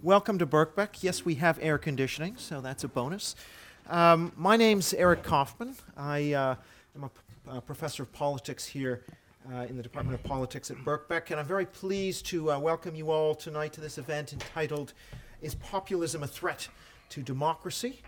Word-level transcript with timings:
Welcome 0.00 0.38
to 0.38 0.46
Birkbeck. 0.46 1.02
Yes, 1.02 1.24
we 1.24 1.34
have 1.36 1.58
air 1.60 1.76
conditioning, 1.76 2.36
so 2.36 2.60
that's 2.60 2.84
a 2.84 2.88
bonus. 2.88 3.34
Um, 3.88 4.30
my 4.36 4.56
name's 4.56 4.94
Eric 4.94 5.24
Kaufmann. 5.24 5.74
I 5.96 6.34
uh, 6.34 6.54
am 6.94 7.02
a, 7.02 7.08
p- 7.08 7.20
a 7.48 7.60
professor 7.60 8.04
of 8.04 8.12
politics 8.12 8.64
here 8.64 9.02
uh, 9.52 9.62
in 9.62 9.76
the 9.76 9.82
Department 9.82 10.14
of 10.14 10.22
Politics 10.22 10.70
at 10.70 10.76
Birkbeck, 10.84 11.32
and 11.32 11.40
I'm 11.40 11.46
very 11.46 11.66
pleased 11.66 12.26
to 12.26 12.52
uh, 12.52 12.60
welcome 12.60 12.94
you 12.94 13.10
all 13.10 13.34
tonight 13.34 13.72
to 13.72 13.80
this 13.80 13.98
event 13.98 14.32
entitled 14.32 14.92
Is 15.42 15.56
Populism 15.56 16.22
a 16.22 16.28
Threat 16.28 16.68
to 17.08 17.20
Democracy? 17.20 18.00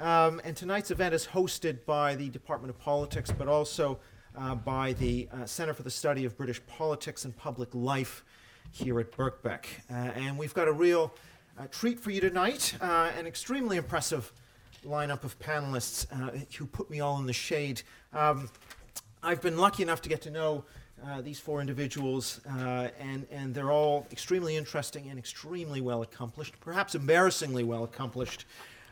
Um, 0.00 0.40
and 0.44 0.56
tonight's 0.56 0.90
event 0.90 1.14
is 1.14 1.26
hosted 1.26 1.84
by 1.84 2.14
the 2.14 2.30
Department 2.30 2.70
of 2.70 2.80
Politics, 2.80 3.30
but 3.30 3.48
also 3.48 3.98
uh, 4.34 4.54
by 4.54 4.94
the 4.94 5.28
uh, 5.30 5.44
Center 5.44 5.74
for 5.74 5.82
the 5.82 5.90
Study 5.90 6.24
of 6.24 6.38
British 6.38 6.64
Politics 6.66 7.26
and 7.26 7.36
Public 7.36 7.68
Life 7.74 8.24
here 8.70 8.98
at 8.98 9.12
Birkbeck. 9.12 9.66
Uh, 9.90 9.94
and 9.94 10.38
we've 10.38 10.54
got 10.54 10.68
a 10.68 10.72
real 10.72 11.12
uh, 11.58 11.66
treat 11.70 12.00
for 12.00 12.10
you 12.10 12.20
tonight, 12.20 12.74
uh, 12.80 13.10
an 13.18 13.26
extremely 13.26 13.76
impressive 13.76 14.32
lineup 14.84 15.24
of 15.24 15.38
panelists 15.38 16.06
uh, 16.12 16.36
who 16.58 16.66
put 16.66 16.90
me 16.90 17.00
all 17.00 17.18
in 17.18 17.26
the 17.26 17.32
shade. 17.32 17.82
Um, 18.12 18.50
I've 19.22 19.40
been 19.40 19.56
lucky 19.56 19.82
enough 19.82 20.02
to 20.02 20.08
get 20.08 20.20
to 20.22 20.30
know 20.30 20.64
uh, 21.06 21.20
these 21.20 21.38
four 21.38 21.60
individuals, 21.60 22.40
uh, 22.48 22.88
and, 22.98 23.26
and 23.30 23.54
they're 23.54 23.70
all 23.70 24.06
extremely 24.10 24.56
interesting 24.56 25.08
and 25.08 25.18
extremely 25.18 25.80
well 25.80 26.02
accomplished, 26.02 26.54
perhaps 26.60 26.94
embarrassingly 26.94 27.64
well 27.64 27.84
accomplished. 27.84 28.46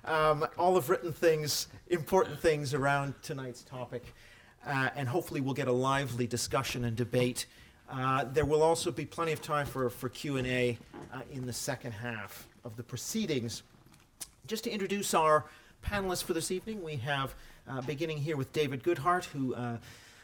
Um, 0.04 0.46
all 0.58 0.74
have 0.74 0.88
written 0.88 1.12
things, 1.12 1.68
important 1.88 2.40
things 2.40 2.74
around 2.74 3.14
tonight's 3.22 3.62
topic, 3.62 4.14
and 4.66 5.08
hopefully 5.08 5.40
we'll 5.40 5.54
get 5.54 5.68
a 5.68 5.72
lively 5.72 6.26
discussion 6.26 6.84
and 6.84 6.96
debate. 6.96 7.46
Uh, 7.90 8.24
there 8.24 8.44
will 8.44 8.62
also 8.62 8.90
be 8.90 9.04
plenty 9.04 9.32
of 9.32 9.42
time 9.42 9.66
for, 9.66 9.90
for 9.90 10.08
Q&A 10.08 10.78
uh, 11.12 11.20
in 11.30 11.46
the 11.46 11.52
second 11.52 11.92
half 11.92 12.48
of 12.64 12.76
the 12.76 12.82
proceedings. 12.82 13.62
Just 14.46 14.64
to 14.64 14.70
introduce 14.70 15.14
our 15.14 15.44
panelists 15.84 16.22
for 16.22 16.32
this 16.32 16.50
evening, 16.50 16.82
we 16.82 16.96
have 16.96 17.34
uh, 17.68 17.80
beginning 17.82 18.18
here 18.18 18.36
with 18.36 18.52
David 18.52 18.82
Goodhart, 18.82 19.24
who 19.24 19.54
uh, 19.54 19.78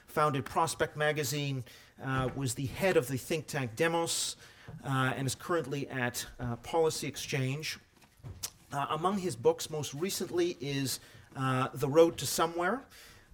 founded 0.06 0.44
Prospect 0.44 0.96
Magazine, 0.96 1.64
uh, 2.04 2.28
was 2.34 2.54
the 2.54 2.66
head 2.66 2.96
of 2.96 3.08
the 3.08 3.16
think 3.16 3.46
tank 3.46 3.76
Demos, 3.76 4.36
uh, 4.84 5.12
and 5.16 5.26
is 5.26 5.34
currently 5.34 5.88
at 5.88 6.24
uh, 6.38 6.56
Policy 6.56 7.06
Exchange. 7.06 7.78
Uh, 8.72 8.86
among 8.90 9.18
his 9.18 9.34
books, 9.34 9.70
most 9.70 9.94
recently, 9.94 10.56
is 10.60 11.00
The 11.34 11.88
Road 11.88 12.18
to 12.18 12.26
Somewhere 12.26 12.82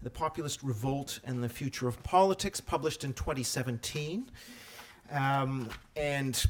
The 0.02 0.11
Populist 0.11 0.62
Revolt 0.62 1.20
and 1.24 1.42
the 1.42 1.48
Future 1.48 1.89
of 1.89 2.02
Politics, 2.02 2.61
published 2.61 3.05
in 3.05 3.12
2017. 3.12 4.30
Um, 5.11 5.68
and 5.96 6.44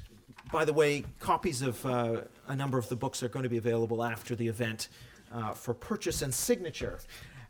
by 0.55 0.65
the 0.65 0.73
way, 0.73 1.05
copies 1.19 1.63
of 1.63 1.85
uh, 1.85 2.21
a 2.47 2.55
number 2.55 2.79
of 2.79 2.89
the 2.89 2.95
books 2.95 3.25
are 3.25 3.29
going 3.29 3.43
to 3.43 3.49
be 3.49 3.57
available 3.57 4.05
after 4.05 4.37
the 4.37 4.47
event 4.47 4.87
uh, 5.33 5.51
for 5.51 5.75
purchase 5.75 6.23
and 6.23 6.33
signature. 6.33 7.01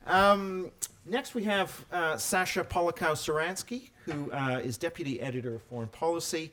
Um, 0.07 0.71
next, 1.05 1.35
we 1.35 1.45
have 1.45 1.85
uh, 1.93 2.17
Sasha 2.17 2.65
Polakow-Suransky, 2.65 3.91
who 4.07 4.33
uh, 4.33 4.63
is 4.65 4.79
deputy 4.79 5.21
editor 5.21 5.57
of 5.57 5.63
foreign 5.65 5.91
policy, 5.91 6.51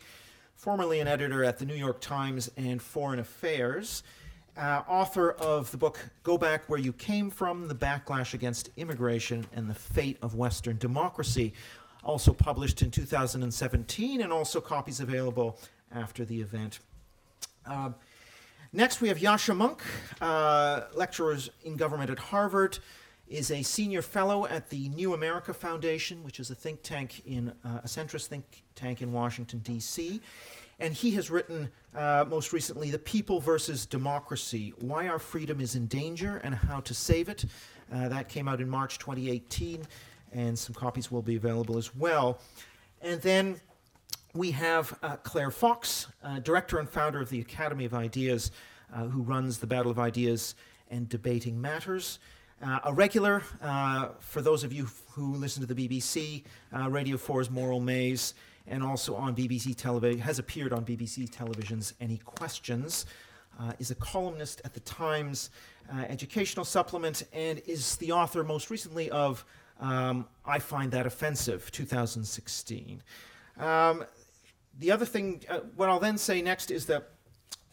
formerly 0.58 1.00
an 1.00 1.08
editor 1.08 1.46
at 1.46 1.58
the 1.58 1.66
New 1.66 1.74
York 1.74 2.02
Times 2.02 2.52
and 2.58 2.82
Foreign 2.82 3.20
Affairs, 3.20 4.04
uh, 4.58 4.82
author 4.90 5.32
of 5.32 5.72
the 5.72 5.78
book 5.78 6.00
Go 6.24 6.38
Back 6.38 6.68
Where 6.68 6.82
You 6.82 6.92
Came 6.92 7.30
From 7.30 7.70
The 7.70 7.76
Backlash 7.76 8.34
Against 8.34 8.72
Immigration 8.76 9.46
and 9.56 9.70
the 9.70 9.74
Fate 9.74 10.18
of 10.22 10.36
Western 10.36 10.78
Democracy, 10.80 11.54
also 12.04 12.34
published 12.34 12.82
in 12.82 12.92
2017, 12.92 14.22
and 14.22 14.34
also 14.34 14.60
copies 14.60 15.00
available 15.00 15.58
after 15.94 16.26
the 16.26 16.42
event. 16.42 16.80
Um, 17.66 17.96
next, 18.74 19.02
we 19.02 19.08
have 19.08 19.18
Yascha 19.18 19.56
Mounk, 19.56 19.82
uh, 20.22 20.88
lecturer 20.96 21.38
in 21.64 21.76
government 21.76 22.10
at 22.10 22.20
Harvard, 22.20 22.80
is 23.28 23.50
a 23.50 23.64
senior 23.64 24.02
fellow 24.02 24.46
at 24.46 24.70
the 24.70 24.90
New 24.90 25.14
America 25.14 25.54
Foundation, 25.54 26.24
which 26.24 26.40
is 26.40 26.52
a 26.52 26.56
think 26.56 26.84
tank 26.84 27.22
in 27.26 27.50
uh, 27.64 27.80
a 27.84 27.88
centrist 27.88 28.28
think 28.28 28.64
tank 28.76 29.02
in 29.02 29.12
Washington 29.14 29.60
D.C. 29.60 30.22
And 30.80 30.94
he 30.94 31.12
has 31.12 31.30
written 31.30 31.70
uh, 31.96 32.26
most 32.28 32.52
recently 32.52 32.92
"The 32.92 33.00
People 33.00 33.40
versus 33.40 33.86
Democracy: 33.86 34.74
Why 34.80 35.08
Our 35.08 35.20
Freedom 35.20 35.62
Is 35.62 35.76
in 35.76 35.88
Danger 35.88 36.42
and 36.44 36.54
How 36.54 36.82
to 36.82 36.94
Save 36.94 37.30
It." 37.30 37.46
Uh, 37.94 38.10
that 38.10 38.28
came 38.28 38.48
out 38.48 38.60
in 38.60 38.70
March 38.70 39.00
2018, 39.00 39.84
and 40.34 40.58
some 40.58 40.74
copies 40.74 41.12
will 41.12 41.22
be 41.22 41.36
available 41.36 41.78
as 41.78 41.96
well. 41.96 42.40
And 43.02 43.22
then 43.22 43.60
we 44.34 44.52
have 44.52 44.98
uh, 45.04 45.18
Claire 45.18 45.52
Fox, 45.52 46.08
uh, 46.24 46.40
director 46.40 46.80
and 46.80 46.90
founder 46.90 47.20
of 47.20 47.30
the 47.30 47.42
Academy 47.42 47.86
of 47.86 47.94
Ideas, 47.94 48.52
uh, 48.94 49.04
who 49.06 49.22
runs 49.22 49.58
the 49.58 49.68
Battle 49.68 49.92
of 49.92 50.00
Ideas 50.00 50.56
and 50.90 51.10
Debating 51.10 51.60
Matters. 51.60 52.20
Uh, 52.64 52.80
a 52.86 52.94
regular, 52.94 53.44
uh, 53.62 54.10
for 54.20 54.42
those 54.42 54.64
of 54.64 54.72
you 54.72 54.88
who 55.10 55.34
listen 55.36 55.66
to 55.66 55.74
the 55.74 55.88
BBC, 55.88 56.44
uh, 56.76 56.90
Radio 56.90 57.18
4's 57.18 57.50
Moral 57.50 57.80
Maze, 57.80 58.34
and 58.68 58.84
also 58.84 59.16
on 59.16 59.36
BBC 59.36 59.76
television, 59.76 60.20
has 60.20 60.40
appeared 60.40 60.72
on 60.72 60.86
BBC 60.86 61.28
television's 61.30 61.94
Any 62.00 62.18
Questions, 62.18 63.06
is 63.80 63.92
a 63.92 63.96
columnist 63.96 64.62
at 64.66 64.74
the 64.74 64.80
Times 64.82 65.50
Educational 66.08 66.66
Supplement, 66.66 67.24
and 67.34 67.62
is 67.68 67.96
the 67.98 68.12
author 68.12 68.44
most 68.44 68.70
recently 68.70 69.10
of 69.12 69.44
um, 69.80 70.26
I 70.46 70.60
Find 70.60 70.92
That 70.92 71.06
Offensive, 71.06 71.72
2016. 71.72 73.04
Um, 73.60 74.06
the 74.80 74.92
other 74.92 75.06
thing, 75.06 75.44
uh, 75.50 75.60
what 75.76 75.90
I'll 75.90 76.00
then 76.00 76.18
say 76.18 76.42
next 76.42 76.72
is 76.72 76.86
that 76.88 77.10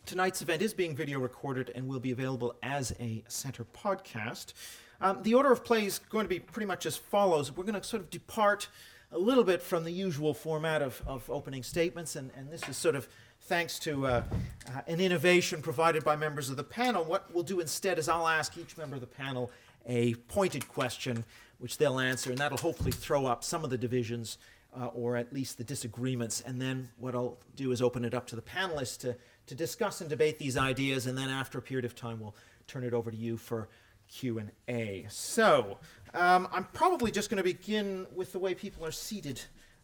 tonight's 0.06 0.42
event 0.42 0.62
is 0.62 0.72
being 0.72 0.96
video 0.96 1.18
recorded 1.18 1.70
and 1.74 1.86
will 1.86 2.00
be 2.00 2.10
available 2.10 2.54
as 2.62 2.94
a 2.98 3.24
center 3.28 3.64
podcast. 3.64 4.52
Um, 5.00 5.22
the 5.22 5.34
order 5.34 5.52
of 5.52 5.64
play 5.64 5.86
is 5.86 5.98
going 5.98 6.24
to 6.24 6.28
be 6.28 6.40
pretty 6.40 6.66
much 6.66 6.86
as 6.86 6.96
follows. 6.96 7.54
We're 7.54 7.64
going 7.64 7.80
to 7.80 7.84
sort 7.84 8.02
of 8.02 8.10
depart 8.10 8.68
a 9.12 9.18
little 9.18 9.44
bit 9.44 9.62
from 9.62 9.84
the 9.84 9.92
usual 9.92 10.34
format 10.34 10.82
of, 10.82 11.02
of 11.06 11.28
opening 11.30 11.62
statements, 11.62 12.16
and, 12.16 12.30
and 12.36 12.50
this 12.50 12.68
is 12.68 12.76
sort 12.76 12.94
of 12.94 13.08
thanks 13.42 13.78
to 13.80 14.06
uh, 14.06 14.22
uh, 14.66 14.80
an 14.86 15.00
innovation 15.00 15.62
provided 15.62 16.04
by 16.04 16.16
members 16.16 16.50
of 16.50 16.56
the 16.56 16.64
panel. 16.64 17.04
What 17.04 17.32
we'll 17.32 17.44
do 17.44 17.60
instead 17.60 17.98
is 17.98 18.08
I'll 18.08 18.28
ask 18.28 18.56
each 18.58 18.76
member 18.76 18.96
of 18.96 19.00
the 19.00 19.06
panel 19.06 19.50
a 19.86 20.14
pointed 20.14 20.68
question, 20.68 21.24
which 21.58 21.78
they'll 21.78 21.98
answer, 21.98 22.30
and 22.30 22.38
that'll 22.38 22.58
hopefully 22.58 22.92
throw 22.92 23.24
up 23.24 23.44
some 23.44 23.64
of 23.64 23.70
the 23.70 23.78
divisions 23.78 24.36
uh, 24.78 24.86
or 24.86 25.16
at 25.16 25.32
least 25.32 25.58
the 25.58 25.64
disagreements. 25.64 26.42
And 26.46 26.60
then 26.60 26.90
what 26.98 27.14
I'll 27.14 27.38
do 27.56 27.72
is 27.72 27.82
open 27.82 28.04
it 28.04 28.14
up 28.14 28.26
to 28.28 28.36
the 28.36 28.42
panelists 28.42 28.98
to, 28.98 29.16
to 29.46 29.54
discuss 29.54 30.00
and 30.00 30.10
debate 30.10 30.38
these 30.38 30.56
ideas, 30.56 31.06
and 31.06 31.16
then 31.16 31.28
after 31.28 31.58
a 31.58 31.62
period 31.62 31.84
of 31.84 31.94
time, 31.94 32.20
we'll 32.20 32.36
turn 32.66 32.84
it 32.84 32.94
over 32.94 33.10
to 33.10 33.16
you 33.16 33.36
for 33.36 33.68
Q 34.08 34.38
and 34.38 34.50
A. 34.68 35.06
So 35.08 35.78
um, 36.14 36.48
I'm 36.52 36.64
probably 36.72 37.10
just 37.10 37.30
going 37.30 37.38
to 37.38 37.44
begin 37.44 38.06
with 38.14 38.32
the 38.32 38.38
way 38.38 38.54
people 38.54 38.84
are 38.84 38.92
seated. 38.92 39.40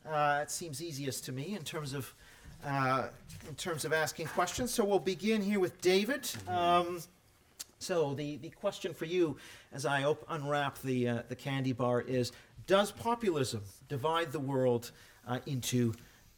Uh, 0.09 0.41
it 0.43 0.51
seems 0.51 0.83
easiest 0.83 1.25
to 1.25 1.33
me 1.33 1.55
in 1.55 1.63
terms 1.63 1.95
of 1.95 2.15
uh, 2.65 3.09
in 3.49 3.55
terms 3.57 3.85
of 3.85 3.93
asking 3.93 4.27
questions. 4.29 4.73
So 4.73 4.85
we'll 4.85 4.99
begin 4.99 5.43
here 5.43 5.61
with 5.61 5.81
David. 5.81 6.31
Um, 6.49 7.01
so 7.79 8.15
the, 8.15 8.37
the 8.37 8.49
question 8.51 8.95
for 8.95 9.05
you, 9.05 9.37
as 9.73 9.85
I 9.85 10.05
op- 10.05 10.25
unwrap 10.29 10.81
the 10.81 11.09
uh, 11.09 11.23
the 11.29 11.37
candy 11.37 11.73
bar, 11.73 12.01
is: 12.01 12.33
Does 12.67 12.91
populism 12.91 13.63
divide 13.89 14.33
the 14.33 14.41
world 14.41 14.91
uh, 15.27 15.41
into 15.47 15.95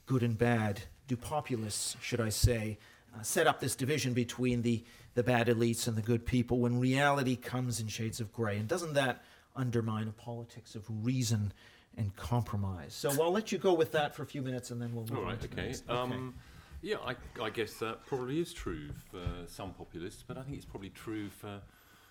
good 0.07 0.23
and 0.23 0.37
bad? 0.37 0.83
Do 1.07 1.17
populists, 1.17 1.97
should 2.01 2.21
I 2.21 2.31
say, 2.31 2.79
uh, 3.15 3.23
set 3.23 3.47
up 3.47 3.61
this 3.61 3.77
division 3.77 4.13
between 4.13 4.63
the 4.63 4.85
the 5.15 5.23
bad 5.23 5.47
elites 5.47 5.89
and 5.89 5.97
the 5.97 6.03
good 6.03 6.27
people 6.27 6.59
when 6.59 6.79
reality 6.79 7.37
comes 7.37 7.81
in 7.81 7.89
shades 7.89 8.21
of 8.21 8.33
gray? 8.33 8.59
And 8.59 8.69
doesn't 8.69 8.95
that 8.95 9.25
undermine 9.55 10.09
a 10.09 10.13
politics 10.13 10.75
of 10.75 10.85
reason 10.89 11.53
and 11.97 12.15
compromise? 12.17 12.93
So 12.93 13.11
I'll 13.23 13.33
let 13.33 13.51
you 13.51 13.59
go 13.59 13.73
with 13.73 13.93
that 13.93 14.15
for 14.15 14.23
a 14.23 14.27
few 14.27 14.43
minutes, 14.43 14.71
and 14.71 14.83
then 14.83 14.95
we'll 14.95 15.07
move 15.07 15.19
All 15.19 15.25
on 15.25 15.31
right, 15.31 15.41
to 15.41 15.49
okay. 15.49 15.75
Um, 15.89 16.35
yeah, 16.83 16.97
I, 17.07 17.15
I 17.43 17.51
guess 17.51 17.75
that 17.75 18.05
probably 18.05 18.41
is 18.41 18.53
true 18.53 18.91
for 19.11 19.23
some 19.47 19.73
populists, 19.73 20.23
but 20.27 20.37
I 20.37 20.43
think 20.43 20.57
it's 20.57 20.67
probably 20.67 20.91
true 20.91 21.31
for 21.31 21.63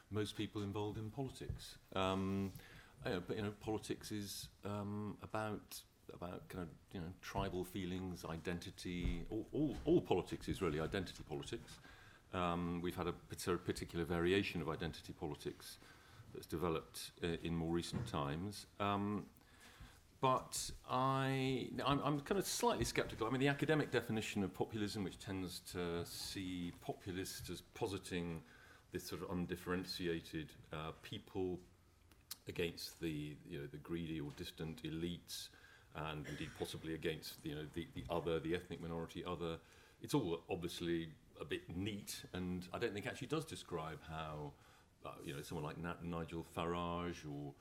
most 0.10 0.36
people 0.36 0.64
involved 0.64 0.98
in 0.98 1.12
politics. 1.12 1.78
Um, 1.96 2.52
you 3.06 3.12
know, 3.12 3.24
but 3.28 3.38
you 3.38 3.44
know, 3.44 3.54
politics 3.60 4.12
is 4.12 4.50
um, 4.66 5.18
about 5.24 5.82
about 6.14 6.48
kind 6.50 6.64
of 6.64 6.70
you 6.94 7.00
know 7.00 7.08
tribal 7.22 7.64
feelings, 7.64 8.26
identity. 8.26 9.24
All, 9.30 9.48
all, 9.52 9.76
all 9.86 10.02
politics 10.02 10.48
is 10.48 10.62
really 10.62 10.80
identity 10.80 11.24
politics. 11.28 11.80
Um, 12.34 12.82
we've 12.82 12.96
had 12.96 13.08
a 13.08 13.14
particular 13.14 14.04
variation 14.04 14.62
of 14.62 14.70
identity 14.70 15.14
politics 15.14 15.78
that's 16.34 16.48
developed 16.48 17.12
uh, 17.24 17.38
in 17.44 17.56
more 17.56 17.74
recent 17.74 18.06
times. 18.08 18.66
Um, 18.80 19.26
but 20.22 20.72
I, 20.90 21.70
I'm, 21.86 22.02
I'm 22.04 22.20
kind 22.22 22.40
of 22.40 22.48
slightly 22.48 22.84
sceptical. 22.84 23.28
I 23.28 23.30
mean, 23.30 23.42
the 23.42 23.48
academic 23.48 23.92
definition 23.92 24.44
of 24.44 24.54
populism, 24.54 25.04
which 25.04 25.20
tends 25.20 25.62
to 25.72 26.04
see 26.06 26.74
populists 26.82 27.50
as 27.50 27.62
positing 27.74 28.42
this 28.92 29.04
sort 29.04 29.22
of 29.22 29.30
undifferentiated 29.30 30.48
uh, 30.74 30.92
people 31.04 31.60
against 32.48 33.00
the, 33.00 33.36
you 33.48 33.60
know, 33.60 33.68
the 33.72 33.78
greedy 33.78 34.20
or 34.20 34.32
distant 34.38 34.84
elites, 34.84 35.50
and 35.96 36.28
indeed 36.28 36.50
possibly 36.60 36.94
against 36.94 37.36
you 37.44 37.56
know, 37.56 37.66
the, 37.74 37.88
the 37.96 38.04
other, 38.10 38.40
the 38.40 38.54
ethnic 38.56 38.82
minority 38.82 39.24
other. 39.26 39.58
It's 40.02 40.14
all 40.14 40.44
obviously 40.50 41.10
a 41.40 41.46
bit 41.46 41.62
neat, 41.76 42.24
and 42.34 42.68
I 42.74 42.80
don't 42.80 42.94
think 42.94 43.08
actually 43.08 43.28
does 43.28 43.46
describe 43.46 44.00
how 44.08 44.52
uh, 45.06 45.10
you 45.24 45.34
know 45.34 45.42
someone 45.42 45.66
like 45.66 45.78
Nat, 45.78 46.04
Nigel 46.04 46.46
Farage 46.56 47.26
or 47.30 47.54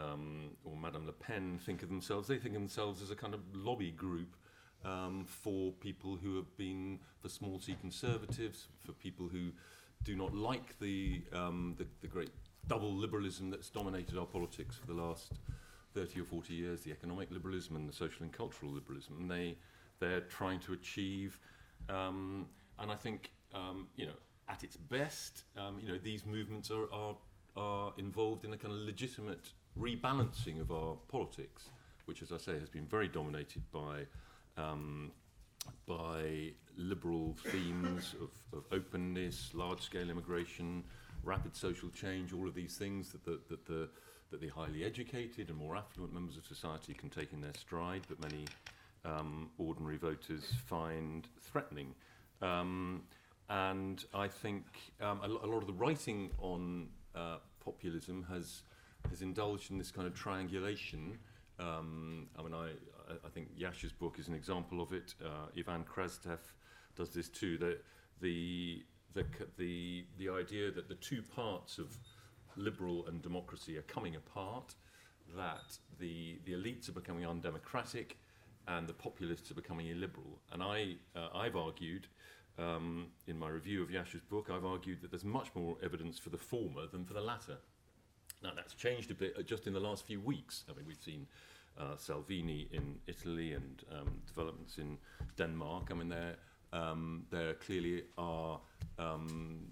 um, 0.00 0.50
or 0.64 0.76
Madame 0.76 1.06
Le 1.06 1.12
Pen 1.12 1.58
think 1.64 1.82
of 1.82 1.88
themselves. 1.88 2.28
They 2.28 2.38
think 2.38 2.54
of 2.54 2.60
themselves 2.60 3.02
as 3.02 3.10
a 3.10 3.16
kind 3.16 3.34
of 3.34 3.40
lobby 3.54 3.90
group 3.90 4.36
um, 4.84 5.24
for 5.26 5.72
people 5.72 6.18
who 6.22 6.36
have 6.36 6.56
been 6.56 6.98
for 7.20 7.28
small 7.28 7.60
c 7.60 7.76
conservatives, 7.80 8.68
for 8.84 8.92
people 8.92 9.28
who 9.28 9.50
do 10.04 10.16
not 10.16 10.34
like 10.34 10.78
the, 10.80 11.22
um, 11.32 11.74
the, 11.78 11.86
the 12.00 12.08
great 12.08 12.30
double 12.68 12.92
liberalism 12.92 13.50
that's 13.50 13.70
dominated 13.70 14.18
our 14.18 14.26
politics 14.26 14.76
for 14.76 14.86
the 14.86 15.00
last 15.00 15.32
30 15.94 16.20
or 16.20 16.24
40 16.24 16.54
years, 16.54 16.82
the 16.82 16.90
economic 16.90 17.30
liberalism 17.30 17.76
and 17.76 17.88
the 17.88 17.92
social 17.92 18.22
and 18.22 18.32
cultural 18.32 18.72
liberalism. 18.72 19.16
And 19.20 19.30
they, 19.30 19.56
they're 20.00 20.20
trying 20.20 20.60
to 20.60 20.72
achieve, 20.72 21.38
um, 21.88 22.46
and 22.78 22.90
I 22.90 22.94
think, 22.94 23.30
um, 23.54 23.88
you 23.96 24.06
know, 24.06 24.12
at 24.48 24.64
its 24.64 24.76
best, 24.76 25.44
um, 25.56 25.78
you 25.80 25.88
know, 25.88 25.98
these 26.02 26.24
movements 26.24 26.70
are, 26.70 26.92
are, 26.92 27.16
are 27.56 27.92
involved 27.98 28.44
in 28.44 28.52
a 28.52 28.56
kind 28.56 28.72
of 28.72 28.80
legitimate 28.80 29.52
rebalancing 29.78 30.60
of 30.60 30.70
our 30.70 30.96
politics, 31.08 31.70
which, 32.06 32.22
as 32.22 32.32
I 32.32 32.38
say, 32.38 32.58
has 32.58 32.68
been 32.68 32.86
very 32.86 33.08
dominated 33.08 33.62
by 33.72 34.06
um, 34.56 35.12
by 35.86 36.52
liberal 36.76 37.36
themes 37.46 38.14
of, 38.20 38.58
of 38.58 38.64
openness, 38.72 39.50
large-scale 39.54 40.10
immigration, 40.10 40.82
rapid 41.24 41.56
social 41.56 41.88
change, 41.90 42.32
all 42.32 42.46
of 42.48 42.54
these 42.54 42.76
things 42.76 43.10
that 43.12 43.24
the, 43.24 43.40
that 43.48 43.66
the 43.66 43.88
that 44.30 44.40
the 44.40 44.48
highly 44.48 44.82
educated 44.82 45.50
and 45.50 45.58
more 45.58 45.76
affluent 45.76 46.12
members 46.14 46.38
of 46.38 46.46
society 46.46 46.94
can 46.94 47.10
take 47.10 47.34
in 47.34 47.40
their 47.42 47.52
stride, 47.52 48.00
but 48.08 48.18
many 48.22 48.46
um, 49.04 49.50
ordinary 49.58 49.98
voters 49.98 50.54
find 50.66 51.28
threatening. 51.38 51.94
Um, 52.40 53.02
and 53.50 54.02
I 54.14 54.28
think 54.28 54.64
um, 55.02 55.20
a, 55.22 55.26
a 55.26 55.48
lot 55.48 55.58
of 55.58 55.66
the 55.66 55.74
writing 55.74 56.30
on 56.38 56.88
uh, 57.14 57.36
populism 57.62 58.24
has 58.30 58.62
has 59.10 59.20
indulged 59.20 59.70
in 59.70 59.78
this 59.78 59.90
kind 59.90 60.06
of 60.06 60.14
triangulation. 60.14 61.18
Um, 61.58 62.28
I 62.38 62.42
mean, 62.42 62.54
I, 62.54 62.68
I- 63.26 63.28
think 63.28 63.48
Yash's 63.56 63.92
book 63.92 64.18
is 64.18 64.28
an 64.28 64.34
example 64.34 64.80
of 64.80 64.92
it. 64.92 65.14
Uh, 65.22 65.48
Ivan 65.58 65.84
Krastev 65.84 66.38
does 66.96 67.10
this 67.10 67.28
too. 67.28 67.58
The, 67.58 67.78
the, 68.20 68.82
the, 69.14 69.24
the, 69.58 70.04
the 70.18 70.28
idea 70.28 70.70
that 70.70 70.88
the 70.88 70.94
two 70.96 71.22
parts 71.22 71.78
of 71.78 71.96
liberal 72.56 73.06
and 73.06 73.22
democracy 73.22 73.76
are 73.76 73.82
coming 73.82 74.16
apart, 74.16 74.74
that 75.36 75.78
the, 75.98 76.38
the 76.44 76.52
elites 76.52 76.88
are 76.88 76.92
becoming 76.92 77.26
undemocratic 77.26 78.18
and 78.68 78.86
the 78.86 78.92
populists 78.92 79.50
are 79.50 79.54
becoming 79.54 79.88
illiberal. 79.88 80.40
And 80.52 80.62
I, 80.62 80.96
uh, 81.16 81.28
I've 81.34 81.56
argued 81.56 82.06
um, 82.58 83.06
in 83.26 83.38
my 83.38 83.48
review 83.48 83.82
of 83.82 83.90
Yash's 83.90 84.20
book, 84.20 84.50
I've 84.50 84.64
argued 84.64 85.00
that 85.00 85.10
there's 85.10 85.24
much 85.24 85.48
more 85.54 85.76
evidence 85.82 86.18
for 86.18 86.30
the 86.30 86.38
former 86.38 86.86
than 86.86 87.04
for 87.04 87.14
the 87.14 87.20
latter. 87.20 87.56
Now, 88.42 88.50
that's 88.54 88.74
changed 88.74 89.10
a 89.10 89.14
bit 89.14 89.34
uh, 89.38 89.42
just 89.42 89.66
in 89.66 89.72
the 89.72 89.80
last 89.80 90.06
few 90.06 90.20
weeks. 90.20 90.64
I 90.68 90.76
mean, 90.76 90.86
we've 90.86 91.02
seen 91.02 91.26
uh, 91.78 91.96
Salvini 91.96 92.68
in 92.72 92.98
Italy 93.06 93.52
and 93.52 93.82
um, 93.90 94.20
developments 94.26 94.78
in 94.78 94.98
Denmark. 95.36 95.88
I 95.90 95.94
mean, 95.94 96.08
there, 96.08 96.36
um, 96.72 97.24
there 97.30 97.54
clearly 97.54 98.04
are 98.16 98.58
um, 98.98 99.66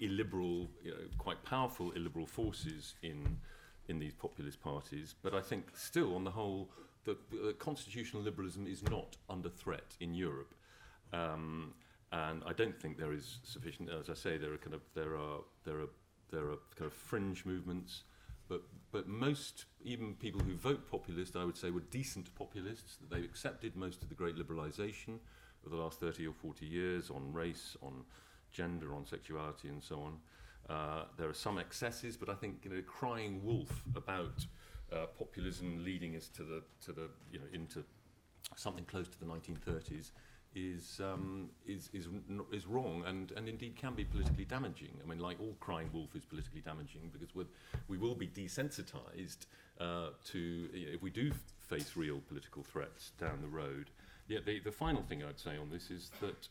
illiberal, 0.00 0.70
you 0.82 0.90
know, 0.90 0.96
quite 1.18 1.42
powerful 1.44 1.92
illiberal 1.92 2.26
forces 2.26 2.94
in, 3.02 3.38
in 3.88 3.98
these 3.98 4.14
populist 4.14 4.60
parties. 4.60 5.14
But 5.22 5.34
I 5.34 5.40
think 5.40 5.66
still, 5.74 6.14
on 6.14 6.24
the 6.24 6.30
whole, 6.30 6.70
the, 7.04 7.16
the 7.30 7.54
constitutional 7.54 8.22
liberalism 8.22 8.66
is 8.66 8.82
not 8.82 9.16
under 9.28 9.48
threat 9.48 9.96
in 10.00 10.14
Europe. 10.14 10.54
Um, 11.12 11.74
and 12.12 12.42
I 12.46 12.52
don't 12.52 12.78
think 12.78 12.98
there 12.98 13.12
is 13.12 13.38
sufficient. 13.42 13.88
As 13.90 14.10
I 14.10 14.14
say, 14.14 14.36
there 14.36 14.52
are 14.52 14.58
kind 14.58 14.74
of 14.74 14.82
there 14.94 15.16
are 15.16 15.40
there 15.64 15.80
are 15.80 15.88
there 16.30 16.44
are 16.44 16.58
kind 16.76 16.86
of 16.86 16.92
fringe 16.92 17.44
movements, 17.46 18.04
but 18.48 18.62
but 18.90 19.08
most 19.08 19.64
even 19.82 20.14
people 20.14 20.40
who 20.40 20.54
vote 20.54 20.90
populist, 20.90 21.36
I 21.36 21.44
would 21.44 21.56
say, 21.56 21.70
were 21.70 21.80
decent 21.80 22.34
populists. 22.34 22.98
They 23.10 23.20
accepted 23.20 23.76
most 23.76 24.02
of 24.02 24.10
the 24.10 24.14
great 24.14 24.36
liberalisation 24.36 25.20
of 25.64 25.70
the 25.70 25.76
last 25.76 26.00
30 26.00 26.26
or 26.26 26.32
40 26.32 26.66
years 26.66 27.10
on 27.10 27.32
race, 27.32 27.76
on 27.82 28.04
gender, 28.50 28.94
on 28.94 29.04
sexuality, 29.04 29.68
and 29.68 29.82
so 29.82 30.00
on. 30.00 30.18
Uh, 30.68 31.04
there 31.16 31.28
are 31.28 31.34
some 31.34 31.58
excesses, 31.58 32.16
but 32.16 32.28
I 32.28 32.34
think 32.34 32.64
you 32.64 32.70
know, 32.70 32.82
crying 32.86 33.44
wolf 33.44 33.82
about 33.96 34.46
uh, 34.92 35.06
populism 35.18 35.84
leading 35.84 36.16
us 36.16 36.28
to 36.28 36.42
the 36.42 36.62
to 36.84 36.92
the 36.92 37.08
you 37.30 37.38
know 37.38 37.46
into 37.52 37.84
something 38.56 38.84
close 38.84 39.08
to 39.08 39.18
the 39.18 39.26
1930s 39.26 40.10
is 40.54 41.00
um, 41.02 41.48
is 41.66 41.88
is 41.92 42.08
is 42.52 42.66
wrong 42.66 43.02
and 43.06 43.32
and 43.32 43.48
indeed 43.48 43.76
can 43.76 43.94
be 43.94 44.04
politically 44.04 44.44
damaging. 44.44 44.92
I 45.02 45.08
mean, 45.08 45.18
like 45.18 45.40
all 45.40 45.56
crying 45.60 45.90
wolf 45.92 46.14
is 46.14 46.24
politically 46.24 46.60
damaging 46.60 47.10
because 47.12 47.34
we 47.34 47.44
we 47.88 47.98
will 47.98 48.14
be 48.14 48.28
desensitized 48.28 49.46
uh, 49.80 50.08
to 50.26 50.38
you 50.38 50.86
know, 50.86 50.92
if 50.92 51.02
we 51.02 51.10
do 51.10 51.32
face 51.58 51.96
real 51.96 52.20
political 52.28 52.62
threats 52.62 53.12
down 53.18 53.40
the 53.40 53.48
road. 53.48 53.90
Yet 54.32 54.46
the 54.46 54.60
the 54.60 54.72
final 54.72 55.02
thing 55.02 55.22
I'd 55.22 55.38
say 55.38 55.56
on 55.56 55.70
this 55.70 55.90
is 55.90 56.10
that. 56.20 56.48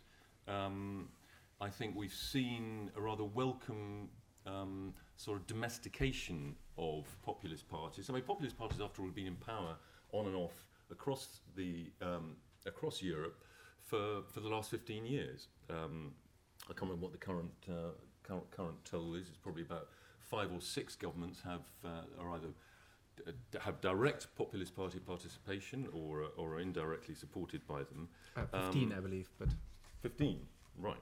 Um, 0.52 1.10
I 1.62 1.70
think 1.70 1.96
we've 1.96 2.12
seen 2.12 2.90
a 2.98 3.02
rather 3.02 3.24
welcome 3.24 4.10
um, 4.48 4.96
sort 5.16 5.40
of 5.40 5.46
domestication 5.46 6.56
of 6.76 7.06
populist 7.22 7.70
parties. 7.70 8.10
I 8.10 8.14
mean, 8.14 8.24
populist 8.24 8.58
parties, 8.58 8.82
after 8.82 9.04
all, 9.04 9.08
have 9.08 9.16
been 9.16 9.28
in 9.28 9.36
power 9.36 9.76
on 10.12 10.26
and 10.26 10.36
off 10.36 10.68
across 10.90 11.42
the 11.56 11.92
um, 12.02 12.36
across 12.66 13.02
Europe 13.02 13.44
for 13.84 14.24
for 14.34 14.40
the 14.40 14.50
last 14.50 14.72
15 14.72 15.06
years. 15.06 15.48
Um, 15.70 16.14
I 16.64 16.74
can't 16.74 16.90
remember 16.90 17.04
what 17.04 17.12
the 17.12 17.20
current 17.20 17.52
uh, 17.70 17.94
current, 18.24 18.50
current 18.52 18.84
toll 18.84 19.14
is. 19.16 19.28
It's 19.28 19.38
probably 19.38 19.64
about 19.64 19.90
five 20.20 20.52
or 20.52 20.62
six 20.62 20.96
governments 20.96 21.42
have 21.44 21.62
uh, 21.86 22.22
are 22.22 22.32
either 22.36 22.50
have 23.60 23.82
direct 23.82 24.28
populist 24.36 24.76
party 24.76 25.00
participation 25.00 25.88
or 25.94 26.28
or 26.38 26.56
are 26.56 26.60
indirectly 26.60 27.16
supported 27.16 27.66
by 27.68 27.84
them. 27.84 28.08
Uh, 28.36 28.46
15, 28.64 28.92
Um, 28.92 28.98
I 28.98 29.02
believe, 29.02 29.30
but 29.40 29.50
15, 30.02 30.40
right. 30.80 30.98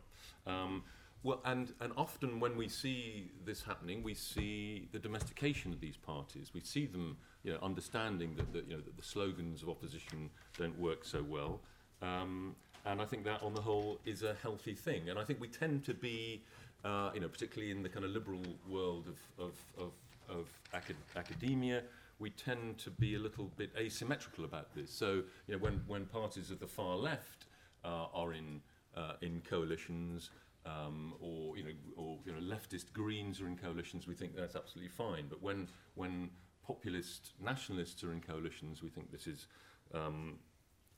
Um, 0.46 0.84
well, 1.22 1.42
and, 1.44 1.74
and 1.82 1.92
often 1.98 2.40
when 2.40 2.56
we 2.56 2.70
see 2.70 3.30
this 3.44 3.62
happening, 3.64 4.04
we 4.04 4.14
see 4.14 4.88
the 4.94 5.00
domestication 5.00 5.74
of 5.74 5.82
these 5.82 5.98
parties. 5.98 6.52
We 6.54 6.62
see 6.62 6.86
them, 6.86 7.18
you 7.44 7.52
know, 7.52 7.60
understanding 7.62 8.36
that, 8.38 8.54
that, 8.54 8.68
you 8.70 8.78
know, 8.78 8.82
that 8.82 8.96
the 8.96 9.04
slogans 9.04 9.62
of 9.62 9.70
opposition 9.70 10.30
don't 10.58 10.80
work 10.80 11.04
so 11.04 11.22
well. 11.22 11.60
Um, 12.02 12.56
and 12.86 13.02
I 13.02 13.06
think 13.06 13.26
that, 13.26 13.44
on 13.44 13.54
the 13.54 13.62
whole, 13.62 14.00
is 14.06 14.24
a 14.24 14.34
healthy 14.42 14.74
thing. 14.74 15.10
And 15.10 15.20
I 15.20 15.26
think 15.26 15.42
we 15.42 15.50
tend 15.50 15.84
to 15.86 15.94
be, 15.94 16.42
uh, 16.86 17.12
you 17.14 17.20
know, 17.20 17.28
particularly 17.28 17.72
in 17.72 17.84
the 17.84 17.90
kind 17.90 18.06
of 18.06 18.12
liberal 18.12 18.42
world 18.70 19.08
of, 19.08 19.46
of, 19.46 19.54
of, 19.78 19.92
of 20.30 20.48
acad- 20.74 20.96
academia, 21.18 21.84
we 22.20 22.30
tend 22.30 22.78
to 22.80 22.92
be 22.92 23.16
a 23.16 23.20
little 23.20 23.52
bit 23.56 23.72
asymmetrical 23.78 24.46
about 24.46 24.76
this. 24.76 24.92
So, 24.92 25.24
you 25.48 25.54
know, 25.54 25.58
when, 25.58 25.82
when 25.88 26.06
parties 26.06 26.52
of 26.52 26.60
the 26.60 26.68
far 26.68 26.96
left 26.96 27.46
uh, 27.84 28.06
are 28.14 28.34
in 28.34 28.62
uh, 28.96 29.14
in 29.22 29.42
coalitions, 29.48 30.32
um, 30.66 31.14
or 31.22 31.58
you 31.58 31.64
know, 31.64 31.70
or 31.96 32.18
you 32.26 32.34
know, 32.34 32.40
leftist 32.40 32.92
Greens 32.92 33.40
are 33.40 33.48
in 33.48 33.56
coalitions. 33.56 34.08
We 34.08 34.16
think 34.16 34.36
that's 34.36 34.56
absolutely 34.56 34.90
fine. 34.90 35.26
But 35.30 35.42
when 35.42 35.68
when 35.96 36.32
populist 36.66 37.32
nationalists 37.42 38.04
are 38.04 38.12
in 38.12 38.20
coalitions, 38.22 38.84
we 38.84 38.90
think 38.90 39.12
this 39.12 39.28
is 39.28 39.48
um, 39.94 40.40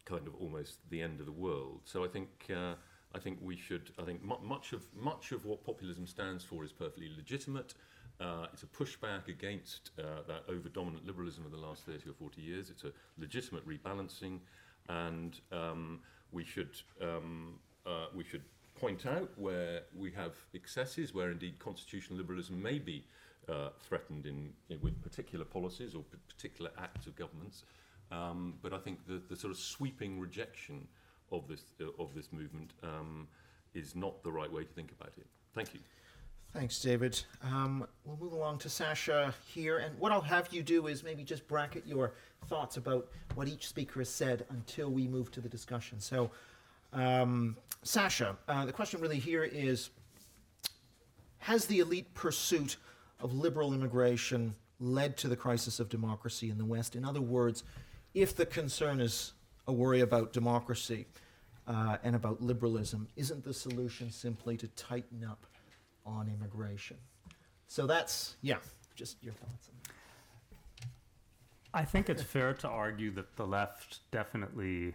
kind 0.05 0.25
of 0.25 0.35
almost 0.35 0.79
the 0.89 1.01
end 1.01 1.19
of 1.19 1.25
the 1.25 1.31
world. 1.31 1.81
So 1.85 2.03
I 2.03 2.07
think. 2.07 2.29
Uh, 2.49 2.75
I 3.13 3.19
think 3.19 3.39
we 3.41 3.57
should. 3.57 3.91
I 3.99 4.03
think 4.03 4.23
mu- 4.23 4.39
much 4.41 4.71
of 4.71 4.85
much 4.95 5.33
of 5.33 5.45
what 5.45 5.65
populism 5.65 6.07
stands 6.07 6.45
for 6.45 6.63
is 6.63 6.71
perfectly 6.71 7.09
legitimate. 7.13 7.73
Uh, 8.21 8.45
it's 8.53 8.63
a 8.63 8.67
pushback 8.67 9.27
against 9.27 9.91
uh, 9.97 10.21
that 10.27 10.43
over-dominant 10.47 11.05
liberalism 11.07 11.43
of 11.45 11.51
the 11.51 11.57
last 11.57 11.85
30 11.85 12.09
or 12.09 12.13
40 12.13 12.41
years. 12.41 12.69
It's 12.69 12.83
a 12.83 12.91
legitimate 13.17 13.67
rebalancing, 13.67 14.39
and 14.89 15.39
um, 15.51 15.99
we 16.31 16.43
should 16.43 16.69
um, 17.01 17.55
uh, 17.85 18.05
we 18.15 18.23
should 18.23 18.43
point 18.79 19.05
out 19.05 19.31
where 19.37 19.81
we 19.97 20.11
have 20.11 20.33
excesses, 20.53 21.13
where 21.13 21.31
indeed 21.31 21.57
constitutional 21.57 22.17
liberalism 22.17 22.61
may 22.61 22.77
be 22.77 23.03
uh, 23.49 23.69
threatened 23.81 24.27
in, 24.27 24.53
in 24.69 24.79
with 24.81 25.01
particular 25.01 25.45
policies 25.45 25.95
or 25.95 26.03
p- 26.03 26.17
particular 26.27 26.71
acts 26.77 27.07
of 27.07 27.15
governments. 27.15 27.63
Um, 28.11 28.55
but 28.61 28.73
I 28.73 28.77
think 28.77 29.07
the, 29.07 29.21
the 29.29 29.35
sort 29.35 29.51
of 29.51 29.57
sweeping 29.57 30.19
rejection 30.19 30.87
of 31.31 31.47
this 31.47 31.63
uh, 31.81 31.85
of 31.97 32.13
this 32.13 32.31
movement 32.31 32.73
um, 32.83 33.27
is 33.73 33.95
not 33.95 34.21
the 34.23 34.31
right 34.31 34.51
way 34.51 34.63
to 34.63 34.73
think 34.73 34.91
about 34.91 35.13
it. 35.17 35.25
Thank 35.55 35.73
you. 35.73 35.79
Thanks, 36.53 36.81
David. 36.81 37.21
Um, 37.43 37.87
we'll 38.03 38.17
move 38.17 38.33
along 38.33 38.57
to 38.59 38.69
Sasha 38.69 39.33
here, 39.47 39.77
and 39.77 39.97
what 39.97 40.11
I'll 40.11 40.19
have 40.19 40.49
you 40.51 40.61
do 40.61 40.87
is 40.87 41.01
maybe 41.01 41.23
just 41.23 41.47
bracket 41.47 41.87
your 41.87 42.13
thoughts 42.47 42.75
about 42.75 43.07
what 43.35 43.47
each 43.47 43.69
speaker 43.69 44.01
has 44.01 44.09
said 44.09 44.45
until 44.49 44.89
we 44.89 45.07
move 45.07 45.31
to 45.31 45.39
the 45.39 45.47
discussion. 45.47 46.01
So, 46.01 46.29
um, 46.91 47.55
Sasha, 47.83 48.35
uh, 48.49 48.65
the 48.65 48.73
question 48.73 48.99
really 48.99 49.17
here 49.17 49.45
is 49.45 49.91
Has 51.37 51.67
the 51.67 51.79
elite 51.79 52.13
pursuit 52.15 52.75
of 53.21 53.33
liberal 53.33 53.73
immigration 53.73 54.53
led 54.81 55.15
to 55.17 55.29
the 55.29 55.37
crisis 55.37 55.79
of 55.79 55.87
democracy 55.87 56.49
in 56.49 56.57
the 56.57 56.65
West? 56.65 56.97
In 56.97 57.05
other 57.05 57.21
words, 57.21 57.63
if 58.13 58.35
the 58.35 58.45
concern 58.45 58.99
is 58.99 59.31
a 59.67 59.71
worry 59.71 60.01
about 60.01 60.33
democracy, 60.33 61.07
uh, 61.65 61.97
and 62.03 62.13
about 62.13 62.41
liberalism, 62.41 63.07
isn't 63.15 63.45
the 63.45 63.53
solution 63.53 64.11
simply 64.11 64.57
to 64.57 64.67
tighten 64.69 65.23
up 65.23 65.45
on 66.05 66.27
immigration? 66.27 66.97
So 67.67 67.85
that's, 67.87 68.35
yeah, 68.41 68.57
just 68.95 69.23
your 69.23 69.33
thoughts. 69.33 69.69
on 69.69 69.75
that. 69.83 69.91
I 71.73 71.85
think 71.85 72.09
it's 72.09 72.23
fair 72.23 72.53
to 72.55 72.67
argue 72.67 73.11
that 73.11 73.35
the 73.37 73.47
left 73.47 73.99
definitely 74.11 74.93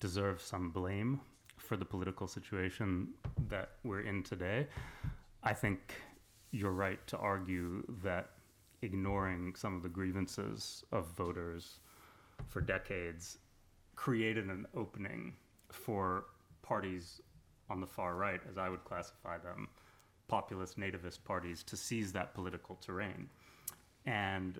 deserves 0.00 0.44
some 0.44 0.70
blame 0.70 1.20
for 1.58 1.76
the 1.76 1.84
political 1.84 2.26
situation 2.26 3.08
that 3.48 3.72
we're 3.84 4.00
in 4.00 4.22
today. 4.22 4.66
I 5.42 5.52
think 5.52 5.94
you're 6.50 6.72
right 6.72 7.04
to 7.08 7.18
argue 7.18 7.84
that 8.02 8.30
ignoring 8.80 9.54
some 9.54 9.76
of 9.76 9.82
the 9.82 9.88
grievances 9.88 10.84
of 10.92 11.08
voters 11.16 11.80
for 12.48 12.60
decades 12.60 13.38
created 13.96 14.46
an 14.46 14.66
opening 14.74 15.34
for 15.70 16.26
parties 16.62 17.20
on 17.68 17.80
the 17.80 17.86
far 17.86 18.14
right, 18.14 18.40
as 18.48 18.56
I 18.56 18.68
would 18.68 18.84
classify 18.84 19.36
them, 19.36 19.68
populist 20.28 20.78
nativist 20.78 21.24
parties, 21.24 21.62
to 21.64 21.76
seize 21.76 22.12
that 22.12 22.34
political 22.34 22.76
terrain. 22.76 23.28
And 24.06 24.58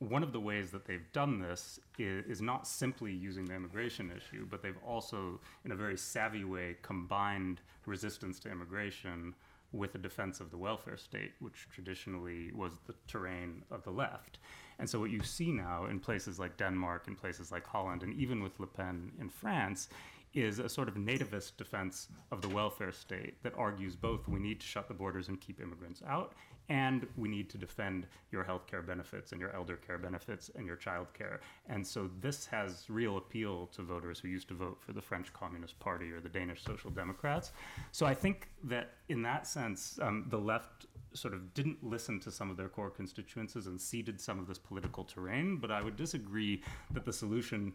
one 0.00 0.22
of 0.22 0.32
the 0.32 0.40
ways 0.40 0.70
that 0.70 0.86
they've 0.86 1.12
done 1.12 1.38
this 1.38 1.78
is, 1.98 2.24
is, 2.26 2.40
not 2.40 2.66
simply 2.66 3.12
using 3.12 3.44
the 3.44 3.54
immigration 3.54 4.10
issue, 4.10 4.46
but 4.50 4.62
they've 4.62 4.78
also, 4.86 5.40
in 5.64 5.72
a 5.72 5.76
very 5.76 5.96
savvy 5.96 6.42
way, 6.42 6.76
combined 6.82 7.60
resistance 7.84 8.40
to 8.40 8.50
immigration 8.50 9.34
with 9.72 9.94
a 9.94 9.98
defense 9.98 10.40
of 10.40 10.50
the 10.50 10.56
welfare 10.56 10.96
state, 10.96 11.32
which 11.38 11.68
traditionally 11.70 12.50
was 12.52 12.72
the 12.86 12.94
terrain 13.06 13.62
of 13.70 13.84
the 13.84 13.90
left. 13.90 14.38
And 14.78 14.88
so, 14.88 14.98
what 14.98 15.10
you 15.10 15.22
see 15.22 15.52
now 15.52 15.84
in 15.84 16.00
places 16.00 16.38
like 16.38 16.56
Denmark, 16.56 17.04
in 17.06 17.14
places 17.14 17.52
like 17.52 17.66
Holland, 17.66 18.02
and 18.02 18.14
even 18.14 18.42
with 18.42 18.58
Le 18.58 18.66
Pen 18.66 19.12
in 19.20 19.28
France, 19.28 19.90
is 20.32 20.58
a 20.58 20.68
sort 20.68 20.88
of 20.88 20.94
nativist 20.94 21.56
defense 21.56 22.08
of 22.30 22.40
the 22.40 22.48
welfare 22.48 22.92
state 22.92 23.42
that 23.42 23.52
argues 23.56 23.96
both 23.96 24.28
we 24.28 24.38
need 24.38 24.60
to 24.60 24.66
shut 24.66 24.86
the 24.86 24.94
borders 24.94 25.28
and 25.28 25.40
keep 25.40 25.60
immigrants 25.60 26.02
out, 26.06 26.34
and 26.68 27.06
we 27.16 27.28
need 27.28 27.50
to 27.50 27.58
defend 27.58 28.06
your 28.30 28.44
health 28.44 28.66
care 28.68 28.80
benefits 28.80 29.32
and 29.32 29.40
your 29.40 29.52
elder 29.56 29.76
care 29.76 29.98
benefits 29.98 30.50
and 30.54 30.66
your 30.66 30.76
child 30.76 31.08
care. 31.14 31.40
And 31.68 31.84
so 31.84 32.08
this 32.20 32.46
has 32.46 32.84
real 32.88 33.16
appeal 33.16 33.66
to 33.72 33.82
voters 33.82 34.20
who 34.20 34.28
used 34.28 34.46
to 34.48 34.54
vote 34.54 34.78
for 34.80 34.92
the 34.92 35.02
French 35.02 35.32
Communist 35.32 35.78
Party 35.80 36.12
or 36.12 36.20
the 36.20 36.28
Danish 36.28 36.62
Social 36.62 36.90
Democrats. 36.90 37.50
So 37.90 38.06
I 38.06 38.14
think 38.14 38.48
that 38.64 38.92
in 39.08 39.22
that 39.22 39.48
sense, 39.48 39.98
um, 40.00 40.26
the 40.28 40.38
left 40.38 40.86
sort 41.12 41.34
of 41.34 41.52
didn't 41.54 41.82
listen 41.82 42.20
to 42.20 42.30
some 42.30 42.52
of 42.52 42.56
their 42.56 42.68
core 42.68 42.90
constituencies 42.90 43.66
and 43.66 43.80
ceded 43.80 44.20
some 44.20 44.38
of 44.38 44.46
this 44.46 44.58
political 44.58 45.02
terrain. 45.02 45.56
But 45.56 45.72
I 45.72 45.82
would 45.82 45.96
disagree 45.96 46.62
that 46.92 47.04
the 47.04 47.12
solution 47.12 47.72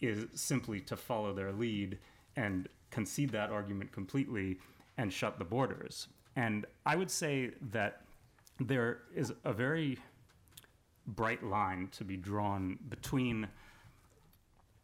is 0.00 0.26
simply 0.34 0.80
to 0.80 0.96
follow 0.96 1.32
their 1.32 1.52
lead 1.52 1.98
and 2.36 2.68
concede 2.90 3.30
that 3.30 3.50
argument 3.50 3.92
completely 3.92 4.58
and 4.96 5.12
shut 5.12 5.38
the 5.38 5.44
borders. 5.44 6.08
And 6.36 6.66
I 6.86 6.96
would 6.96 7.10
say 7.10 7.50
that 7.72 8.02
there 8.60 9.02
is 9.14 9.32
a 9.44 9.52
very 9.52 9.98
bright 11.06 11.42
line 11.42 11.88
to 11.92 12.04
be 12.04 12.16
drawn 12.16 12.78
between 12.88 13.48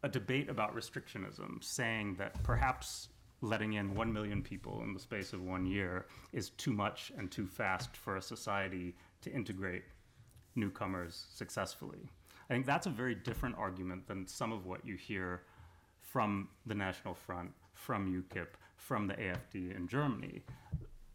a 0.03 0.09
debate 0.09 0.49
about 0.49 0.75
restrictionism, 0.75 1.63
saying 1.63 2.15
that 2.15 2.41
perhaps 2.43 3.09
letting 3.41 3.73
in 3.73 3.93
1 3.93 4.13
million 4.13 4.41
people 4.41 4.81
in 4.83 4.93
the 4.93 4.99
space 4.99 5.33
of 5.33 5.41
one 5.43 5.65
year 5.65 6.05
is 6.31 6.51
too 6.51 6.73
much 6.73 7.11
and 7.17 7.31
too 7.31 7.45
fast 7.45 7.95
for 7.95 8.17
a 8.17 8.21
society 8.21 8.95
to 9.21 9.31
integrate 9.31 9.83
newcomers 10.55 11.27
successfully. 11.33 12.09
I 12.49 12.53
think 12.53 12.65
that's 12.65 12.85
a 12.85 12.91
very 12.91 13.15
different 13.15 13.55
argument 13.57 14.07
than 14.07 14.27
some 14.27 14.51
of 14.51 14.65
what 14.65 14.85
you 14.85 14.95
hear 14.95 15.43
from 16.01 16.49
the 16.65 16.75
National 16.75 17.15
Front, 17.15 17.51
from 17.73 18.07
UKIP, 18.07 18.47
from 18.77 19.07
the 19.07 19.15
AFD 19.15 19.75
in 19.75 19.87
Germany. 19.87 20.43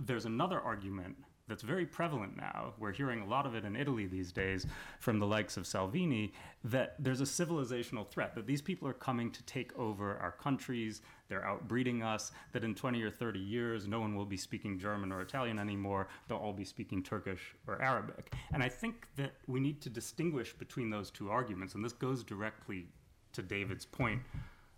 There's 0.01 0.25
another 0.25 0.61
argument 0.61 1.17
that's 1.51 1.63
very 1.63 1.85
prevalent 1.85 2.37
now. 2.37 2.73
We're 2.79 2.93
hearing 2.93 3.21
a 3.21 3.27
lot 3.27 3.45
of 3.45 3.55
it 3.55 3.65
in 3.65 3.75
Italy 3.75 4.07
these 4.07 4.31
days 4.31 4.67
from 5.01 5.19
the 5.19 5.27
likes 5.27 5.57
of 5.57 5.67
Salvini 5.67 6.33
that 6.65 6.95
there's 6.99 7.21
a 7.21 7.25
civilizational 7.25 8.07
threat, 8.07 8.35
that 8.37 8.47
these 8.47 8.63
people 8.63 8.87
are 8.87 8.95
coming 8.95 9.31
to 9.33 9.43
take 9.43 9.77
over 9.77 10.17
our 10.19 10.31
countries, 10.31 11.03
they're 11.29 11.45
outbreeding 11.45 12.03
us, 12.03 12.31
that 12.53 12.63
in 12.63 12.75
20 12.75 13.03
or 13.03 13.11
30 13.11 13.41
years, 13.41 13.89
no 13.89 14.01
one 14.01 14.15
will 14.15 14.25
be 14.25 14.37
speaking 14.37 14.79
German 14.79 15.11
or 15.11 15.21
Italian 15.21 15.59
anymore, 15.59 16.07
they'll 16.29 16.39
all 16.39 16.53
be 16.53 16.65
speaking 16.65 17.03
Turkish 17.03 17.55
or 17.67 17.83
Arabic. 17.83 18.33
And 18.53 18.63
I 18.63 18.69
think 18.69 19.09
that 19.17 19.33
we 19.49 19.59
need 19.59 19.81
to 19.83 19.91
distinguish 19.91 20.53
between 20.53 20.89
those 20.89 21.11
two 21.11 21.31
arguments, 21.31 21.75
and 21.75 21.85
this 21.85 21.93
goes 21.93 22.23
directly 22.23 22.87
to 23.33 23.43
David's 23.43 23.85
point 23.85 24.23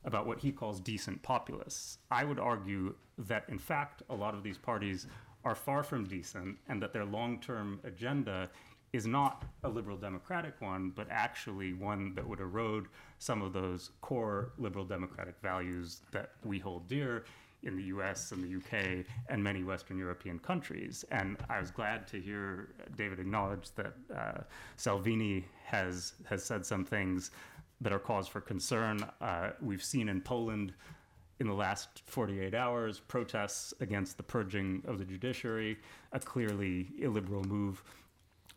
about 0.05 0.27
what 0.27 0.39
he 0.39 0.51
calls 0.51 0.81
decent 0.81 1.23
populists. 1.23 1.99
I 2.11 2.25
would 2.25 2.41
argue 2.41 2.95
that, 3.19 3.45
in 3.49 3.59
fact, 3.59 4.03
a 4.11 4.15
lot 4.15 4.35
of 4.35 4.43
these 4.43 4.59
parties 4.59 5.07
are 5.45 5.55
far 5.55 5.83
from 5.83 6.05
decent 6.05 6.57
and 6.69 6.83
that 6.83 6.93
their 6.93 7.05
long 7.05 7.41
term 7.41 7.81
agenda 7.85 8.49
is 8.93 9.07
not 9.07 9.45
a 9.65 9.69
liberal 9.69 9.97
democratic 9.97 10.61
one, 10.61 10.93
but 10.95 11.07
actually 11.11 11.73
one 11.73 12.15
that 12.15 12.27
would 12.27 12.41
erode 12.41 12.87
some 13.19 13.41
of 13.41 13.53
those 13.53 13.91
core 14.03 14.53
liberal 14.59 14.85
democratic 14.85 15.35
values 15.43 16.03
that 16.13 16.33
we 16.45 16.59
hold 16.59 16.87
dear 16.89 17.25
in 17.63 17.77
the 17.77 17.85
US 17.85 18.33
and 18.33 18.43
the 18.43 18.57
UK 18.57 19.05
and 19.29 19.43
many 19.43 19.63
Western 19.63 19.97
European 19.97 20.39
countries. 20.39 21.05
And 21.11 21.37
I 21.49 21.61
was 21.61 21.71
glad 21.71 22.07
to 22.09 22.21
hear 22.21 22.75
David 22.97 23.21
acknowledge 23.21 23.71
that 23.77 23.95
uh, 24.15 24.41
Salvini 24.77 25.45
has, 25.65 26.15
has 26.25 26.45
said 26.45 26.67
some 26.67 26.85
things 26.85 27.31
that 27.81 27.93
are 27.93 27.99
cause 27.99 28.29
for 28.29 28.41
concern. 28.41 29.05
Uh, 29.21 29.51
we've 29.61 29.83
seen 29.83 30.09
in 30.09 30.21
Poland 30.21 30.75
in 31.41 31.47
the 31.47 31.55
last 31.55 32.03
48 32.07 32.55
hours 32.55 33.01
protests 33.01 33.75
against 33.81 34.17
the 34.17 34.23
purging 34.23 34.83
of 34.87 34.99
the 34.99 35.05
judiciary, 35.05 35.79
a 36.13 36.21
clearly 36.21 36.89
illiberal 36.99 37.45
move 37.45 37.83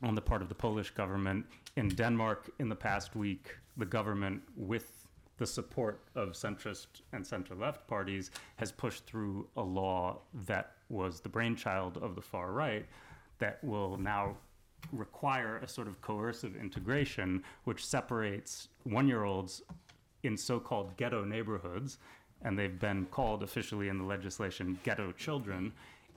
on 0.04 0.16
the 0.16 0.22
part 0.22 0.42
of 0.42 0.50
the 0.50 0.56
Polish 0.56 0.92
government. 0.92 1.46
In 1.78 1.90
Denmark, 1.90 2.52
in 2.60 2.70
the 2.70 2.76
past 2.76 3.16
week, 3.16 3.56
the 3.78 3.86
government, 3.86 4.42
with 4.56 5.08
the 5.38 5.46
support 5.46 6.02
of 6.16 6.30
centrist 6.30 7.02
and 7.12 7.26
center 7.26 7.56
left 7.56 7.88
parties, 7.88 8.32
has 8.58 8.72
pushed 8.72 9.06
through 9.06 9.48
a 9.58 9.62
law 9.62 10.20
that 10.46 10.74
was 10.90 11.20
the 11.20 11.30
brainchild 11.30 11.98
of 11.98 12.16
the 12.16 12.22
far 12.22 12.52
right 12.52 12.86
that 13.40 13.62
will 13.64 13.98
now 13.98 14.38
require 14.92 15.58
a 15.58 15.68
sort 15.68 15.88
of 15.88 16.02
coercive 16.02 16.56
integration 16.56 17.44
which 17.64 17.86
separates 17.86 18.70
one 18.84 19.08
year 19.08 19.24
olds 19.24 19.64
in 20.24 20.38
so 20.38 20.60
called 20.60 20.96
ghetto 20.98 21.24
neighborhoods 21.24 21.98
and 22.46 22.58
they've 22.58 22.80
been 22.80 23.06
called 23.08 23.44
officially 23.44 23.90
in 23.90 23.98
the 23.98 24.04
legislation 24.06 24.80
ghetto 24.84 25.12
children, 25.12 25.74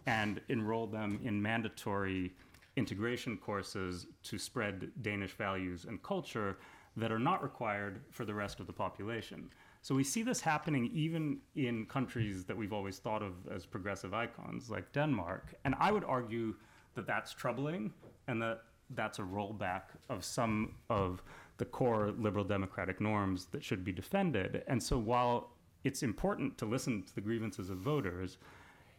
and 0.06 0.40
enroll 0.49 0.87
them 0.87 1.18
in 1.25 1.42
mandatory 1.42 2.32
integration 2.76 3.37
courses 3.37 4.06
to 4.23 4.38
spread 4.38 4.90
Danish 5.02 5.32
values 5.32 5.87
and 5.87 6.00
culture 6.02 6.58
that 6.97 7.11
are 7.11 7.18
not 7.18 7.42
required 7.42 8.00
for 8.11 8.25
the 8.25 8.35
rest 8.35 8.61
of 8.61 8.66
the 8.66 8.73
population. 8.73 9.50
So 9.82 9.94
we 9.94 10.04
see 10.04 10.23
this 10.23 10.40
happening 10.40 10.90
even 10.92 11.38
in 11.56 11.87
countries 11.87 12.44
that 12.44 12.56
we've 12.56 12.73
always 12.73 12.99
thought 12.99 13.23
of 13.23 13.35
as 13.50 13.66
progressive 13.66 14.14
icons, 14.14 14.70
like 14.70 14.92
Denmark. 14.92 15.54
And 15.64 15.75
I 15.78 15.92
would 15.92 16.04
argue 16.04 16.54
that 16.94 17.06
that's 17.06 17.32
troubling 17.32 17.92
and 18.26 18.40
that 18.42 18.62
that's 18.90 19.18
a 19.18 19.23
rollback 19.23 19.82
of 20.08 20.25
some 20.25 20.75
of 20.90 21.23
the 21.58 21.64
core 21.64 22.12
liberal 22.18 22.44
democratic 22.44 23.00
norms 23.00 23.47
that 23.47 23.62
should 23.62 23.85
be 23.85 23.92
defended. 23.92 24.62
And 24.66 24.82
so 24.82 24.99
while 24.99 25.50
it's 25.85 26.02
important 26.02 26.58
to 26.58 26.66
listen 26.66 27.02
to 27.04 27.14
the 27.14 27.20
grievances 27.20 27.70
of 27.70 27.78
voters. 27.78 28.38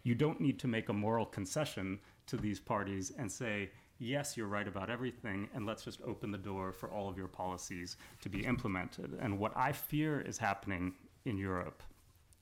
You 0.04 0.16
don't 0.16 0.40
need 0.40 0.60
to 0.60 0.68
make 0.68 0.90
a 0.90 0.94
moral 0.94 1.26
concession 1.26 2.00
to 2.28 2.38
these 2.38 2.60
parties 2.60 3.12
and 3.18 3.32
say, 3.32 3.72
yes, 4.00 4.38
you're 4.38 4.48
right 4.48 4.68
about 4.68 4.90
everything, 4.90 5.50
and 5.54 5.66
let's 5.66 5.84
just 5.84 6.02
open 6.04 6.32
the 6.32 6.38
door 6.38 6.72
for 6.72 6.90
all 6.90 7.10
of 7.10 7.18
your 7.18 7.28
policies 7.28 7.98
to 8.22 8.30
be 8.30 8.46
implemented. 8.46 9.18
And 9.22 9.38
what 9.38 9.56
I 9.56 9.72
fear 9.74 10.22
is 10.22 10.38
happening 10.38 10.94
in 11.26 11.38
Europe, 11.38 11.84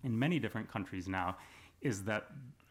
in 0.03 0.17
many 0.17 0.39
different 0.39 0.71
countries 0.71 1.07
now, 1.07 1.37
is 1.81 2.03
that 2.03 2.27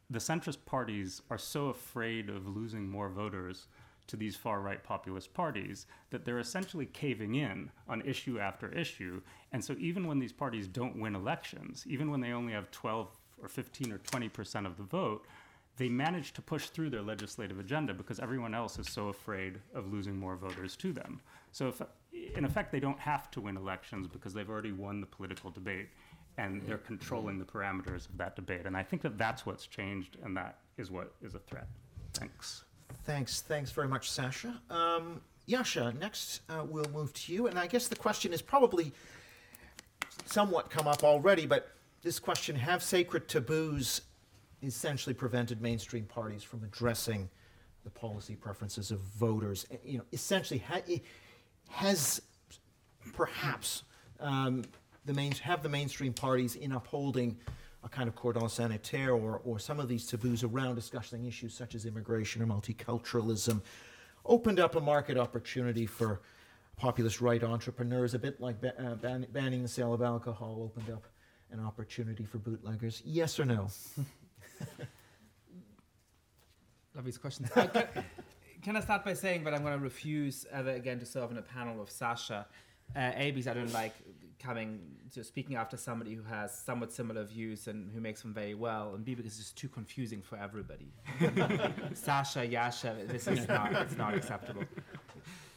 the 0.08 0.18
centrist 0.20 0.64
parties 0.66 1.20
are 1.30 1.38
so 1.38 1.66
afraid 1.66 2.30
of 2.30 2.46
losing 2.46 2.88
more 2.88 3.08
voters 3.08 3.66
to 4.07 4.17
these 4.17 4.37
far 4.37 4.61
right 4.61 4.83
populist 4.83 5.35
parties 5.35 5.87
that 6.11 6.25
they're 6.25 6.39
essentially 6.39 6.87
caving 6.87 7.35
in 7.35 7.71
on 7.89 8.03
issue 8.03 8.39
after 8.39 8.69
issue. 8.73 9.21
And 9.53 9.65
so 9.65 9.75
even 9.79 10.07
when 10.07 10.19
these 10.19 10.33
parties 10.33 10.67
don't 10.67 10.99
win 10.99 11.15
elections, 11.15 11.85
even 11.89 12.11
when 12.11 12.21
they 12.21 12.33
only 12.33 12.53
have 12.53 12.71
12 12.71 13.09
or 13.43 13.49
15 13.49 13.93
or 13.93 13.99
20 13.99 14.29
percent 14.29 14.67
of 14.67 14.77
the 14.77 14.83
vote, 14.83 15.27
they 15.77 15.89
manage 15.89 16.33
to 16.33 16.43
push 16.43 16.69
through 16.69 16.91
their 16.91 17.03
legislative 17.03 17.59
agenda 17.59 17.93
because 17.93 18.19
everyone 18.19 18.55
else 18.55 18.79
is 18.79 18.89
so 18.91 19.09
afraid 19.09 19.61
of 19.75 19.93
losing 19.93 20.19
more 20.19 20.37
voters 20.37 20.75
to 20.77 20.93
them. 20.93 21.21
So, 21.53 21.69
if, 21.69 21.83
in 22.35 22.45
effect, 22.45 22.73
they 22.73 22.81
don't 22.81 22.99
have 22.99 23.31
to 23.33 23.41
win 23.41 23.57
elections 23.57 24.09
because 24.09 24.33
they've 24.33 24.49
already 24.49 24.73
won 24.73 25.01
the 25.01 25.07
political 25.07 25.51
debate 25.51 25.89
and 26.39 26.63
they're 26.67 26.79
controlling 26.79 27.39
the 27.39 27.45
parameters 27.45 28.09
of 28.09 28.19
that 28.19 28.37
debate. 28.37 28.67
And 28.67 28.77
I 28.77 28.83
think 28.83 29.03
that 29.03 29.17
that's 29.17 29.47
what's 29.47 29.67
changed, 29.67 30.19
and 30.23 30.37
that 30.37 30.59
is 30.77 30.91
what 30.91 31.15
is 31.23 31.35
a 31.35 31.39
threat. 31.39 31.67
Thanks. 32.13 32.65
Thanks, 33.05 33.40
thanks 33.43 33.71
very 33.71 33.88
much, 33.88 34.11
Sasha. 34.11 34.61
Um, 34.71 35.21
Yascha, 35.49 35.97
next 35.99 36.40
uh, 36.49 36.64
we'll 36.69 36.90
move 36.93 37.12
to 37.14 37.33
you, 37.33 37.47
and 37.47 37.59
I 37.59 37.66
guess 37.66 37.88
the 37.88 37.97
question 37.97 38.33
is 38.33 38.43
probably 38.43 38.93
somewhat 40.25 40.71
come 40.71 40.88
up 40.88 41.05
already, 41.05 41.47
but 41.47 41.71
this 42.02 42.19
question 42.19 42.57
have 42.57 42.83
sacred 42.83 43.28
taboos 43.28 44.02
essentially 44.62 45.14
prevented 45.14 45.61
mainstream 45.61 46.05
parties 46.05 46.43
from 46.43 46.64
addressing 46.64 47.28
the 47.85 47.90
policy 47.90 48.35
preferences 48.35 48.90
of 48.90 48.99
voters? 49.00 49.66
Eh, 49.71 49.76
You 49.85 49.99
know, 49.99 50.05
essentially, 50.12 50.59
ha- 50.59 50.81
eh, 50.90 50.99
has 51.69 52.21
perhaps 53.14 53.85
um, 54.19 54.64
the 55.05 55.12
main, 55.14 55.33
have 55.33 55.62
the 55.62 55.69
mainstream 55.69 56.12
parties 56.12 56.57
in 56.57 56.73
upholding 56.73 57.37
a 57.87 57.88
kind 57.88 58.09
of 58.09 58.16
cordon 58.16 58.49
sanitaire 58.49 59.12
or, 59.12 59.40
or 59.45 59.59
some 59.61 59.78
of 59.78 59.88
these 59.88 60.07
taboos 60.07 60.43
around 60.43 60.75
discussing 60.75 61.25
issues 61.25 61.55
such 61.55 61.76
as 61.76 61.87
immigration 61.87 62.43
or 62.43 62.47
multiculturalism 62.47 63.62
opened 64.25 64.59
up 64.59 64.75
a 64.75 64.81
market 64.81 65.16
opportunity 65.16 65.87
for 65.87 66.21
populist 66.76 67.21
right 67.21 67.45
entrepreneurs, 67.45 68.12
a 68.12 68.19
bit 68.19 68.40
like 68.40 68.61
ba- 68.61 68.75
uh, 68.85 68.97
ban- 68.97 69.28
banning 69.33 69.62
the 69.62 69.69
sale 69.69 69.95
of 69.95 70.02
alcohol 70.02 70.62
opened 70.64 70.93
up 70.93 71.05
an 71.52 71.61
opportunity 71.61 72.25
for 72.25 72.38
bootleggers? 72.38 73.02
Yes 73.05 73.38
or 73.38 73.45
no? 73.45 73.69
Love 76.97 77.05
these 77.05 77.19
questions. 77.19 77.49
Uh, 77.55 77.69
can, 78.62 78.76
I 78.76 78.81
start 78.81 79.05
by 79.05 79.14
saying 79.14 79.45
that 79.45 79.55
I'm 79.55 79.62
going 79.62 79.78
to 79.78 79.85
refuse 79.85 80.45
ever 80.50 80.71
again 80.71 80.99
to 80.99 81.07
serve 81.07 81.31
on 81.31 81.38
a 81.38 81.43
panel 81.43 81.76
with 81.76 81.93
Sasha? 81.93 82.47
Uh, 82.97 82.99
I 82.99 83.31
don't 83.31 83.73
like 83.73 83.95
coming 84.47 84.81
to 85.12 85.25
speaking 85.25 85.57
after 85.57 85.76
somebody 85.76 86.15
who 86.15 86.23
has 86.23 86.57
somewhat 86.57 86.93
similar 86.93 87.25
views 87.25 87.67
and 87.67 87.91
who 87.93 88.00
makes 88.00 88.23
them 88.23 88.33
very 88.33 88.55
well, 88.55 88.95
and 88.95 89.05
B, 89.05 89.15
because 89.15 89.33
it's 89.33 89.38
just 89.38 89.57
too 89.57 89.69
confusing 89.69 90.23
for 90.23 90.37
everybody. 90.37 90.93
Sasha, 91.95 92.47
Yascha, 92.47 93.09
this 93.09 93.26
is 93.26 93.49
not, 93.49 93.73
it's 93.73 93.97
not 93.97 94.15
acceptable. 94.15 94.62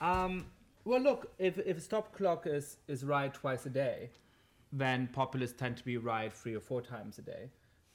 Um, 0.02 0.46
well, 0.86 1.02
look, 1.02 1.32
if, 1.38 1.58
if 1.60 1.78
a 1.78 1.82
stop 1.82 2.14
clock 2.14 2.48
is, 2.48 2.78
is 2.88 3.04
right 3.04 3.34
twice 3.34 3.66
a 3.66 3.70
day, 3.70 4.10
then 4.72 5.08
populists 5.14 5.54
tend 5.54 5.78
to 5.78 5.84
be 5.84 5.98
right 5.98 6.34
three 6.34 6.56
or 6.56 6.62
four 6.62 6.82
times 6.82 7.20
a 7.20 7.22
day 7.22 7.50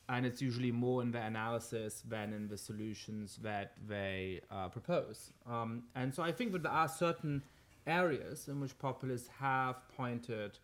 and 0.09 0.27
it's 0.27 0.43
usually 0.43 0.71
more 0.71 1.01
in 1.01 1.11
the 1.11 1.21
analysis 1.21 2.03
than 2.07 2.33
in 2.35 2.47
the 2.47 2.59
solutions 2.59 3.39
that 3.43 3.73
they 3.89 4.41
uh, 4.51 4.69
propose. 4.69 5.33
Um, 5.49 5.85
and 5.95 6.15
so 6.15 6.23
I 6.23 6.31
think 6.31 6.53
that 6.53 6.63
there 6.63 6.73
are 6.73 6.89
certain 6.89 7.43
areas 7.87 8.49
in 8.49 8.61
which 8.61 8.79
populists 8.79 9.29
have 9.41 9.77
pointed 9.97 10.59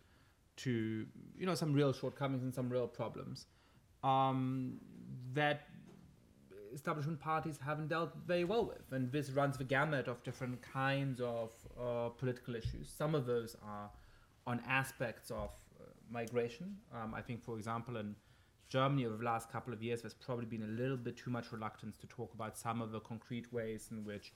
to, 0.63 1.05
you 1.37 1.45
know, 1.45 1.55
some 1.55 1.73
real 1.73 1.93
shortcomings 1.93 2.43
and 2.43 2.53
some 2.53 2.69
real 2.69 2.87
problems 2.87 3.45
um, 4.03 4.79
that 5.33 5.67
establishment 6.73 7.19
parties 7.19 7.59
haven't 7.63 7.87
dealt 7.87 8.11
very 8.25 8.43
well 8.43 8.65
with. 8.65 8.91
And 8.91 9.11
this 9.11 9.29
runs 9.31 9.57
the 9.57 9.63
gamut 9.63 10.07
of 10.07 10.23
different 10.23 10.61
kinds 10.61 11.19
of 11.19 11.51
uh, 11.79 12.09
political 12.09 12.55
issues. 12.55 12.89
Some 12.89 13.15
of 13.15 13.25
those 13.25 13.55
are 13.63 13.89
on 14.47 14.61
aspects 14.67 15.31
of 15.31 15.49
uh, 15.79 15.83
migration. 16.09 16.77
Um, 16.93 17.13
I 17.13 17.21
think, 17.21 17.43
for 17.43 17.57
example, 17.57 17.97
in 17.97 18.15
Germany 18.69 19.05
over 19.05 19.17
the 19.17 19.25
last 19.25 19.51
couple 19.51 19.73
of 19.73 19.83
years, 19.83 20.01
there's 20.01 20.13
probably 20.13 20.45
been 20.45 20.63
a 20.63 20.81
little 20.81 20.97
bit 20.97 21.17
too 21.17 21.29
much 21.29 21.51
reluctance 21.51 21.97
to 21.97 22.07
talk 22.07 22.33
about 22.33 22.57
some 22.57 22.81
of 22.81 22.91
the 22.91 23.01
concrete 23.01 23.51
ways 23.51 23.89
in 23.91 24.05
which 24.05 24.33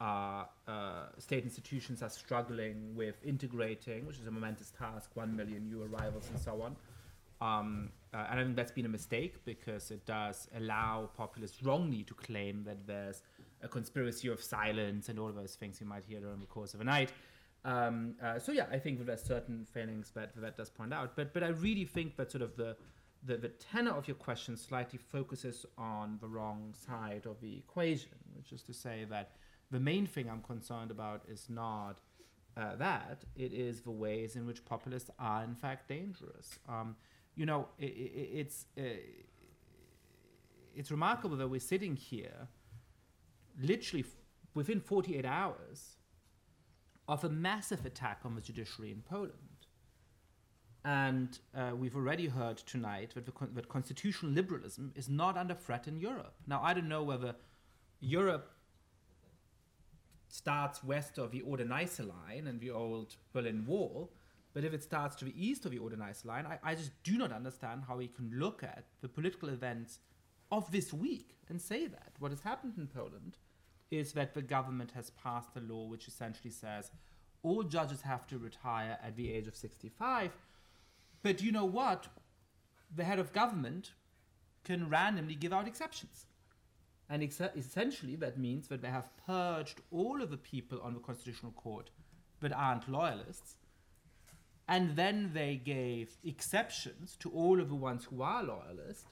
uh, 0.00 0.44
uh, 0.66 1.06
state 1.18 1.44
institutions 1.44 2.02
are 2.02 2.08
struggling 2.08 2.94
with 2.94 3.16
integrating, 3.24 4.06
which 4.06 4.18
is 4.18 4.26
a 4.26 4.30
momentous 4.30 4.70
task, 4.70 5.10
one 5.14 5.34
million 5.36 5.68
new 5.68 5.82
arrivals 5.82 6.28
and 6.30 6.38
so 6.38 6.62
on. 6.62 6.76
Um, 7.40 7.90
uh, 8.12 8.26
and 8.30 8.40
I 8.40 8.42
think 8.44 8.56
that's 8.56 8.72
been 8.72 8.86
a 8.86 8.90
mistake 8.90 9.44
because 9.44 9.90
it 9.90 10.04
does 10.06 10.48
allow 10.56 11.10
populists 11.16 11.62
wrongly 11.62 12.02
to 12.04 12.14
claim 12.14 12.64
that 12.64 12.86
there's 12.86 13.22
a 13.62 13.68
conspiracy 13.68 14.28
of 14.28 14.42
silence 14.42 15.08
and 15.08 15.18
all 15.18 15.30
those 15.30 15.54
things 15.54 15.80
you 15.80 15.86
might 15.86 16.04
hear 16.04 16.20
during 16.20 16.40
the 16.40 16.46
course 16.46 16.74
of 16.74 16.80
a 16.80 16.84
night. 16.84 17.12
Um, 17.64 18.14
uh, 18.22 18.38
so 18.38 18.52
yeah, 18.52 18.66
I 18.70 18.78
think 18.78 18.98
that 18.98 19.06
there's 19.06 19.22
certain 19.22 19.66
failings 19.72 20.10
that 20.14 20.30
that 20.36 20.56
does 20.56 20.70
point 20.70 20.94
out, 20.94 21.16
but 21.16 21.34
but 21.34 21.42
I 21.42 21.48
really 21.48 21.84
think 21.84 22.16
that 22.16 22.30
sort 22.30 22.42
of 22.42 22.56
the 22.56 22.76
the, 23.24 23.36
the 23.36 23.48
tenor 23.48 23.90
of 23.90 24.06
your 24.06 24.14
question 24.14 24.56
slightly 24.56 24.98
focuses 24.98 25.66
on 25.76 26.18
the 26.20 26.28
wrong 26.28 26.72
side 26.72 27.26
of 27.26 27.40
the 27.40 27.56
equation, 27.56 28.10
which 28.36 28.52
is 28.52 28.62
to 28.62 28.72
say 28.72 29.06
that 29.10 29.32
the 29.70 29.80
main 29.80 30.06
thing 30.06 30.28
I'm 30.30 30.42
concerned 30.42 30.90
about 30.90 31.22
is 31.28 31.48
not 31.48 32.00
uh, 32.56 32.74
that, 32.76 33.24
it 33.36 33.52
is 33.52 33.82
the 33.82 33.90
ways 33.90 34.34
in 34.34 34.44
which 34.44 34.64
populists 34.64 35.10
are 35.18 35.44
in 35.44 35.54
fact 35.54 35.88
dangerous. 35.88 36.58
Um, 36.68 36.96
you 37.36 37.46
know, 37.46 37.68
i 37.80 37.84
i 37.84 37.88
it's, 38.40 38.66
uh, 38.76 38.82
it's 40.74 40.90
remarkable 40.90 41.36
that 41.36 41.48
we're 41.48 41.60
sitting 41.60 41.94
here 41.94 42.48
literally 43.60 44.02
f- 44.02 44.16
within 44.54 44.80
48 44.80 45.24
hours 45.24 45.98
of 47.06 47.24
a 47.24 47.28
massive 47.28 47.86
attack 47.86 48.20
on 48.24 48.34
the 48.34 48.40
judiciary 48.40 48.90
in 48.90 49.02
Poland. 49.02 49.32
And 50.84 51.38
uh, 51.56 51.72
we've 51.76 51.96
already 51.96 52.26
heard 52.26 52.58
tonight 52.58 53.12
that, 53.14 53.32
con- 53.34 53.50
that 53.54 53.68
constitutional 53.68 54.32
liberalism 54.32 54.92
is 54.96 55.08
not 55.08 55.36
under 55.36 55.54
threat 55.54 55.86
in 55.86 55.96
Europe. 55.96 56.34
Now, 56.46 56.60
I 56.62 56.74
don't 56.74 56.88
know 56.88 57.02
whether 57.02 57.36
Europe 58.00 58.50
starts 60.28 60.84
west 60.84 61.18
of 61.18 61.30
the 61.30 61.42
Oder-Neisse 61.42 62.00
line 62.00 62.46
and 62.46 62.60
the 62.60 62.70
old 62.70 63.16
Berlin 63.32 63.64
Wall, 63.66 64.12
but 64.54 64.64
if 64.64 64.72
it 64.72 64.82
starts 64.82 65.16
to 65.16 65.24
the 65.24 65.34
east 65.46 65.64
of 65.64 65.70
the 65.70 65.78
Oder-Neisse 65.78 66.24
line, 66.24 66.46
I, 66.46 66.58
I 66.62 66.74
just 66.74 66.92
do 67.02 67.16
not 67.16 67.32
understand 67.32 67.82
how 67.88 67.96
we 67.96 68.08
can 68.08 68.30
look 68.34 68.62
at 68.62 68.84
the 69.00 69.08
political 69.08 69.48
events 69.48 69.98
of 70.50 70.70
this 70.70 70.92
week 70.92 71.36
and 71.48 71.60
say 71.60 71.86
that. 71.86 72.12
What 72.18 72.30
has 72.32 72.40
happened 72.40 72.74
in 72.76 72.86
Poland 72.86 73.38
is 73.90 74.12
that 74.12 74.34
the 74.34 74.42
government 74.42 74.92
has 74.94 75.10
passed 75.10 75.56
a 75.56 75.60
law 75.60 75.86
which 75.86 76.08
essentially 76.08 76.50
says 76.50 76.90
all 77.42 77.62
judges 77.62 78.02
have 78.02 78.26
to 78.26 78.38
retire 78.38 78.98
at 79.02 79.16
the 79.16 79.32
age 79.32 79.46
of 79.46 79.56
65 79.56 80.32
but 81.22 81.42
you 81.42 81.52
know 81.52 81.64
what? 81.64 82.06
The 82.94 83.04
head 83.04 83.18
of 83.18 83.32
government 83.32 83.92
can 84.64 84.88
randomly 84.88 85.34
give 85.34 85.52
out 85.52 85.66
exceptions. 85.66 86.26
And 87.10 87.22
ex- 87.22 87.40
essentially, 87.56 88.16
that 88.16 88.38
means 88.38 88.68
that 88.68 88.82
they 88.82 88.88
have 88.88 89.16
purged 89.26 89.80
all 89.90 90.20
of 90.22 90.30
the 90.30 90.36
people 90.36 90.80
on 90.82 90.94
the 90.94 91.00
Constitutional 91.00 91.52
Court 91.52 91.90
that 92.40 92.52
aren't 92.52 92.88
loyalists. 92.88 93.56
And 94.68 94.96
then 94.96 95.30
they 95.32 95.56
gave 95.56 96.18
exceptions 96.22 97.16
to 97.20 97.30
all 97.30 97.60
of 97.60 97.70
the 97.70 97.74
ones 97.74 98.04
who 98.04 98.20
are 98.20 98.42
loyalists. 98.42 99.06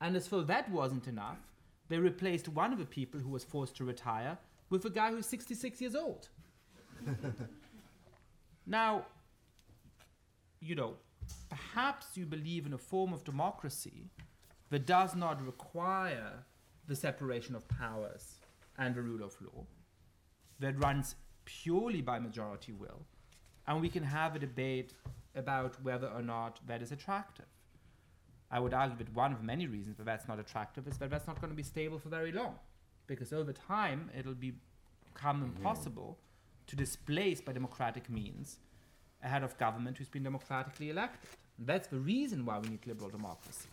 And 0.00 0.14
as 0.16 0.28
though 0.28 0.42
that 0.42 0.70
wasn't 0.70 1.08
enough, 1.08 1.38
they 1.88 1.98
replaced 1.98 2.48
one 2.48 2.72
of 2.72 2.78
the 2.78 2.84
people 2.84 3.20
who 3.20 3.30
was 3.30 3.44
forced 3.44 3.76
to 3.76 3.84
retire 3.84 4.36
with 4.68 4.84
a 4.84 4.90
guy 4.90 5.10
who's 5.10 5.26
66 5.26 5.80
years 5.80 5.94
old. 5.94 6.28
now, 8.66 9.06
you 10.60 10.74
know, 10.74 10.94
perhaps 11.48 12.06
you 12.14 12.26
believe 12.26 12.66
in 12.66 12.72
a 12.72 12.78
form 12.78 13.12
of 13.12 13.24
democracy 13.24 14.10
that 14.70 14.86
does 14.86 15.14
not 15.14 15.44
require 15.44 16.44
the 16.92 16.96
separation 16.96 17.54
of 17.54 17.66
powers 17.68 18.24
and 18.76 18.94
the 18.94 19.00
rule 19.00 19.24
of 19.24 19.34
law, 19.40 19.64
that 20.60 20.78
runs 20.78 21.14
purely 21.46 22.02
by 22.02 22.18
majority 22.18 22.72
will, 22.72 23.00
and 23.66 23.80
we 23.80 23.88
can 23.88 24.02
have 24.02 24.36
a 24.36 24.38
debate 24.38 24.92
about 25.34 25.82
whether 25.82 26.08
or 26.08 26.20
not 26.20 26.60
that 26.66 26.82
is 26.82 26.92
attractive. 26.92 27.46
I 28.50 28.60
would 28.60 28.74
argue 28.74 28.98
that 28.98 29.14
one 29.14 29.32
of 29.32 29.42
many 29.42 29.66
reasons 29.66 29.96
that 29.96 30.04
that's 30.04 30.28
not 30.28 30.38
attractive 30.38 30.86
is 30.86 30.98
that 30.98 31.08
that's 31.08 31.26
not 31.26 31.40
going 31.40 31.50
to 31.50 31.56
be 31.56 31.62
stable 31.62 31.98
for 31.98 32.10
very 32.10 32.30
long, 32.30 32.56
because 33.06 33.32
over 33.32 33.54
time 33.54 34.10
it'll 34.18 34.34
be, 34.34 34.52
become 35.14 35.38
mm-hmm. 35.38 35.56
impossible 35.56 36.18
to 36.66 36.76
displace 36.76 37.40
by 37.40 37.52
democratic 37.52 38.10
means 38.10 38.58
a 39.24 39.28
head 39.28 39.42
of 39.42 39.56
government 39.56 39.96
who's 39.96 40.10
been 40.10 40.24
democratically 40.24 40.90
elected. 40.90 41.30
And 41.56 41.66
that's 41.66 41.88
the 41.88 41.98
reason 41.98 42.44
why 42.44 42.58
we 42.58 42.68
need 42.68 42.86
liberal 42.86 43.08
democracy. 43.08 43.70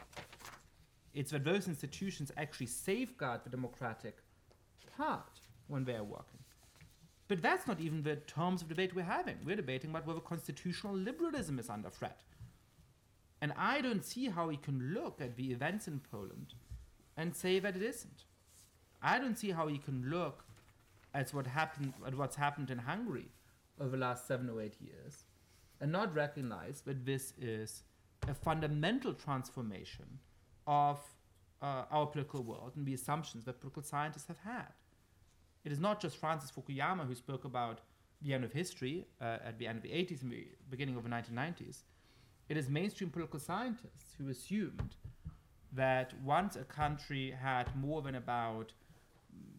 It's 1.14 1.32
that 1.32 1.44
those 1.44 1.68
institutions 1.68 2.32
actually 2.38 2.68
safeguard 2.68 3.44
the 3.44 3.50
democratic 3.50 4.18
part 4.98 5.40
when 5.68 5.86
they 5.86 5.96
are 5.96 6.04
working. 6.04 6.40
But 7.28 7.42
that's 7.42 7.68
not 7.68 7.80
even 7.80 8.04
the 8.04 8.16
terms 8.16 8.62
of 8.62 8.70
debate 8.70 8.96
we're 8.96 9.04
having. 9.04 9.38
We're 9.46 9.56
debating 9.56 9.92
about 9.92 10.08
whether 10.08 10.20
constitutional 10.20 10.96
liberalism 10.96 11.60
is 11.60 11.70
under 11.70 11.90
threat. 11.90 12.22
And 13.42 13.54
I 13.56 13.82
don't 13.82 14.04
see 14.04 14.30
how 14.30 14.48
we 14.48 14.58
can 14.58 14.94
look 14.94 15.22
at 15.22 15.36
the 15.36 15.52
events 15.52 15.88
in 15.88 16.02
Poland 16.12 16.54
and 17.16 17.36
say 17.36 17.60
that 17.60 17.76
it 17.76 17.84
isn't. 17.84 18.24
I 19.02 19.20
don't 19.20 19.38
see 19.38 19.52
how 19.52 19.68
we 19.68 19.78
can 19.78 20.10
look 20.10 20.44
at 21.14 21.34
what 21.34 21.48
happened 21.48 21.94
at 22.06 22.16
what's 22.16 22.36
happened 22.36 22.70
in 22.70 22.80
Hungary 22.80 23.32
over 23.80 23.92
the 23.92 23.98
last 23.98 24.28
seven 24.28 24.50
or 24.50 24.62
eight 24.62 24.76
years 24.80 25.24
and 25.80 25.92
not 25.92 26.14
recognize 26.14 26.82
that 26.82 27.06
this 27.06 27.34
is 27.40 27.84
a 28.28 28.34
fundamental 28.34 29.14
transformation 29.14 30.20
of 30.70 31.00
uh, 31.64 31.84
our 31.92 32.06
political 32.06 32.44
world 32.44 32.74
and 32.76 32.86
the 32.86 32.94
assumptions 32.94 33.44
that 33.46 33.60
political 33.60 33.82
scientists 33.82 34.28
have 34.28 34.38
had. 34.38 34.72
It 35.66 35.72
is 35.72 35.80
not 35.80 36.00
just 36.00 36.16
Francis 36.18 36.52
Fukuyama 36.52 37.06
who 37.08 37.16
spoke 37.16 37.44
about 37.44 37.80
the 38.22 38.34
end 38.34 38.44
of 38.44 38.54
history 38.54 39.08
uh, 39.20 39.38
at 39.44 39.58
the 39.58 39.68
end 39.68 39.78
of 39.78 39.84
the 39.84 39.90
80s 39.90 40.22
and 40.22 40.32
the 40.32 40.48
beginning 40.70 40.96
of 40.96 41.04
the 41.04 41.10
1990s. 41.10 41.80
It 42.48 42.56
is 42.56 42.70
mainstream 42.70 43.10
political 43.10 43.40
scientists 43.40 44.14
who 44.18 44.30
assumed 44.30 44.96
that 45.74 46.14
once 46.24 46.56
a 46.56 46.64
country 46.64 47.32
had 47.32 47.76
more 47.76 48.02
than 48.02 48.16
about 48.16 48.72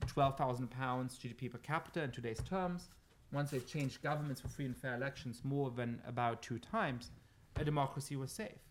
12,000 0.06 0.70
pounds 0.70 1.18
GDP 1.18 1.50
per 1.50 1.58
capita 1.58 2.02
in 2.02 2.12
today's 2.12 2.42
terms, 2.48 2.88
once 3.32 3.50
they 3.50 3.60
changed 3.60 4.02
governments 4.02 4.40
for 4.40 4.48
free 4.48 4.64
and 4.64 4.76
fair 4.76 4.94
elections 4.94 5.40
more 5.44 5.70
than 5.70 6.00
about 6.06 6.40
two 6.42 6.58
times, 6.58 7.10
a 7.56 7.64
democracy 7.64 8.16
was 8.16 8.30
safe. 8.30 8.69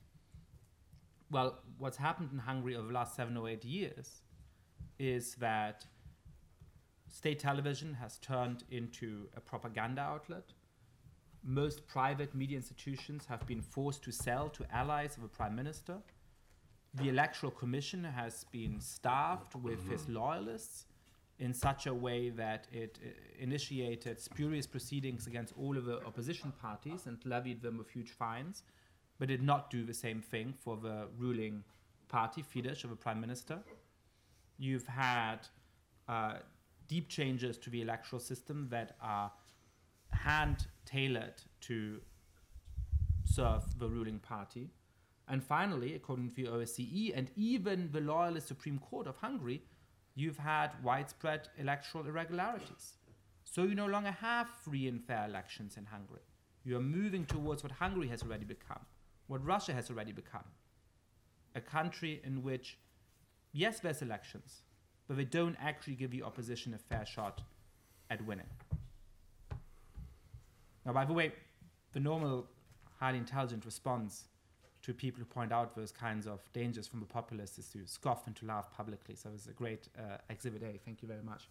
Well, 1.31 1.59
what's 1.77 1.97
happened 1.97 2.29
in 2.31 2.39
Hungary 2.39 2.75
over 2.75 2.87
the 2.87 2.93
last 2.93 3.15
seven 3.15 3.37
or 3.37 3.47
eight 3.49 3.63
years 3.63 4.21
is 4.97 5.35
that 5.35 5.85
state 7.07 7.39
television 7.39 7.93
has 7.93 8.17
turned 8.17 8.63
into 8.71 9.27
a 9.35 9.39
propaganda 9.39 10.01
outlet. 10.01 10.53
Most 11.43 11.87
private 11.87 12.35
media 12.35 12.57
institutions 12.57 13.25
have 13.27 13.45
been 13.47 13.61
forced 13.61 14.03
to 14.03 14.11
sell 14.11 14.49
to 14.49 14.65
allies 14.75 15.17
of 15.17 15.23
a 15.23 15.27
prime 15.27 15.55
minister. 15.55 15.97
The 16.95 17.09
Electoral 17.09 17.51
Commission 17.51 18.03
has 18.03 18.45
been 18.51 18.79
staffed 18.81 19.55
with 19.55 19.87
his 19.89 20.09
loyalists 20.09 20.85
in 21.37 21.53
such 21.53 21.87
a 21.87 21.93
way 21.93 22.29
that 22.29 22.67
it 22.71 22.99
uh, 23.01 23.09
initiated 23.39 24.19
spurious 24.19 24.67
proceedings 24.67 25.25
against 25.25 25.53
all 25.57 25.77
of 25.77 25.85
the 25.85 26.03
opposition 26.05 26.51
parties 26.61 27.05
and 27.05 27.17
levied 27.25 27.61
them 27.61 27.77
with 27.77 27.89
huge 27.89 28.09
fines, 28.09 28.63
but 29.19 29.27
did 29.27 29.43
not 29.43 29.69
do 29.69 29.83
the 29.83 29.93
same 29.93 30.21
thing 30.21 30.53
for 30.53 30.77
the 30.77 31.07
ruling 31.17 31.63
party, 32.07 32.41
Fidesz, 32.41 32.83
of 32.83 32.89
the 32.89 32.95
prime 32.95 33.21
minister. 33.21 33.59
You've 34.57 34.87
had 34.87 35.39
uh, 36.07 36.37
deep 36.87 37.07
changes 37.09 37.57
to 37.59 37.69
the 37.69 37.81
electoral 37.81 38.19
system 38.19 38.67
that 38.71 38.95
are 39.01 39.31
hand 40.11 40.67
tailored 40.85 41.35
to 41.61 41.99
serve 43.25 43.77
the 43.77 43.87
ruling 43.87 44.19
party. 44.19 44.69
And 45.27 45.43
finally, 45.43 45.93
according 45.93 46.31
to 46.31 46.35
the 46.35 46.49
OSCE 46.49 47.11
and 47.15 47.29
even 47.35 47.89
the 47.91 48.01
loyalist 48.01 48.47
Supreme 48.47 48.79
Court 48.79 49.05
of 49.05 49.17
Hungary, 49.17 49.61
you've 50.15 50.37
had 50.37 50.71
widespread 50.83 51.49
electoral 51.57 52.07
irregularities. 52.07 52.93
So 53.43 53.63
you 53.63 53.75
no 53.75 53.85
longer 53.85 54.11
have 54.11 54.49
free 54.49 54.87
and 54.87 55.03
fair 55.03 55.25
elections 55.25 55.77
in 55.77 55.85
Hungary. 55.85 56.21
You 56.63 56.77
are 56.77 56.81
moving 56.81 57.25
towards 57.25 57.63
what 57.63 57.71
Hungary 57.73 58.07
has 58.07 58.23
already 58.23 58.45
become, 58.45 58.85
what 59.29 59.45
Russia 59.45 59.73
has 59.73 59.89
already 59.89 60.11
become. 60.11 60.43
A 61.55 61.61
country 61.61 62.19
in 62.25 62.43
which, 62.43 62.77
yes, 63.53 63.79
there's 63.79 64.01
elections, 64.01 64.63
but 65.07 65.15
they 65.17 65.23
don't 65.23 65.55
actually 65.61 65.93
give 65.95 66.11
the 66.11 66.23
opposition 66.23 66.73
a 66.73 66.77
fair 66.77 67.05
shot 67.05 67.41
at 68.09 68.25
winning. 68.25 68.49
Now, 70.85 70.93
by 70.93 71.05
the 71.05 71.13
way, 71.13 71.31
the 71.93 71.99
normal, 71.99 72.47
highly 72.99 73.19
intelligent 73.19 73.65
response 73.65 74.25
to 74.81 74.93
people 74.93 75.19
who 75.19 75.25
point 75.25 75.51
out 75.51 75.75
those 75.75 75.91
kinds 75.91 76.25
of 76.25 76.39
dangers 76.53 76.87
from 76.87 76.99
the 76.99 77.05
populists 77.05 77.59
is 77.59 77.67
to 77.69 77.85
scoff 77.85 78.25
and 78.25 78.35
to 78.37 78.45
laugh 78.45 78.71
publicly. 78.75 79.15
So 79.15 79.29
it's 79.35 79.45
a 79.45 79.51
great 79.51 79.89
uh, 79.97 80.17
exhibit 80.29 80.63
A. 80.63 80.79
Thank 80.83 81.03
you 81.03 81.07
very 81.07 81.21
much. 81.21 81.47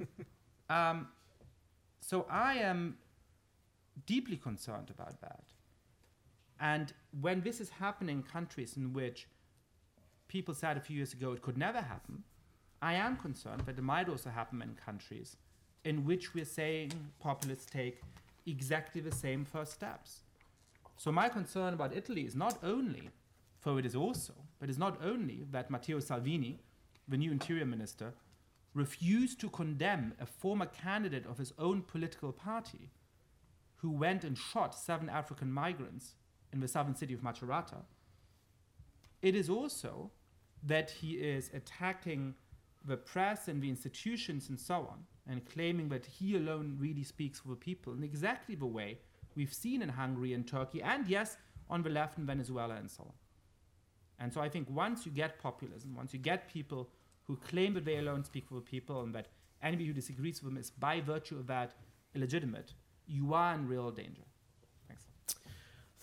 um, 0.68 1.08
so 2.00 2.26
I 2.28 2.54
am 2.54 2.96
deeply 4.06 4.36
concerned 4.36 4.90
about 4.90 5.20
that. 5.20 5.44
And 6.60 6.92
when 7.20 7.40
this 7.40 7.60
is 7.60 7.70
happening 7.70 8.18
in 8.18 8.22
countries 8.22 8.76
in 8.76 8.92
which 8.92 9.26
people 10.28 10.54
said 10.54 10.76
a 10.76 10.80
few 10.80 10.96
years 10.96 11.12
ago 11.12 11.32
it 11.32 11.42
could 11.42 11.58
never 11.58 11.80
happen, 11.80 12.24
I 12.80 12.94
am 12.94 13.16
concerned 13.16 13.62
that 13.66 13.78
it 13.78 13.82
might 13.82 14.08
also 14.08 14.30
happen 14.30 14.62
in 14.62 14.74
countries 14.74 15.36
in 15.84 16.04
which 16.04 16.34
we're 16.34 16.44
saying 16.44 16.92
populists 17.20 17.66
take 17.66 18.00
exactly 18.46 19.00
the 19.00 19.12
same 19.12 19.44
first 19.44 19.72
steps. 19.72 20.20
So 20.96 21.12
my 21.12 21.28
concern 21.28 21.74
about 21.74 21.96
Italy 21.96 22.22
is 22.22 22.34
not 22.34 22.58
only, 22.62 23.10
for 23.58 23.78
it 23.78 23.86
is 23.86 23.96
also, 23.96 24.34
but 24.58 24.70
is 24.70 24.78
not 24.78 24.98
only 25.02 25.44
that 25.50 25.70
Matteo 25.70 26.00
Salvini, 26.00 26.60
the 27.08 27.16
new 27.16 27.32
interior 27.32 27.66
minister, 27.66 28.14
refused 28.72 29.40
to 29.40 29.48
condemn 29.50 30.14
a 30.20 30.26
former 30.26 30.66
candidate 30.66 31.26
of 31.26 31.38
his 31.38 31.52
own 31.58 31.82
political 31.82 32.32
party 32.32 32.90
who 33.76 33.90
went 33.90 34.24
and 34.24 34.36
shot 34.36 34.74
seven 34.74 35.08
African 35.08 35.52
migrants 35.52 36.14
in 36.54 36.60
the 36.60 36.68
southern 36.68 36.94
city 36.94 37.12
of 37.12 37.20
Macerata. 37.20 37.82
It 39.20 39.34
is 39.34 39.50
also 39.50 40.10
that 40.62 40.90
he 40.90 41.12
is 41.14 41.50
attacking 41.52 42.34
the 42.86 42.96
press 42.96 43.48
and 43.48 43.62
the 43.62 43.68
institutions 43.68 44.48
and 44.48 44.58
so 44.58 44.76
on, 44.92 45.00
and 45.28 45.44
claiming 45.44 45.88
that 45.88 46.06
he 46.06 46.36
alone 46.36 46.76
really 46.78 47.02
speaks 47.02 47.40
for 47.40 47.48
the 47.48 47.56
people 47.56 47.92
in 47.92 48.04
exactly 48.04 48.54
the 48.54 48.66
way 48.66 48.98
we've 49.34 49.52
seen 49.52 49.82
in 49.82 49.88
Hungary 49.88 50.32
and 50.32 50.46
Turkey, 50.46 50.82
and 50.82 51.08
yes, 51.08 51.36
on 51.68 51.82
the 51.82 51.90
left 51.90 52.18
in 52.18 52.26
Venezuela 52.26 52.76
and 52.76 52.90
so 52.90 53.02
on. 53.04 53.12
And 54.20 54.32
so 54.32 54.40
I 54.40 54.48
think 54.48 54.68
once 54.70 55.04
you 55.04 55.12
get 55.12 55.42
populism, 55.42 55.94
once 55.96 56.12
you 56.12 56.20
get 56.20 56.52
people 56.52 56.90
who 57.24 57.36
claim 57.36 57.74
that 57.74 57.84
they 57.84 57.98
alone 57.98 58.22
speak 58.22 58.46
for 58.46 58.54
the 58.54 58.60
people 58.60 59.00
and 59.02 59.14
that 59.14 59.28
anybody 59.62 59.86
who 59.86 59.94
disagrees 59.94 60.42
with 60.42 60.52
them 60.52 60.60
is 60.60 60.70
by 60.70 61.00
virtue 61.00 61.36
of 61.36 61.46
that 61.48 61.74
illegitimate, 62.14 62.74
you 63.06 63.34
are 63.34 63.54
in 63.54 63.66
real 63.66 63.90
danger. 63.90 64.22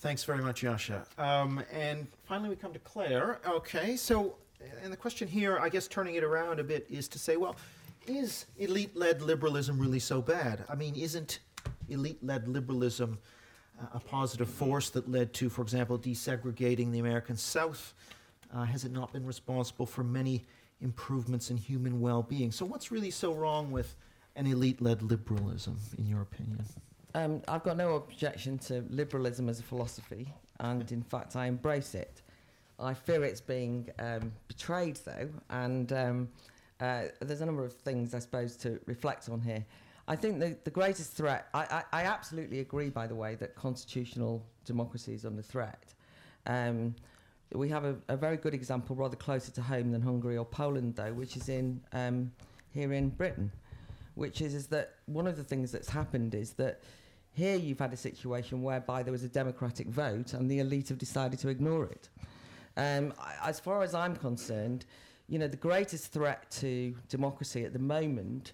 Thanks. 0.01 0.23
Very 0.23 0.41
much, 0.41 0.63
Yascha. 0.63 1.05
Um, 1.19 1.63
and 1.71 2.07
finally, 2.25 2.49
we 2.49 2.55
come 2.55 2.73
to 2.73 2.79
Claire. 2.79 3.39
Okay, 3.47 3.95
so, 3.95 4.35
and 4.83 4.91
the 4.91 4.97
question 4.97 5.27
here, 5.27 5.59
I 5.59 5.69
guess 5.69 5.87
turning 5.87 6.15
it 6.15 6.23
around 6.23 6.59
a 6.59 6.63
bit, 6.63 6.87
is 6.89 7.07
to 7.09 7.19
say, 7.19 7.37
well, 7.37 7.55
is 8.07 8.47
elite 8.57 8.95
led 8.97 9.21
liberalism 9.21 9.77
really 9.77 9.99
so 9.99 10.19
bad? 10.19 10.65
I 10.67 10.73
mean, 10.73 10.95
isn't 10.95 11.37
elite 11.87 12.17
led 12.23 12.47
liberalism 12.47 13.19
uh, 13.79 13.85
a 13.93 13.99
positive 13.99 14.49
force 14.49 14.89
that 14.89 15.07
led 15.07 15.33
to, 15.33 15.49
for 15.49 15.61
example, 15.61 15.99
desegregating 15.99 16.91
the 16.91 16.97
American 16.97 17.37
South? 17.37 17.93
Uh, 18.51 18.63
has 18.63 18.85
it 18.85 18.91
not 18.91 19.13
been 19.13 19.25
responsible 19.27 19.85
for 19.85 20.03
many 20.03 20.45
improvements 20.81 21.51
in 21.51 21.57
human 21.57 22.01
well 22.01 22.23
being? 22.23 22.51
So, 22.51 22.65
what's 22.65 22.91
really 22.91 23.11
so 23.11 23.35
wrong 23.35 23.69
with 23.69 23.95
an 24.35 24.47
elite 24.47 24.81
led 24.81 25.03
liberalism, 25.03 25.77
in 25.99 26.07
your 26.07 26.21
opinion? 26.21 26.65
Um, 27.13 27.41
I've 27.47 27.63
got 27.63 27.77
no 27.77 27.95
objection 27.95 28.57
to 28.59 28.85
liberalism 28.89 29.49
as 29.49 29.59
a 29.59 29.63
philosophy, 29.63 30.33
and 30.59 30.89
in 30.91 31.01
fact, 31.01 31.35
I 31.35 31.47
embrace 31.47 31.93
it. 31.93 32.21
I 32.79 32.93
fear 32.93 33.23
it's 33.23 33.41
being 33.41 33.89
um, 33.99 34.31
betrayed, 34.47 34.97
though, 35.05 35.29
and 35.49 35.91
um, 35.93 36.29
uh, 36.79 37.03
there's 37.19 37.41
a 37.41 37.45
number 37.45 37.63
of 37.63 37.73
things 37.73 38.13
I 38.13 38.19
suppose 38.19 38.55
to 38.57 38.79
reflect 38.85 39.29
on 39.29 39.41
here. 39.41 39.65
I 40.07 40.15
think 40.15 40.39
the, 40.39 40.57
the 40.63 40.71
greatest 40.71 41.13
threat, 41.13 41.47
I, 41.53 41.83
I, 41.91 42.01
I 42.01 42.03
absolutely 42.03 42.59
agree, 42.59 42.89
by 42.89 43.07
the 43.07 43.15
way, 43.15 43.35
that 43.35 43.55
constitutional 43.55 44.43
democracy 44.65 45.13
is 45.13 45.25
under 45.25 45.41
threat. 45.41 45.93
Um, 46.47 46.95
we 47.53 47.69
have 47.69 47.83
a, 47.83 47.97
a 48.07 48.17
very 48.17 48.37
good 48.37 48.53
example, 48.53 48.95
rather 48.95 49.15
closer 49.15 49.51
to 49.51 49.61
home 49.61 49.91
than 49.91 50.01
Hungary 50.01 50.37
or 50.37 50.45
Poland, 50.45 50.95
though, 50.95 51.13
which 51.13 51.35
is 51.35 51.49
in 51.49 51.81
um, 51.93 52.31
here 52.73 52.93
in 52.93 53.09
Britain, 53.09 53.51
which 54.15 54.41
is, 54.41 54.53
is 54.53 54.67
that 54.67 54.95
one 55.05 55.27
of 55.27 55.37
the 55.37 55.43
things 55.43 55.71
that's 55.71 55.89
happened 55.89 56.35
is 56.35 56.53
that 56.53 56.81
here 57.33 57.55
you've 57.55 57.79
had 57.79 57.93
a 57.93 57.97
situation 57.97 58.61
whereby 58.61 59.03
there 59.03 59.11
was 59.11 59.23
a 59.23 59.29
democratic 59.29 59.87
vote 59.87 60.33
and 60.33 60.49
the 60.49 60.59
elite 60.59 60.89
have 60.89 60.97
decided 60.97 61.39
to 61.39 61.49
ignore 61.49 61.85
it. 61.85 62.09
Um, 62.77 63.13
as 63.43 63.59
far 63.59 63.83
as 63.83 63.93
I'm 63.93 64.15
concerned, 64.15 64.85
you 65.27 65.39
know, 65.39 65.47
the 65.47 65.57
greatest 65.57 66.11
threat 66.11 66.49
to 66.59 66.95
democracy 67.09 67.63
at 67.63 67.73
the 67.73 67.79
moment 67.79 68.53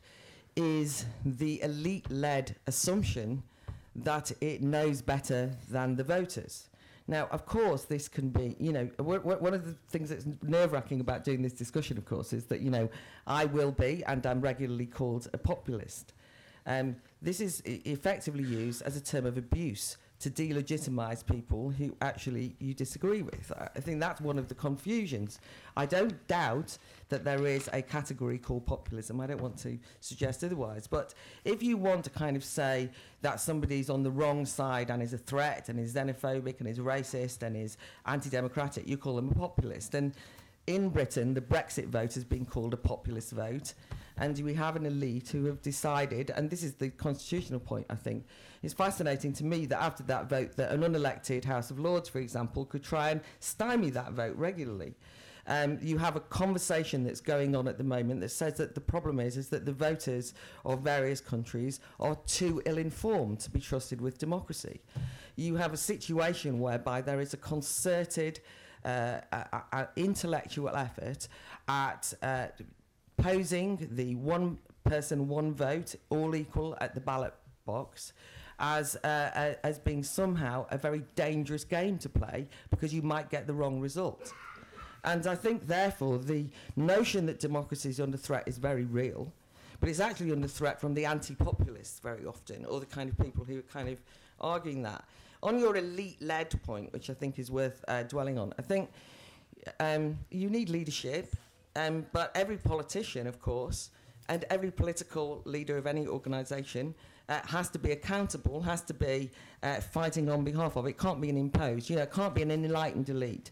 is 0.56 1.06
the 1.26 1.62
elite 1.62 2.10
led 2.12 2.56
assumption 2.68 3.44
that 3.96 4.32
it 4.42 4.62
knows 4.62 5.02
better 5.02 5.52
than 5.70 5.96
the 5.96 6.04
voters. 6.04 6.70
Now, 7.08 7.28
of 7.32 7.46
course, 7.46 7.84
this 7.86 8.10
can 8.10 8.30
be, 8.30 8.56
you 8.60 8.74
know, 8.74 8.86
w- 8.98 9.20
w- 9.20 9.40
one 9.40 9.54
of 9.54 9.66
the 9.66 9.74
things 9.90 10.10
that's 10.10 10.26
nerve 10.42 10.74
wracking 10.74 11.00
about 11.00 11.24
doing 11.24 11.42
this 11.42 11.54
discussion, 11.54 11.98
of 11.98 12.06
course, 12.06 12.34
is 12.34 12.46
that, 12.46 12.60
you 12.60 12.70
know, 12.70 12.90
I 13.26 13.46
will 13.46 13.72
be 13.72 14.04
and 14.06 14.26
I'm 14.26 14.42
regularly 14.42 14.88
called 14.88 15.30
a 15.34 15.38
populist. 15.38 16.14
Um, 16.66 16.98
this 17.22 17.40
is 17.40 17.62
effectively 17.66 18.44
used 18.44 18.82
as 18.82 18.98
a 18.98 19.02
term 19.02 19.26
of 19.26 19.38
abuse 19.38 19.96
to 20.20 20.30
delegitimize 20.32 21.24
people 21.26 21.70
who 21.70 21.96
actually 22.02 22.56
you 22.60 22.74
disagree 22.74 23.22
with. 23.22 23.52
I 23.76 23.80
think 23.80 24.00
that's 24.00 24.20
one 24.20 24.40
of 24.40 24.48
the 24.48 24.56
confusions. 24.56 25.40
I 25.76 25.86
don't 25.86 26.28
doubt 26.28 26.78
that 27.10 27.24
there 27.24 27.46
is 27.46 27.70
a 27.72 27.82
category 27.82 28.40
called 28.40 28.66
populism. 28.66 29.22
I 29.22 29.28
don't 29.28 29.42
want 29.42 29.58
to 29.60 29.78
suggest 30.00 30.44
otherwise. 30.44 30.88
But 30.88 31.14
if 31.46 31.62
you 31.62 31.78
want 31.78 32.04
to 32.06 32.10
kind 32.10 32.36
of 32.36 32.44
say 32.44 32.90
that 33.22 33.40
somebody's 33.40 33.90
on 33.90 34.02
the 34.02 34.12
wrong 34.12 34.46
side 34.46 34.90
and 34.90 35.04
is 35.04 35.14
a 35.14 35.18
threat 35.20 35.70
and 35.70 35.80
is 35.80 35.94
xenophobic 35.94 36.60
and 36.60 36.68
is 36.68 36.80
racist 36.80 37.44
and 37.44 37.56
is 37.56 37.78
anti 38.08 38.30
democratic, 38.30 38.88
you 38.88 38.98
call 38.98 39.16
them 39.16 39.30
a 39.30 39.36
populist. 39.36 39.94
And 39.94 40.14
in 40.66 40.90
Britain, 40.90 41.34
the 41.34 41.42
Brexit 41.42 41.88
vote 41.88 42.16
has 42.16 42.24
been 42.24 42.46
called 42.46 42.74
a 42.74 42.78
populist 42.78 43.32
vote. 43.32 43.74
And 44.20 44.38
we 44.40 44.54
have 44.56 44.76
an 44.76 44.86
elite 44.86 45.30
who 45.30 45.46
have 45.46 45.62
decided, 45.62 46.32
and 46.32 46.50
this 46.50 46.64
is 46.64 46.74
the 46.74 46.90
constitutional 46.90 47.60
point, 47.60 47.86
I 47.90 47.96
think. 47.96 48.26
It's 48.64 48.74
fascinating 48.74 49.34
to 49.34 49.46
me 49.46 49.68
that 49.68 49.82
after 49.82 50.04
that 50.04 50.28
vote, 50.28 50.56
that 50.56 50.72
an 50.72 50.82
unelected 50.82 51.46
House 51.46 51.70
of 51.70 51.80
Lords, 51.80 52.10
for 52.10 52.20
example, 52.20 52.66
could 52.66 52.84
try 52.84 53.12
and 53.12 53.22
stymie 53.40 53.92
that 53.92 54.14
vote 54.14 54.36
regularly. 54.36 54.96
Um, 55.50 55.78
you 55.82 55.98
have 55.98 56.16
a 56.18 56.20
conversation 56.20 57.04
that's 57.04 57.22
going 57.22 57.56
on 57.56 57.68
at 57.68 57.78
the 57.78 57.84
moment 57.84 58.20
that 58.22 58.32
says 58.32 58.56
that 58.56 58.76
the 58.76 58.82
problem 58.82 59.20
is 59.20 59.38
is 59.38 59.48
that 59.50 59.66
the 59.66 59.72
voters 59.72 60.34
of 60.66 60.82
various 60.82 61.22
countries 61.22 61.80
are 62.00 62.18
too 62.26 62.62
ill-informed 62.66 63.40
to 63.42 63.50
be 63.50 63.62
trusted 63.62 64.02
with 64.02 64.18
democracy. 64.18 64.82
You 65.38 65.56
have 65.56 65.72
a 65.74 65.78
situation 65.78 66.60
whereby 66.60 67.02
there 67.02 67.22
is 67.22 67.34
a 67.34 67.38
concerted 67.38 68.42
uh, 68.84 69.22
intellectual 69.96 70.70
effort 70.70 71.28
at 71.68 72.14
uh, 72.22 72.48
posing 73.18 73.88
the 73.92 74.16
one 74.16 74.58
person, 74.84 75.28
one 75.28 75.54
vote, 75.54 75.96
all 76.10 76.36
equal 76.36 76.78
at 76.80 76.94
the 76.96 77.02
ballot 77.02 77.34
box 77.66 78.14
as 78.60 78.96
uh, 79.04 79.08
uh, 79.08 79.54
as 79.64 79.78
being 79.78 80.04
somehow 80.04 80.66
a 80.72 80.78
very 80.78 81.04
dangerous 81.16 81.64
game 81.64 81.98
to 82.00 82.10
play 82.10 82.48
because 82.70 82.94
you 82.94 83.02
might 83.02 83.30
get 83.30 83.46
the 83.46 83.54
wrong 83.54 83.80
result. 83.80 84.34
And 85.04 85.26
I 85.28 85.36
think, 85.36 85.68
therefore, 85.68 86.18
the 86.18 86.48
notion 86.76 87.28
that 87.28 87.40
democracy 87.40 87.90
is 87.90 88.00
under 88.00 88.18
threat 88.18 88.44
is 88.48 88.58
very 88.58 88.84
real, 88.84 89.32
but 89.80 89.90
it's 89.90 90.00
actually 90.00 90.32
under 90.32 90.48
threat 90.48 90.82
from 90.82 90.96
the 90.96 91.06
anti-populists 91.06 92.00
very 92.00 92.26
often, 92.26 92.66
or 92.66 92.80
the 92.80 92.86
kind 92.88 93.10
of 93.10 93.18
people 93.18 93.46
who 93.46 93.60
are 93.60 93.64
kind 93.74 93.90
of 93.90 94.02
arguing 94.42 94.82
that. 94.84 95.06
On 95.44 95.60
your 95.60 95.78
elite-led 95.78 96.62
point, 96.64 96.92
which 96.92 97.10
I 97.10 97.14
think 97.14 97.38
is 97.38 97.52
worth 97.52 97.86
uh, 97.88 98.04
dwelling 98.04 98.40
on, 98.40 98.54
I 98.58 98.64
think 98.64 98.90
um, 99.80 100.18
you 100.32 100.50
need 100.50 100.70
leadership, 100.70 101.36
um, 101.78 102.06
but 102.12 102.32
every 102.36 102.58
politician, 102.58 103.28
of 103.28 103.40
course, 103.40 103.92
and 104.30 104.44
every 104.50 104.72
political 104.72 105.42
leader 105.46 105.78
of 105.78 105.88
any 105.88 106.08
organisation 106.08 106.94
uh, 107.30 107.40
has 107.46 107.70
to 107.70 107.80
be 107.80 107.92
accountable, 107.92 108.62
has 108.62 108.82
to 108.82 108.94
be 108.94 109.30
uh, 109.64 109.76
fighting 109.76 110.30
on 110.30 110.44
behalf 110.44 110.76
of. 110.76 110.86
It 110.86 110.98
can't 110.98 111.22
be 111.22 111.30
an 111.30 111.38
imposed, 111.38 111.90
you 111.90 111.96
know, 111.96 112.04
it 112.04 112.12
can't 112.12 112.34
be 112.34 112.42
an 112.42 112.52
enlightened 112.52 113.10
elite. 113.10 113.52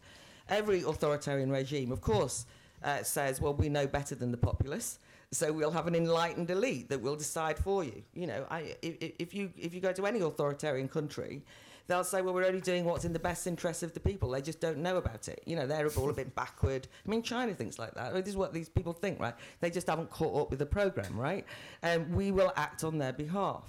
Every 0.49 0.81
authoritarian 0.81 1.51
regime, 1.51 1.91
of 1.91 2.01
course, 2.01 2.45
uh, 2.83 3.03
says, 3.03 3.41
well, 3.41 3.53
we 3.53 3.69
know 3.69 3.87
better 3.87 4.15
than 4.15 4.31
the 4.31 4.37
populace, 4.37 4.99
so 5.31 5.51
we'll 5.51 5.71
have 5.71 5.87
an 5.87 5.95
enlightened 5.95 6.49
elite 6.49 6.89
that 6.89 7.01
will 7.01 7.15
decide 7.15 7.57
for 7.57 7.83
you. 7.83 8.03
You 8.13 8.27
know, 8.27 8.45
I, 8.49 8.75
if, 8.81 9.13
if, 9.19 9.33
you, 9.33 9.51
if 9.57 9.73
you 9.73 9.81
go 9.81 9.91
to 9.91 10.05
any 10.05 10.21
authoritarian 10.21 10.87
country, 10.87 11.41
they'll 11.87 12.03
say, 12.03 12.21
well, 12.21 12.33
we're 12.33 12.45
only 12.45 12.61
doing 12.61 12.85
what's 12.85 13.05
in 13.05 13.13
the 13.13 13.19
best 13.19 13.47
interest 13.47 13.83
of 13.83 13.93
the 13.93 13.99
people. 13.99 14.29
They 14.29 14.41
just 14.41 14.59
don't 14.59 14.79
know 14.79 14.97
about 14.97 15.27
it. 15.27 15.43
You 15.45 15.55
know, 15.55 15.67
they're 15.67 15.87
all 15.87 16.09
a 16.09 16.13
bit 16.13 16.35
backward. 16.35 16.87
I 17.05 17.09
mean, 17.09 17.21
China 17.21 17.53
thinks 17.53 17.77
like 17.77 17.93
that. 17.95 18.13
This 18.13 18.27
is 18.27 18.37
what 18.37 18.53
these 18.53 18.69
people 18.69 18.93
think, 18.93 19.19
right? 19.19 19.35
They 19.59 19.69
just 19.69 19.87
haven't 19.87 20.09
caught 20.09 20.41
up 20.41 20.49
with 20.49 20.59
the 20.59 20.65
program, 20.65 21.17
right? 21.17 21.45
And 21.81 22.13
we 22.15 22.31
will 22.31 22.51
act 22.55 22.83
on 22.83 22.97
their 22.97 23.13
behalf. 23.13 23.63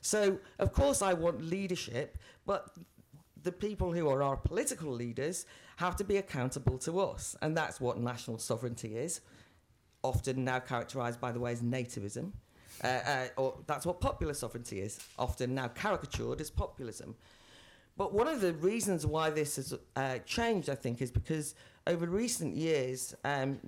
So, 0.00 0.38
of 0.58 0.72
course, 0.72 1.02
I 1.02 1.12
want 1.12 1.42
leadership, 1.42 2.18
but 2.46 2.70
the 3.42 3.52
people 3.52 3.92
who 3.92 4.08
are 4.08 4.22
our 4.22 4.36
political 4.36 4.90
leaders 4.90 5.46
have 5.76 5.96
to 5.96 6.04
be 6.04 6.16
accountable 6.16 6.78
to 6.78 7.00
us. 7.00 7.36
And 7.42 7.56
that's 7.56 7.80
what 7.80 7.98
national 7.98 8.38
sovereignty 8.38 8.96
is, 8.96 9.20
often 10.02 10.44
now 10.44 10.60
characterized, 10.60 11.20
by 11.20 11.32
the 11.32 11.40
way, 11.40 11.52
as 11.52 11.62
nativism. 11.62 12.32
Uh, 12.82 12.86
uh, 12.86 13.26
or 13.36 13.58
that's 13.66 13.84
what 13.84 14.00
popular 14.00 14.34
sovereignty 14.34 14.80
is, 14.80 15.00
often 15.18 15.54
now 15.54 15.66
caricatured 15.68 16.40
as 16.40 16.48
populism. 16.50 17.16
But 17.98 18.14
one 18.14 18.28
of 18.28 18.40
the 18.40 18.54
reasons 18.54 19.04
why 19.04 19.28
this 19.28 19.56
has 19.56 19.74
uh, 19.96 20.18
changed, 20.24 20.70
I 20.70 20.76
think, 20.76 21.02
is 21.02 21.10
because 21.10 21.56
over 21.88 22.06
recent 22.06 22.56
years, 22.56 23.12
um, 23.24 23.58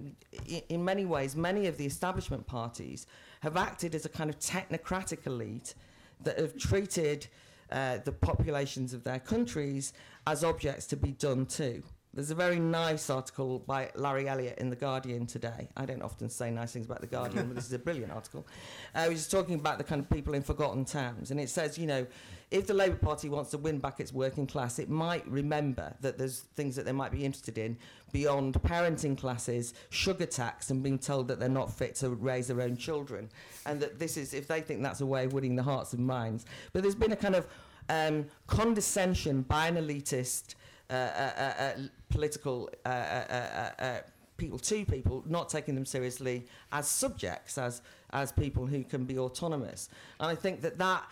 in, 0.68 0.84
many 0.84 1.04
ways, 1.04 1.34
many 1.34 1.66
of 1.66 1.76
the 1.76 1.84
establishment 1.84 2.46
parties 2.46 3.08
have 3.40 3.56
acted 3.56 3.92
as 3.96 4.06
a 4.06 4.08
kind 4.08 4.30
of 4.30 4.38
technocratic 4.38 5.26
elite 5.26 5.74
that 6.22 6.38
have 6.38 6.56
treated 6.56 7.26
uh, 7.72 7.98
the 8.04 8.12
populations 8.12 8.94
of 8.94 9.02
their 9.02 9.18
countries 9.18 9.92
as 10.28 10.44
objects 10.44 10.86
to 10.86 10.96
be 10.96 11.10
done 11.10 11.44
to. 11.46 11.82
There's 12.12 12.32
a 12.32 12.34
very 12.34 12.58
nice 12.58 13.08
article 13.08 13.60
by 13.60 13.92
Larry 13.94 14.28
Elliott 14.28 14.58
in 14.58 14.68
The 14.68 14.74
Guardian 14.74 15.26
today. 15.26 15.68
I 15.76 15.86
don't 15.86 16.02
often 16.02 16.28
say 16.28 16.50
nice 16.50 16.72
things 16.72 16.86
about 16.86 17.02
The 17.02 17.06
Guardian, 17.06 17.46
but 17.46 17.54
this 17.54 17.66
is 17.66 17.72
a 17.72 17.78
brilliant 17.78 18.10
article. 18.10 18.48
Uh, 18.96 19.10
talking 19.28 19.54
about 19.54 19.78
the 19.78 19.84
kind 19.84 20.00
of 20.00 20.10
people 20.10 20.34
in 20.34 20.42
forgotten 20.42 20.84
towns. 20.84 21.30
And 21.30 21.38
it 21.38 21.48
says, 21.48 21.78
you 21.78 21.86
know, 21.86 22.04
if 22.50 22.66
the 22.66 22.74
Labour 22.74 22.96
Party 22.96 23.28
wants 23.28 23.52
to 23.52 23.58
win 23.58 23.78
back 23.78 24.00
its 24.00 24.12
working 24.12 24.44
class, 24.48 24.80
it 24.80 24.90
might 24.90 25.24
remember 25.28 25.94
that 26.00 26.18
there's 26.18 26.40
things 26.56 26.74
that 26.74 26.84
they 26.84 26.90
might 26.90 27.12
be 27.12 27.24
interested 27.24 27.58
in 27.58 27.78
beyond 28.10 28.54
parenting 28.54 29.16
classes, 29.16 29.72
sugar 29.90 30.26
tax, 30.26 30.70
and 30.70 30.82
being 30.82 30.98
told 30.98 31.28
that 31.28 31.38
they're 31.38 31.48
not 31.48 31.72
fit 31.72 31.94
to 31.96 32.10
raise 32.10 32.48
their 32.48 32.60
own 32.60 32.76
children. 32.76 33.28
And 33.66 33.78
that 33.78 34.00
this 34.00 34.16
is, 34.16 34.34
if 34.34 34.48
they 34.48 34.62
think 34.62 34.82
that's 34.82 35.00
a 35.00 35.06
way 35.06 35.26
of 35.26 35.32
winning 35.32 35.54
the 35.54 35.62
hearts 35.62 35.92
and 35.92 36.04
minds. 36.04 36.44
But 36.72 36.82
there's 36.82 36.96
been 36.96 37.12
a 37.12 37.16
kind 37.16 37.36
of 37.36 37.46
um, 37.88 38.26
condescension 38.48 39.42
by 39.42 39.68
an 39.68 39.76
elitist 39.76 40.56
Uh, 40.90 40.94
uh, 40.94 41.42
uh, 41.58 41.72
political 42.08 42.68
uh, 42.84 42.88
uh, 42.88 44.00
people 44.36 44.58
to 44.58 44.84
people, 44.84 45.22
not 45.24 45.48
taking 45.48 45.76
them 45.76 45.86
seriously 45.86 46.44
as 46.72 46.88
subjects, 46.88 47.58
as, 47.58 47.80
as 48.12 48.32
people 48.32 48.66
who 48.66 48.82
can 48.82 49.04
be 49.04 49.16
autonomous. 49.16 49.88
And 50.18 50.28
I 50.28 50.34
think 50.34 50.62
that 50.62 50.78
that 50.78 51.04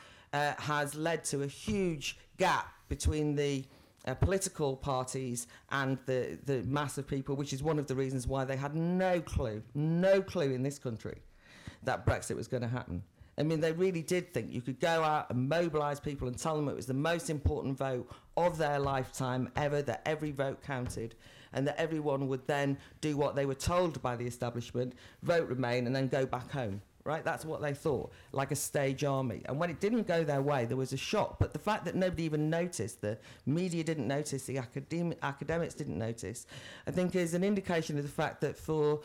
has 0.58 0.96
led 0.96 1.22
to 1.26 1.42
a 1.42 1.46
huge 1.46 2.18
gap 2.38 2.72
between 2.88 3.36
the 3.36 3.64
uh, 4.06 4.14
political 4.14 4.76
parties 4.76 5.46
and 5.70 5.98
the, 6.06 6.38
the 6.44 6.62
mass 6.64 6.98
of 6.98 7.06
people, 7.06 7.36
which 7.36 7.52
is 7.52 7.62
one 7.62 7.78
of 7.78 7.86
the 7.86 7.94
reasons 7.94 8.26
why 8.26 8.44
they 8.44 8.56
had 8.56 8.74
no 8.74 9.20
clue, 9.20 9.62
no 9.74 10.22
clue 10.22 10.52
in 10.52 10.62
this 10.62 10.78
country 10.78 11.22
that 11.84 12.04
Brexit 12.04 12.34
was 12.34 12.48
going 12.48 12.62
to 12.62 12.68
happen. 12.68 13.02
I 13.38 13.44
mean, 13.44 13.60
they 13.60 13.72
really 13.72 14.02
did 14.02 14.34
think 14.34 14.52
you 14.52 14.60
could 14.60 14.80
go 14.80 15.04
out 15.04 15.30
and 15.30 15.48
mobilise 15.48 16.00
people 16.00 16.26
and 16.26 16.36
tell 16.36 16.56
them 16.56 16.68
it 16.68 16.74
was 16.74 16.86
the 16.86 16.94
most 16.94 17.30
important 17.30 17.78
vote 17.78 18.10
of 18.36 18.58
their 18.58 18.80
lifetime 18.80 19.48
ever, 19.54 19.80
that 19.82 20.02
every 20.04 20.32
vote 20.32 20.60
counted, 20.62 21.14
and 21.52 21.66
that 21.66 21.78
everyone 21.78 22.26
would 22.28 22.46
then 22.48 22.76
do 23.00 23.16
what 23.16 23.36
they 23.36 23.46
were 23.46 23.54
told 23.54 24.02
by 24.02 24.16
the 24.16 24.26
establishment, 24.26 24.94
vote 25.22 25.48
Remain, 25.48 25.86
and 25.86 25.94
then 25.94 26.08
go 26.08 26.26
back 26.26 26.50
home. 26.50 26.82
Right, 27.04 27.24
that's 27.24 27.46
what 27.46 27.62
they 27.62 27.72
thought, 27.72 28.12
like 28.32 28.50
a 28.50 28.56
stage 28.56 29.02
army. 29.02 29.40
And 29.46 29.58
when 29.58 29.70
it 29.70 29.80
didn't 29.80 30.06
go 30.06 30.24
their 30.24 30.42
way, 30.42 30.66
there 30.66 30.76
was 30.76 30.92
a 30.92 30.98
shock. 30.98 31.38
But 31.38 31.54
the 31.54 31.58
fact 31.58 31.86
that 31.86 31.94
nobody 31.94 32.24
even 32.24 32.50
noticed, 32.50 33.00
the 33.00 33.16
media 33.46 33.82
didn't 33.82 34.06
notice, 34.06 34.44
the 34.44 34.56
academ- 34.56 35.16
academics 35.22 35.72
didn't 35.72 35.96
notice, 35.96 36.46
I 36.86 36.90
think 36.90 37.14
is 37.14 37.32
an 37.32 37.44
indication 37.44 37.96
of 37.96 38.02
the 38.02 38.10
fact 38.10 38.42
that 38.42 38.58
for 38.58 39.00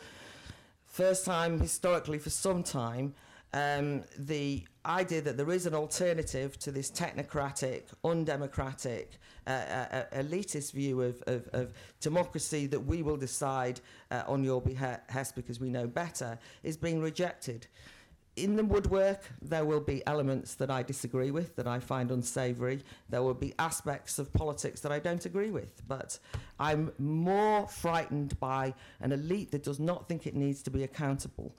first 0.84 1.24
time 1.24 1.60
historically, 1.60 2.18
for 2.18 2.28
some 2.28 2.62
time, 2.62 3.14
um, 3.54 4.02
the 4.18 4.64
idea 4.84 5.20
that 5.22 5.36
there 5.36 5.50
is 5.52 5.64
an 5.64 5.74
alternative 5.74 6.58
to 6.58 6.72
this 6.72 6.90
technocratic, 6.90 7.84
undemocratic, 8.04 9.12
uh, 9.46 9.50
uh, 9.50 9.86
uh, 9.92 10.04
elitist 10.12 10.72
view 10.72 11.00
of, 11.00 11.22
of, 11.28 11.48
of 11.52 11.72
democracy 12.00 12.66
that 12.66 12.80
we 12.80 13.02
will 13.02 13.16
decide 13.16 13.80
uh, 14.10 14.24
on 14.26 14.42
your 14.42 14.60
behest 14.60 15.36
because 15.36 15.60
we 15.60 15.70
know 15.70 15.86
better 15.86 16.36
is 16.64 16.76
being 16.76 17.00
rejected. 17.00 17.68
In 18.34 18.56
the 18.56 18.64
woodwork, 18.64 19.22
there 19.40 19.64
will 19.64 19.80
be 19.80 20.04
elements 20.08 20.56
that 20.56 20.68
I 20.68 20.82
disagree 20.82 21.30
with, 21.30 21.54
that 21.54 21.68
I 21.68 21.78
find 21.78 22.10
unsavoury. 22.10 22.82
There 23.08 23.22
will 23.22 23.34
be 23.34 23.54
aspects 23.60 24.18
of 24.18 24.32
politics 24.32 24.80
that 24.80 24.90
I 24.90 24.98
don't 24.98 25.24
agree 25.24 25.52
with. 25.52 25.86
But 25.86 26.18
I'm 26.58 26.90
more 26.98 27.68
frightened 27.68 28.40
by 28.40 28.74
an 29.00 29.12
elite 29.12 29.52
that 29.52 29.62
does 29.62 29.78
not 29.78 30.08
think 30.08 30.26
it 30.26 30.34
needs 30.34 30.62
to 30.62 30.72
be 30.72 30.82
accountable 30.82 31.54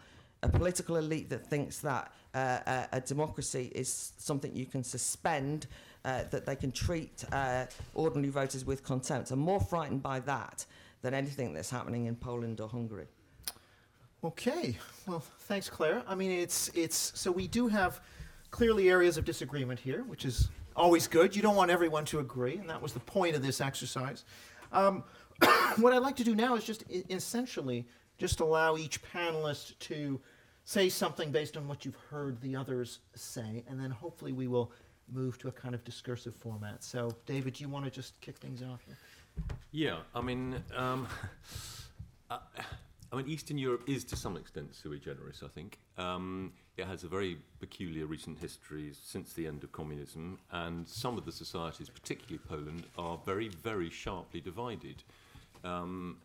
a 0.46 0.50
political 0.50 0.98
elite 0.98 1.30
that 1.30 1.48
thinks 1.48 1.80
that 1.80 2.12
uh, 2.36 2.60
a, 2.66 2.70
uh, 2.70 2.86
a 2.94 3.02
democracy 3.02 3.72
is 3.74 4.14
something 4.18 4.56
you 4.56 4.68
can 4.68 4.84
suspend, 4.84 5.66
uh, 6.06 6.24
that 6.30 6.46
they 6.46 6.56
can 6.56 6.72
treat 6.72 7.26
uh, 7.32 7.66
ordinary 7.96 8.30
voters 8.30 8.64
with 8.64 8.84
contempt. 8.84 9.32
I'm 9.32 9.40
more 9.40 9.60
frightened 9.60 10.04
by 10.04 10.20
that 10.22 10.66
than 11.02 11.16
anything 11.16 11.54
that's 11.54 11.72
happening 11.72 12.06
in 12.06 12.16
Poland 12.16 12.62
or 12.62 12.70
Hungary. 12.70 13.08
Okay, 14.24 14.78
well, 15.08 15.24
thanks, 15.42 15.68
Claire. 15.68 16.04
I 16.08 16.14
mean, 16.16 16.32
it's 16.32 16.70
it's 16.74 17.12
so 17.16 17.32
we 17.32 17.48
do 17.48 17.68
have 17.68 18.02
clearly 18.52 18.90
areas 18.90 19.18
of 19.18 19.26
disagreement 19.26 19.80
here, 19.80 20.04
which 20.04 20.26
is 20.26 20.50
always 20.76 21.08
good. 21.08 21.36
You 21.36 21.42
don't 21.42 21.56
want 21.56 21.72
everyone 21.72 22.06
to 22.06 22.20
agree, 22.20 22.58
and 22.58 22.70
that 22.70 22.82
was 22.82 22.94
the 22.94 23.00
point 23.00 23.36
of 23.36 23.42
this 23.42 23.62
exercise. 23.62 24.26
Um, 24.72 25.04
what 25.78 25.92
I'd 25.94 26.04
like 26.04 26.16
to 26.18 26.24
do 26.24 26.36
now 26.36 26.56
is 26.56 26.64
just 26.64 26.84
essentially 27.10 27.88
just 28.18 28.40
allow 28.40 28.78
each 28.78 29.02
panelist 29.04 29.78
to 29.80 30.20
say 30.65 30.89
something 30.89 31.32
based 31.32 31.56
on 31.56 31.67
what 31.67 31.86
you've 31.86 31.97
heard 32.10 32.41
the 32.41 32.56
others 32.56 32.99
say, 33.15 33.63
and 33.69 33.80
then 33.80 33.91
hopefully 33.91 34.34
we 34.34 34.47
will 34.47 34.71
move 35.13 35.38
to 35.38 35.47
a 35.47 35.51
kind 35.51 35.75
of 35.75 35.84
discursive 35.84 36.36
format. 36.36 36.84
So, 36.84 37.15
David, 37.28 37.54
do 37.54 37.63
you 37.63 37.69
want 37.69 37.86
to 37.86 37.91
just 37.91 38.19
kick 38.19 38.38
things 38.38 38.62
off 38.63 38.84
here? 38.86 38.97
Yeah, 39.71 39.97
I 40.15 40.21
mean, 40.21 40.56
um, 40.75 41.08
uh, 42.32 42.39
I 43.13 43.15
mean, 43.15 43.28
Eastern 43.28 43.60
Europe 43.60 43.84
is 43.88 44.04
to 44.06 44.15
some 44.15 44.36
extent 44.36 44.73
sui 44.73 44.99
generis. 44.99 45.43
I 45.45 45.47
think 45.47 45.78
um, 45.99 46.51
it 46.78 46.88
has 46.88 47.04
a 47.04 47.08
very 47.08 47.38
peculiar 47.60 48.08
recent 48.08 48.39
history 48.39 48.91
since 48.99 49.34
the 49.34 49.45
end 49.45 49.63
of 49.63 49.71
communism, 49.71 50.39
and 50.51 50.88
some 50.88 51.15
of 51.17 51.25
the 51.25 51.32
societies, 51.32 51.89
particularly 51.89 52.39
Poland, 52.49 52.86
are 52.97 53.19
very, 53.23 53.49
very 53.49 53.91
sharply 53.91 54.41
divided. 54.41 55.04
Um, 55.63 56.17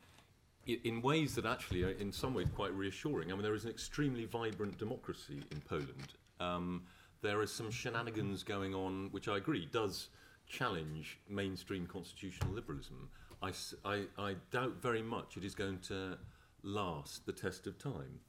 in 0.66 1.03
ways 1.03 1.35
that 1.35 1.46
actually 1.46 1.83
are 1.83 1.90
in 1.90 2.12
some 2.12 2.35
ways 2.35 2.49
quite 2.55 2.73
reassuring. 2.73 3.31
I 3.31 3.35
mean, 3.35 3.42
there 3.42 3.55
is 3.55 3.64
an 3.64 3.70
extremely 3.70 4.25
vibrant 4.25 4.79
democracy 4.79 5.42
in 5.51 5.61
Poland. 5.61 6.14
Um, 6.38 6.83
there 7.23 7.40
are 7.40 7.46
some 7.46 7.70
shenanigans 7.70 8.42
going 8.42 8.75
on, 8.75 9.09
which 9.11 9.29
I 9.29 9.37
agree 9.37 9.68
does 9.70 10.09
challenge 10.46 11.18
mainstream 11.29 11.87
constitutional 11.87 12.53
liberalism. 12.53 13.09
I, 13.42 13.53
I, 13.85 14.05
I 14.18 14.37
doubt 14.51 14.83
very 14.83 15.03
much 15.03 15.37
it 15.37 15.44
is 15.44 15.55
going 15.55 15.79
to 15.88 16.18
last 16.62 17.27
the 17.27 17.33
test 17.33 17.66
of 17.66 17.79
time. 17.79 18.20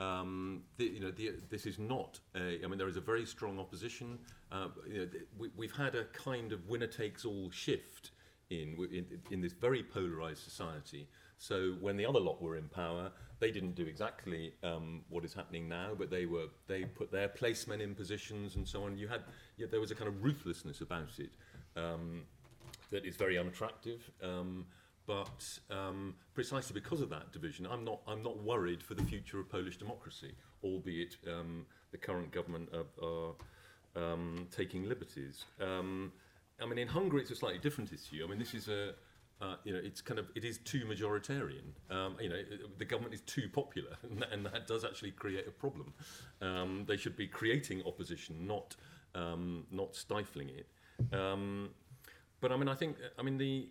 Um, 0.00 0.62
the, 0.76 0.86
you 0.86 1.00
know, 1.00 1.10
the, 1.10 1.32
this 1.50 1.66
is 1.66 1.78
not 1.78 2.18
a, 2.34 2.62
I 2.64 2.66
mean, 2.66 2.78
there 2.78 2.88
is 2.88 2.96
a 2.96 3.00
very 3.00 3.24
strong 3.24 3.58
opposition. 3.60 4.18
Uh, 4.50 4.68
you 4.88 5.00
know, 5.00 5.08
we, 5.38 5.50
we've 5.56 5.76
had 5.76 5.94
a 5.94 6.04
kind 6.06 6.52
of 6.52 6.66
winner 6.68 6.86
takes 6.86 7.24
all 7.24 7.50
shift 7.50 8.10
in, 8.50 8.76
in, 8.92 9.06
in 9.30 9.40
this 9.40 9.52
very 9.52 9.82
polarized 9.82 10.42
society 10.42 11.08
So 11.38 11.74
when 11.80 11.96
the 11.96 12.06
other 12.06 12.20
lot 12.20 12.40
were 12.40 12.56
in 12.56 12.68
power, 12.68 13.10
they 13.40 13.50
didn't 13.50 13.74
do 13.74 13.84
exactly 13.84 14.54
um, 14.62 15.02
what 15.08 15.24
is 15.24 15.34
happening 15.34 15.68
now, 15.68 15.90
but 15.96 16.10
they 16.10 16.26
were 16.26 16.46
they 16.66 16.84
put 16.84 17.10
their 17.10 17.28
placemen 17.28 17.80
in 17.80 17.94
positions 17.94 18.56
and 18.56 18.66
so 18.66 18.84
on. 18.84 18.96
You 18.96 19.08
had 19.08 19.22
yeah, 19.56 19.66
there 19.70 19.80
was 19.80 19.90
a 19.90 19.94
kind 19.94 20.08
of 20.08 20.22
ruthlessness 20.22 20.80
about 20.80 21.18
it 21.18 21.32
um, 21.76 22.22
that 22.90 23.04
is 23.04 23.16
very 23.16 23.38
unattractive. 23.38 24.10
Um, 24.22 24.66
but 25.06 25.58
um, 25.70 26.14
precisely 26.32 26.72
because 26.72 27.02
of 27.02 27.10
that 27.10 27.32
division, 27.32 27.66
I'm 27.66 27.84
not 27.84 28.00
I'm 28.06 28.22
not 28.22 28.42
worried 28.42 28.82
for 28.82 28.94
the 28.94 29.04
future 29.04 29.40
of 29.40 29.50
Polish 29.50 29.76
democracy, 29.76 30.32
albeit 30.62 31.16
um, 31.28 31.66
the 31.90 31.98
current 31.98 32.30
government 32.32 32.70
are, 32.72 33.06
are 33.06 34.12
um, 34.12 34.48
taking 34.50 34.88
liberties. 34.88 35.44
I 36.62 36.66
mean, 36.66 36.78
in 36.78 36.88
Hungary, 36.88 37.22
it's 37.22 37.30
a 37.30 37.36
slightly 37.36 37.58
different 37.58 37.92
issue. 37.92 38.24
I 38.24 38.28
mean, 38.28 38.38
this 38.38 38.54
is 38.54 38.68
a 38.68 38.94
uh, 39.40 39.56
you 39.64 39.72
know, 39.72 39.80
it's 39.82 40.00
kind 40.00 40.18
of 40.18 40.30
it 40.34 40.44
is 40.44 40.58
too 40.58 40.84
majoritarian. 40.84 41.74
Um, 41.90 42.16
you 42.20 42.28
know, 42.28 42.40
the 42.78 42.84
government 42.84 43.14
is 43.14 43.20
too 43.22 43.48
popular, 43.48 43.96
and 44.02 44.20
that, 44.22 44.32
and 44.32 44.46
that 44.46 44.66
does 44.66 44.84
actually 44.84 45.10
create 45.10 45.46
a 45.46 45.50
problem. 45.50 45.92
Um, 46.40 46.84
they 46.86 46.96
should 46.96 47.16
be 47.16 47.26
creating 47.26 47.82
opposition, 47.86 48.46
not 48.46 48.76
um, 49.14 49.66
not 49.70 49.96
stifling 49.96 50.50
it. 50.50 50.68
Um, 51.14 51.70
but 52.40 52.52
I 52.52 52.56
mean, 52.56 52.68
I 52.68 52.74
think 52.74 52.96
I 53.18 53.22
mean 53.22 53.38
the 53.38 53.68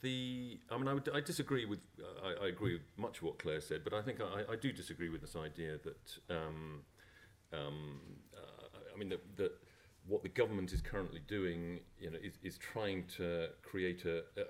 the 0.00 0.60
I 0.70 0.78
mean 0.78 0.88
I 0.88 0.94
would 0.94 1.08
I 1.12 1.20
disagree 1.20 1.64
with 1.64 1.80
I, 2.24 2.44
I 2.44 2.48
agree 2.48 2.74
with 2.74 2.82
much 2.96 3.18
of 3.18 3.24
what 3.24 3.38
Claire 3.38 3.60
said, 3.60 3.82
but 3.84 3.92
I 3.92 4.02
think 4.02 4.20
I, 4.20 4.52
I 4.52 4.56
do 4.56 4.72
disagree 4.72 5.08
with 5.08 5.20
this 5.20 5.36
idea 5.36 5.78
that 5.82 6.34
um, 6.34 6.82
um, 7.52 8.00
uh, 8.34 8.78
I 8.94 8.98
mean 8.98 9.08
that, 9.08 9.36
that 9.36 9.52
what 10.06 10.22
the 10.22 10.28
government 10.28 10.72
is 10.72 10.80
currently 10.80 11.20
doing, 11.26 11.80
you 11.98 12.10
know, 12.10 12.18
is, 12.22 12.38
is 12.42 12.58
trying 12.58 13.04
to 13.16 13.48
create 13.62 14.04
a, 14.04 14.18
a 14.36 14.44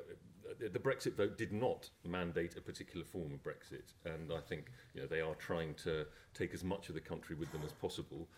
the 0.59 0.79
Brexit 0.79 1.17
vote 1.17 1.39
did 1.39 1.53
not 1.53 1.89
mandate 2.05 2.57
a 2.57 2.61
particular 2.61 3.05
form 3.05 3.33
of 3.33 3.43
Brexit, 3.43 3.93
and 4.05 4.33
I 4.33 4.41
think 4.41 4.67
you 4.95 5.01
know 5.01 5.07
they 5.07 5.21
are 5.21 5.35
trying 5.35 5.75
to 5.85 6.07
take 6.35 6.55
as 6.55 6.65
much 6.65 6.89
of 6.89 6.95
the 6.95 7.01
country 7.01 7.37
with 7.37 7.53
them 7.53 7.63
as 7.65 7.73
possible, 7.73 8.29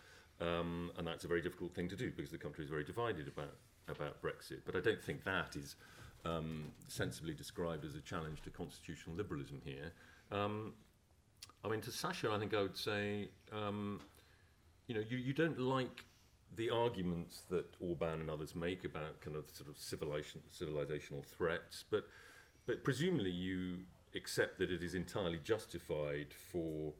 um, 0.41 0.91
and 0.97 1.07
that's 1.07 1.23
a 1.23 1.27
very 1.27 1.41
difficult 1.41 1.73
thing 1.73 1.89
to 1.89 1.95
do 1.95 2.11
because 2.11 2.31
the 2.31 2.37
country 2.37 2.63
is 2.63 2.69
very 2.69 2.83
divided 2.83 3.27
about 3.27 3.55
about 3.87 4.21
Brexit. 4.21 4.61
But 4.65 4.75
I 4.75 4.79
don't 4.79 5.01
think 5.01 5.23
that 5.23 5.55
is 5.55 5.75
um, 6.25 6.71
sensibly 6.87 7.33
described 7.33 7.85
as 7.85 7.95
a 7.95 8.01
challenge 8.01 8.41
to 8.43 8.49
constitutional 8.49 9.15
liberalism 9.15 9.61
here. 9.65 9.91
Um, 10.31 10.73
I 11.63 11.69
mean, 11.69 11.81
to 11.81 11.91
Sasha, 11.91 12.31
I 12.31 12.39
think 12.39 12.53
I 12.53 12.61
would 12.61 12.77
say, 12.77 13.29
um, 13.51 14.01
you 14.87 14.95
know, 14.95 15.03
you, 15.07 15.17
you 15.17 15.33
don't 15.33 15.59
like 15.59 16.05
the 16.55 16.69
arguments 16.69 17.43
that 17.49 17.65
Orban 17.79 18.21
and 18.21 18.29
others 18.29 18.55
make 18.55 18.83
about 18.83 19.19
kind 19.21 19.35
of 19.35 19.49
sort 19.51 19.69
of 19.69 19.77
civilization, 19.77 20.41
civilizational 20.51 21.23
threats, 21.25 21.83
but 21.89 22.07
but 22.65 22.83
presumably 22.83 23.31
you 23.31 23.79
accept 24.15 24.59
that 24.59 24.71
it 24.71 24.83
is 24.83 24.93
entirely 24.95 25.39
justified 25.43 26.27
for 26.51 26.93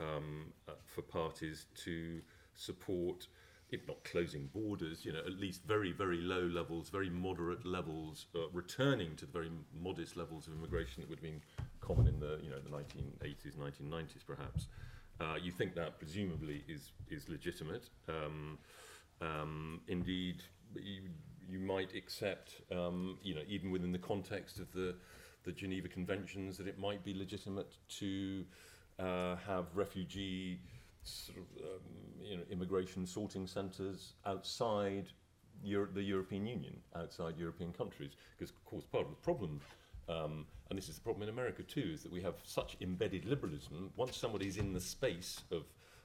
um, 0.00 0.52
uh, 0.68 0.72
for 0.84 1.02
parties 1.02 1.66
to 1.84 2.20
support, 2.56 3.28
if 3.70 3.86
not 3.86 4.02
closing 4.04 4.48
borders, 4.52 5.04
you 5.04 5.12
know, 5.12 5.20
at 5.20 5.38
least 5.38 5.62
very 5.64 5.92
very 5.92 6.20
low 6.20 6.42
levels, 6.42 6.88
very 6.88 7.10
moderate 7.10 7.64
levels, 7.66 8.26
uh, 8.34 8.48
returning 8.52 9.16
to 9.16 9.26
the 9.26 9.32
very 9.32 9.50
modest 9.80 10.16
levels 10.16 10.46
of 10.46 10.54
immigration 10.54 11.02
that 11.02 11.10
would 11.10 11.18
have 11.18 11.24
been 11.24 11.42
common 11.80 12.06
in 12.06 12.18
the 12.18 12.38
you 12.42 12.50
know 12.50 12.58
the 12.58 12.70
1980s, 12.70 13.56
1990s 13.56 14.26
perhaps. 14.26 14.68
Uh, 15.20 15.36
you 15.40 15.52
think 15.52 15.74
that 15.74 15.98
presumably 15.98 16.64
is 16.68 16.92
is 17.08 17.28
legitimate. 17.28 17.88
Um, 18.08 18.58
um, 19.20 19.80
indeed, 19.88 20.42
you, 20.74 21.02
you 21.48 21.58
might 21.58 21.94
accept, 21.94 22.62
um, 22.72 23.18
you 23.22 23.34
know, 23.34 23.42
even 23.48 23.70
within 23.70 23.92
the 23.92 23.98
context 23.98 24.58
of 24.58 24.72
the, 24.72 24.94
the 25.44 25.52
Geneva 25.52 25.88
Conventions, 25.88 26.56
that 26.58 26.66
it 26.66 26.78
might 26.78 27.04
be 27.04 27.14
legitimate 27.14 27.76
to 28.00 28.44
uh, 28.98 29.36
have 29.46 29.66
refugee 29.74 30.60
sort 31.02 31.38
of, 31.38 31.64
um, 31.64 31.80
you 32.22 32.36
know, 32.36 32.42
immigration 32.50 33.06
sorting 33.06 33.46
centres 33.46 34.14
outside 34.24 35.06
Euro- 35.62 35.88
the 35.92 36.02
European 36.02 36.46
Union, 36.46 36.76
outside 36.96 37.36
European 37.38 37.72
countries. 37.72 38.12
Because, 38.36 38.50
of 38.50 38.64
course, 38.64 38.84
part 38.84 39.04
of 39.04 39.10
the 39.10 39.16
problem, 39.16 39.60
um, 40.08 40.46
and 40.70 40.78
this 40.78 40.88
is 40.88 40.96
the 40.96 41.02
problem 41.02 41.22
in 41.22 41.28
America 41.28 41.62
too, 41.62 41.90
is 41.92 42.02
that 42.02 42.12
we 42.12 42.22
have 42.22 42.34
such 42.44 42.76
embedded 42.80 43.24
liberalism. 43.26 43.90
Once 43.96 44.16
somebody's 44.16 44.56
in 44.56 44.72
the 44.72 44.80
space 44.80 45.42
of, 45.50 45.64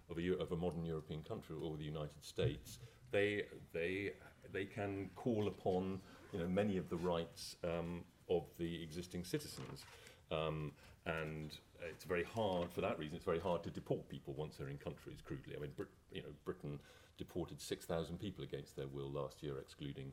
of, 0.09 0.17
a, 0.17 0.37
of 0.37 0.51
a 0.51 0.55
modern 0.55 0.85
European 0.85 1.23
country 1.23 1.55
or 1.61 1.77
the 1.77 1.83
United 1.83 2.23
States, 2.23 2.79
they, 3.11 3.43
they, 3.73 4.13
they 4.51 4.65
can 4.65 5.09
call 5.15 5.47
upon 5.47 5.99
you 6.33 6.39
know, 6.39 6.47
many 6.47 6.77
of 6.77 6.89
the 6.89 6.97
rights 6.97 7.55
um, 7.63 8.03
of 8.29 8.43
the 8.57 8.81
existing 8.81 9.23
citizens. 9.23 9.83
Um, 10.31 10.71
and 11.05 11.57
it's 11.89 12.03
very 12.03 12.23
hard, 12.23 12.71
for 12.71 12.81
that 12.81 12.99
reason, 12.99 13.15
it's 13.15 13.25
very 13.25 13.39
hard 13.39 13.63
to 13.63 13.69
deport 13.69 14.07
people 14.09 14.33
once 14.33 14.57
they're 14.57 14.69
in 14.69 14.77
countries, 14.77 15.19
crudely. 15.25 15.55
I 15.55 15.59
mean, 15.59 15.71
Brit- 15.75 15.89
you 16.11 16.21
know, 16.21 16.29
Britain 16.45 16.79
deported 17.17 17.59
6,000 17.61 18.19
people 18.19 18.43
against 18.43 18.75
their 18.75 18.87
will 18.87 19.09
last 19.09 19.41
year, 19.41 19.57
excluding 19.59 20.11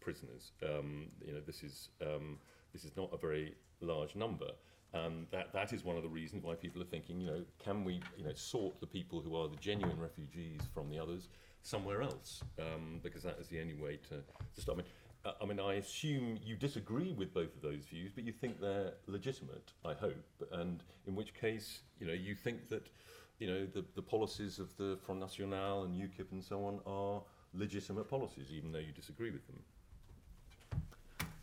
prisoners. 0.00 0.52
Um, 0.62 1.06
you 1.24 1.32
know, 1.32 1.40
this 1.44 1.62
is, 1.62 1.90
um, 2.02 2.38
this 2.72 2.84
is 2.84 2.96
not 2.96 3.10
a 3.12 3.16
very 3.16 3.54
large 3.80 4.16
number. 4.16 4.50
Um, 4.94 5.26
that, 5.32 5.52
that 5.52 5.72
is 5.72 5.84
one 5.84 5.96
of 5.96 6.02
the 6.02 6.08
reasons 6.08 6.42
why 6.42 6.54
people 6.54 6.80
are 6.80 6.86
thinking, 6.86 7.20
you 7.20 7.26
know, 7.26 7.42
can 7.62 7.84
we, 7.84 8.00
you 8.16 8.24
know, 8.24 8.32
sort 8.34 8.80
the 8.80 8.86
people 8.86 9.20
who 9.20 9.36
are 9.36 9.48
the 9.48 9.56
genuine 9.56 10.00
refugees 10.00 10.60
from 10.72 10.88
the 10.88 10.98
others 10.98 11.28
somewhere 11.62 12.02
else? 12.02 12.42
Um, 12.58 13.00
because 13.02 13.22
that 13.22 13.38
is 13.40 13.48
the 13.48 13.60
only 13.60 13.74
way 13.74 13.98
to, 14.08 14.16
to 14.54 14.60
stop. 14.60 14.74
I 14.74 14.78
mean, 14.78 14.86
uh, 15.24 15.32
I 15.42 15.46
mean, 15.46 15.60
I 15.60 15.74
assume 15.74 16.38
you 16.44 16.56
disagree 16.56 17.12
with 17.12 17.34
both 17.34 17.54
of 17.54 17.62
those 17.62 17.84
views, 17.84 18.12
but 18.14 18.24
you 18.24 18.32
think 18.32 18.60
they're 18.60 18.92
legitimate, 19.06 19.72
I 19.84 19.94
hope, 19.94 20.24
and 20.52 20.82
in 21.06 21.14
which 21.14 21.34
case, 21.34 21.80
you 22.00 22.06
know, 22.06 22.12
you 22.12 22.34
think 22.34 22.68
that, 22.68 22.88
you 23.38 23.48
know, 23.48 23.66
the, 23.66 23.84
the 23.94 24.02
policies 24.02 24.58
of 24.58 24.76
the 24.76 24.98
Front 25.04 25.20
National 25.20 25.84
and 25.84 25.94
UKIP 25.94 26.32
and 26.32 26.42
so 26.42 26.64
on 26.64 26.80
are 26.86 27.22
legitimate 27.54 28.08
policies, 28.08 28.48
even 28.50 28.72
though 28.72 28.78
you 28.78 28.92
disagree 28.92 29.30
with 29.30 29.46
them. 29.46 29.60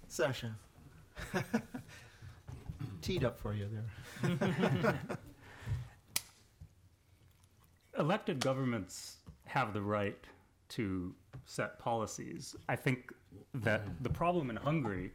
Sasha. 0.07 0.55
Teed 3.01 3.23
up 3.23 3.39
for 3.39 3.53
you 3.53 3.67
there. 4.21 4.99
elected 7.97 8.39
governments 8.39 9.17
have 9.45 9.73
the 9.73 9.81
right 9.81 10.17
to 10.69 11.13
set 11.45 11.79
policies. 11.79 12.55
I 12.67 12.75
think 12.75 13.13
that 13.53 13.81
the 14.01 14.09
problem 14.09 14.49
in 14.49 14.55
Hungary, 14.55 15.11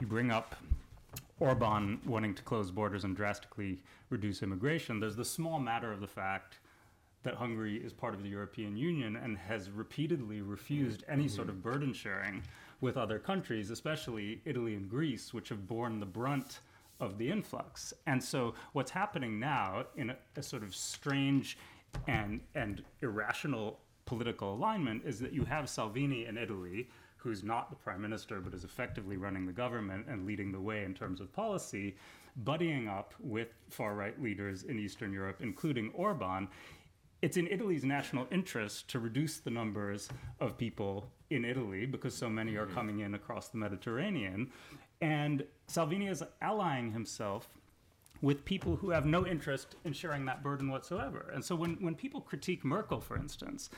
you 0.00 0.06
bring 0.06 0.30
up 0.30 0.54
Orban 1.40 2.00
wanting 2.06 2.34
to 2.34 2.42
close 2.42 2.70
borders 2.70 3.04
and 3.04 3.16
drastically 3.16 3.82
reduce 4.10 4.42
immigration. 4.42 5.00
There's 5.00 5.16
the 5.16 5.24
small 5.24 5.58
matter 5.58 5.92
of 5.92 6.00
the 6.00 6.06
fact 6.06 6.58
that 7.22 7.34
Hungary 7.34 7.76
is 7.76 7.92
part 7.92 8.14
of 8.14 8.22
the 8.22 8.28
European 8.28 8.76
Union 8.76 9.16
and 9.16 9.36
has 9.36 9.68
repeatedly 9.70 10.42
refused 10.42 11.02
any 11.08 11.26
sort 11.26 11.48
of 11.48 11.62
burden 11.62 11.92
sharing 11.92 12.42
with 12.80 12.96
other 12.96 13.18
countries, 13.18 13.70
especially 13.70 14.40
Italy 14.44 14.74
and 14.74 14.88
Greece, 14.88 15.34
which 15.34 15.48
have 15.48 15.66
borne 15.66 15.98
the 15.98 16.06
brunt 16.06 16.60
of 17.00 17.18
the 17.18 17.30
influx. 17.30 17.92
And 18.06 18.22
so 18.22 18.54
what's 18.72 18.90
happening 18.90 19.40
now 19.40 19.86
in 19.96 20.10
a, 20.10 20.16
a 20.36 20.42
sort 20.42 20.62
of 20.62 20.74
strange 20.74 21.58
and 22.06 22.40
and 22.54 22.82
irrational 23.00 23.80
political 24.04 24.54
alignment 24.54 25.02
is 25.04 25.18
that 25.18 25.32
you 25.32 25.44
have 25.44 25.68
Salvini 25.68 26.26
in 26.26 26.38
Italy, 26.38 26.88
who's 27.16 27.42
not 27.42 27.70
the 27.70 27.76
prime 27.76 28.00
minister 28.00 28.40
but 28.40 28.54
is 28.54 28.64
effectively 28.64 29.16
running 29.16 29.46
the 29.46 29.52
government 29.52 30.06
and 30.08 30.26
leading 30.26 30.52
the 30.52 30.60
way 30.60 30.84
in 30.84 30.94
terms 30.94 31.20
of 31.20 31.32
policy, 31.32 31.96
buddying 32.44 32.88
up 32.88 33.14
with 33.20 33.48
far 33.68 33.94
right 33.94 34.20
leaders 34.22 34.62
in 34.64 34.78
Eastern 34.78 35.12
Europe, 35.12 35.38
including 35.40 35.90
Orban. 35.94 36.48
It's 37.22 37.36
in 37.36 37.48
Italy's 37.48 37.84
national 37.84 38.26
interest 38.30 38.88
to 38.90 39.00
reduce 39.00 39.38
the 39.38 39.50
numbers 39.50 40.08
of 40.38 40.56
people 40.56 41.08
in 41.30 41.44
Italy 41.44 41.86
because 41.86 42.14
so 42.14 42.28
many 42.28 42.56
are 42.56 42.66
mm-hmm. 42.66 42.74
coming 42.74 43.00
in 43.00 43.14
across 43.14 43.48
the 43.48 43.58
Mediterranean. 43.58 44.52
And 45.00 45.44
Salvini 45.66 46.08
is 46.08 46.22
allying 46.40 46.92
himself 46.92 47.48
with 48.22 48.44
people 48.44 48.76
who 48.76 48.90
have 48.90 49.06
no 49.06 49.26
interest 49.26 49.76
in 49.84 49.92
sharing 49.92 50.24
that 50.26 50.42
burden 50.42 50.70
whatsoever. 50.70 51.30
And 51.34 51.44
so 51.44 51.54
when, 51.54 51.76
when 51.80 51.94
people 51.94 52.20
critique 52.20 52.64
Merkel, 52.64 53.00
for 53.00 53.16
instance, 53.16 53.70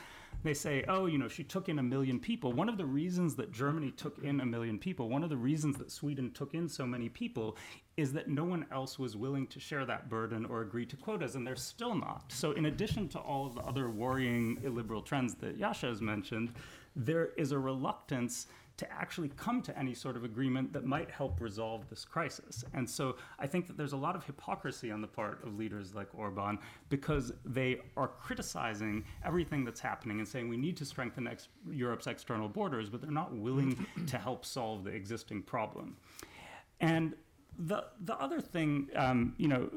they 0.43 0.53
say, 0.53 0.85
oh, 0.87 1.05
you 1.05 1.17
know, 1.17 1.27
she 1.27 1.43
took 1.43 1.67
in 1.67 1.79
a 1.79 1.83
million 1.83 2.19
people. 2.19 2.53
One 2.53 2.69
of 2.69 2.77
the 2.77 2.85
reasons 2.85 3.35
that 3.35 3.51
Germany 3.51 3.91
took 3.91 4.17
in 4.23 4.39
a 4.39 4.45
million 4.45 4.79
people, 4.79 5.09
one 5.09 5.23
of 5.23 5.29
the 5.29 5.37
reasons 5.37 5.77
that 5.77 5.91
Sweden 5.91 6.31
took 6.31 6.53
in 6.53 6.69
so 6.69 6.85
many 6.85 7.09
people, 7.09 7.57
is 7.97 8.13
that 8.13 8.29
no 8.29 8.45
one 8.45 8.65
else 8.71 8.97
was 8.97 9.17
willing 9.17 9.47
to 9.47 9.59
share 9.59 9.85
that 9.85 10.09
burden 10.09 10.45
or 10.45 10.61
agree 10.61 10.85
to 10.85 10.95
quotas, 10.95 11.35
and 11.35 11.45
they're 11.45 11.57
still 11.57 11.93
not. 11.93 12.31
So, 12.31 12.53
in 12.53 12.65
addition 12.65 13.09
to 13.09 13.19
all 13.19 13.45
of 13.45 13.55
the 13.55 13.61
other 13.61 13.89
worrying 13.89 14.59
illiberal 14.63 15.01
trends 15.01 15.35
that 15.35 15.59
Yascha 15.59 15.89
has 15.89 16.01
mentioned, 16.01 16.53
there 16.95 17.31
is 17.37 17.51
a 17.51 17.59
reluctance 17.59 18.47
to 18.79 18.89
actually 18.93 19.27
come 19.35 19.61
to 19.61 19.77
any 19.77 19.93
sort 19.93 20.15
of 20.15 20.23
agreement 20.23 20.71
that 20.71 20.85
might 20.85 21.11
help 21.11 21.41
resolve 21.41 21.89
this 21.89 22.05
crisis. 22.05 22.63
And 22.73 22.89
so 22.89 23.17
I 23.37 23.45
think 23.45 23.67
that 23.67 23.75
there's 23.75 23.91
a 23.91 23.97
lot 23.97 24.15
of 24.15 24.23
hypocrisy 24.23 24.89
on 24.89 25.01
the 25.01 25.07
part 25.07 25.43
of 25.45 25.57
leaders 25.57 25.93
like 25.93 26.07
Orban 26.15 26.57
because 26.87 27.33
they 27.43 27.81
are 27.97 28.07
criticizing 28.07 29.03
everything 29.25 29.65
that's 29.65 29.81
happening 29.81 30.19
and 30.19 30.27
saying 30.27 30.47
we 30.47 30.55
need 30.55 30.77
to 30.77 30.85
strengthen 30.85 31.27
ex- 31.27 31.49
Europe's 31.69 32.07
external 32.07 32.47
borders, 32.47 32.89
but 32.89 33.01
they're 33.01 33.11
not 33.11 33.35
willing 33.35 33.85
to 34.07 34.17
help 34.17 34.45
solve 34.45 34.85
the 34.85 34.91
existing 34.91 35.41
problem. 35.41 35.97
And 36.79 37.15
the 37.57 37.83
the 38.05 38.15
other 38.15 38.39
thing, 38.39 38.87
um, 38.95 39.33
you 39.37 39.49
know, 39.49 39.69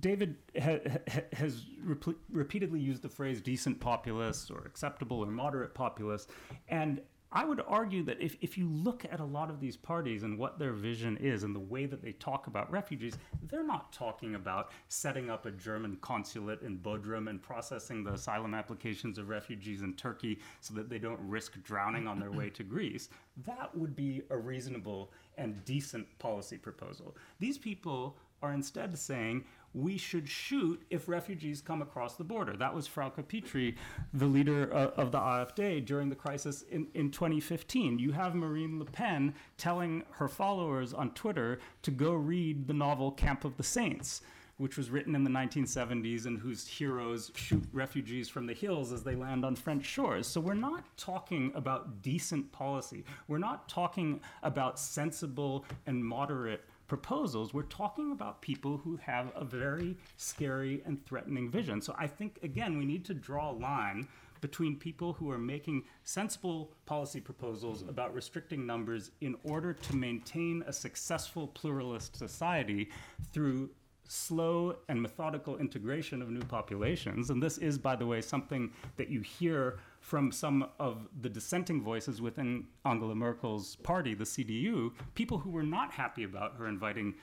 David 0.00 0.36
ha- 0.58 0.78
ha- 1.10 1.20
has 1.34 1.66
repe- 1.84 2.16
repeatedly 2.30 2.80
used 2.80 3.02
the 3.02 3.10
phrase 3.10 3.42
"decent 3.42 3.78
populists" 3.78 4.50
or 4.50 4.60
"acceptable" 4.64 5.22
or 5.22 5.26
"moderate 5.26 5.74
populists," 5.74 6.28
and 6.68 7.02
I 7.34 7.46
would 7.46 7.62
argue 7.66 8.02
that 8.04 8.20
if, 8.20 8.36
if 8.42 8.58
you 8.58 8.68
look 8.68 9.06
at 9.10 9.20
a 9.20 9.24
lot 9.24 9.48
of 9.48 9.58
these 9.58 9.76
parties 9.76 10.22
and 10.22 10.38
what 10.38 10.58
their 10.58 10.72
vision 10.72 11.16
is 11.16 11.44
and 11.44 11.54
the 11.54 11.60
way 11.60 11.86
that 11.86 12.02
they 12.02 12.12
talk 12.12 12.46
about 12.46 12.70
refugees, 12.70 13.16
they're 13.48 13.66
not 13.66 13.90
talking 13.92 14.34
about 14.34 14.70
setting 14.88 15.30
up 15.30 15.46
a 15.46 15.50
German 15.50 15.96
consulate 16.02 16.60
in 16.60 16.78
Bodrum 16.78 17.30
and 17.30 17.40
processing 17.40 18.04
the 18.04 18.12
asylum 18.12 18.52
applications 18.52 19.16
of 19.16 19.30
refugees 19.30 19.80
in 19.80 19.94
Turkey 19.94 20.40
so 20.60 20.74
that 20.74 20.90
they 20.90 20.98
don't 20.98 21.20
risk 21.22 21.62
drowning 21.62 22.06
on 22.06 22.20
their 22.20 22.30
way 22.30 22.50
to 22.50 22.62
Greece. 22.62 23.08
That 23.46 23.74
would 23.74 23.96
be 23.96 24.22
a 24.28 24.36
reasonable 24.36 25.10
and 25.38 25.64
decent 25.64 26.06
policy 26.18 26.58
proposal. 26.58 27.16
These 27.40 27.56
people 27.56 28.18
are 28.42 28.52
instead 28.52 28.98
saying 28.98 29.44
we 29.74 29.96
should 29.96 30.28
shoot 30.28 30.82
if 30.90 31.08
refugees 31.08 31.60
come 31.60 31.82
across 31.82 32.16
the 32.16 32.24
border. 32.24 32.56
That 32.56 32.74
was 32.74 32.86
Frauke 32.86 33.24
Petry, 33.24 33.76
the 34.12 34.26
leader 34.26 34.72
uh, 34.72 34.90
of 34.96 35.12
the 35.12 35.18
AfD 35.18 35.84
during 35.84 36.08
the 36.08 36.16
crisis 36.16 36.62
in, 36.70 36.88
in 36.94 37.10
2015. 37.10 37.98
You 37.98 38.12
have 38.12 38.34
Marine 38.34 38.78
Le 38.78 38.84
Pen 38.84 39.34
telling 39.56 40.04
her 40.12 40.28
followers 40.28 40.92
on 40.92 41.10
Twitter 41.12 41.58
to 41.82 41.90
go 41.90 42.12
read 42.12 42.66
the 42.66 42.74
novel 42.74 43.12
Camp 43.12 43.44
of 43.44 43.56
the 43.56 43.62
Saints. 43.62 44.22
Which 44.58 44.76
was 44.76 44.90
written 44.90 45.16
in 45.16 45.24
the 45.24 45.30
1970s 45.30 46.26
and 46.26 46.38
whose 46.38 46.68
heroes 46.68 47.32
shoot 47.34 47.64
refugees 47.72 48.28
from 48.28 48.46
the 48.46 48.52
hills 48.52 48.92
as 48.92 49.02
they 49.02 49.16
land 49.16 49.44
on 49.44 49.56
French 49.56 49.84
shores. 49.84 50.28
So 50.28 50.40
we're 50.40 50.54
not 50.54 50.84
talking 50.96 51.50
about 51.56 52.02
decent 52.02 52.52
policy. 52.52 53.04
We're 53.26 53.38
not 53.38 53.68
talking 53.68 54.20
about 54.42 54.78
sensible 54.78 55.64
and 55.86 56.04
moderate 56.04 56.64
proposals, 56.92 57.54
we're 57.54 57.62
talking 57.62 58.12
about 58.12 58.42
people 58.42 58.76
who 58.76 58.98
have 58.98 59.32
a 59.34 59.42
very 59.42 59.96
scary 60.18 60.82
and 60.84 61.02
threatening 61.06 61.50
vision. 61.50 61.80
So 61.80 61.94
I 61.98 62.06
think, 62.06 62.38
again, 62.42 62.76
we 62.76 62.84
need 62.84 63.02
to 63.06 63.14
draw 63.14 63.50
a 63.50 63.56
line 63.56 64.06
between 64.42 64.76
people 64.76 65.14
who 65.14 65.30
are 65.30 65.38
making 65.38 65.84
sensible 66.04 66.74
policy 66.84 67.18
proposals 67.18 67.80
about 67.88 68.12
restricting 68.12 68.66
numbers 68.66 69.10
in 69.22 69.34
order 69.42 69.72
to 69.72 69.96
maintain 69.96 70.62
a 70.66 70.72
successful 70.72 71.46
pluralist 71.46 72.14
society 72.14 72.90
through 73.32 73.70
slow 74.06 74.76
and 74.90 75.00
methodical 75.00 75.56
integration 75.56 76.20
of 76.20 76.28
new 76.28 76.42
populations. 76.42 77.30
And 77.30 77.42
this 77.42 77.56
is, 77.56 77.78
by 77.78 77.96
the 77.96 78.04
way, 78.04 78.20
something 78.20 78.70
that 78.98 79.08
you 79.08 79.22
hear 79.22 79.78
from 80.02 80.32
some 80.32 80.68
of 80.80 81.08
the 81.22 81.28
dissenting 81.28 81.80
voices 81.80 82.20
within 82.20 82.66
Angela 82.84 83.14
Merkel's 83.14 83.76
party, 83.76 84.14
the 84.14 84.24
CDU, 84.24 84.90
people 85.14 85.38
who 85.38 85.50
were 85.50 85.62
not 85.62 85.92
happy 85.92 86.24
about 86.24 86.56
her 86.56 86.66
inviting 86.66 87.14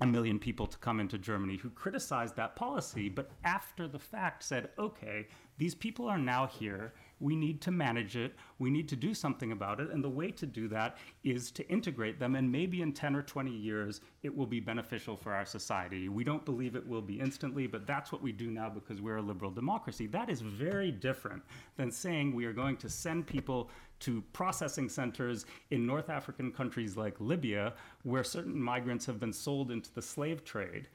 a 0.00 0.06
million 0.06 0.38
people 0.38 0.66
to 0.66 0.76
come 0.78 0.98
into 0.98 1.16
Germany 1.16 1.56
who 1.56 1.70
criticized 1.70 2.34
that 2.34 2.56
policy, 2.56 3.08
but 3.08 3.30
after 3.44 3.86
the 3.86 4.00
fact 4.00 4.42
said, 4.42 4.70
okay, 4.78 5.28
these 5.58 5.76
people 5.76 6.06
are 6.06 6.18
now 6.18 6.46
here. 6.46 6.92
We 7.20 7.36
need 7.36 7.60
to 7.62 7.70
manage 7.70 8.16
it. 8.16 8.34
We 8.58 8.70
need 8.70 8.88
to 8.88 8.96
do 8.96 9.14
something 9.14 9.52
about 9.52 9.80
it. 9.80 9.90
And 9.90 10.02
the 10.02 10.08
way 10.08 10.30
to 10.32 10.46
do 10.46 10.68
that 10.68 10.98
is 11.24 11.50
to 11.52 11.68
integrate 11.68 12.18
them. 12.18 12.34
And 12.34 12.50
maybe 12.50 12.82
in 12.82 12.92
10 12.92 13.16
or 13.16 13.22
20 13.22 13.50
years, 13.50 14.00
it 14.22 14.34
will 14.34 14.46
be 14.46 14.60
beneficial 14.60 15.16
for 15.16 15.34
our 15.34 15.44
society. 15.44 16.08
We 16.08 16.24
don't 16.24 16.44
believe 16.44 16.76
it 16.76 16.86
will 16.86 17.02
be 17.02 17.20
instantly, 17.20 17.66
but 17.66 17.86
that's 17.86 18.12
what 18.12 18.22
we 18.22 18.32
do 18.32 18.50
now 18.50 18.68
because 18.68 19.00
we're 19.00 19.16
a 19.16 19.22
liberal 19.22 19.50
democracy. 19.50 20.06
That 20.06 20.30
is 20.30 20.40
very 20.40 20.90
different 20.90 21.42
than 21.76 21.90
saying 21.90 22.34
we 22.34 22.44
are 22.44 22.52
going 22.52 22.76
to 22.78 22.88
send 22.88 23.26
people 23.26 23.70
to 24.00 24.22
processing 24.32 24.88
centers 24.88 25.44
in 25.70 25.84
North 25.84 26.08
African 26.08 26.52
countries 26.52 26.96
like 26.96 27.20
Libya, 27.20 27.74
where 28.04 28.22
certain 28.22 28.60
migrants 28.60 29.06
have 29.06 29.18
been 29.18 29.32
sold 29.32 29.70
into 29.70 29.92
the 29.92 30.02
slave 30.02 30.44
trade 30.44 30.88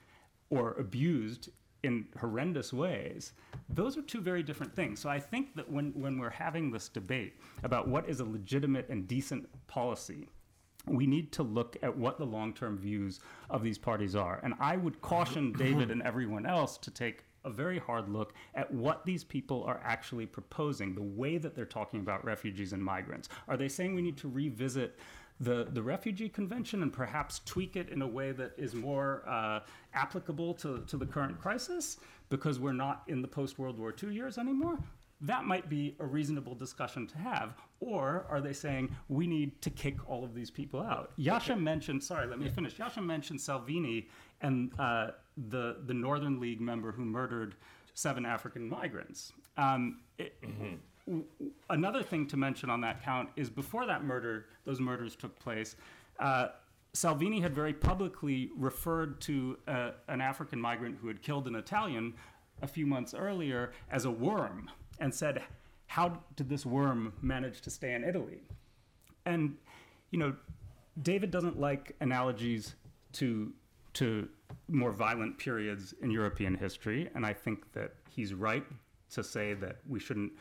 or 0.49 0.73
abused 0.73 1.49
in 1.83 2.05
horrendous 2.19 2.73
ways, 2.73 3.33
those 3.69 3.97
are 3.97 4.01
two 4.01 4.21
very 4.21 4.41
different 4.41 4.73
things. 4.73 4.99
So 4.99 5.09
I 5.09 5.19
think 5.19 5.55
that 5.55 5.69
when, 5.69 5.91
when 5.91 6.17
we're 6.17 6.29
having 6.29 6.71
this 6.71 6.87
debate 6.87 7.35
about 7.63 7.87
what 7.87 8.09
is 8.09 8.21
a 8.21 8.25
legitimate 8.25 8.89
and 8.89 9.07
decent 9.07 9.47
policy, 9.67 10.29
we 10.87 11.05
need 11.05 11.31
to 11.33 11.43
look 11.43 11.77
at 11.81 11.95
what 11.95 12.17
the 12.17 12.25
long 12.25 12.53
term 12.53 12.77
views 12.77 13.19
of 13.49 13.63
these 13.63 13.77
parties 13.77 14.15
are. 14.15 14.39
And 14.43 14.53
I 14.59 14.77
would 14.77 15.01
caution 15.01 15.51
David 15.57 15.91
and 15.91 16.01
everyone 16.01 16.45
else 16.45 16.77
to 16.79 16.91
take 16.91 17.25
a 17.45 17.49
very 17.49 17.77
hard 17.77 18.07
look 18.07 18.33
at 18.55 18.73
what 18.73 19.05
these 19.05 19.23
people 19.23 19.63
are 19.65 19.81
actually 19.83 20.25
proposing, 20.25 20.95
the 20.95 21.01
way 21.01 21.37
that 21.37 21.55
they're 21.55 21.65
talking 21.65 21.99
about 21.99 22.23
refugees 22.23 22.71
and 22.71 22.81
migrants. 22.81 23.27
Are 23.49 23.57
they 23.57 23.67
saying 23.67 23.95
we 23.95 24.01
need 24.01 24.17
to 24.17 24.29
revisit 24.29 24.97
the, 25.39 25.67
the 25.71 25.81
Refugee 25.81 26.29
Convention 26.29 26.81
and 26.81 26.91
perhaps 26.91 27.41
tweak 27.45 27.75
it 27.75 27.89
in 27.89 28.01
a 28.01 28.07
way 28.07 28.31
that 28.31 28.53
is 28.57 28.73
more 28.73 29.23
uh, 29.27 29.59
applicable 29.93 30.53
to, 30.55 30.83
to 30.87 30.97
the 30.97 31.05
current 31.05 31.39
crisis 31.39 31.97
because 32.29 32.59
we're 32.59 32.73
not 32.73 33.03
in 33.07 33.21
the 33.21 33.27
post 33.27 33.59
World 33.59 33.77
War 33.77 33.93
II 34.01 34.13
years 34.13 34.37
anymore? 34.37 34.77
That 35.21 35.45
might 35.45 35.69
be 35.69 35.95
a 35.99 36.05
reasonable 36.05 36.53
discussion 36.53 37.07
to 37.07 37.17
have. 37.17 37.53
Or 37.79 38.25
are 38.29 38.41
they 38.41 38.53
saying 38.53 38.93
we 39.07 39.25
need 39.25 39.61
to 39.61 39.69
kick 39.69 40.09
all 40.09 40.23
of 40.23 40.33
these 40.33 40.51
people 40.51 40.81
out? 40.81 41.13
Yascha 41.17 41.59
mentioned, 41.59 42.03
sorry, 42.03 42.27
let 42.27 42.39
me 42.39 42.49
finish. 42.49 42.75
Yascha 42.75 43.03
mentioned 43.03 43.39
Salvini 43.39 44.09
and 44.41 44.71
uh, 44.77 45.11
the, 45.49 45.77
the 45.85 45.93
Northern 45.93 46.39
League 46.39 46.59
member 46.59 46.91
who 46.91 47.05
murdered 47.05 47.55
seven 47.93 48.25
African 48.25 48.67
migrants. 48.67 49.31
Um, 49.57 50.01
it, 50.17 50.35
another 51.69 52.03
thing 52.03 52.27
to 52.27 52.37
mention 52.37 52.69
on 52.69 52.81
that 52.81 53.03
count 53.03 53.29
is 53.35 53.49
before 53.49 53.85
that 53.85 54.03
murder, 54.03 54.45
those 54.65 54.79
murders 54.79 55.15
took 55.15 55.37
place, 55.39 55.75
uh, 56.19 56.49
Salvini 56.93 57.41
had 57.41 57.53
very 57.55 57.73
publicly 57.73 58.51
referred 58.55 59.19
to 59.21 59.57
uh, 59.67 59.91
an 60.07 60.21
African 60.21 60.61
migrant 60.61 60.97
who 61.01 61.07
had 61.07 61.21
killed 61.21 61.47
an 61.47 61.55
Italian 61.55 62.13
a 62.61 62.67
few 62.67 62.85
months 62.85 63.13
earlier 63.13 63.71
as 63.89 64.05
a 64.05 64.11
worm 64.11 64.69
and 64.99 65.13
said, 65.13 65.41
How 65.87 66.19
did 66.35 66.49
this 66.49 66.65
worm 66.65 67.13
manage 67.21 67.61
to 67.61 67.71
stay 67.71 67.93
in 67.93 68.03
Italy? 68.03 68.41
And, 69.25 69.55
you 70.11 70.19
know, 70.19 70.35
David 71.01 71.31
doesn't 71.31 71.59
like 71.59 71.95
analogies 71.99 72.75
to, 73.13 73.51
to 73.93 74.29
more 74.67 74.91
violent 74.91 75.39
periods 75.39 75.95
in 76.01 76.11
European 76.11 76.53
history, 76.53 77.09
and 77.15 77.25
I 77.25 77.33
think 77.33 77.73
that 77.73 77.95
he's 78.09 78.35
right 78.35 78.63
to 79.11 79.23
say 79.23 79.55
that 79.55 79.77
we 79.87 79.99
shouldn't 79.99 80.31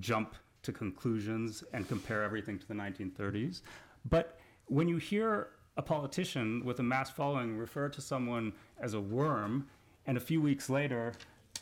jump 0.00 0.34
to 0.62 0.72
conclusions 0.72 1.62
and 1.72 1.88
compare 1.88 2.22
everything 2.22 2.58
to 2.58 2.66
the 2.66 2.74
1930s. 2.74 3.62
But 4.08 4.38
when 4.66 4.88
you 4.88 4.96
hear 4.96 5.48
a 5.76 5.82
politician 5.82 6.64
with 6.64 6.80
a 6.80 6.82
mass 6.82 7.10
following 7.10 7.56
refer 7.56 7.88
to 7.88 8.00
someone 8.00 8.52
as 8.78 8.94
a 8.94 9.00
worm, 9.00 9.66
and 10.06 10.16
a 10.16 10.20
few 10.20 10.40
weeks 10.40 10.70
later, 10.70 11.12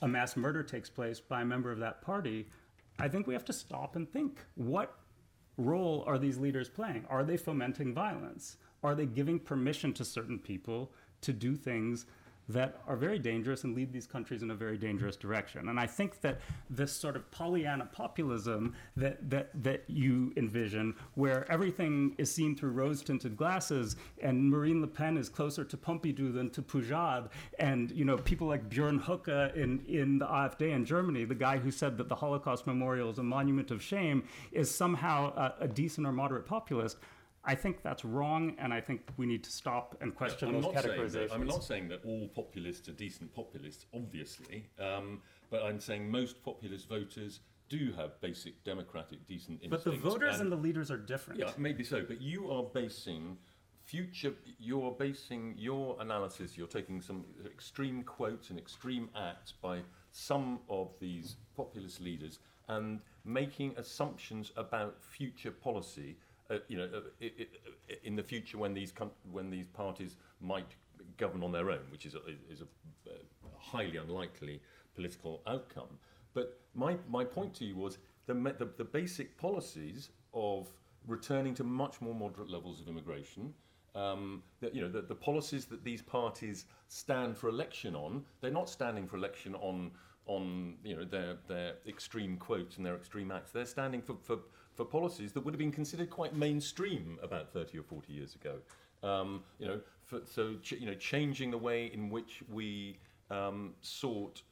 a 0.01 0.09
mass 0.09 0.37
murder 0.37 0.62
takes 0.62 0.91
place 0.91 1.20
by 1.20 1.43
a 1.43 1.45
member 1.45 1.70
of 1.70 1.78
that 1.78 2.03
party, 2.03 2.49
I 2.99 3.09
think 3.09 3.26
we 3.26 3.35
have 3.35 3.45
to 3.47 3.53
stop 3.53 3.97
and 3.97 4.11
think 4.11 4.41
what 4.55 4.99
role 5.57 6.05
are 6.07 6.18
these 6.18 6.39
leaders 6.39 6.68
playing? 6.68 7.05
Are 7.09 7.24
they 7.24 7.37
fomenting 7.37 7.95
violence? 7.95 8.57
Are 8.83 8.95
they 8.95 9.07
giving 9.07 9.39
permission 9.39 9.93
to 9.95 10.05
certain 10.05 10.39
people 10.39 10.93
to 11.22 11.33
do 11.33 11.55
things 11.55 12.07
that 12.53 12.80
are 12.86 12.96
very 12.96 13.18
dangerous 13.18 13.64
and 13.64 13.74
lead 13.74 13.92
these 13.92 14.07
countries 14.07 14.42
in 14.42 14.50
a 14.50 14.55
very 14.55 14.78
dangerous 14.78 15.16
direction. 15.16 15.68
And 15.68 15.78
I 15.78 15.86
think 15.86 16.20
that 16.20 16.40
this 16.70 16.92
sort 16.92 17.16
of 17.16 17.30
Pollyanna 17.30 17.86
populism 17.86 18.74
that, 18.96 19.30
that, 19.30 19.50
that 19.62 19.84
you 19.88 20.32
envision, 20.36 20.94
where 21.14 21.50
everything 21.50 22.14
is 22.18 22.32
seen 22.32 22.57
through 22.57 22.70
rose 22.70 23.03
tinted 23.03 23.36
glasses, 23.36 23.96
and 24.22 24.50
Marine 24.50 24.80
Le 24.80 24.86
Pen 24.86 25.16
is 25.16 25.28
closer 25.28 25.64
to 25.64 25.76
Pompidou 25.76 26.32
than 26.32 26.50
to 26.50 26.62
Poujade, 26.62 27.28
and 27.59 27.90
you 27.92 28.05
know, 28.05 28.16
people 28.18 28.46
like 28.46 28.68
Björn 28.68 29.03
Höcke 29.03 29.55
in, 29.57 29.80
in 29.86 30.18
the 30.18 30.26
AfD 30.26 30.72
in 30.72 30.84
Germany, 30.84 31.24
the 31.24 31.34
guy 31.34 31.59
who 31.59 31.70
said 31.70 31.96
that 31.98 32.09
the 32.09 32.14
Holocaust 32.14 32.66
Memorial 32.66 33.11
is 33.11 33.18
a 33.18 33.22
monument 33.22 33.70
of 33.70 33.82
shame, 33.82 34.24
is 34.53 34.70
somehow 34.70 35.32
a, 35.36 35.64
a 35.64 35.68
decent 35.68 36.07
or 36.07 36.12
moderate 36.12 36.46
populist. 36.46 36.98
I 37.45 37.55
think 37.57 37.82
that's 37.82 38.05
wrong, 38.05 38.55
and 38.59 38.72
I 38.72 38.80
think 38.80 39.03
we 39.16 39.26
need 39.26 39.43
to 39.45 39.51
stop 39.51 39.97
and 40.01 40.14
question 40.14 40.49
I'm 40.55 40.61
those 40.62 40.74
categorizations. 40.74 41.12
that, 41.12 41.32
I'm 41.32 41.47
not 41.47 41.64
saying 41.64 41.88
that 41.88 42.05
all 42.05 42.28
populists 42.28 42.88
are 42.88 42.93
decent 42.93 43.34
populists, 43.34 43.86
obviously, 43.95 44.68
um, 44.78 45.20
but 45.51 45.62
I'm 45.64 45.80
saying 45.80 46.09
most 46.11 46.43
populist 46.45 46.88
voters 46.88 47.40
do 47.68 47.93
have 47.97 48.20
basic 48.20 48.62
democratic, 48.64 49.26
decent 49.26 49.61
instincts. 49.62 49.84
but 49.84 49.93
the 49.93 49.99
voters 49.99 50.34
and- 50.34 50.43
and 50.43 50.53
the 50.53 50.57
leaders 50.62 50.90
are 50.90 50.97
different. 50.99 51.40
Yeah, 51.40 51.53
maybe 51.57 51.82
so, 51.82 52.05
but 52.05 52.20
you 52.20 52.51
are 52.53 52.62
basing 52.62 53.38
future, 53.84 54.34
you 54.61 54.82
are 54.84 54.93
basing 54.93 55.57
your 55.59 56.01
analysis, 56.01 56.57
you're 56.57 56.68
taking 56.68 57.01
some 57.01 57.24
extreme 57.45 58.05
quotes 58.05 58.51
and 58.51 58.59
extreme 58.59 59.11
acts 59.16 59.51
by 59.53 59.82
some 60.12 60.61
of 60.68 60.97
these 61.01 61.36
populist 61.57 62.01
leaders 62.01 62.38
and 62.68 63.01
making 63.24 63.76
assumptions 63.76 64.53
about 64.57 65.03
future 65.03 65.51
policy, 65.51 66.16
uh, 66.51 66.59
you 66.68 66.76
know, 66.76 66.88
uh, 66.95 67.24
in 68.05 68.16
the 68.16 68.22
future 68.22 68.59
when 68.59 68.74
these, 68.74 68.93
com- 68.93 69.11
when 69.30 69.51
these 69.51 69.66
parties 69.66 70.16
might 70.40 70.76
govern 71.16 71.43
on 71.43 71.53
their 71.53 71.70
own, 71.70 71.80
which 71.90 72.07
is 72.07 72.14
a, 72.14 72.20
is 72.51 72.61
a 72.61 73.11
uh, 73.11 73.14
highly 73.59 73.97
unlikely 73.97 74.61
political 74.95 75.43
outcome. 75.47 75.99
But 76.34 76.61
my, 76.74 76.97
my 77.09 77.24
point 77.24 77.55
to 77.55 77.64
you 77.64 77.76
was 77.76 77.99
the, 78.26 78.34
the, 78.34 78.68
the 78.76 78.84
basic 78.84 79.36
policies 79.38 80.11
of 80.32 80.68
returning 81.07 81.55
to 81.55 81.64
much 81.64 82.01
more 82.01 82.14
moderate 82.14 82.51
levels 82.51 82.80
of 82.80 82.88
immigration, 82.88 83.53
um, 83.95 84.43
that, 84.61 84.74
you 84.74 84.80
know, 84.80 84.88
the, 84.88 85.03
the 85.03 85.14
policies 85.14 85.66
that 85.66 85.84
these 85.84 86.01
parties 86.01 86.64
stand 86.88 87.36
for 87.36 87.49
election 87.49 87.95
on, 87.95 88.24
they're 88.40 88.51
not 88.51 88.68
standing 88.68 89.07
for 89.07 89.16
election 89.16 89.55
on, 89.57 89.90
on 90.26 90.76
you 90.84 90.97
know, 90.97 91.05
their, 91.05 91.36
their 91.49 91.74
extreme 91.86 92.36
quotes 92.36 92.76
and 92.76 92.86
their 92.86 92.97
extreme 92.97 93.30
acts. 93.30 93.51
They're 93.51 93.66
standing 93.66 94.01
for, 94.01 94.16
for, 94.22 94.38
for 94.75 94.85
policies 94.85 95.33
that 95.33 95.45
would 95.45 95.55
have 95.55 95.59
been 95.59 95.73
considered 95.73 96.11
quite 96.11 96.35
mainstream 96.35 97.18
about 97.23 97.53
30 97.53 97.79
or 97.79 97.83
40 97.83 98.12
years 98.12 98.35
ago. 98.35 98.57
Um, 99.03 99.43
you 99.59 99.66
know, 99.66 99.81
for, 100.05 100.20
so 100.25 100.55
ch- 100.62 100.73
you 100.73 100.87
know, 100.87 100.95
changing 100.95 101.51
the 101.51 101.59
way 101.59 101.87
in 101.87 102.09
which 102.09 102.43
we 102.51 102.99
um, 103.31 103.75
sort 103.81 104.43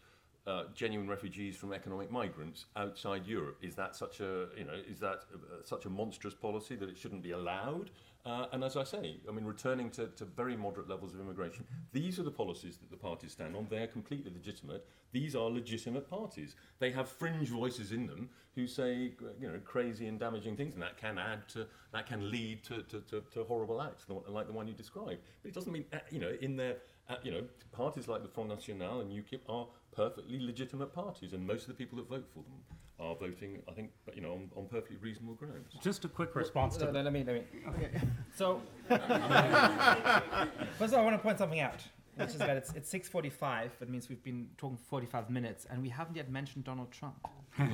uh, 0.46 0.64
genuine 0.74 1.08
refugees 1.08 1.56
from 1.56 1.72
economic 1.72 2.10
migrants 2.10 2.66
outside 2.76 3.26
Europe. 3.26 3.58
Is 3.62 3.74
that 3.76 3.94
such 3.94 4.20
a 4.20 4.48
you 4.56 4.64
know 4.64 4.74
is 4.88 4.98
that 5.00 5.24
uh, 5.34 5.62
such 5.64 5.84
a 5.84 5.90
monstrous 5.90 6.34
policy 6.34 6.76
that 6.76 6.88
it 6.88 6.98
shouldn't 6.98 7.22
be 7.22 7.32
allowed? 7.32 7.90
Uh, 8.24 8.46
and 8.52 8.62
as 8.62 8.76
I 8.76 8.84
say, 8.84 9.16
I 9.26 9.32
mean, 9.32 9.46
returning 9.46 9.88
to, 9.92 10.08
to 10.08 10.26
very 10.26 10.54
moderate 10.54 10.88
levels 10.88 11.14
of 11.14 11.20
immigration. 11.20 11.64
These 11.92 12.18
are 12.18 12.22
the 12.22 12.30
policies 12.30 12.76
that 12.76 12.90
the 12.90 12.96
parties 12.96 13.32
stand 13.32 13.56
on. 13.56 13.66
They're 13.70 13.86
completely 13.86 14.30
legitimate. 14.30 14.86
These 15.12 15.34
are 15.34 15.48
legitimate 15.48 16.08
parties. 16.08 16.54
They 16.80 16.90
have 16.90 17.08
fringe 17.08 17.48
voices 17.48 17.92
in 17.92 18.06
them 18.06 18.28
who 18.54 18.66
say 18.66 19.12
you 19.40 19.48
know 19.48 19.58
crazy 19.64 20.06
and 20.06 20.18
damaging 20.18 20.56
things, 20.56 20.74
and 20.74 20.82
that 20.82 20.98
can 20.98 21.18
add 21.18 21.48
to 21.48 21.66
that 21.92 22.06
can 22.06 22.30
lead 22.30 22.62
to, 22.64 22.82
to, 22.82 23.00
to, 23.00 23.22
to 23.32 23.44
horrible 23.44 23.80
acts 23.80 24.04
like 24.28 24.46
the 24.46 24.52
one 24.52 24.68
you 24.68 24.74
described. 24.74 25.20
But 25.42 25.48
it 25.48 25.54
doesn't 25.54 25.72
mean 25.72 25.86
uh, 25.92 25.98
you 26.10 26.20
know 26.20 26.32
in 26.42 26.56
their 26.56 26.76
uh, 27.08 27.16
you 27.22 27.32
know 27.32 27.42
parties 27.72 28.06
like 28.06 28.22
the 28.22 28.28
Front 28.28 28.50
National 28.50 29.00
and 29.00 29.10
UKIP 29.10 29.40
are 29.48 29.66
perfectly 29.92 30.38
legitimate 30.40 30.92
parties, 30.92 31.32
and 31.32 31.46
most 31.46 31.62
of 31.62 31.68
the 31.68 31.74
people 31.74 31.96
that 31.96 32.08
vote 32.08 32.28
for 32.28 32.40
them 32.40 32.60
are 33.00 33.14
voting, 33.14 33.62
I 33.68 33.72
think, 33.72 33.90
you 34.14 34.20
know, 34.20 34.32
on, 34.32 34.50
on 34.56 34.66
perfectly 34.66 34.98
reasonable 35.00 35.34
grounds. 35.34 35.74
Just 35.82 36.04
a 36.04 36.08
quick 36.08 36.34
response 36.36 36.78
No, 36.78 36.86
to 36.86 36.92
no, 36.92 37.02
let 37.02 37.12
me, 37.12 37.24
let 37.24 37.34
me. 37.36 37.42
Okay. 37.68 37.90
So, 38.36 38.60
first 38.88 39.02
of 39.02 40.94
all, 40.94 41.00
I 41.00 41.02
want 41.02 41.16
to 41.16 41.18
point 41.18 41.38
something 41.38 41.60
out, 41.60 41.80
which 42.16 42.28
is 42.28 42.36
that 42.38 42.56
it's, 42.56 42.72
it's 42.74 42.92
6.45. 42.92 43.70
That 43.80 43.90
means 43.90 44.08
we've 44.08 44.22
been 44.22 44.48
talking 44.56 44.78
45 44.78 45.30
minutes, 45.30 45.66
and 45.70 45.82
we 45.82 45.88
haven't 45.88 46.16
yet 46.16 46.30
mentioned 46.30 46.64
Donald 46.64 46.90
Trump. 46.92 47.16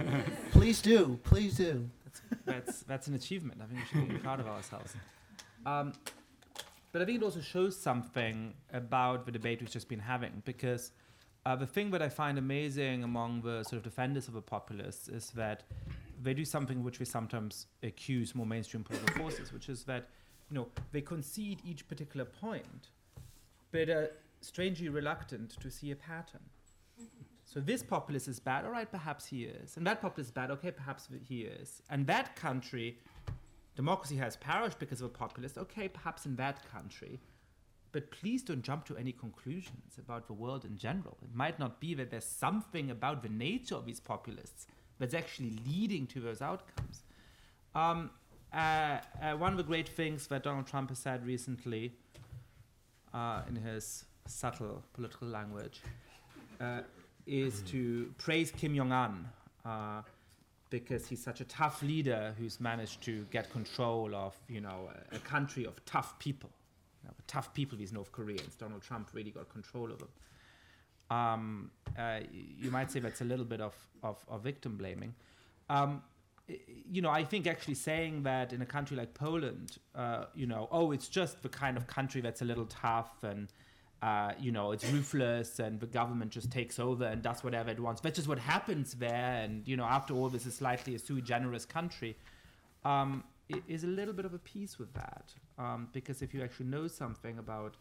Please 0.53 0.81
do, 0.81 1.19
please 1.23 1.57
do. 1.57 1.89
That's, 2.47 2.81
that's 2.85 3.07
an 3.09 3.15
achievement. 3.15 3.61
I 3.63 3.67
think 3.67 3.81
we 3.81 4.01
should 4.01 4.09
be 4.09 4.19
proud 4.19 4.41
of 4.41 4.47
ourselves. 4.49 4.95
Um, 5.67 5.93
but 6.93 7.03
I 7.03 7.05
think 7.05 7.21
it 7.21 7.25
also 7.25 7.41
shows 7.41 7.77
something 7.77 8.55
about 8.73 9.27
the 9.27 9.33
debate 9.33 9.61
we've 9.61 9.71
just 9.71 9.89
been 9.89 9.99
having, 10.01 10.43
because 10.47 10.93
uh, 11.47 11.55
the 11.55 11.67
thing 11.67 11.93
that 11.93 12.03
I 12.03 12.09
find 12.09 12.39
amazing 12.39 13.05
among 13.05 13.43
the 13.43 13.63
sort 13.63 13.75
of 13.75 13.85
defenders 13.85 14.27
of 14.27 14.35
the 14.35 14.43
populists 14.43 15.07
is 15.07 15.31
that 15.37 15.63
they 16.21 16.35
do 16.35 16.45
something 16.45 16.83
which 16.83 16.99
we 16.99 17.05
sometimes 17.05 17.67
accuse 17.85 18.35
more 18.35 18.47
mainstream 18.47 18.83
political 18.83 19.15
forces, 19.23 19.53
which 19.53 19.69
is 19.69 19.85
that 19.85 20.09
you 20.51 20.57
know 20.57 20.67
they 20.91 21.01
concede 21.01 21.61
each 21.65 21.87
particular 21.87 22.25
point, 22.27 22.89
but 23.71 23.89
are 23.89 24.11
strangely 24.41 24.89
reluctant 24.89 25.51
to 25.61 25.71
see 25.71 25.93
a 25.93 25.97
pattern. 25.97 26.43
So 27.45 27.61
this 27.61 27.81
populist 27.81 28.27
is 28.27 28.41
bad, 28.41 28.65
all 28.65 28.73
right, 28.73 28.91
perhaps 28.91 29.27
he 29.27 29.45
is, 29.45 29.77
and 29.77 29.87
that 29.87 30.03
populist 30.03 30.31
is 30.31 30.33
bad, 30.33 30.51
okay, 30.51 30.73
perhaps 30.73 31.09
he 31.29 31.43
is, 31.43 31.81
and 31.91 32.05
that 32.09 32.35
country, 32.35 32.99
democracy 33.77 34.17
has 34.17 34.37
perished 34.37 34.81
because 34.81 35.01
of 35.01 35.07
a 35.07 35.11
populist, 35.11 35.57
okay, 35.59 35.87
perhaps 35.87 36.27
in 36.27 36.35
that 36.37 36.69
country. 36.73 37.21
But 37.97 38.11
please 38.11 38.43
don't 38.43 38.61
jump 38.61 38.85
to 38.89 38.97
any 38.99 39.13
conclusions 39.13 39.97
about 39.99 40.27
the 40.27 40.35
world 40.35 40.67
in 40.67 40.77
general. 40.77 41.17
It 41.23 41.35
might 41.35 41.59
not 41.59 41.81
be 41.81 41.95
that 41.95 42.11
there's 42.11 42.27
something 42.27 42.91
about 42.91 43.23
the 43.23 43.31
nature 43.31 43.75
of 43.75 43.87
these 43.87 44.01
populists 44.01 44.67
that's 44.99 45.15
actually 45.15 45.59
leading 45.67 46.07
to 46.09 46.21
those 46.21 46.43
outcomes. 46.43 47.05
Um, 47.75 48.11
uh, 48.53 48.99
uh, 49.23 49.33
one 49.39 49.53
of 49.53 49.57
the 49.57 49.65
great 49.65 49.89
things 49.89 50.27
that 50.27 50.43
Donald 50.43 50.67
Trump 50.67 50.91
has 50.91 50.99
said 50.99 51.25
recently 51.25 51.95
uh, 53.15 53.41
in 53.49 53.57
his 53.57 54.05
subtle 54.27 54.83
political 54.93 55.29
language 55.29 55.81
uh, 56.61 56.81
is 57.27 57.63
to 57.63 58.13
praise 58.19 58.51
Kim 58.51 58.77
Jong 58.77 58.93
un 58.93 59.27
uh, 59.65 60.03
because 60.69 61.09
he's 61.09 61.25
such 61.25 61.41
a 61.41 61.47
tough 61.47 61.83
leader 61.83 62.35
who's 62.39 62.61
managed 62.61 63.01
to 63.05 63.25
get 63.31 63.51
control 63.51 64.15
of 64.15 64.37
you 64.51 64.61
know 64.61 64.91
a, 65.13 65.17
a 65.17 65.19
country 65.21 65.65
of 65.65 65.83
tough 65.87 66.19
people 66.19 66.51
know, 67.07 67.15
tough 67.27 67.55
people, 67.55 67.79
these 67.79 67.93
North 67.93 68.13
Koreans. 68.13 68.55
Donald 68.57 68.83
Trump 68.83 69.11
really 69.13 69.31
got 69.31 69.49
control 69.49 69.91
of 69.91 69.99
them. 69.99 70.09
Um, 71.11 71.71
uh, 71.99 72.21
you 72.33 72.71
might 72.71 72.91
say 72.91 73.01
that's 73.01 73.21
a 73.21 73.25
little 73.25 73.45
bit 73.45 73.61
of, 73.61 73.75
of, 74.03 74.25
of 74.29 74.43
victim 74.43 74.77
blaming. 74.77 75.15
Um, 75.69 76.03
you 76.89 77.03
know, 77.03 77.11
I 77.11 77.25
think 77.25 77.47
actually 77.47 77.75
saying 77.75 78.23
that 78.23 78.53
in 78.53 78.63
a 78.63 78.67
country 78.67 78.97
like 78.97 79.15
Poland, 79.15 79.79
uh, 79.95 80.27
you 80.35 80.47
know, 80.47 80.69
oh, 80.71 80.93
it's 80.93 81.09
just 81.09 81.43
the 81.43 81.49
kind 81.49 81.77
of 81.77 81.87
country 81.87 82.21
that's 82.21 82.43
a 82.43 82.45
little 82.45 82.67
tough 82.67 83.25
and, 83.25 83.49
uh, 84.03 84.33
you 84.39 84.53
know, 84.53 84.71
it's 84.73 84.85
ruthless 84.91 85.59
and 85.59 85.81
the 85.81 85.87
government 85.87 86.31
just 86.31 86.51
takes 86.53 86.79
over 86.79 87.05
and 87.05 87.23
does 87.23 87.43
whatever 87.43 87.71
it 87.71 87.81
wants. 87.81 88.01
That's 88.01 88.17
just 88.17 88.29
what 88.29 88.39
happens 88.39 88.95
there. 88.95 89.43
And, 89.43 89.67
you 89.67 89.77
know, 89.77 89.85
after 89.85 90.15
all, 90.15 90.29
this 90.29 90.47
is 90.47 90.55
slightly 90.55 90.95
a 90.95 90.99
sui 90.99 91.21
generis 91.21 91.65
country. 91.65 92.17
Um, 92.85 93.25
is 93.69 93.85
a 93.85 93.87
little 93.87 94.15
bit 94.15 94.25
of 94.25 94.35
a 94.35 94.39
piece 94.39 94.79
with 94.79 94.93
that. 94.95 95.33
Um, 95.59 95.89
because 95.93 96.23
if 96.23 96.35
you 96.35 96.43
actually 96.43 96.67
know 96.67 96.89
something 96.89 97.39
about 97.39 97.77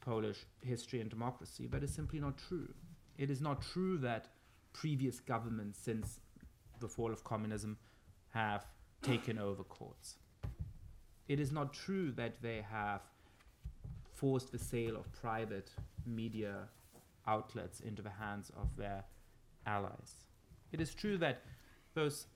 Polish 0.00 0.46
history 0.60 1.00
and 1.00 1.10
democracy, 1.10 1.66
that 1.68 1.82
is 1.82 1.92
simply 1.92 2.20
not 2.20 2.38
true. 2.38 2.72
It 3.18 3.30
is 3.30 3.40
not 3.40 3.62
true 3.62 3.98
that 3.98 4.28
previous 4.72 5.20
governments 5.20 5.78
since 5.82 6.20
the 6.80 6.88
fall 6.88 7.12
of 7.12 7.24
communism 7.24 7.78
have 8.30 8.66
taken 9.02 9.38
over 9.38 9.64
courts. 9.64 10.16
It 11.28 11.40
is 11.40 11.50
not 11.50 11.72
true 11.72 12.12
that 12.12 12.42
they 12.42 12.64
have 12.70 13.00
forced 14.12 14.52
the 14.52 14.58
sale 14.58 14.96
of 14.96 15.10
private 15.12 15.70
media 16.04 16.68
outlets 17.26 17.80
into 17.80 18.02
the 18.02 18.10
hands 18.10 18.50
of 18.56 18.76
their 18.76 19.04
allies. 19.66 20.24
It 20.72 20.80
is 20.80 20.94
true 20.94 21.18
that 21.18 21.42
those 21.94 22.26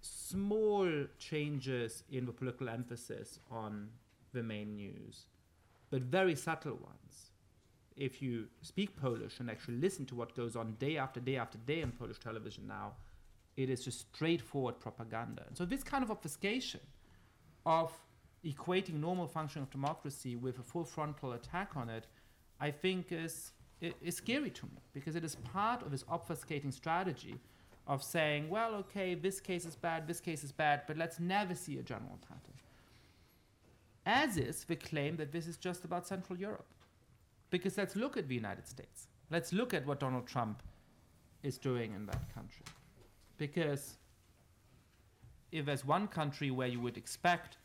small 0.00 0.88
changes 1.18 2.04
in 2.10 2.26
the 2.26 2.32
political 2.32 2.68
emphasis 2.68 3.38
on 3.50 3.88
the 4.32 4.42
main 4.42 4.76
news, 4.76 5.26
but 5.90 6.02
very 6.02 6.34
subtle 6.34 6.78
ones. 6.82 7.30
If 7.96 8.22
you 8.22 8.46
speak 8.62 8.96
Polish 8.96 9.40
and 9.40 9.50
actually 9.50 9.76
listen 9.76 10.06
to 10.06 10.14
what 10.14 10.34
goes 10.34 10.56
on 10.56 10.76
day 10.78 10.96
after 10.96 11.20
day 11.20 11.36
after 11.36 11.58
day 11.58 11.82
on 11.82 11.92
Polish 11.92 12.18
television 12.18 12.66
now, 12.66 12.92
it 13.56 13.68
is 13.68 13.84
just 13.84 14.14
straightforward 14.14 14.80
propaganda. 14.80 15.44
And 15.46 15.56
so 15.56 15.64
this 15.64 15.82
kind 15.82 16.02
of 16.02 16.10
obfuscation 16.10 16.80
of 17.66 17.92
equating 18.44 18.94
normal 18.94 19.26
functioning 19.26 19.64
of 19.64 19.70
democracy 19.70 20.36
with 20.36 20.58
a 20.58 20.62
full 20.62 20.84
frontal 20.84 21.32
attack 21.32 21.72
on 21.76 21.90
it, 21.90 22.06
I 22.58 22.70
think 22.70 23.12
is, 23.12 23.52
is 23.80 24.16
scary 24.16 24.50
to 24.50 24.66
me 24.66 24.80
because 24.94 25.14
it 25.14 25.24
is 25.24 25.34
part 25.34 25.82
of 25.82 25.90
this 25.90 26.04
obfuscating 26.04 26.72
strategy 26.72 27.34
of 27.90 28.04
saying, 28.04 28.48
well, 28.48 28.76
okay, 28.76 29.16
this 29.16 29.40
case 29.40 29.64
is 29.66 29.74
bad, 29.74 30.06
this 30.06 30.20
case 30.20 30.44
is 30.44 30.52
bad, 30.52 30.82
but 30.86 30.96
let's 30.96 31.18
never 31.18 31.56
see 31.56 31.76
a 31.78 31.82
general 31.82 32.20
pattern. 32.28 32.54
As 34.06 34.36
is 34.36 34.62
the 34.62 34.76
claim 34.76 35.16
that 35.16 35.32
this 35.32 35.48
is 35.48 35.56
just 35.56 35.84
about 35.84 36.06
Central 36.06 36.38
Europe. 36.38 36.68
Because 37.50 37.76
let's 37.76 37.96
look 37.96 38.16
at 38.16 38.28
the 38.28 38.34
United 38.36 38.68
States. 38.68 39.08
Let's 39.28 39.52
look 39.52 39.74
at 39.74 39.84
what 39.84 39.98
Donald 39.98 40.28
Trump 40.28 40.62
is 41.42 41.58
doing 41.58 41.92
in 41.92 42.06
that 42.06 42.32
country. 42.32 42.64
Because 43.38 43.96
if 45.50 45.66
there's 45.66 45.84
one 45.84 46.06
country 46.06 46.52
where 46.52 46.68
you 46.68 46.78
would 46.78 46.96
expect 46.96 47.56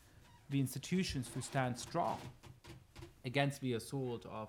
the 0.50 0.58
institutions 0.58 1.28
to 1.34 1.40
stand 1.40 1.78
strong 1.78 2.18
against 3.24 3.60
the 3.60 3.74
assault 3.74 4.26
of 4.26 4.48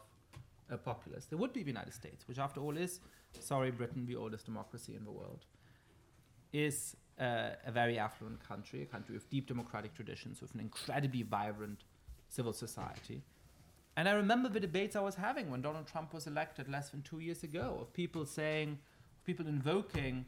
a 0.71 0.77
populace, 0.77 1.27
it 1.29 1.35
would 1.35 1.53
be 1.53 1.61
the 1.61 1.69
United 1.69 1.93
States, 1.93 2.27
which, 2.27 2.39
after 2.39 2.61
all, 2.61 2.75
is, 2.75 2.99
sorry, 3.39 3.69
Britain, 3.69 4.07
the 4.07 4.15
oldest 4.15 4.45
democracy 4.45 4.95
in 4.95 5.05
the 5.05 5.11
world 5.11 5.45
is 6.53 6.95
uh, 7.19 7.49
a 7.65 7.71
very 7.71 7.97
affluent 7.97 8.45
country, 8.47 8.81
a 8.81 8.85
country 8.85 9.13
with 9.13 9.29
deep 9.29 9.47
democratic 9.47 9.93
traditions, 9.93 10.41
with 10.41 10.53
an 10.53 10.59
incredibly 10.59 11.23
vibrant 11.23 11.83
civil 12.29 12.53
society. 12.53 13.23
And 13.95 14.07
I 14.07 14.11
remember 14.11 14.49
the 14.49 14.59
debates 14.59 14.95
I 14.95 15.01
was 15.01 15.15
having 15.15 15.49
when 15.49 15.61
Donald 15.61 15.87
Trump 15.87 16.13
was 16.13 16.27
elected 16.27 16.69
less 16.69 16.89
than 16.91 17.01
two 17.01 17.19
years 17.19 17.43
ago, 17.43 17.79
of 17.81 17.93
people 17.93 18.25
saying, 18.25 18.77
of 19.17 19.25
people 19.25 19.47
invoking 19.47 20.25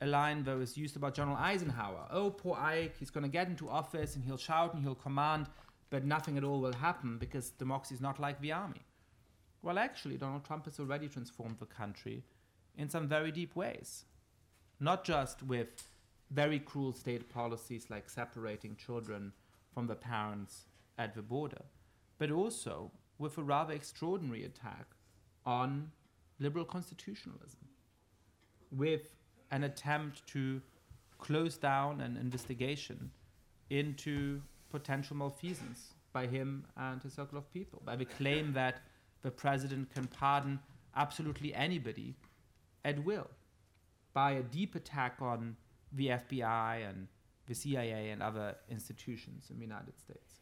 a 0.00 0.06
line 0.06 0.42
that 0.44 0.56
was 0.56 0.78
used 0.78 0.96
about 0.96 1.14
General 1.14 1.36
Eisenhower. 1.36 2.06
Oh, 2.10 2.30
poor 2.30 2.56
Ike, 2.56 2.96
he's 2.98 3.10
going 3.10 3.24
to 3.24 3.28
get 3.28 3.48
into 3.48 3.68
office 3.68 4.16
and 4.16 4.24
he'll 4.24 4.38
shout 4.38 4.72
and 4.72 4.82
he'll 4.82 4.94
command, 4.94 5.48
but 5.90 6.06
nothing 6.06 6.38
at 6.38 6.44
all 6.44 6.60
will 6.60 6.72
happen 6.72 7.18
because 7.18 7.50
democracy 7.50 7.94
is 7.94 8.00
not 8.00 8.18
like 8.18 8.40
the 8.40 8.52
army. 8.52 8.80
Well, 9.62 9.78
actually, 9.78 10.16
Donald 10.16 10.44
Trump 10.44 10.64
has 10.64 10.80
already 10.80 11.06
transformed 11.08 11.58
the 11.58 11.66
country 11.66 12.24
in 12.78 12.88
some 12.88 13.06
very 13.06 13.30
deep 13.30 13.54
ways 13.54 14.06
not 14.80 15.04
just 15.04 15.42
with 15.42 15.84
very 16.30 16.58
cruel 16.58 16.92
state 16.92 17.28
policies 17.28 17.86
like 17.90 18.08
separating 18.08 18.76
children 18.76 19.32
from 19.74 19.86
the 19.86 19.94
parents 19.94 20.66
at 20.98 21.14
the 21.14 21.22
border, 21.22 21.62
but 22.18 22.30
also 22.30 22.90
with 23.18 23.36
a 23.36 23.42
rather 23.42 23.74
extraordinary 23.74 24.44
attack 24.44 24.86
on 25.44 25.90
liberal 26.38 26.64
constitutionalism, 26.64 27.68
with 28.70 29.14
an 29.50 29.64
attempt 29.64 30.26
to 30.26 30.60
close 31.18 31.56
down 31.56 32.00
an 32.00 32.16
investigation 32.16 33.10
into 33.68 34.40
potential 34.70 35.16
malfeasance 35.16 35.94
by 36.12 36.26
him 36.26 36.64
and 36.76 37.02
his 37.02 37.12
circle 37.12 37.38
of 37.38 37.52
people, 37.52 37.82
by 37.84 37.94
the 37.94 38.04
claim 38.04 38.52
that 38.52 38.80
the 39.22 39.30
president 39.30 39.92
can 39.92 40.06
pardon 40.06 40.58
absolutely 40.96 41.54
anybody 41.54 42.14
at 42.84 43.04
will, 43.04 43.28
by 44.12 44.32
a 44.32 44.42
deep 44.42 44.74
attack 44.74 45.16
on 45.20 45.56
the 45.92 46.08
FBI 46.08 46.88
and 46.88 47.08
the 47.46 47.54
CIA 47.54 48.10
and 48.10 48.22
other 48.22 48.56
institutions 48.68 49.48
in 49.50 49.56
the 49.56 49.64
United 49.64 49.98
States, 49.98 50.40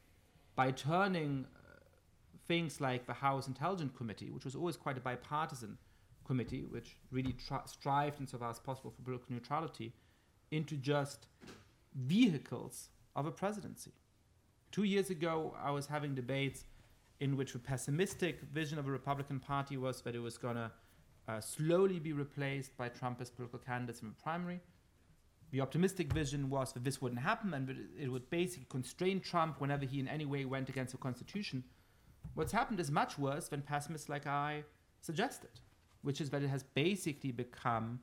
by 0.54 0.70
turning 0.70 1.46
uh, 1.54 1.78
things 2.46 2.80
like 2.80 3.06
the 3.06 3.14
House 3.14 3.46
Intelligence 3.46 3.92
Committee, 3.96 4.30
which 4.30 4.44
was 4.44 4.54
always 4.54 4.76
quite 4.76 4.96
a 4.96 5.00
bipartisan 5.00 5.78
committee, 6.24 6.64
which 6.68 6.96
really 7.10 7.32
tr- 7.32 7.66
strived 7.66 8.20
insofar 8.20 8.50
as 8.50 8.58
possible 8.58 8.90
for 8.90 9.02
political 9.02 9.34
neutrality, 9.34 9.92
into 10.50 10.76
just 10.76 11.26
vehicles 11.94 12.90
of 13.16 13.26
a 13.26 13.30
presidency. 13.30 13.92
Two 14.70 14.84
years 14.84 15.10
ago, 15.10 15.54
I 15.62 15.70
was 15.70 15.86
having 15.86 16.14
debates 16.14 16.64
in 17.20 17.36
which 17.36 17.52
the 17.52 17.58
pessimistic 17.58 18.42
vision 18.42 18.78
of 18.78 18.84
the 18.84 18.92
Republican 18.92 19.40
Party 19.40 19.76
was 19.76 20.02
that 20.02 20.14
it 20.14 20.20
was 20.20 20.38
going 20.38 20.56
to 20.56 20.70
uh, 21.28 21.40
slowly 21.40 21.98
be 21.98 22.12
replaced 22.12 22.76
by 22.76 22.88
Trumpist 22.88 23.36
political 23.36 23.58
candidates 23.58 24.00
in 24.00 24.08
the 24.08 24.14
primary. 24.14 24.60
The 25.50 25.60
optimistic 25.60 26.12
vision 26.12 26.50
was 26.50 26.72
that 26.72 26.84
this 26.84 27.00
wouldn't 27.00 27.20
happen 27.20 27.54
and 27.54 27.66
that 27.68 27.76
it- 27.98 28.08
would 28.10 28.28
basically 28.30 28.66
constrain 28.68 29.20
Trump 29.20 29.60
whenever 29.60 29.84
he 29.84 30.00
in 30.00 30.08
any 30.08 30.24
way 30.24 30.44
went 30.44 30.68
against 30.68 30.92
the 30.92 30.98
Constitution. 30.98 31.64
What's 32.34 32.52
happened 32.52 32.80
is 32.80 32.90
much 32.90 33.18
worse 33.18 33.48
than 33.48 33.62
pessimists 33.62 34.08
like 34.08 34.26
I 34.26 34.64
suggested, 35.00 35.60
which 36.02 36.20
is 36.20 36.30
that 36.30 36.42
it 36.42 36.48
has 36.48 36.62
basically 36.62 37.32
become 37.32 38.00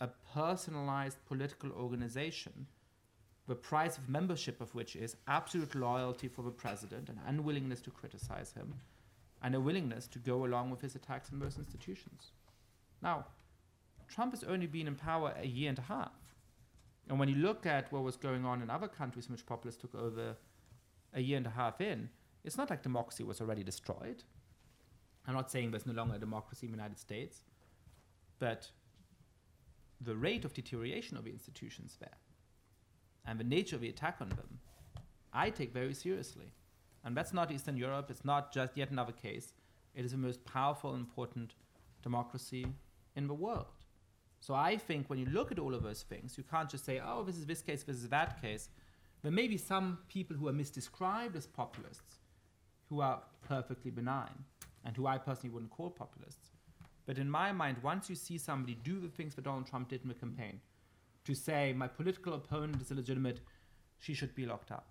a 0.00 0.08
personalized 0.34 1.24
political 1.26 1.70
organization, 1.72 2.66
the 3.46 3.54
price 3.54 3.98
of 3.98 4.08
membership 4.08 4.60
of 4.60 4.74
which 4.74 4.96
is 4.96 5.16
absolute 5.26 5.74
loyalty 5.74 6.28
for 6.28 6.42
the 6.42 6.50
president 6.50 7.08
and 7.08 7.18
unwillingness 7.26 7.80
to 7.82 7.90
criticize 7.90 8.52
him, 8.52 8.74
and 9.42 9.54
a 9.54 9.60
willingness 9.60 10.06
to 10.08 10.18
go 10.18 10.44
along 10.44 10.70
with 10.70 10.80
his 10.80 10.94
attacks 10.94 11.30
on 11.32 11.38
those 11.38 11.58
institutions. 11.58 12.32
Now, 13.04 13.26
Trump 14.08 14.32
has 14.32 14.42
only 14.42 14.66
been 14.66 14.88
in 14.88 14.96
power 14.96 15.34
a 15.38 15.46
year 15.46 15.68
and 15.68 15.78
a 15.78 15.82
half. 15.82 16.12
And 17.08 17.18
when 17.18 17.28
you 17.28 17.36
look 17.36 17.66
at 17.66 17.92
what 17.92 18.02
was 18.02 18.16
going 18.16 18.46
on 18.46 18.62
in 18.62 18.70
other 18.70 18.88
countries 18.88 19.26
in 19.26 19.32
which 19.32 19.44
populists 19.44 19.76
took 19.76 19.94
over 19.94 20.36
a 21.12 21.20
year 21.20 21.36
and 21.36 21.46
a 21.46 21.50
half 21.50 21.82
in, 21.82 22.08
it's 22.42 22.56
not 22.56 22.70
like 22.70 22.82
democracy 22.82 23.22
was 23.22 23.42
already 23.42 23.62
destroyed. 23.62 24.24
I'm 25.26 25.34
not 25.34 25.50
saying 25.50 25.70
there's 25.70 25.86
no 25.86 25.92
longer 25.92 26.16
a 26.16 26.18
democracy 26.18 26.66
in 26.66 26.72
the 26.72 26.78
United 26.78 26.98
States, 26.98 27.44
but 28.38 28.70
the 30.00 30.16
rate 30.16 30.44
of 30.44 30.54
deterioration 30.54 31.16
of 31.16 31.24
the 31.24 31.30
institutions 31.30 31.96
there 32.00 32.18
and 33.26 33.38
the 33.38 33.44
nature 33.44 33.76
of 33.76 33.82
the 33.82 33.88
attack 33.88 34.16
on 34.20 34.30
them, 34.30 34.60
I 35.32 35.50
take 35.50 35.72
very 35.72 35.94
seriously. 35.94 36.52
And 37.04 37.14
that's 37.16 37.34
not 37.34 37.52
Eastern 37.52 37.76
Europe, 37.76 38.10
it's 38.10 38.24
not 38.24 38.52
just 38.52 38.76
yet 38.76 38.90
another 38.90 39.12
case. 39.12 39.52
It 39.94 40.04
is 40.04 40.12
the 40.12 40.18
most 40.18 40.44
powerful 40.44 40.92
and 40.92 41.00
important 41.00 41.54
democracy 42.02 42.66
in 43.16 43.26
the 43.26 43.34
world. 43.34 43.66
So 44.40 44.54
I 44.54 44.76
think 44.76 45.08
when 45.08 45.18
you 45.18 45.26
look 45.26 45.50
at 45.50 45.58
all 45.58 45.74
of 45.74 45.82
those 45.82 46.02
things, 46.02 46.36
you 46.36 46.44
can't 46.44 46.68
just 46.68 46.84
say, 46.84 47.00
oh, 47.04 47.22
this 47.22 47.36
is 47.36 47.46
this 47.46 47.62
case, 47.62 47.82
this 47.82 47.96
is 47.96 48.08
that 48.10 48.42
case. 48.42 48.68
There 49.22 49.32
may 49.32 49.48
be 49.48 49.56
some 49.56 49.98
people 50.08 50.36
who 50.36 50.48
are 50.48 50.52
misdescribed 50.52 51.34
as 51.34 51.46
populists 51.46 52.18
who 52.90 53.00
are 53.00 53.22
perfectly 53.48 53.90
benign 53.90 54.44
and 54.84 54.94
who 54.94 55.06
I 55.06 55.16
personally 55.16 55.54
wouldn't 55.54 55.70
call 55.70 55.88
populists. 55.88 56.50
But 57.06 57.18
in 57.18 57.30
my 57.30 57.52
mind, 57.52 57.78
once 57.82 58.10
you 58.10 58.16
see 58.16 58.36
somebody 58.36 58.74
do 58.74 59.00
the 59.00 59.08
things 59.08 59.34
that 59.34 59.44
Donald 59.44 59.66
Trump 59.66 59.88
did 59.88 60.02
in 60.02 60.08
the 60.08 60.14
campaign, 60.14 60.60
to 61.24 61.34
say 61.34 61.72
my 61.72 61.88
political 61.88 62.34
opponent 62.34 62.82
is 62.82 62.90
illegitimate, 62.90 63.40
she 63.98 64.12
should 64.12 64.34
be 64.34 64.44
locked 64.44 64.70
up. 64.70 64.88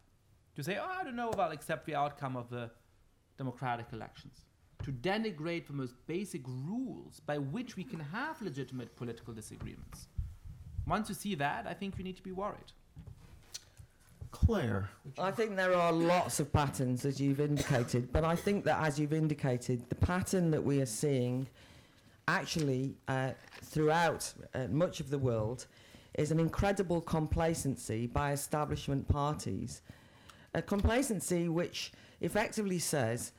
To 0.55 0.63
say, 0.63 0.77
oh, 0.79 0.87
I 0.99 1.03
don't 1.03 1.15
know 1.15 1.31
I'll 1.37 1.51
accept 1.51 1.85
the 1.85 1.95
outcome 1.95 2.35
of 2.35 2.49
the 2.49 2.71
democratic 3.37 3.87
elections. 3.93 4.45
To 4.83 4.91
denigrate 4.91 5.67
the 5.67 5.73
most 5.73 5.95
basic 6.07 6.41
rules 6.45 7.21
by 7.25 7.37
which 7.37 7.77
we 7.77 7.83
can 7.83 7.99
have 7.99 8.41
legitimate 8.41 8.95
political 8.95 9.33
disagreements. 9.33 10.07
Once 10.85 11.07
you 11.07 11.15
see 11.15 11.35
that, 11.35 11.65
I 11.67 11.73
think 11.73 11.97
you 11.97 12.03
need 12.03 12.17
to 12.17 12.23
be 12.23 12.33
worried. 12.33 12.71
Claire. 14.31 14.89
I 15.17 15.31
think 15.31 15.55
there 15.55 15.73
are 15.73 15.91
lots 15.91 16.39
of 16.39 16.51
patterns, 16.51 17.05
as 17.05 17.21
you've 17.21 17.39
indicated, 17.39 18.11
but 18.11 18.25
I 18.25 18.35
think 18.35 18.65
that, 18.65 18.83
as 18.83 18.99
you've 18.99 19.13
indicated, 19.13 19.87
the 19.89 19.95
pattern 19.95 20.51
that 20.51 20.63
we 20.63 20.81
are 20.81 20.87
seeing 20.87 21.47
actually 22.27 22.95
uh, 23.07 23.31
throughout 23.61 24.33
uh, 24.53 24.67
much 24.69 24.99
of 24.99 25.09
the 25.09 25.17
world 25.17 25.67
is 26.15 26.31
an 26.31 26.39
incredible 26.39 26.99
complacency 26.99 28.07
by 28.07 28.31
establishment 28.31 29.07
parties. 29.07 29.81
A 30.53 30.61
complacency 30.61 31.47
which 31.47 31.91
effectively 32.21 32.79
says 32.79 33.31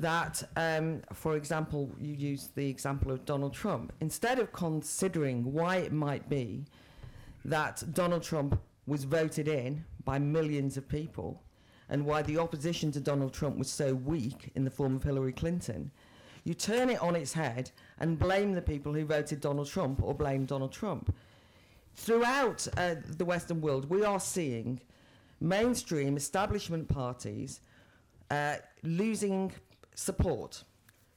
that, 0.00 0.42
um, 0.56 1.02
for 1.12 1.36
example, 1.36 1.90
you 2.00 2.14
use 2.14 2.50
the 2.54 2.68
example 2.68 3.10
of 3.10 3.24
Donald 3.24 3.52
Trump, 3.52 3.92
instead 4.00 4.38
of 4.38 4.52
considering 4.52 5.52
why 5.52 5.76
it 5.76 5.92
might 5.92 6.28
be 6.28 6.64
that 7.44 7.82
Donald 7.92 8.22
Trump 8.22 8.60
was 8.86 9.04
voted 9.04 9.48
in 9.48 9.84
by 10.04 10.18
millions 10.18 10.76
of 10.76 10.88
people 10.88 11.42
and 11.88 12.04
why 12.04 12.22
the 12.22 12.38
opposition 12.38 12.92
to 12.92 13.00
Donald 13.00 13.32
Trump 13.32 13.56
was 13.56 13.70
so 13.70 13.94
weak 13.94 14.50
in 14.54 14.64
the 14.64 14.70
form 14.70 14.96
of 14.96 15.02
Hillary 15.02 15.32
Clinton, 15.32 15.90
you 16.44 16.54
turn 16.54 16.90
it 16.90 17.00
on 17.02 17.16
its 17.16 17.32
head 17.32 17.70
and 17.98 18.18
blame 18.18 18.52
the 18.52 18.62
people 18.62 18.92
who 18.92 19.04
voted 19.04 19.40
Donald 19.40 19.68
Trump 19.68 20.02
or 20.02 20.14
blame 20.14 20.44
Donald 20.44 20.72
Trump. 20.72 21.14
Throughout 21.94 22.68
uh, 22.76 22.96
the 23.04 23.24
Western 23.24 23.60
world, 23.60 23.90
we 23.90 24.04
are 24.04 24.20
seeing 24.20 24.80
mainstream 25.40 26.16
establishment 26.16 26.88
parties 26.88 27.60
uh, 28.30 28.56
losing 28.82 29.52
support 29.98 30.62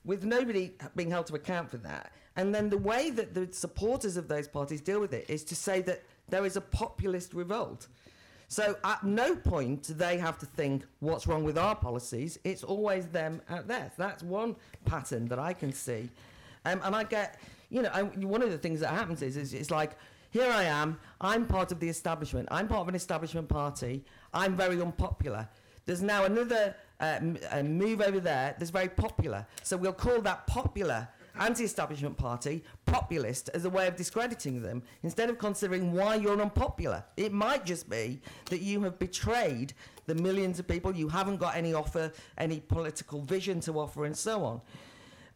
with 0.03 0.23
nobody 0.23 0.71
being 0.95 1.11
held 1.11 1.27
to 1.27 1.35
account 1.35 1.69
for 1.69 1.77
that. 1.77 2.11
And 2.35 2.53
then 2.53 2.69
the 2.69 2.77
way 2.77 3.11
that 3.11 3.33
the 3.35 3.47
supporters 3.51 4.17
of 4.17 4.27
those 4.27 4.47
parties 4.47 4.81
deal 4.81 4.99
with 4.99 5.13
it 5.13 5.29
is 5.29 5.43
to 5.45 5.55
say 5.55 5.81
that 5.81 6.01
there 6.29 6.45
is 6.45 6.55
a 6.55 6.61
populist 6.61 7.33
revolt. 7.33 7.87
So 8.47 8.75
at 8.83 9.03
no 9.03 9.35
point 9.35 9.83
do 9.83 9.93
they 9.93 10.17
have 10.17 10.37
to 10.39 10.45
think 10.45 10.83
what's 10.99 11.27
wrong 11.27 11.43
with 11.43 11.57
our 11.57 11.75
policies. 11.75 12.39
It's 12.43 12.63
always 12.63 13.05
them 13.07 13.41
out 13.49 13.67
there. 13.67 13.91
That's 13.97 14.23
one 14.23 14.55
pattern 14.85 15.27
that 15.27 15.39
I 15.39 15.53
can 15.53 15.71
see. 15.71 16.09
Um, 16.65 16.81
and 16.83 16.95
I 16.95 17.03
get, 17.03 17.39
you 17.69 17.83
know, 17.83 17.89
I, 17.93 18.01
one 18.01 18.41
of 18.41 18.49
the 18.49 18.57
things 18.57 18.79
that 18.79 18.89
happens 18.89 19.21
is, 19.21 19.37
is 19.37 19.53
it's 19.53 19.71
like, 19.71 19.91
here 20.31 20.49
I 20.49 20.63
am, 20.63 20.97
I'm 21.19 21.45
part 21.45 21.71
of 21.71 21.79
the 21.79 21.89
establishment, 21.89 22.47
I'm 22.51 22.67
part 22.67 22.81
of 22.81 22.87
an 22.87 22.95
establishment 22.95 23.49
party, 23.49 24.03
I'm 24.33 24.55
very 24.55 24.81
unpopular. 24.81 25.47
There's 25.85 26.01
now 26.01 26.23
another 26.25 26.75
uh, 27.01 27.17
m- 27.17 27.37
uh, 27.51 27.63
move 27.63 28.01
over 28.01 28.19
there 28.19 28.55
that's 28.57 28.71
very 28.71 28.89
popular. 28.89 29.45
So 29.63 29.75
we'll 29.75 29.93
call 29.93 30.21
that 30.21 30.47
popular 30.47 31.07
anti 31.39 31.63
establishment 31.63 32.17
party 32.17 32.63
populist 32.85 33.49
as 33.53 33.65
a 33.65 33.69
way 33.69 33.87
of 33.87 33.95
discrediting 33.95 34.61
them 34.61 34.83
instead 35.03 35.29
of 35.29 35.37
considering 35.37 35.93
why 35.93 36.15
you're 36.15 36.41
unpopular. 36.41 37.03
It 37.17 37.31
might 37.31 37.65
just 37.65 37.89
be 37.89 38.21
that 38.49 38.61
you 38.61 38.81
have 38.83 38.99
betrayed 38.99 39.73
the 40.07 40.15
millions 40.15 40.59
of 40.59 40.67
people, 40.67 40.93
you 40.95 41.07
haven't 41.07 41.37
got 41.37 41.55
any 41.55 41.73
offer, 41.73 42.11
any 42.37 42.59
political 42.59 43.21
vision 43.21 43.59
to 43.61 43.79
offer, 43.79 44.05
and 44.05 44.17
so 44.17 44.43
on. 44.43 44.61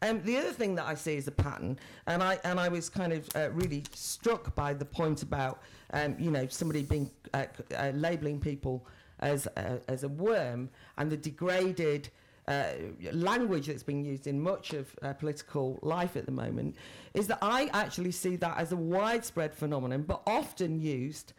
Um, 0.02 0.22
the 0.22 0.36
other 0.36 0.52
thing 0.52 0.74
that 0.74 0.84
I 0.84 0.94
see 0.94 1.16
is 1.16 1.26
a 1.26 1.32
pattern, 1.32 1.78
and 2.06 2.22
I 2.22 2.38
and 2.44 2.60
I 2.60 2.68
was 2.68 2.90
kind 2.90 3.12
of 3.12 3.28
uh, 3.34 3.50
really 3.52 3.82
struck 3.94 4.54
by 4.54 4.74
the 4.74 4.84
point 4.84 5.22
about 5.22 5.62
um, 5.94 6.16
you 6.18 6.30
know 6.30 6.46
somebody 6.48 6.82
being 6.82 7.10
uh, 7.32 7.46
uh, 7.74 7.92
labelling 7.94 8.38
people 8.38 8.86
as 9.20 9.46
uh, 9.56 9.78
as 9.88 10.04
a 10.04 10.08
worm 10.08 10.70
and 10.98 11.10
the 11.10 11.16
degraded 11.16 12.10
uh, 12.48 12.72
language 13.12 13.66
that's 13.66 13.82
being 13.82 14.04
used 14.04 14.26
in 14.26 14.40
much 14.40 14.72
of 14.72 14.94
uh, 15.02 15.12
political 15.12 15.78
life 15.82 16.16
at 16.16 16.26
the 16.26 16.32
moment 16.32 16.76
is 17.14 17.26
that 17.26 17.38
I 17.42 17.68
actually 17.72 18.12
see 18.12 18.36
that 18.36 18.56
as 18.56 18.70
a 18.70 18.76
widespread 18.76 19.54
phenomenon, 19.54 20.02
but 20.02 20.22
often 20.26 20.80
used 20.80 21.32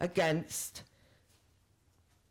against 0.00 0.82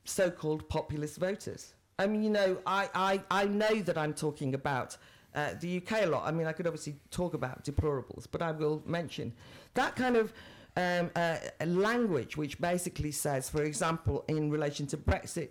so-called 0.05 0.67
populist 0.69 1.17
voters. 1.17 1.73
I 1.99 2.07
mean, 2.07 2.23
you 2.23 2.29
know, 2.29 2.57
I, 2.65 2.89
I, 2.93 3.21
I 3.29 3.45
know 3.45 3.81
that 3.81 3.97
I'm 3.97 4.13
talking 4.13 4.53
about 4.53 4.97
uh, 5.33 5.51
the 5.59 5.77
UK 5.77 6.03
a 6.03 6.05
lot. 6.07 6.25
I 6.25 6.31
mean, 6.31 6.47
I 6.47 6.51
could 6.53 6.67
obviously 6.67 6.95
talk 7.11 7.33
about 7.33 7.63
deplorables, 7.63 8.25
but 8.29 8.41
I 8.41 8.51
will 8.51 8.81
mention 8.85 9.33
that 9.73 9.95
kind 9.95 10.15
of 10.15 10.33
um, 10.77 11.09
uh, 11.15 11.37
language, 11.65 12.37
which 12.37 12.59
basically 12.59 13.11
says, 13.11 13.49
for 13.49 13.63
example, 13.63 14.25
in 14.27 14.49
relation 14.49 14.87
to 14.87 14.97
Brexit, 14.97 15.49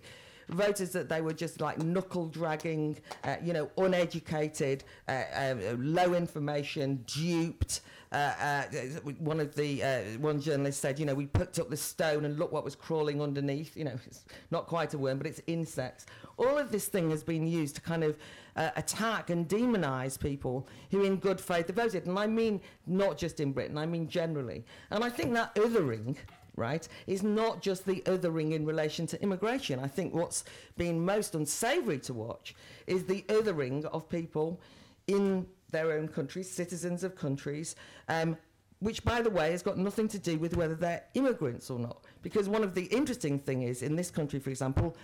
voters 0.48 0.90
that 0.90 1.08
they 1.08 1.20
were 1.20 1.32
just 1.32 1.60
like 1.60 1.78
knuckle 1.78 2.26
dragging, 2.28 2.98
uh, 3.24 3.36
you 3.42 3.52
know, 3.52 3.70
uneducated, 3.78 4.84
uh, 5.08 5.22
uh, 5.34 5.54
low 5.78 6.14
information, 6.14 7.04
duped. 7.06 7.80
Uh, 8.12 8.32
uh, 8.40 8.62
one 9.18 9.40
of 9.40 9.54
the 9.56 9.82
uh, 9.82 10.00
one 10.20 10.40
journalist 10.40 10.80
said, 10.80 10.98
you 10.98 11.06
know, 11.06 11.14
we 11.14 11.26
picked 11.26 11.58
up 11.58 11.68
the 11.68 11.76
stone 11.76 12.24
and 12.24 12.38
look 12.38 12.52
what 12.52 12.64
was 12.64 12.76
crawling 12.76 13.20
underneath. 13.20 13.76
You 13.76 13.84
know, 13.84 13.98
it's 14.06 14.24
not 14.50 14.66
quite 14.66 14.94
a 14.94 14.98
worm, 14.98 15.18
but 15.18 15.26
it's 15.26 15.40
insects. 15.46 16.06
All 16.36 16.58
of 16.58 16.70
this 16.70 16.86
thing 16.86 17.10
has 17.10 17.24
been 17.24 17.46
used 17.46 17.76
to 17.76 17.80
kind 17.80 18.04
of 18.04 18.16
uh, 18.56 18.70
attack 18.76 19.30
and 19.30 19.48
demonise 19.48 20.16
people 20.16 20.68
who, 20.90 21.02
in 21.02 21.16
good 21.16 21.40
faith, 21.40 21.66
have 21.66 21.76
voted. 21.76 22.06
And 22.06 22.18
I 22.18 22.26
mean 22.26 22.60
not 22.86 23.18
just 23.18 23.40
in 23.40 23.52
Britain, 23.52 23.78
I 23.78 23.86
mean 23.86 24.08
generally. 24.08 24.64
And 24.90 25.04
I 25.04 25.10
think 25.10 25.32
that 25.34 25.54
othering 25.54 26.16
right, 26.56 26.86
is 27.06 27.22
not 27.22 27.60
just 27.60 27.84
the 27.84 28.00
othering 28.02 28.52
in 28.52 28.64
relation 28.64 29.06
to 29.08 29.20
immigration. 29.22 29.80
I 29.80 29.88
think 29.88 30.14
what's 30.14 30.44
been 30.76 31.04
most 31.04 31.34
unsavoury 31.34 31.98
to 32.00 32.14
watch 32.14 32.54
is 32.86 33.04
the 33.04 33.22
othering 33.22 33.84
of 33.86 34.08
people 34.08 34.60
in 35.06 35.46
their 35.70 35.92
own 35.92 36.08
countries, 36.08 36.50
citizens 36.50 37.02
of 37.02 37.16
countries, 37.16 37.76
um, 38.08 38.36
which, 38.78 39.04
by 39.04 39.20
the 39.20 39.30
way, 39.30 39.50
has 39.50 39.62
got 39.62 39.78
nothing 39.78 40.08
to 40.08 40.18
do 40.18 40.38
with 40.38 40.56
whether 40.56 40.74
they're 40.74 41.02
immigrants 41.14 41.70
or 41.70 41.78
not. 41.78 42.04
Because 42.22 42.48
one 42.48 42.62
of 42.62 42.74
the 42.74 42.84
interesting 42.84 43.38
things 43.38 43.78
is, 43.78 43.82
in 43.82 43.96
this 43.96 44.10
country, 44.10 44.38
for 44.38 44.50
example, 44.50 44.96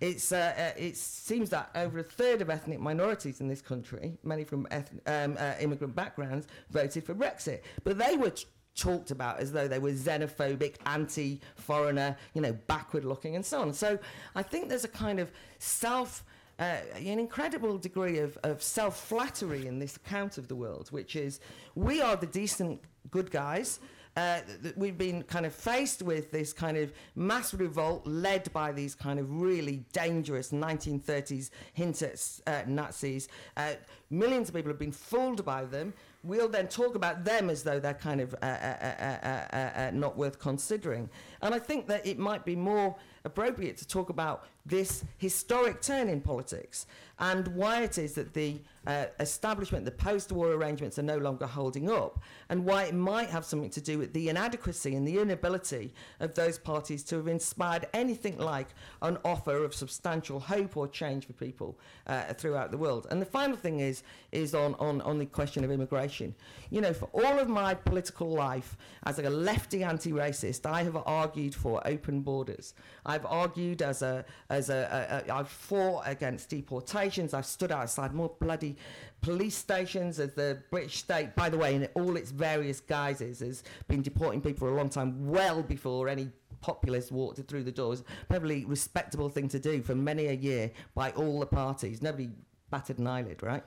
it's, 0.00 0.30
uh, 0.32 0.54
uh, 0.56 0.78
it 0.78 0.96
seems 0.96 1.50
that 1.50 1.70
over 1.74 1.98
a 1.98 2.02
third 2.02 2.40
of 2.40 2.50
ethnic 2.50 2.80
minorities 2.80 3.40
in 3.40 3.48
this 3.48 3.60
country, 3.60 4.16
many 4.22 4.44
from 4.44 4.66
eth- 4.70 4.92
um, 5.06 5.36
uh, 5.38 5.54
immigrant 5.60 5.94
backgrounds, 5.94 6.46
voted 6.70 7.04
for 7.04 7.14
Brexit. 7.14 7.60
But 7.84 7.98
they 7.98 8.16
were 8.16 8.30
t- 8.30 8.46
talked 8.76 9.10
about 9.10 9.40
as 9.40 9.50
though 9.50 9.66
they 9.66 9.80
were 9.80 9.90
xenophobic, 9.90 10.76
anti-foreigner, 10.86 12.16
you 12.34 12.40
know, 12.40 12.52
backward-looking, 12.68 13.34
and 13.34 13.44
so 13.44 13.60
on. 13.60 13.72
So 13.72 13.98
I 14.36 14.42
think 14.42 14.68
there's 14.68 14.84
a 14.84 14.88
kind 14.88 15.18
of 15.20 15.32
self. 15.58 16.24
Uh, 16.60 16.78
an 16.96 17.20
incredible 17.20 17.78
degree 17.78 18.18
of, 18.18 18.36
of 18.42 18.60
self 18.60 18.98
flattery 19.06 19.68
in 19.68 19.78
this 19.78 19.94
account 19.94 20.38
of 20.38 20.48
the 20.48 20.56
world, 20.56 20.88
which 20.88 21.14
is 21.14 21.38
we 21.76 22.00
are 22.02 22.16
the 22.16 22.26
decent 22.26 22.80
good 23.12 23.30
guys. 23.30 23.78
Uh, 24.18 24.40
we've 24.74 24.98
been 24.98 25.22
kind 25.22 25.46
of 25.46 25.54
faced 25.54 26.02
with 26.02 26.32
this 26.32 26.52
kind 26.52 26.76
of 26.76 26.92
mass 27.14 27.54
revolt 27.54 28.04
led 28.04 28.52
by 28.52 28.72
these 28.72 28.92
kind 28.92 29.20
of 29.20 29.40
really 29.40 29.84
dangerous 29.92 30.50
1930s 30.50 31.50
hint 31.72 32.02
uh, 32.44 32.62
Nazis. 32.66 33.28
Uh, 33.56 33.74
millions 34.10 34.48
of 34.48 34.56
people 34.56 34.70
have 34.72 34.78
been 34.78 34.90
fooled 34.90 35.44
by 35.44 35.64
them. 35.64 35.94
We'll 36.24 36.48
then 36.48 36.66
talk 36.66 36.96
about 36.96 37.24
them 37.24 37.48
as 37.48 37.62
though 37.62 37.78
they're 37.78 37.94
kind 37.94 38.20
of 38.20 38.34
uh, 38.42 38.46
uh, 38.46 39.56
uh, 39.56 39.90
not 39.94 40.16
worth 40.16 40.40
considering. 40.40 41.08
And 41.42 41.54
I 41.54 41.58
think 41.58 41.86
that 41.88 42.06
it 42.06 42.18
might 42.18 42.44
be 42.44 42.56
more 42.56 42.96
appropriate 43.24 43.76
to 43.78 43.86
talk 43.86 44.10
about 44.10 44.44
this 44.64 45.04
historic 45.18 45.80
turn 45.80 46.08
in 46.08 46.20
politics 46.20 46.86
and 47.18 47.48
why 47.48 47.82
it 47.82 47.98
is 47.98 48.14
that 48.14 48.32
the 48.34 48.60
uh, 48.86 49.06
establishment, 49.20 49.84
the 49.84 49.90
post 49.90 50.30
war 50.30 50.52
arrangements 50.52 50.98
are 50.98 51.02
no 51.02 51.18
longer 51.18 51.46
holding 51.46 51.90
up, 51.90 52.20
and 52.48 52.64
why 52.64 52.84
it 52.84 52.94
might 52.94 53.28
have 53.28 53.44
something 53.44 53.70
to 53.70 53.80
do 53.80 53.98
with 53.98 54.12
the 54.12 54.28
inadequacy 54.28 54.94
and 54.94 55.06
the 55.06 55.18
inability 55.18 55.92
of 56.20 56.34
those 56.34 56.58
parties 56.58 57.02
to 57.02 57.16
have 57.16 57.26
inspired 57.28 57.86
anything 57.92 58.38
like 58.38 58.68
an 59.02 59.18
offer 59.24 59.64
of 59.64 59.74
substantial 59.74 60.38
hope 60.38 60.76
or 60.76 60.86
change 60.88 61.26
for 61.26 61.32
people 61.34 61.78
uh, 62.06 62.22
throughout 62.34 62.70
the 62.70 62.78
world. 62.78 63.06
And 63.10 63.20
the 63.20 63.26
final 63.26 63.56
thing 63.56 63.80
is, 63.80 64.02
is 64.32 64.54
on, 64.54 64.74
on, 64.76 65.00
on 65.02 65.18
the 65.18 65.26
question 65.26 65.64
of 65.64 65.70
immigration. 65.70 66.34
You 66.70 66.80
know, 66.80 66.92
for 66.92 67.10
all 67.12 67.38
of 67.38 67.48
my 67.48 67.74
political 67.74 68.30
life, 68.30 68.76
as 69.04 69.18
a 69.18 69.28
lefty 69.28 69.82
anti 69.82 70.12
racist, 70.12 70.66
I 70.66 70.84
have 70.84 70.96
argued 70.96 71.27
for 71.54 71.86
open 71.86 72.20
borders. 72.22 72.74
I've 73.04 73.26
argued 73.26 73.82
as 73.82 74.02
a, 74.02 74.24
as 74.50 74.70
a, 74.70 75.24
a, 75.28 75.30
a 75.30 75.36
I've 75.36 75.48
fought 75.48 76.02
against 76.06 76.50
deportations. 76.50 77.34
I've 77.34 77.46
stood 77.46 77.72
outside 77.72 78.14
more 78.14 78.32
bloody 78.40 78.76
police 79.20 79.56
stations 79.56 80.18
as 80.20 80.34
the 80.34 80.62
British 80.70 80.98
state, 80.98 81.34
by 81.34 81.48
the 81.48 81.58
way, 81.58 81.74
in 81.74 81.88
all 81.94 82.16
its 82.16 82.30
various 82.30 82.80
guises, 82.80 83.40
has 83.40 83.62
been 83.88 84.02
deporting 84.02 84.40
people 84.40 84.66
for 84.66 84.72
a 84.72 84.76
long 84.76 84.88
time, 84.88 85.28
well 85.28 85.62
before 85.62 86.08
any 86.08 86.30
populist 86.60 87.12
walked 87.12 87.40
through 87.48 87.64
the 87.64 87.72
doors. 87.72 88.02
Probably 88.28 88.64
respectable 88.64 89.28
thing 89.28 89.48
to 89.48 89.58
do 89.58 89.82
for 89.82 89.94
many 89.94 90.26
a 90.26 90.32
year 90.32 90.70
by 90.94 91.10
all 91.12 91.40
the 91.40 91.46
parties. 91.46 92.02
Nobody 92.02 92.30
batted 92.70 92.98
an 92.98 93.06
eyelid, 93.06 93.42
right? 93.42 93.64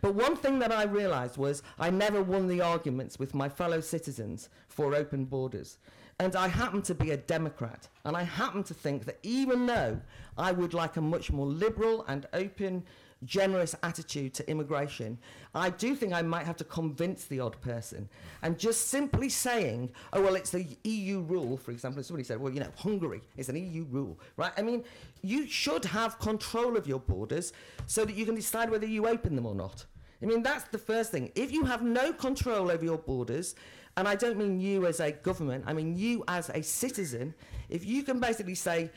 But 0.00 0.14
one 0.14 0.36
thing 0.36 0.58
that 0.58 0.72
I 0.72 0.84
realised 0.84 1.36
was 1.36 1.62
I 1.78 1.90
never 1.90 2.22
won 2.22 2.48
the 2.48 2.60
arguments 2.60 3.18
with 3.18 3.34
my 3.34 3.48
fellow 3.48 3.80
citizens 3.80 4.48
for 4.68 4.94
open 4.94 5.24
borders. 5.24 5.78
And 6.20 6.36
I 6.36 6.48
happen 6.48 6.82
to 6.82 6.94
be 6.94 7.12
a 7.12 7.16
Democrat. 7.16 7.88
And 8.04 8.14
I 8.14 8.24
happen 8.24 8.62
to 8.64 8.74
think 8.74 9.06
that 9.06 9.18
even 9.22 9.64
though 9.64 9.98
I 10.36 10.52
would 10.52 10.74
like 10.74 10.98
a 10.98 11.00
much 11.00 11.32
more 11.32 11.46
liberal 11.46 12.04
and 12.08 12.26
open, 12.34 12.84
generous 13.24 13.74
attitude 13.82 14.34
to 14.34 14.50
immigration, 14.50 15.16
I 15.54 15.70
do 15.70 15.94
think 15.94 16.12
I 16.12 16.20
might 16.20 16.44
have 16.44 16.58
to 16.58 16.64
convince 16.64 17.24
the 17.24 17.40
odd 17.40 17.58
person. 17.62 18.06
And 18.42 18.58
just 18.58 18.88
simply 18.88 19.30
saying, 19.30 19.92
oh, 20.12 20.20
well, 20.20 20.34
it's 20.34 20.50
the 20.50 20.66
EU 20.84 21.20
rule, 21.20 21.56
for 21.56 21.70
example, 21.70 22.02
somebody 22.02 22.24
said, 22.24 22.38
well, 22.38 22.52
you 22.52 22.60
know, 22.60 22.72
Hungary 22.76 23.22
is 23.38 23.48
an 23.48 23.56
EU 23.56 23.84
rule, 23.84 24.20
right? 24.36 24.52
I 24.58 24.60
mean, 24.60 24.84
you 25.22 25.48
should 25.48 25.86
have 25.86 26.18
control 26.18 26.76
of 26.76 26.86
your 26.86 27.00
borders 27.00 27.54
so 27.86 28.04
that 28.04 28.14
you 28.14 28.26
can 28.26 28.34
decide 28.34 28.68
whether 28.68 28.86
you 28.86 29.08
open 29.08 29.36
them 29.36 29.46
or 29.46 29.54
not. 29.54 29.86
I 30.22 30.26
mean, 30.26 30.42
that's 30.42 30.64
the 30.64 30.76
first 30.76 31.12
thing. 31.12 31.32
If 31.34 31.50
you 31.50 31.64
have 31.64 31.80
no 31.80 32.12
control 32.12 32.70
over 32.70 32.84
your 32.84 32.98
borders, 32.98 33.54
and 34.00 34.08
I 34.08 34.14
don't 34.14 34.38
mean 34.38 34.58
you 34.58 34.86
as 34.86 34.98
a 34.98 35.12
government, 35.12 35.64
I 35.66 35.74
mean 35.74 35.94
you 35.94 36.24
as 36.26 36.48
a 36.48 36.62
citizen, 36.62 37.34
if 37.68 37.84
you 37.84 38.02
can 38.02 38.18
basically 38.18 38.54
say, 38.54 38.88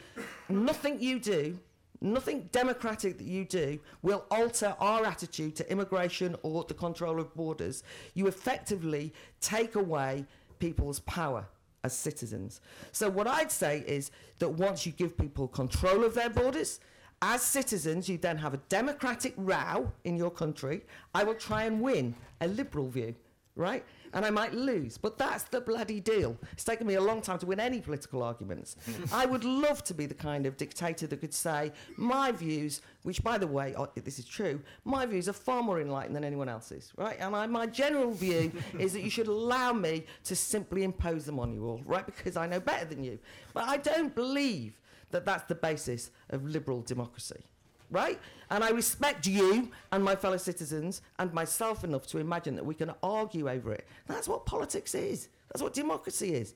nothing 0.47 1.01
you 1.01 1.19
do, 1.19 1.59
nothing 1.99 2.47
democratic 2.53 3.17
that 3.17 3.27
you 3.27 3.43
do 3.43 3.81
will 4.01 4.23
alter 4.31 4.73
our 4.79 5.05
attitude 5.05 5.57
to 5.57 5.69
immigration 5.69 6.37
or 6.41 6.63
the 6.63 6.73
control 6.73 7.19
of 7.19 7.35
borders, 7.35 7.83
you 8.13 8.27
effectively 8.27 9.13
take 9.41 9.75
away 9.75 10.25
people's 10.59 11.01
power 11.01 11.45
as 11.83 11.91
citizens. 11.91 12.61
So, 12.93 13.09
what 13.09 13.27
I'd 13.27 13.51
say 13.51 13.83
is 13.85 14.09
that 14.39 14.51
once 14.51 14.85
you 14.85 14.93
give 14.93 15.17
people 15.17 15.49
control 15.49 16.05
of 16.05 16.13
their 16.13 16.29
borders, 16.29 16.79
as 17.21 17.41
citizens, 17.41 18.07
you 18.07 18.17
then 18.17 18.37
have 18.37 18.53
a 18.53 18.61
democratic 18.69 19.33
row 19.35 19.91
in 20.05 20.15
your 20.15 20.31
country. 20.31 20.85
I 21.13 21.25
will 21.25 21.35
try 21.35 21.63
and 21.63 21.81
win 21.81 22.15
a 22.39 22.47
liberal 22.47 22.87
view, 22.87 23.15
right? 23.57 23.83
And 24.13 24.25
I 24.25 24.29
might 24.29 24.53
lose, 24.53 24.97
but 24.97 25.17
that's 25.17 25.43
the 25.45 25.59
bloody 25.59 25.99
deal. 25.99 26.37
It's 26.51 26.63
taken 26.63 26.85
me 26.87 26.95
a 26.95 27.01
long 27.01 27.21
time 27.21 27.39
to 27.39 27.45
win 27.45 27.59
any 27.59 27.81
political 27.81 28.21
arguments. 28.23 28.75
I 29.11 29.25
would 29.25 29.43
love 29.43 29.83
to 29.85 29.93
be 29.93 30.05
the 30.05 30.13
kind 30.13 30.45
of 30.45 30.57
dictator 30.57 31.07
that 31.07 31.17
could 31.17 31.33
say, 31.33 31.71
my 31.97 32.31
views, 32.31 32.81
which 33.03 33.23
by 33.23 33.37
the 33.37 33.47
way, 33.47 33.73
oh, 33.77 33.89
this 33.95 34.19
is 34.19 34.25
true, 34.25 34.61
my 34.85 35.05
views 35.05 35.27
are 35.27 35.33
far 35.33 35.63
more 35.63 35.81
enlightened 35.81 36.15
than 36.15 36.23
anyone 36.23 36.49
else's, 36.49 36.93
right? 36.97 37.17
And 37.19 37.35
I, 37.35 37.47
my 37.47 37.65
general 37.65 38.11
view 38.11 38.51
is 38.79 38.93
that 38.93 39.01
you 39.01 39.09
should 39.09 39.27
allow 39.27 39.73
me 39.73 40.05
to 40.25 40.35
simply 40.35 40.83
impose 40.83 41.25
them 41.25 41.39
on 41.39 41.53
you 41.53 41.65
all, 41.65 41.81
right? 41.85 42.05
Because 42.05 42.37
I 42.37 42.47
know 42.47 42.59
better 42.59 42.85
than 42.85 43.03
you. 43.03 43.19
But 43.53 43.63
I 43.65 43.77
don't 43.77 44.13
believe 44.13 44.79
that 45.11 45.25
that's 45.25 45.45
the 45.45 45.55
basis 45.55 46.11
of 46.29 46.43
liberal 46.43 46.81
democracy, 46.81 47.43
right? 47.89 48.19
And 48.49 48.63
I 48.63 48.69
respect 48.69 49.27
you 49.27 49.71
and 49.91 50.03
my 50.03 50.15
fellow 50.15 50.37
citizens 50.37 51.01
and 51.19 51.33
myself 51.33 51.83
enough 51.83 52.07
to 52.07 52.19
imagine 52.19 52.55
that 52.55 52.65
we 52.65 52.75
can 52.75 52.91
argue 53.01 53.49
over 53.49 53.71
it. 53.71 53.87
That's 54.07 54.27
what 54.27 54.45
politics 54.45 54.95
is. 54.95 55.29
That's 55.49 55.61
what 55.61 55.73
democracy 55.73 56.33
is. 56.33 56.53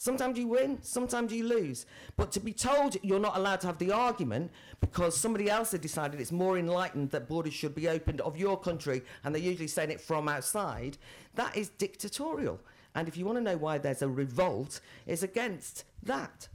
Sometimes 0.00 0.38
you 0.38 0.46
win, 0.46 0.78
sometimes 0.80 1.32
you 1.32 1.44
lose. 1.44 1.84
But 2.16 2.30
to 2.32 2.40
be 2.40 2.52
told 2.52 2.96
you're 3.02 3.18
not 3.18 3.36
allowed 3.36 3.60
to 3.62 3.66
have 3.66 3.78
the 3.78 3.90
argument 3.90 4.52
because 4.80 5.16
somebody 5.16 5.50
else 5.50 5.72
has 5.72 5.80
decided 5.80 6.20
it's 6.20 6.30
more 6.30 6.56
enlightened 6.56 7.10
that 7.10 7.28
borders 7.28 7.52
should 7.52 7.74
be 7.74 7.88
opened 7.88 8.20
of 8.20 8.36
your 8.36 8.58
country 8.58 9.02
and 9.24 9.34
they're 9.34 9.42
usually 9.42 9.66
saying 9.66 9.90
it 9.90 10.00
from 10.00 10.28
outside, 10.28 10.96
that 11.34 11.56
is 11.56 11.70
dictatorial. 11.70 12.60
And 12.94 13.08
if 13.08 13.16
you 13.16 13.24
want 13.24 13.38
to 13.38 13.42
know 13.42 13.56
why 13.56 13.78
there's 13.78 14.02
a 14.02 14.08
revolt, 14.08 14.80
it's 15.06 15.24
against 15.24 15.84
that. 16.04 16.48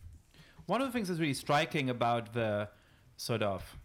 One 0.66 0.82
of 0.82 0.88
the 0.88 0.93
things 0.93 1.10
that's 1.10 1.20
really 1.20 1.34
striking 1.34 1.89
about 1.89 2.34
the 2.34 2.70
sort 3.18 3.43
of 3.43 3.78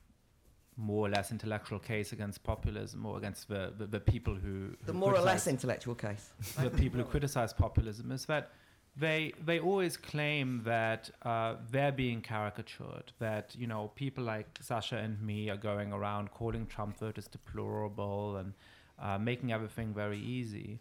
more 0.78 1.06
or 1.06 1.10
less 1.10 1.32
intellectual 1.32 1.78
case 1.78 2.12
against 2.12 2.42
populism 2.44 3.04
or 3.04 3.18
against 3.18 3.48
the, 3.48 3.72
the, 3.76 3.86
the 3.86 4.00
people 4.00 4.34
who, 4.34 4.76
The 4.86 4.92
more 4.92 5.14
or 5.14 5.20
less 5.20 5.48
intellectual 5.48 5.96
case. 5.96 6.30
the 6.62 6.70
people 6.70 7.00
who 7.00 7.04
criticize 7.04 7.52
populism 7.52 8.12
is 8.12 8.24
that 8.26 8.52
they 8.96 9.32
they 9.44 9.60
always 9.60 9.96
claim 9.96 10.62
that 10.64 11.10
uh, 11.22 11.56
they're 11.70 11.92
being 11.92 12.20
caricatured. 12.20 13.12
That 13.18 13.54
you 13.58 13.66
know 13.66 13.90
people 13.96 14.24
like 14.24 14.46
Sasha 14.60 14.96
and 14.96 15.20
me 15.20 15.50
are 15.50 15.56
going 15.56 15.92
around 15.92 16.30
calling 16.30 16.66
Trump 16.66 16.98
voters 16.98 17.26
deplorable 17.26 18.36
and 18.36 18.54
uh, 19.00 19.18
making 19.18 19.52
everything 19.52 19.92
very 19.92 20.18
easy, 20.18 20.80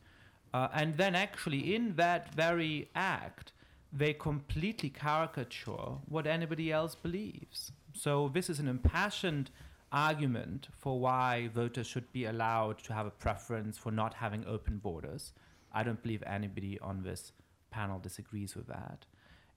uh, 0.53 0.67
and 0.73 0.95
then 0.97 1.15
actually 1.15 1.75
in 1.75 1.95
that 1.95 2.33
very 2.33 2.89
act 2.95 3.51
they 3.91 4.13
completely 4.13 4.89
caricature 4.89 5.95
what 6.09 6.27
anybody 6.27 6.71
else 6.71 6.93
believes. 6.93 7.71
So 7.93 8.29
this 8.33 8.49
is 8.49 8.59
an 8.59 8.67
impassioned 8.67 9.49
argument 9.91 10.67
for 10.73 10.99
why 10.99 11.49
voters 11.53 11.87
should 11.87 12.11
be 12.11 12.25
allowed 12.25 12.79
to 12.83 12.93
have 12.93 13.05
a 13.05 13.11
preference 13.11 13.77
for 13.77 13.91
not 13.91 14.13
having 14.15 14.45
open 14.45 14.77
borders. 14.77 15.33
I 15.71 15.83
don't 15.83 16.01
believe 16.01 16.23
anybody 16.25 16.79
on 16.79 17.03
this 17.03 17.31
panel 17.71 17.99
disagrees 17.99 18.55
with 18.55 18.67
that. 18.67 19.05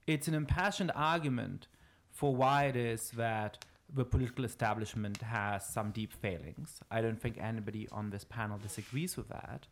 It's 0.07 0.27
an 0.27 0.33
impassioned 0.33 0.91
argument 0.95 1.67
for 2.09 2.35
why 2.35 2.65
it 2.65 2.75
is 2.75 3.11
that 3.11 3.65
the 3.93 4.05
political 4.05 4.45
establishment 4.45 5.21
has 5.21 5.67
some 5.67 5.91
deep 5.91 6.13
failings. 6.13 6.79
I 6.89 7.01
don't 7.01 7.21
think 7.21 7.37
anybody 7.37 7.87
on 7.91 8.09
this 8.09 8.23
panel 8.23 8.57
disagrees 8.57 9.17
with 9.17 9.27
that. 9.29 9.67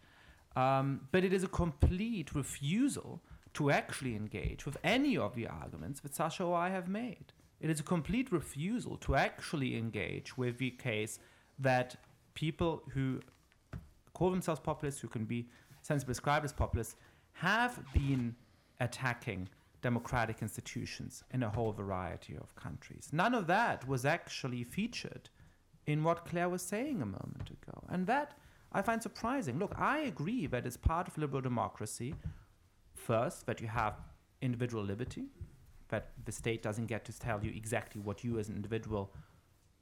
Um, 0.56 1.08
but 1.12 1.24
it 1.24 1.32
is 1.32 1.44
a 1.44 1.48
complete 1.48 2.36
refusal 2.36 3.22
to 3.54 3.72
actually 3.72 4.16
engage 4.16 4.66
with 4.66 4.78
any 4.84 5.18
of 5.18 5.36
the 5.36 5.48
arguments 5.48 6.02
that 6.02 6.16
Sasha 6.16 6.44
or 6.44 6.58
I 6.58 6.70
have 6.70 6.88
made. 6.88 7.34
It 7.60 7.70
is 7.70 7.80
a 7.80 7.84
complete 7.84 8.32
refusal 8.32 8.98
to 8.98 9.16
actually 9.16 9.76
engage 9.76 10.38
with 10.38 10.58
the 10.58 10.72
case 10.72 11.20
that 11.60 11.96
people 12.34 12.84
who 12.94 13.20
call 14.14 14.32
themselves 14.32 14.62
populists, 14.62 15.00
who 15.00 15.08
can 15.08 15.26
be 15.26 15.50
sensibly 15.82 16.14
described 16.14 16.46
as 16.46 16.54
populists, 16.54 16.96
have 17.34 17.80
been 17.94 18.36
attacking 18.80 19.50
democratic 19.82 20.42
institutions 20.42 21.24
in 21.32 21.44
a 21.44 21.50
whole 21.50 21.72
variety 21.72 22.36
of 22.38 22.56
countries. 22.56 23.10
None 23.12 23.34
of 23.34 23.48
that 23.48 23.88
was 23.88 24.06
actually 24.06 24.64
featured 24.64 25.30
in 25.86 26.04
what 26.04 26.26
Claire 26.26 26.50
was 26.50 26.62
saying 26.62 27.02
a 27.02 27.06
moment 27.06 27.50
ago. 27.50 27.84
And 27.90 28.06
that 28.08 28.38
I 28.72 28.82
find 28.82 29.02
surprising. 29.02 29.58
Look, 29.58 29.74
I 29.78 30.00
agree 30.00 30.48
that 30.48 30.66
it's 30.66 30.78
part 30.78 31.08
of 31.08 31.18
liberal 31.18 31.42
democracy, 31.42 32.14
first, 32.94 33.46
that 33.48 33.62
you 33.62 33.68
have 33.68 33.96
individual 34.42 34.84
liberty, 34.84 35.26
that 35.90 36.12
the 36.26 36.32
state 36.32 36.64
doesn't 36.64 36.88
get 36.88 37.06
to 37.06 37.20
tell 37.20 37.44
you 37.44 37.52
exactly 37.56 38.02
what 38.02 38.24
you 38.24 38.40
as 38.40 38.50
an 38.50 38.56
individual 38.56 39.14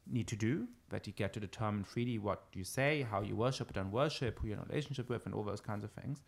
need 0.09 0.27
to 0.27 0.35
do, 0.35 0.67
that 0.89 1.05
you 1.05 1.13
get 1.13 1.33
to 1.33 1.39
determine 1.39 1.83
freely 1.83 2.17
what 2.17 2.43
you 2.53 2.63
say, 2.63 3.05
how 3.09 3.21
you 3.21 3.35
worship 3.35 3.69
or 3.69 3.73
don't 3.73 3.91
worship, 3.91 4.39
who 4.39 4.47
you're 4.47 4.57
in 4.57 4.63
relationship 4.69 5.09
with, 5.09 5.25
and 5.25 5.35
all 5.35 5.43
those 5.43 5.61
kinds 5.61 5.83
of 5.83 5.91
things. 5.91 6.21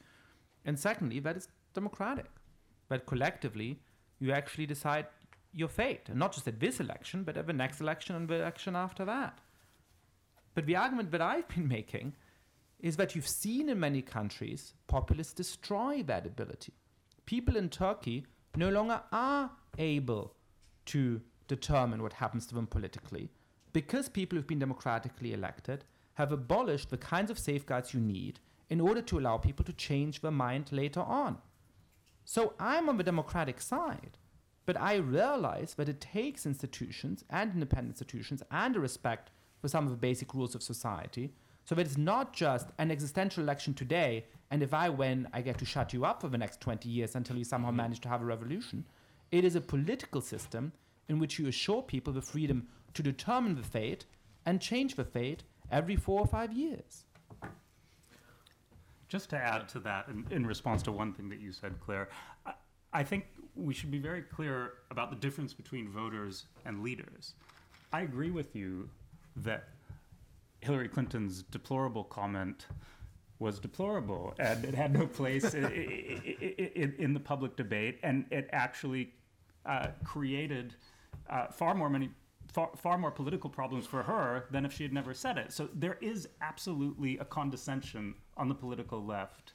And 0.66 0.78
secondly, 0.78 1.20
that 1.22 1.38
it's 1.38 1.48
democratic, 1.74 2.30
that 2.90 3.06
collectively 3.06 3.80
you 4.20 4.32
actually 4.32 4.66
decide 4.66 5.08
your 5.54 5.70
fate, 5.70 6.10
and 6.10 6.20
not 6.20 6.34
just 6.34 6.48
at 6.48 6.60
this 6.60 6.80
election, 6.80 7.24
but 7.24 7.38
at 7.38 7.48
the 7.48 7.54
next 7.54 7.80
election 7.82 8.16
and 8.16 8.28
the 8.28 8.36
election 8.36 8.76
after 8.76 9.06
that. 9.06 9.40
But 10.54 10.66
the 10.66 10.76
argument 10.76 11.12
that 11.12 11.22
I've 11.22 11.48
been 11.48 11.68
making 11.80 12.16
is 12.80 12.98
that 12.98 13.16
you've 13.16 13.28
seen 13.28 13.70
in 13.70 13.80
many 13.80 14.02
countries 14.02 14.74
populists 14.88 15.34
destroy 15.34 16.04
that 16.04 16.26
ability. 16.26 16.74
People 17.26 17.58
in 17.58 17.70
Turkey 17.70 18.26
no 18.56 18.70
longer 18.70 19.02
are 19.12 19.52
able 19.78 20.34
to 20.86 21.22
determine 21.48 22.02
what 22.02 22.14
happens 22.14 22.46
to 22.48 22.56
them 22.56 22.68
politically 22.68 23.30
because 23.74 24.10
people 24.10 24.36
who've 24.36 24.48
been 24.48 24.60
democratically 24.60 25.34
elected 25.34 25.84
have 26.16 26.32
abolished 26.32 26.90
the 26.90 26.98
kinds 26.98 27.32
of 27.32 27.40
safeguards 27.40 27.94
you 27.94 28.00
need 28.00 28.40
in 28.70 28.82
order 28.82 29.02
to 29.02 29.18
allow 29.20 29.38
people 29.38 29.66
to 29.66 29.74
change 29.74 30.22
their 30.22 30.32
mind 30.32 30.72
later 30.72 31.02
on. 31.02 31.38
So 32.26 32.54
I'm 32.60 32.90
on 32.90 32.98
the 32.98 33.04
democratic 33.04 33.62
side, 33.62 34.18
but 34.66 34.80
I 34.80 34.96
realize 34.96 35.74
that 35.76 35.90
it 35.90 36.02
takes 36.02 36.46
institutions 36.46 37.24
and 37.30 37.54
independent 37.54 37.96
institutions 37.96 38.44
and 38.52 38.76
a 38.76 38.80
respect 38.80 39.32
for 39.62 39.68
some 39.68 39.86
of 39.86 39.92
the 39.92 39.98
basic 39.98 40.34
rules 40.34 40.56
of 40.56 40.62
society 40.62 41.34
so 41.66 41.76
that 41.76 41.86
it's 41.86 41.98
not 41.98 42.34
just 42.34 42.70
an 42.78 42.92
existential 42.92 43.44
election 43.44 43.74
today, 43.74 44.26
and 44.52 44.64
if 44.64 44.74
I 44.74 44.90
win, 44.90 45.28
I 45.34 45.42
get 45.42 45.58
to 45.60 45.66
shut 45.66 45.94
you 45.94 46.06
up 46.06 46.22
for 46.22 46.28
the 46.28 46.38
next 46.38 46.62
20 46.62 46.90
years 46.90 47.16
until 47.16 47.38
you 47.38 47.44
somehow 47.44 47.70
mm-hmm. 47.70 47.78
manage 47.78 48.02
to 48.02 48.10
have 48.10 48.22
a 48.22 48.26
revolution. 48.26 48.86
It 49.32 49.46
is 49.46 49.56
a 49.56 49.62
political 49.62 50.22
system 50.22 50.72
in 51.08 51.20
which 51.20 51.38
you 51.40 51.48
assure 51.48 51.82
people 51.82 52.14
the 52.14 52.22
freedom 52.22 52.68
to 52.94 53.04
determine 53.04 53.56
the 53.56 53.64
fate 53.64 54.06
and 54.46 54.60
change 54.60 54.96
the 54.96 55.04
fate 55.04 55.44
every 55.72 55.96
four 55.96 56.20
or 56.20 56.28
five 56.28 56.54
years. 56.54 57.06
Just 59.08 59.30
to 59.32 59.38
add 59.38 59.68
to 59.70 59.80
that, 59.80 60.08
in, 60.08 60.26
in 60.30 60.46
response 60.46 60.84
to 60.84 60.92
one 60.92 61.14
thing 61.14 61.30
that 61.30 61.40
you 61.40 61.52
said, 61.52 61.76
Claire, 61.80 62.10
I, 62.46 62.54
I 62.94 63.04
think 63.04 63.26
we 63.56 63.74
should 63.74 63.92
be 63.92 64.00
very 64.00 64.22
clear 64.22 64.74
about 64.92 65.10
the 65.10 65.16
difference 65.16 65.54
between 65.54 65.90
voters 65.90 66.46
and 66.66 66.84
leaders. 66.84 67.34
I 67.92 68.02
agree 68.02 68.32
with 68.32 68.56
you 68.56 68.90
that 69.38 69.70
Hillary 70.62 70.88
Clinton's 70.88 71.44
deplorable 71.44 72.04
comment 72.04 72.68
was 73.40 73.60
deplorable 73.60 74.34
and 74.38 74.66
it 74.66 74.76
had 74.76 74.92
no 74.92 75.08
place 75.08 75.54
in, 75.54 75.66
in, 75.66 76.94
in 77.00 77.14
the 77.14 77.20
public 77.20 77.56
debate, 77.56 78.00
and 78.04 78.26
it 78.32 78.50
actually 78.52 79.14
uh, 79.66 79.88
created 80.04 80.76
uh, 81.30 81.48
far 81.48 81.74
more 81.74 81.90
many 81.90 82.10
far, 82.52 82.70
far 82.76 82.98
more 82.98 83.12
political 83.12 83.50
problems 83.50 83.86
for 83.86 84.04
her 84.04 84.46
than 84.52 84.66
if 84.66 84.74
she 84.74 84.84
had 84.84 84.94
never 84.94 85.14
said 85.14 85.38
it. 85.38 85.52
So 85.52 85.70
there 85.74 85.98
is 86.02 86.28
absolutely 86.42 87.18
a 87.20 87.26
condescension 87.26 88.16
on 88.38 88.50
the 88.50 88.56
political 88.56 89.04
left, 89.04 89.54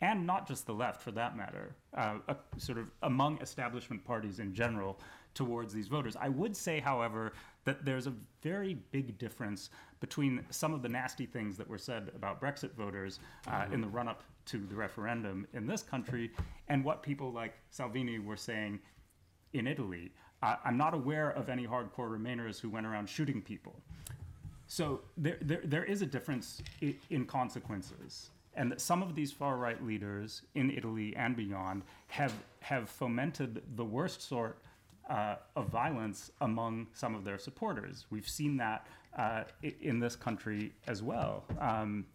and 0.00 0.26
not 0.26 0.48
just 0.48 0.66
the 0.66 0.74
left 0.74 1.00
for 1.00 1.12
that 1.12 1.36
matter, 1.36 1.74
uh, 1.96 2.16
a, 2.28 2.36
sort 2.58 2.78
of 2.78 2.90
among 3.02 3.40
establishment 3.40 4.04
parties 4.04 4.40
in 4.40 4.54
general 4.54 4.98
towards 5.34 5.72
these 5.72 5.88
voters. 5.88 6.16
I 6.16 6.28
would 6.28 6.56
say, 6.56 6.80
however, 6.80 7.32
that 7.64 7.84
there's 7.84 8.06
a 8.06 8.12
very 8.42 8.74
big 8.90 9.16
difference 9.18 9.70
between 10.00 10.44
some 10.50 10.74
of 10.74 10.82
the 10.82 10.88
nasty 10.88 11.26
things 11.26 11.56
that 11.56 11.68
were 11.68 11.78
said 11.78 12.10
about 12.14 12.40
Brexit 12.40 12.74
voters 12.74 13.20
uh, 13.46 13.66
in 13.72 13.80
the 13.80 13.86
run 13.86 14.08
up 14.08 14.24
to 14.46 14.58
the 14.58 14.74
referendum 14.74 15.46
in 15.54 15.66
this 15.66 15.82
country 15.82 16.32
and 16.68 16.84
what 16.84 17.02
people 17.02 17.32
like 17.32 17.54
Salvini 17.70 18.18
were 18.18 18.36
saying 18.36 18.80
in 19.52 19.66
Italy. 19.66 20.10
Uh, 20.42 20.56
I'm 20.64 20.76
not 20.76 20.94
aware 20.94 21.30
of 21.30 21.48
any 21.48 21.66
hardcore 21.66 22.10
Remainers 22.10 22.60
who 22.60 22.68
went 22.68 22.86
around 22.86 23.08
shooting 23.08 23.40
people. 23.42 23.74
So 24.66 25.00
there, 25.16 25.38
there, 25.40 25.60
there 25.64 25.84
is 25.84 26.02
a 26.02 26.06
difference 26.06 26.62
in, 26.80 26.96
in 27.10 27.26
consequences. 27.26 28.30
And 28.54 28.70
that 28.70 28.80
some 28.80 29.02
of 29.02 29.14
these 29.14 29.32
far 29.32 29.56
right 29.56 29.82
leaders 29.84 30.42
in 30.54 30.70
Italy 30.70 31.14
and 31.16 31.36
beyond 31.36 31.82
have, 32.08 32.32
have 32.60 32.88
fomented 32.88 33.62
the 33.76 33.84
worst 33.84 34.22
sort 34.22 34.58
uh, 35.08 35.36
of 35.56 35.68
violence 35.68 36.30
among 36.40 36.86
some 36.92 37.14
of 37.14 37.24
their 37.24 37.38
supporters. 37.38 38.06
We've 38.10 38.28
seen 38.28 38.56
that 38.58 38.86
uh, 39.16 39.44
in 39.80 40.00
this 40.00 40.16
country 40.16 40.72
as 40.86 41.02
well. 41.02 41.44
Um, 41.60 42.06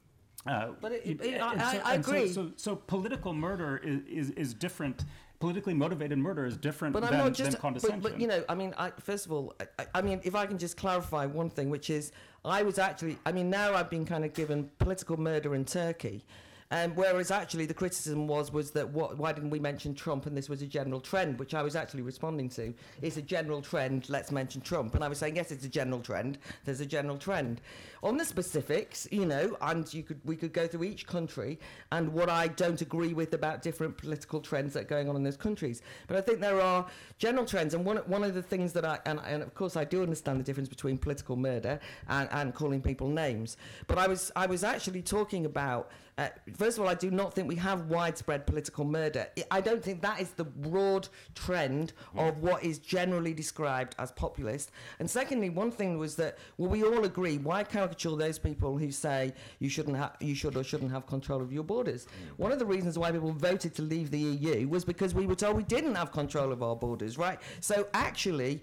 uh, 0.45 0.69
But 0.81 0.91
it- 0.93 1.05
and 1.05 1.21
it- 1.21 1.41
I- 1.41 1.57
so- 1.73 1.81
I 1.83 1.93
and 1.95 2.05
so- 2.05 2.11
agree. 2.11 2.27
So, 2.31 2.51
so 2.55 2.75
political 2.75 3.33
murder 3.33 3.77
is, 3.83 4.01
is, 4.07 4.29
is 4.31 4.53
different. 4.53 5.05
Politically 5.39 5.75
motivated 5.75 6.17
murder 6.17 6.45
is 6.45 6.57
different 6.57 6.93
But 6.93 7.03
than, 7.03 7.13
I'm 7.13 7.19
not 7.19 7.33
just. 7.33 7.43
than 7.43 7.51
But, 7.51 7.61
condescension. 7.61 7.99
but 7.99 8.19
you 8.19 8.27
know, 8.27 8.43
I 8.49 8.55
mean, 8.55 8.73
I, 8.77 8.91
first 8.99 9.27
of 9.27 9.31
all, 9.31 9.53
I, 9.77 9.85
I 9.93 10.01
mean, 10.01 10.19
if 10.23 10.33
I 10.33 10.47
can 10.47 10.57
just 10.57 10.77
clarify 10.77 11.27
one 11.27 11.49
thing, 11.51 11.69
which 11.69 11.91
is, 11.91 12.11
I 12.43 12.63
was 12.63 12.79
actually, 12.79 13.19
I 13.25 13.31
mean, 13.31 13.49
now 13.49 13.75
I've 13.75 13.89
been 13.89 14.05
kind 14.05 14.25
of 14.25 14.33
given 14.33 14.71
political 14.79 15.15
murder 15.17 15.53
in 15.53 15.63
Turkey. 15.65 16.25
Um, 16.69 16.91
whereas 16.95 17.31
actually 17.31 17.65
the 17.65 17.73
criticism 17.73 18.27
was 18.27 18.51
was 18.51 18.71
that 18.71 18.89
what, 18.89 19.17
why 19.17 19.31
didn't 19.31 19.51
we 19.51 19.59
mention 19.59 19.95
Trump 19.95 20.25
and 20.25 20.35
this 20.35 20.49
was 20.49 20.61
a 20.61 20.67
general 20.67 20.99
trend, 20.99 21.39
which 21.39 21.53
I 21.53 21.63
was 21.63 21.75
actually 21.75 22.01
responding 22.01 22.49
to. 22.49 22.73
It's 23.01 23.15
a 23.15 23.21
general 23.21 23.61
trend. 23.61 24.09
Let's 24.09 24.31
mention 24.31 24.61
Trump, 24.61 24.93
and 24.93 25.03
I 25.03 25.07
was 25.07 25.17
saying 25.17 25.37
yes, 25.37 25.51
it's 25.51 25.63
a 25.63 25.69
general 25.69 26.01
trend. 26.01 26.39
There's 26.65 26.81
a 26.81 26.85
general 26.85 27.17
trend. 27.17 27.61
On 28.03 28.17
the 28.17 28.25
specifics, 28.25 29.07
you 29.11 29.25
know, 29.25 29.55
and 29.61 29.91
you 29.93 30.03
could 30.03 30.19
we 30.25 30.35
could 30.35 30.51
go 30.51 30.67
through 30.67 30.83
each 30.83 31.07
country 31.07 31.57
and 31.93 32.11
what 32.11 32.29
I 32.29 32.49
don't 32.49 32.81
agree 32.81 33.13
with 33.13 33.33
about 33.33 33.61
different 33.61 33.97
political 33.97 34.41
trends 34.41 34.73
that 34.73 34.81
are 34.81 34.87
going 34.87 35.07
on 35.07 35.15
in 35.15 35.23
those 35.23 35.37
countries. 35.37 35.81
But 36.07 36.17
I 36.17 36.21
think 36.21 36.41
there 36.41 36.59
are 36.59 36.85
general 37.17 37.45
trends, 37.45 37.75
and 37.75 37.85
one 37.85 37.97
one 38.07 38.25
of 38.25 38.33
the 38.33 38.43
things 38.43 38.73
that 38.73 38.83
I 38.83 38.99
and, 39.05 39.21
and 39.25 39.41
of 39.41 39.55
course 39.55 39.77
I 39.77 39.85
do 39.85 40.03
understand 40.03 40.39
the 40.39 40.43
difference 40.43 40.69
between 40.69 40.97
political 40.97 41.37
murder 41.37 41.79
and, 42.09 42.27
and 42.33 42.53
calling 42.53 42.81
people 42.81 43.07
names. 43.07 43.55
But 43.87 43.97
I 43.97 44.07
was 44.07 44.31
I 44.35 44.47
was 44.47 44.65
actually 44.65 45.01
talking 45.01 45.45
about. 45.45 45.89
Uh, 46.17 46.29
first 46.55 46.77
of 46.77 46.83
all, 46.83 46.89
I 46.89 46.95
do 46.95 47.11
not 47.11 47.33
think 47.35 47.47
we 47.47 47.55
have 47.57 47.89
widespread 47.89 48.47
political 48.47 48.85
murder. 48.85 49.27
I- 49.51 49.61
don't 49.67 49.83
think 49.83 50.01
that 50.01 50.21
is 50.21 50.29
the 50.31 50.45
broad 50.45 51.09
trend 51.35 51.91
of 52.15 52.37
what 52.37 52.63
is 52.63 52.79
generally 52.79 53.33
described 53.33 53.95
as 53.99 54.11
populist. 54.13 54.71
And 54.99 55.09
secondly, 55.09 55.49
one 55.49 55.71
thing 55.71 55.97
was 55.97 56.15
that 56.15 56.37
well, 56.57 56.69
we 56.69 56.83
all 56.83 57.03
agree. 57.03 57.37
Why 57.37 57.65
caricature 57.65 58.15
those 58.15 58.39
people 58.39 58.77
who 58.77 58.91
say 58.91 59.33
you 59.59 59.67
shouldn't 59.67 59.97
have, 59.97 60.15
you 60.21 60.33
should 60.35 60.55
or 60.55 60.63
shouldn't 60.63 60.91
have 60.91 61.05
control 61.05 61.41
of 61.41 61.51
your 61.51 61.63
borders? 61.63 62.07
One 62.37 62.53
of 62.53 62.59
the 62.59 62.65
reasons 62.65 62.97
why 62.97 63.11
people 63.11 63.33
voted 63.33 63.75
to 63.75 63.81
leave 63.81 64.09
the 64.09 64.19
EU 64.19 64.69
was 64.69 64.85
because 64.85 65.13
we 65.13 65.27
were 65.27 65.35
told 65.35 65.57
we 65.57 65.63
didn't 65.63 65.95
have 65.95 66.13
control 66.13 66.53
of 66.53 66.63
our 66.63 66.75
borders, 66.75 67.17
right? 67.17 67.39
So 67.59 67.87
actually, 67.93 68.61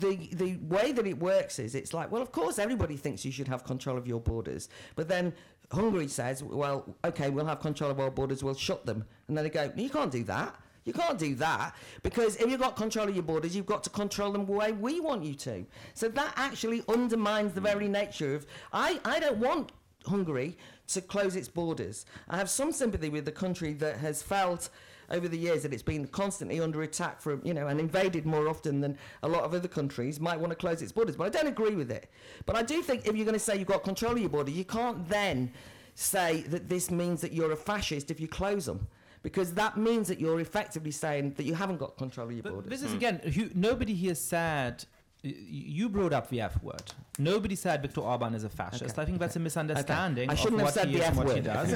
the 0.00 0.28
the 0.32 0.56
way 0.62 0.92
that 0.92 1.06
it 1.06 1.18
works 1.18 1.58
is 1.58 1.74
it's 1.74 1.94
like 1.94 2.10
well 2.10 2.22
of 2.22 2.32
course 2.32 2.58
everybody 2.58 2.96
thinks 2.96 3.24
you 3.24 3.32
should 3.32 3.48
have 3.48 3.64
control 3.64 3.96
of 3.96 4.06
your 4.06 4.20
borders. 4.20 4.68
But 4.94 5.08
then 5.08 5.32
Hungary 5.72 6.08
says 6.08 6.42
well 6.42 6.96
okay 7.04 7.30
we'll 7.30 7.46
have 7.46 7.60
control 7.60 7.90
of 7.90 8.00
our 8.00 8.10
borders 8.10 8.42
we'll 8.42 8.54
shut 8.54 8.86
them. 8.86 9.04
And 9.28 9.36
then 9.36 9.44
they 9.44 9.50
go 9.50 9.72
you 9.76 9.90
can't 9.90 10.10
do 10.10 10.24
that. 10.24 10.56
You 10.84 10.92
can't 10.92 11.18
do 11.18 11.34
that. 11.36 11.74
Because 12.04 12.36
if 12.36 12.48
you've 12.48 12.60
got 12.60 12.76
control 12.76 13.08
of 13.08 13.14
your 13.14 13.24
borders 13.24 13.56
you've 13.56 13.66
got 13.66 13.82
to 13.84 13.90
control 13.90 14.32
them 14.32 14.46
the 14.46 14.52
way 14.52 14.72
we 14.72 15.00
want 15.00 15.24
you 15.24 15.34
to. 15.34 15.66
So 15.94 16.08
that 16.08 16.32
actually 16.36 16.82
undermines 16.88 17.52
the 17.52 17.60
very 17.60 17.88
nature 17.88 18.34
of 18.34 18.46
I 18.72 19.00
I 19.04 19.20
don't 19.20 19.38
want 19.38 19.72
Hungary 20.06 20.56
to 20.88 21.00
close 21.00 21.36
its 21.36 21.48
borders. 21.48 22.06
I 22.28 22.36
have 22.36 22.48
some 22.48 22.72
sympathy 22.72 23.08
with 23.08 23.24
the 23.24 23.32
country 23.32 23.72
that 23.74 23.98
has 23.98 24.22
felt 24.22 24.70
over 25.10 25.28
the 25.28 25.38
years 25.38 25.62
that 25.62 25.72
it's 25.72 25.82
been 25.82 26.06
constantly 26.06 26.60
under 26.60 26.82
attack 26.82 27.20
from, 27.20 27.40
you 27.44 27.54
know, 27.54 27.66
and 27.68 27.78
invaded 27.80 28.26
more 28.26 28.48
often 28.48 28.80
than 28.80 28.98
a 29.22 29.28
lot 29.28 29.44
of 29.44 29.54
other 29.54 29.68
countries 29.68 30.20
might 30.20 30.38
want 30.38 30.50
to 30.50 30.56
close 30.56 30.82
its 30.82 30.92
borders. 30.92 31.16
But 31.16 31.24
I 31.24 31.30
don't 31.30 31.46
agree 31.48 31.74
with 31.74 31.90
it. 31.90 32.10
But 32.44 32.56
I 32.56 32.62
do 32.62 32.82
think 32.82 33.06
if 33.06 33.14
you're 33.16 33.24
going 33.24 33.34
to 33.34 33.38
say 33.38 33.56
you've 33.58 33.68
got 33.68 33.84
control 33.84 34.12
of 34.12 34.18
your 34.18 34.28
border, 34.28 34.50
you 34.50 34.64
can't 34.64 35.08
then 35.08 35.52
say 35.94 36.42
that 36.48 36.68
this 36.68 36.90
means 36.90 37.20
that 37.22 37.32
you're 37.32 37.52
a 37.52 37.56
fascist 37.56 38.10
if 38.10 38.20
you 38.20 38.28
close 38.28 38.66
them. 38.66 38.86
Because 39.22 39.54
that 39.54 39.76
means 39.76 40.06
that 40.08 40.20
you're 40.20 40.40
effectively 40.40 40.92
saying 40.92 41.34
that 41.36 41.44
you 41.44 41.54
haven't 41.54 41.78
got 41.78 41.96
control 41.96 42.28
of 42.28 42.32
your 42.34 42.42
But 42.42 42.52
borders. 42.52 42.70
this 42.70 42.82
is 42.82 42.90
hmm. 42.90 42.96
again, 42.96 43.20
hu- 43.34 43.50
nobody 43.54 43.94
here 43.94 44.14
said. 44.14 44.84
Y- 45.26 45.34
You 45.78 45.88
brought 45.88 46.12
up 46.12 46.28
the 46.30 46.40
F 46.40 46.62
word. 46.62 46.92
Nobody 47.18 47.54
said 47.54 47.82
Viktor 47.82 48.00
Orban 48.00 48.34
is 48.34 48.44
a 48.44 48.48
fascist. 48.48 48.94
Okay, 48.94 49.02
I 49.02 49.04
think 49.04 49.18
that's 49.18 49.36
a 49.36 49.40
misunderstanding 49.40 50.30
I 50.30 50.34
shouldn't 50.34 50.60
have 50.62 50.66
what 50.66 50.74
said 50.74 50.92
the 50.92 51.02
F 51.04 51.16
word. 51.16 51.44
does. 51.44 51.72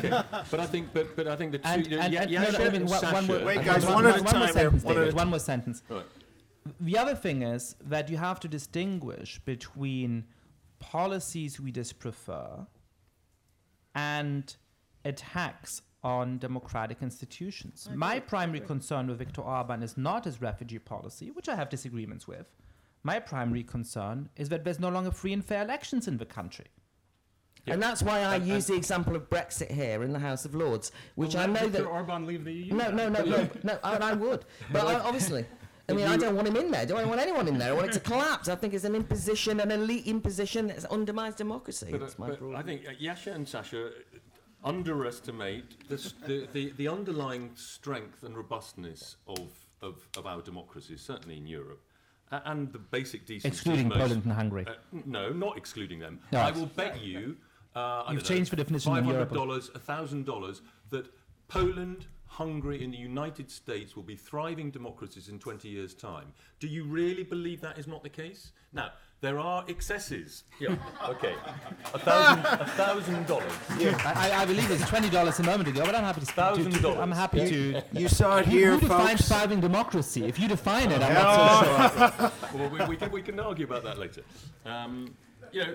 But 0.50 0.60
I 0.60 0.66
think, 0.66 0.92
but, 0.92 1.16
but 1.16 1.26
I 1.28 1.36
think 1.36 1.52
the 1.52 1.58
two, 1.58 1.68
and, 1.68 1.86
yeah, 1.86 2.00
and, 2.04 2.12
yeah, 2.12 2.22
and 2.22 2.30
yeah, 2.30 2.42
no, 2.44 2.50
no, 2.58 2.64
I 2.64 2.70
mean, 2.70 2.86
one, 2.86 3.12
one, 3.12 3.26
more- 3.26 3.44
Wait, 3.44 3.64
guys, 3.64 3.84
one- 3.84 3.94
one 3.94 4.06
at 4.06 4.20
a 4.20 4.22
one 4.22 4.38
more 4.38 4.48
sentence, 4.48 4.84
one 4.84 4.94
David, 4.94 5.14
one 5.14 5.28
more 5.28 5.38
sentence. 5.38 5.82
Right. 5.88 6.04
The 6.80 6.98
other 6.98 7.14
thing 7.14 7.42
is 7.42 7.74
that 7.84 8.08
you 8.10 8.18
have 8.18 8.38
to 8.40 8.48
distinguish 8.48 9.40
between 9.44 10.24
policies 10.78 11.58
we 11.60 11.72
disprefer 11.72 12.66
and 13.94 14.56
attacks 15.04 15.82
on 16.02 16.38
democratic 16.38 17.02
institutions. 17.02 17.88
My 17.94 18.20
primary 18.20 18.60
concern 18.60 19.08
with 19.08 19.18
Viktor 19.18 19.42
Orban 19.42 19.82
is 19.82 19.96
not 19.96 20.24
his 20.24 20.40
refugee 20.40 20.78
policy, 20.78 21.30
which 21.30 21.48
I 21.48 21.56
have 21.56 21.68
disagreements 21.68 22.26
with. 22.26 22.46
My 23.02 23.18
primary 23.18 23.62
concern 23.62 24.28
is 24.36 24.48
that 24.50 24.64
there's 24.64 24.78
no 24.80 24.90
longer 24.90 25.10
free 25.10 25.32
and 25.32 25.44
fair 25.44 25.62
elections 25.64 26.06
in 26.06 26.18
the 26.18 26.26
country. 26.26 26.66
And 27.66 27.82
that's 27.82 28.02
why 28.02 28.20
I 28.20 28.36
And- 28.36 28.46
use 28.46 28.66
the 28.66 28.74
example 28.74 29.14
of 29.16 29.28
Brexit 29.30 29.70
here 29.70 30.02
in 30.02 30.12
the 30.12 30.18
House 30.18 30.44
of 30.44 30.54
Lords, 30.54 30.92
which 31.14 31.36
I 31.36 31.46
know 31.46 31.68
that. 31.68 31.84
Orban 31.84 32.26
leave 32.26 32.44
the 32.44 32.52
EU. 32.52 32.74
No, 32.74 32.90
no, 32.90 33.08
no, 33.08 33.22
no, 33.24 33.48
no. 33.62 33.78
And 33.84 34.02
I 34.04 34.12
would, 34.14 34.44
but 34.72 34.86
I, 34.86 34.94
obviously, 35.08 35.44
I 35.88 35.92
mean, 35.92 36.06
I 36.06 36.16
don't 36.16 36.36
want 36.36 36.48
him 36.48 36.56
in 36.56 36.70
there. 36.70 36.86
Do 36.86 36.96
I 36.96 37.04
want 37.04 37.20
anyone 37.20 37.48
in 37.48 37.58
there? 37.58 37.70
I 37.70 37.72
want 37.74 37.88
it 37.88 37.92
to 37.92 38.00
collapse. 38.00 38.48
I 38.48 38.54
think 38.54 38.74
it's 38.74 38.84
an 38.84 38.94
imposition, 38.94 39.60
an 39.60 39.70
elite 39.70 40.06
imposition 40.06 40.68
that 40.68 40.84
undermines 40.86 41.34
democracy. 41.36 41.88
But, 41.90 41.96
uh, 41.96 42.04
That's 42.04 42.18
my 42.18 42.30
but 42.30 42.54
I 42.54 42.62
think 42.62 42.86
uh, 42.86 42.92
Yascha 42.92 43.34
and 43.34 43.46
Sasha 43.46 43.86
uh, 43.88 43.90
underestimate 44.64 45.88
the, 45.88 45.96
the, 46.26 46.48
the, 46.52 46.72
the 46.76 46.88
underlying 46.88 47.50
strength 47.54 48.22
and 48.22 48.36
robustness 48.36 49.16
of, 49.26 49.50
of, 49.82 50.06
of 50.16 50.26
our 50.26 50.42
democracies, 50.42 51.00
certainly 51.02 51.36
in 51.36 51.46
Europe, 51.46 51.82
a- 51.82 51.89
and 52.30 52.72
the 52.72 52.78
basic 52.78 53.26
decency. 53.26 53.48
Excluding 53.48 53.88
most- 53.88 53.98
Poland 53.98 54.24
and 54.24 54.32
Hungary. 54.32 54.66
Uh, 54.66 54.74
no, 55.04 55.30
not 55.30 55.56
excluding 55.56 55.98
them. 55.98 56.20
No. 56.32 56.40
I 56.40 56.50
will 56.50 56.66
bet 56.66 57.00
you. 57.00 57.36
Uh, 57.74 58.04
You've 58.10 58.22
know, 58.22 58.28
changed 58.28 58.50
the 58.50 58.56
definition 58.56 58.96
in 58.96 59.06
Europe 59.06 59.30
$500, 59.30 59.70
$1,000 59.72 60.60
that 60.90 61.06
Poland, 61.48 62.06
Hungary, 62.26 62.82
and 62.82 62.92
the 62.92 62.98
United 62.98 63.50
States 63.50 63.94
will 63.94 64.02
be 64.02 64.16
thriving 64.16 64.70
democracies 64.70 65.28
in 65.28 65.38
20 65.38 65.68
years' 65.68 65.94
time. 65.94 66.32
Do 66.58 66.66
you 66.66 66.84
really 66.84 67.22
believe 67.22 67.60
that 67.60 67.78
is 67.78 67.86
not 67.86 68.02
the 68.02 68.08
case? 68.08 68.52
Now, 68.72 68.90
there 69.20 69.38
are 69.38 69.64
excesses. 69.68 70.44
Yeah, 70.60 70.76
okay. 71.08 71.34
A 71.92 71.98
thousand, 71.98 72.44
a 72.46 72.66
thousand 72.68 73.26
dollars. 73.26 73.52
I, 73.70 74.30
I 74.42 74.44
believe 74.46 74.70
it's 74.70 74.88
twenty 74.88 75.10
dollars 75.10 75.38
a 75.40 75.42
moment 75.42 75.68
ago, 75.68 75.84
but 75.84 75.94
I'm 75.94 76.04
happy 76.04 76.20
to. 76.20 76.26
to- 76.26 76.32
to- 76.32 76.78
$1,000. 76.88 76.98
I'm 76.98 77.12
happy 77.12 77.48
to. 77.50 77.82
You 77.92 78.08
saw 78.08 78.38
it 78.38 78.46
Who- 78.46 78.50
here, 78.50 78.72
who 78.72 78.80
defines 78.80 79.20
folks. 79.20 79.28
thriving 79.28 79.60
democracy? 79.60 80.24
If 80.24 80.38
you 80.38 80.48
define 80.48 80.90
it, 80.90 81.02
I'm 81.02 81.14
not 81.14 81.64
so 81.64 81.98
sure. 81.98 82.32
well, 82.54 82.70
we, 82.70 82.84
we, 82.86 82.96
can, 82.96 83.10
we 83.10 83.22
can 83.22 83.38
argue 83.38 83.66
about 83.66 83.84
that 83.84 83.98
later. 83.98 84.22
Um, 84.64 85.14
you 85.52 85.64
know, 85.64 85.74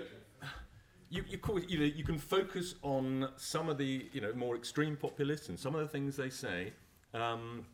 you, 1.10 1.24
you, 1.28 1.38
call, 1.38 1.60
you, 1.60 1.80
know, 1.80 1.86
you 1.86 2.04
can 2.04 2.18
focus 2.18 2.76
on 2.82 3.30
some 3.38 3.70
of 3.70 3.78
the 3.78 4.08
you 4.12 4.22
know 4.22 4.34
more 4.34 4.56
extreme 4.56 4.96
populists 4.96 5.50
and 5.50 5.60
some 5.60 5.76
of 5.76 5.82
the 5.82 5.88
things 5.88 6.16
they 6.18 6.30
say, 6.32 6.74
um, 7.14 7.66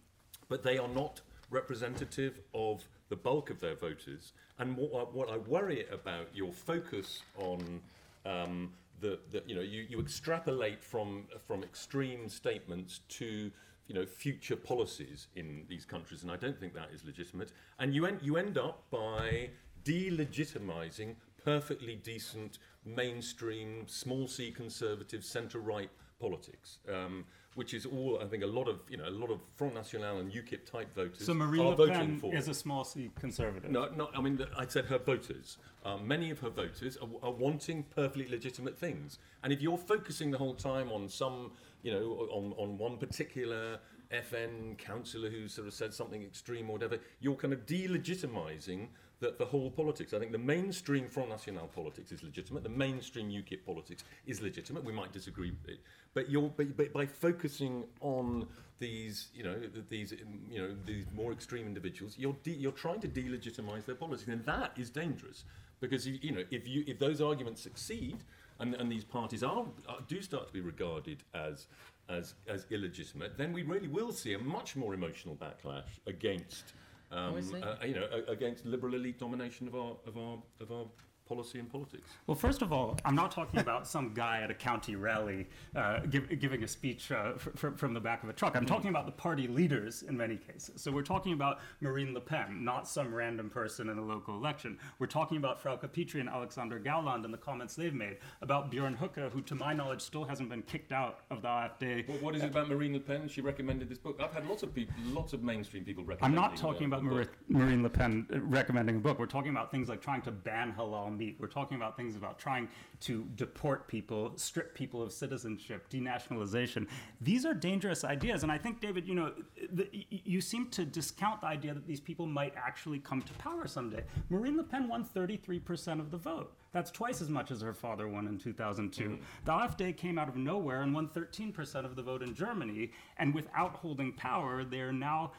but 0.49 0.63
they 0.63 0.77
are 0.77 0.89
not 0.89 1.21
representative 1.49 2.39
of 2.53 2.87
the 3.11 3.15
bulk 3.17 3.49
of 3.49 3.59
their 3.59 3.75
voters. 3.75 4.31
And 4.57 4.77
what, 4.77 5.13
what 5.13 5.29
I 5.29 5.37
worry 5.37 5.85
about 5.91 6.27
your 6.33 6.53
focus 6.53 7.21
on 7.37 7.81
um, 8.25 8.71
the, 9.01 9.19
the 9.31 9.43
you 9.45 9.53
know 9.53 9.61
you, 9.61 9.85
you 9.89 9.99
extrapolate 9.99 10.81
from 10.81 11.25
from 11.45 11.61
extreme 11.61 12.29
statements 12.29 13.01
to 13.19 13.51
you 13.87 13.95
know 13.95 14.05
future 14.05 14.55
policies 14.55 15.27
in 15.35 15.65
these 15.67 15.85
countries, 15.85 16.23
and 16.23 16.31
I 16.31 16.37
don't 16.37 16.57
think 16.57 16.73
that 16.73 16.89
is 16.95 17.03
legitimate. 17.03 17.51
And 17.79 17.93
you 17.93 18.05
end 18.05 18.19
you 18.23 18.37
end 18.37 18.57
up 18.57 18.83
by 18.89 19.49
delegitimizing 19.83 21.15
perfectly 21.43 21.95
decent 21.95 22.59
mainstream 22.85 23.87
small 23.87 24.27
c 24.27 24.51
conservative 24.51 25.25
centre 25.25 25.59
right 25.59 25.89
politics. 26.19 26.77
Um, 26.87 27.25
which 27.55 27.73
is 27.73 27.85
all 27.85 28.19
I 28.21 28.27
think 28.27 28.43
a 28.43 28.47
lot 28.47 28.67
of 28.67 28.79
you 28.89 28.97
know 28.97 29.07
a 29.07 29.09
lot 29.09 29.29
of 29.29 29.39
Front 29.55 29.73
National 29.75 30.19
and 30.19 30.31
UKIP 30.31 30.65
type 30.65 30.93
voters 30.95 31.25
So 31.25 31.33
Marine 31.33 31.61
are 31.61 31.69
Le 31.69 31.75
voting 31.75 31.93
Pen 31.95 32.17
for. 32.19 32.33
is 32.35 32.47
a 32.47 32.53
small 32.53 32.83
c 32.83 33.09
conservative. 33.19 33.69
No, 33.71 33.89
no. 33.95 34.09
I 34.15 34.21
mean, 34.21 34.39
I 34.57 34.65
said 34.67 34.85
her 34.85 34.97
voters. 34.99 35.57
Um, 35.83 36.07
many 36.07 36.29
of 36.29 36.39
her 36.39 36.49
voters 36.49 36.97
are, 36.97 37.09
are 37.27 37.31
wanting 37.33 37.83
perfectly 37.83 38.27
legitimate 38.29 38.77
things, 38.77 39.19
and 39.43 39.51
if 39.51 39.61
you're 39.61 39.77
focusing 39.77 40.31
the 40.31 40.37
whole 40.37 40.53
time 40.53 40.91
on 40.91 41.09
some, 41.09 41.51
you 41.83 41.91
know, 41.91 42.27
on, 42.31 42.53
on 42.57 42.77
one 42.77 42.97
particular 42.97 43.79
FN 44.13 44.77
councillor 44.77 45.29
who 45.29 45.47
sort 45.47 45.67
of 45.67 45.73
said 45.73 45.93
something 45.93 46.21
extreme 46.21 46.69
or 46.69 46.73
whatever, 46.73 46.97
you're 47.19 47.35
kind 47.35 47.53
of 47.53 47.65
delegitimizing 47.65 48.87
the, 49.21 49.35
the 49.37 49.45
whole 49.45 49.71
politics. 49.71 50.13
I 50.13 50.19
think 50.19 50.33
the 50.33 50.37
mainstream 50.37 51.07
Front 51.07 51.29
National 51.29 51.67
politics 51.67 52.11
is 52.11 52.23
legitimate. 52.23 52.63
The 52.63 52.69
mainstream 52.69 53.29
UKIP 53.29 53.65
politics 53.65 54.03
is 54.25 54.41
legitimate. 54.41 54.83
We 54.83 54.91
might 54.91 55.13
disagree 55.13 55.51
with 55.51 55.69
it, 55.69 55.79
but 56.13 56.29
you're 56.29 56.49
but, 56.49 56.75
but 56.75 56.91
by 56.91 57.05
focusing 57.05 57.85
on 58.01 58.47
these, 58.79 59.27
you 59.33 59.43
know, 59.43 59.55
these, 59.89 60.13
you 60.49 60.59
know, 60.59 60.75
these 60.85 61.05
more 61.15 61.31
extreme 61.31 61.67
individuals, 61.67 62.15
you're 62.17 62.35
de- 62.43 62.51
you're 62.51 62.71
trying 62.71 62.99
to 63.01 63.07
delegitimize 63.07 63.85
their 63.85 63.95
politics, 63.95 64.27
and 64.27 64.43
that 64.45 64.73
is 64.75 64.89
dangerous 64.89 65.45
because 65.79 66.07
you, 66.07 66.17
you 66.21 66.31
know 66.31 66.43
if 66.49 66.67
you 66.67 66.83
if 66.87 66.99
those 66.99 67.21
arguments 67.21 67.61
succeed 67.61 68.17
and, 68.59 68.73
and 68.75 68.91
these 68.91 69.03
parties 69.03 69.43
are, 69.43 69.65
are 69.87 69.99
do 70.07 70.21
start 70.21 70.47
to 70.47 70.53
be 70.53 70.61
regarded 70.61 71.23
as 71.35 71.67
as 72.09 72.33
as 72.47 72.65
illegitimate, 72.71 73.37
then 73.37 73.53
we 73.53 73.61
really 73.61 73.87
will 73.87 74.11
see 74.11 74.33
a 74.33 74.39
much 74.39 74.75
more 74.75 74.93
emotional 74.93 75.35
backlash 75.35 75.99
against. 76.07 76.73
Um, 77.11 77.35
uh, 77.35 77.75
you 77.85 77.93
know, 77.93 78.07
against 78.29 78.65
liberal 78.65 78.95
elite 78.95 79.19
domination 79.19 79.67
of 79.67 79.75
our 79.75 79.97
of 80.07 80.17
our 80.17 80.37
of 80.61 80.71
our 80.71 80.85
policy 81.31 81.59
and 81.59 81.71
politics. 81.71 82.09
Well, 82.27 82.35
first 82.35 82.61
of 82.61 82.73
all, 82.73 82.97
I'm 83.05 83.15
not 83.15 83.31
talking 83.31 83.61
about 83.61 83.87
some 83.87 84.13
guy 84.13 84.41
at 84.41 84.51
a 84.51 84.53
county 84.53 84.97
rally 84.97 85.47
uh, 85.77 85.99
give, 86.09 86.27
giving 86.41 86.63
a 86.63 86.67
speech 86.67 87.09
uh, 87.09 87.35
fr- 87.37 87.51
fr- 87.55 87.75
from 87.77 87.93
the 87.93 88.01
back 88.01 88.21
of 88.23 88.27
a 88.27 88.33
truck. 88.33 88.57
I'm 88.57 88.65
talking 88.65 88.89
about 88.89 89.05
the 89.05 89.13
party 89.13 89.47
leaders 89.47 90.03
in 90.03 90.17
many 90.17 90.35
cases. 90.35 90.81
So 90.81 90.91
we're 90.91 91.03
talking 91.03 91.31
about 91.31 91.59
Marine 91.79 92.13
Le 92.13 92.19
Pen, 92.19 92.65
not 92.65 92.85
some 92.85 93.15
random 93.15 93.49
person 93.49 93.87
in 93.87 93.97
a 93.97 94.01
local 94.03 94.35
election. 94.35 94.77
We're 94.99 95.07
talking 95.07 95.37
about 95.37 95.63
Frauke 95.63 95.87
Petry 95.87 96.19
and 96.19 96.27
Alexander 96.27 96.81
Gauland 96.81 97.23
and 97.23 97.33
the 97.33 97.37
comments 97.37 97.75
they've 97.75 97.93
made 97.93 98.17
about 98.41 98.69
Björn 98.69 98.97
Höcke, 98.97 99.31
who, 99.31 99.41
to 99.43 99.55
my 99.55 99.71
knowledge, 99.73 100.01
still 100.01 100.25
hasn't 100.25 100.49
been 100.49 100.63
kicked 100.63 100.91
out 100.91 101.21
of 101.31 101.41
the 101.41 101.47
AfD. 101.47 102.09
What, 102.09 102.21
what 102.21 102.35
is 102.35 102.43
it 102.43 102.47
about 102.47 102.67
Marine 102.67 102.91
Le 102.91 102.99
Pen? 102.99 103.29
She 103.29 103.39
recommended 103.39 103.87
this 103.87 103.99
book. 103.99 104.19
I've 104.21 104.33
had 104.33 104.45
lots 104.49 104.63
of 104.63 104.75
people, 104.75 104.93
lots 105.13 105.31
of 105.31 105.43
mainstream 105.43 105.85
people 105.85 106.03
recommend. 106.03 106.37
I'm 106.37 106.41
not 106.41 106.57
talking 106.57 106.87
about 106.87 107.03
Mar- 107.03 107.25
Marine 107.47 107.83
Le 107.83 107.89
Pen 107.89 108.27
uh, 108.33 108.41
recommending 108.41 108.97
a 108.97 108.99
book. 108.99 109.17
We're 109.17 109.27
talking 109.27 109.51
about 109.51 109.71
things 109.71 109.87
like 109.87 110.01
trying 110.01 110.21
to 110.23 110.31
ban 110.31 110.73
halal 110.77 111.15
meat. 111.21 111.37
We're 111.39 111.47
talking 111.47 111.77
about 111.77 111.95
things 111.95 112.15
about 112.15 112.39
trying 112.39 112.67
to 113.01 113.25
deport 113.35 113.87
people, 113.87 114.33
strip 114.35 114.73
people 114.73 115.01
of 115.03 115.11
citizenship, 115.11 115.89
denationalization. 115.89 116.87
These 117.21 117.45
are 117.45 117.53
dangerous 117.53 118.03
ideas. 118.03 118.43
And 118.43 118.51
I 118.51 118.57
think, 118.57 118.81
David, 118.81 119.07
you 119.07 119.15
know, 119.15 119.31
the, 119.71 119.87
you 120.09 120.41
seem 120.41 120.69
to 120.71 120.83
discount 120.83 121.41
the 121.41 121.47
idea 121.47 121.73
that 121.73 121.85
these 121.85 121.99
people 121.99 122.25
might 122.25 122.53
actually 122.57 122.99
come 122.99 123.21
to 123.21 123.33
power 123.33 123.67
someday. 123.67 124.03
Marine 124.29 124.57
Le 124.57 124.63
Pen 124.63 124.87
won 124.87 125.05
33% 125.05 125.99
of 125.99 126.09
the 126.09 126.17
vote. 126.17 126.53
That's 126.73 126.89
twice 126.89 127.21
as 127.21 127.29
much 127.29 127.51
as 127.51 127.61
her 127.61 127.73
father 127.73 128.07
won 128.07 128.27
in 128.27 128.37
2002. 128.37 129.03
Mm-hmm. 129.03 129.23
The 129.45 129.51
AfD 129.51 129.97
came 129.97 130.17
out 130.17 130.29
of 130.29 130.37
nowhere 130.37 130.81
and 130.81 130.93
won 130.93 131.09
13% 131.09 131.85
of 131.85 131.95
the 131.95 132.01
vote 132.01 132.23
in 132.23 132.33
Germany. 132.33 132.91
And 133.17 133.33
without 133.33 133.75
holding 133.75 134.13
power, 134.13 134.63
they're 134.63 134.93
now 134.93 135.33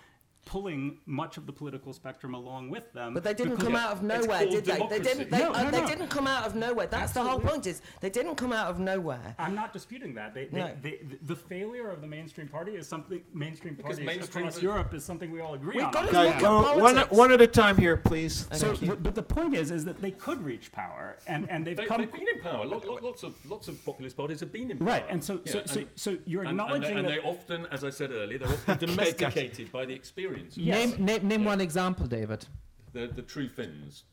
pulling 0.45 0.99
much 1.07 1.37
of 1.37 1.47
the 1.47 1.53
political 1.53 1.93
spectrum 1.93 2.35
along 2.35 2.69
with 2.69 2.93
them. 2.93 3.15
But 3.15 3.23
they 3.25 3.33
didn't 3.35 3.59
come 3.59 3.77
out 3.77 3.93
of 3.93 4.03
nowhere, 4.03 4.45
did 4.47 4.65
they? 4.65 4.87
They 4.91 4.99
didn't. 4.99 5.31
They, 5.31 5.39
No, 5.39 5.53
uh, 5.53 5.63
no, 5.63 5.71
they 5.71 5.81
no. 5.81 5.87
didn't 5.87 6.09
come 6.09 6.27
out 6.27 6.45
of 6.47 6.55
nowhere. 6.57 6.87
That's 6.89 7.13
the 7.13 7.23
whole 7.23 7.39
point. 7.39 7.67
Is 7.67 7.81
they 8.01 8.11
didn't 8.11 8.35
come 8.35 8.53
out 8.53 8.67
of 8.69 8.79
nowhere. 8.79 9.35
I'm 9.39 9.55
not 9.55 9.73
disputing 9.73 10.15
that. 10.15 10.35
They, 10.35 10.47
they, 10.47 10.59
No. 10.59 10.71
they, 10.83 10.99
the 11.23 11.37
failure 11.37 11.91
of 11.91 12.01
the 12.01 12.07
mainstream 12.07 12.49
party 12.49 12.73
is 12.73 12.89
something 12.89 13.23
mainstream 13.33 13.75
Because 13.75 13.99
parties 13.99 14.07
mainstream 14.07 14.45
across 14.47 14.57
is- 14.57 14.63
Europe 14.63 14.95
is 14.95 15.05
something 15.05 15.31
we 15.31 15.41
all 15.41 15.55
agree 15.55 15.77
We've 15.77 15.85
on. 15.87 15.93
got 15.93 16.07
to 16.07 16.13
Guys, 16.13 16.43
look 16.43 16.77
one, 16.83 16.97
one 17.17 17.33
at 17.33 17.41
a 17.41 17.47
time 17.47 17.77
here, 17.79 17.97
please. 17.97 18.47
So, 18.53 18.77
but, 18.85 19.03
but 19.03 19.15
the 19.15 19.23
point 19.23 19.55
is, 19.55 19.71
is 19.71 19.85
that 19.85 20.01
they 20.03 20.11
could 20.11 20.43
reach 20.43 20.73
power, 20.73 21.17
and, 21.27 21.49
and 21.51 21.65
they've 21.67 21.77
They, 21.77 21.87
come 21.87 22.01
have 22.01 22.13
been 22.13 22.27
in 22.29 22.41
power. 22.41 22.67
Lot, 22.67 22.87
lot, 22.87 23.03
lots 23.03 23.23
of 23.23 23.35
lots 23.49 23.69
of 23.69 23.83
populist 23.85 24.17
parties 24.17 24.41
have 24.41 24.53
been 24.53 24.71
in 24.73 24.79
power. 24.79 24.89
right. 24.89 25.07
And 25.09 25.23
so, 25.23 25.41
so, 25.45 25.59
Yeah, 25.59 25.65
so, 25.67 25.81
and- 25.81 25.89
so 25.95 26.19
you're 26.27 26.43
and, 26.43 26.51
and, 26.51 26.59
they, 26.59 26.63
acknowledging 26.65 26.99
and 26.99 27.09
that. 27.09 27.23
they 27.23 27.29
often, 27.29 27.67
as 27.71 27.85
I 27.85 27.91
said 27.91 28.11
earlier, 28.11 28.39
they're 28.39 28.49
often 28.49 28.79
domesticated 28.87 29.71
by 29.71 29.85
the 29.87 29.95
experience. 29.95 30.32
Yes. 30.55 30.91
Name, 30.97 31.05
name, 31.05 31.29
name 31.29 31.45
one 31.45 31.61
example, 31.61 32.07
David. 32.07 32.47
The 32.93 33.07
the 33.09 33.23
true 33.23 33.49
Finns. 33.49 34.05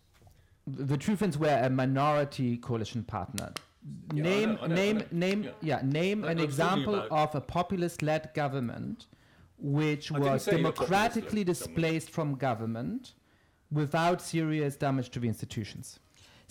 The 0.68 0.98
True 0.98 1.16
Finns 1.16 1.38
were 1.38 1.60
a 1.64 1.70
minority 1.70 2.58
coalition 2.58 3.04
partner. 3.04 3.54
Yeah, 4.14 4.22
I 4.22 4.24
name, 4.24 4.50
know, 4.54 4.60
I 4.62 4.68
know, 4.68 4.74
I 4.74 4.78
name, 4.78 4.98
know. 4.98 5.06
name, 5.12 5.44
Yeah. 5.44 5.52
yeah, 5.62 5.82
name 5.84 6.24
an 6.24 6.38
I 6.40 6.46
was 6.46 6.56
talking 6.58 6.84
example 6.84 7.08
of 7.10 7.34
a 7.34 7.42
populist-led 7.42 8.34
government 8.36 9.08
which 9.58 10.12
was 10.12 10.44
say 10.44 10.52
you 10.52 10.58
were 10.58 10.72
democratically 10.72 11.44
populist-led 11.44 11.46
government. 11.46 11.48
displaced 11.48 12.10
from 12.12 12.36
government 12.36 13.14
without 13.72 14.22
serious 14.22 14.76
damage 14.76 15.10
to 15.12 15.20
the 15.20 15.28
institutions. 15.28 16.00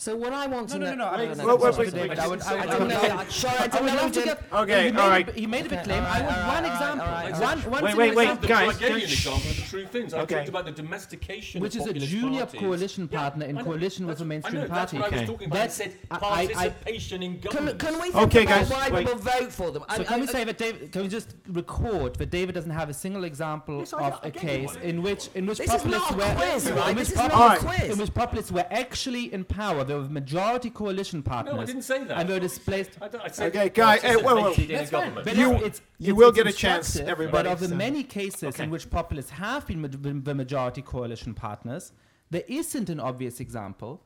So 0.00 0.14
what 0.14 0.32
I 0.32 0.46
want 0.46 0.68
No, 0.68 0.74
to 0.74 0.78
no, 0.78 0.84
know. 0.90 0.94
no, 0.94 1.04
no. 1.06 1.10
I 1.10 1.26
mean, 1.26 1.28
Wait, 1.44 1.58
wait, 1.60 1.74
sorry, 1.74 1.86
wait, 1.86 1.92
David, 1.94 2.18
I 2.20 2.28
would, 2.28 2.40
I 2.42 2.50
I 2.52 2.54
would, 2.54 2.60
I 2.60 2.62
say 2.62 2.78
don't 2.78 2.82
Okay. 2.92 3.08
know. 3.08 3.24
Sorry, 3.30 3.56
I 3.58 3.64
I 3.64 3.66
don't 3.66 3.86
know. 3.86 3.94
love 3.96 4.12
to 4.12 4.22
get. 4.22 4.42
Okay, 4.52 4.84
he 4.86 4.92
made 4.92 5.00
all 5.00 5.10
a- 5.12 5.32
He 5.32 5.46
made 5.48 5.66
a 5.66 5.68
big 5.70 5.82
claim. 5.82 6.02
all 6.04 6.08
I 6.08 6.20
right, 6.20 6.22
want 6.24 6.36
all 6.38 6.46
one 6.54 6.62
right, 6.62 6.72
example. 6.72 7.06
all 7.08 7.12
right, 7.12 7.34
all 7.34 7.40
One, 7.40 7.58
one 7.72 7.82
Wait, 7.84 7.96
wait, 7.96 8.14
wait, 8.14 8.22
example. 8.28 8.46
I 8.46 8.66
guys, 8.66 8.76
gave 8.78 8.88
you 8.90 8.94
an 8.94 9.02
example 9.02 9.50
of 9.50 9.56
the 9.56 9.62
true 9.62 9.86
Finns. 9.88 10.14
I 10.14 10.20
Okay. 10.20 10.34
talked 10.36 10.48
about 10.50 10.66
the 10.66 10.70
domestication 10.70 11.60
Which 11.60 11.74
of 11.74 11.80
is 11.80 11.86
a 11.88 12.06
junior 12.06 12.42
parties. 12.46 12.60
coalition 12.60 13.08
Yeah, 13.10 13.18
partner 13.18 13.46
in 13.46 13.56
coalition 13.58 14.06
with 14.06 14.18
That's- 14.18 14.20
a 14.20 14.24
mainstream 14.28 14.56
I 14.56 14.60
know, 14.68 14.68
That's 14.72 14.92
party. 14.92 14.98
what 15.02 15.12
I 15.12 15.18
was 15.18 15.28
talking 15.28 15.46
about. 15.48 15.56
That's- 15.58 15.80
I 15.80 15.82
said 15.84 15.92
I- 16.12 16.14
I- 16.14 16.18
I- 16.18 16.46
participation 16.46 17.22
in 17.24 17.40
government. 17.40 17.78
can 17.80 17.94
we 17.94 18.00
think 18.12 18.16
Okay, 18.16 18.42
about 18.44 18.58
guys, 18.60 18.70
why 18.70 18.88
wait. 18.90 19.06
people 19.08 19.18
vote 19.20 19.52
for 19.52 19.70
them? 19.72 19.82
So 19.88 20.00
I- 20.02 20.04
can 20.04 20.14
I- 20.14 20.20
we 20.20 20.26
say 20.28 20.44
that 20.44 20.58
David? 20.58 20.92
Can 20.92 21.02
we 21.02 21.08
just 21.08 21.34
record 21.48 22.14
that 22.20 22.30
David 22.30 22.54
doesn't 22.54 22.70
have 22.70 22.88
a 22.88 22.94
single 22.94 23.24
example 23.24 23.80
of 23.82 23.92
I 23.94 24.28
a 24.28 24.30
gave 24.30 24.42
you 24.62 24.68
case 24.68 24.76
in 24.80 25.02
which 25.02 25.28
in 25.34 25.44
which 25.46 25.58
This 25.58 25.66
is 25.66 25.72
populists 25.74 26.10
not 26.12 26.12
a 26.12 26.16
were 26.18 26.34
quiz, 26.36 26.70
right? 26.70 26.96
This 26.96 27.10
is 27.10 27.16
not 27.16 27.56
a 27.56 27.66
quiz. 27.66 27.90
in 27.90 27.98
which 27.98 28.14
populists 28.14 28.52
were 28.52 28.66
actually 28.70 29.32
in 29.34 29.42
power 29.42 29.84
There 29.88 29.98
were 29.98 30.04
majority 30.08 30.70
coalition 30.70 31.22
partners. 31.22 31.54
No, 31.54 31.60
I 31.60 31.64
didn't 31.64 31.82
say 31.82 32.04
that. 32.04 32.18
And 32.18 32.28
they 32.28 32.34
were 32.34 32.40
displaced. 32.40 32.90
I, 33.00 33.08
don't- 33.08 33.24
I 33.24 33.28
said 33.28 33.56
Okay, 33.56 33.68
guy, 33.70 33.98
hey, 33.98 34.16
whoa, 34.16 34.22
whoa. 34.34 34.42
participated 34.42 34.76
That's 34.78 34.90
fine. 34.90 35.14
But 35.14 35.34
You- 35.36 35.54
it's, 35.54 35.64
it's, 35.64 35.80
you 35.98 36.12
it's- 36.12 36.16
will 36.18 36.28
it's 36.28 36.36
get 36.36 36.46
a 36.46 36.52
chance, 36.52 36.96
everybody, 36.96 37.32
But 37.32 37.46
of 37.52 37.60
the 37.60 37.68
so- 37.68 37.74
many 37.74 38.02
cases 38.04 38.44
Okay. 38.54 38.64
in 38.64 38.70
which 38.70 38.90
populists 38.90 39.30
have 39.30 39.66
been 39.66 39.80
ma- 39.80 39.88
the 39.88 40.12
the 40.28 40.34
majority 40.34 40.82
coalition 40.82 41.32
partners, 41.34 41.92
there 42.30 42.44
isn't 42.46 42.88
an 42.90 43.00
obvious 43.00 43.40
example 43.40 44.02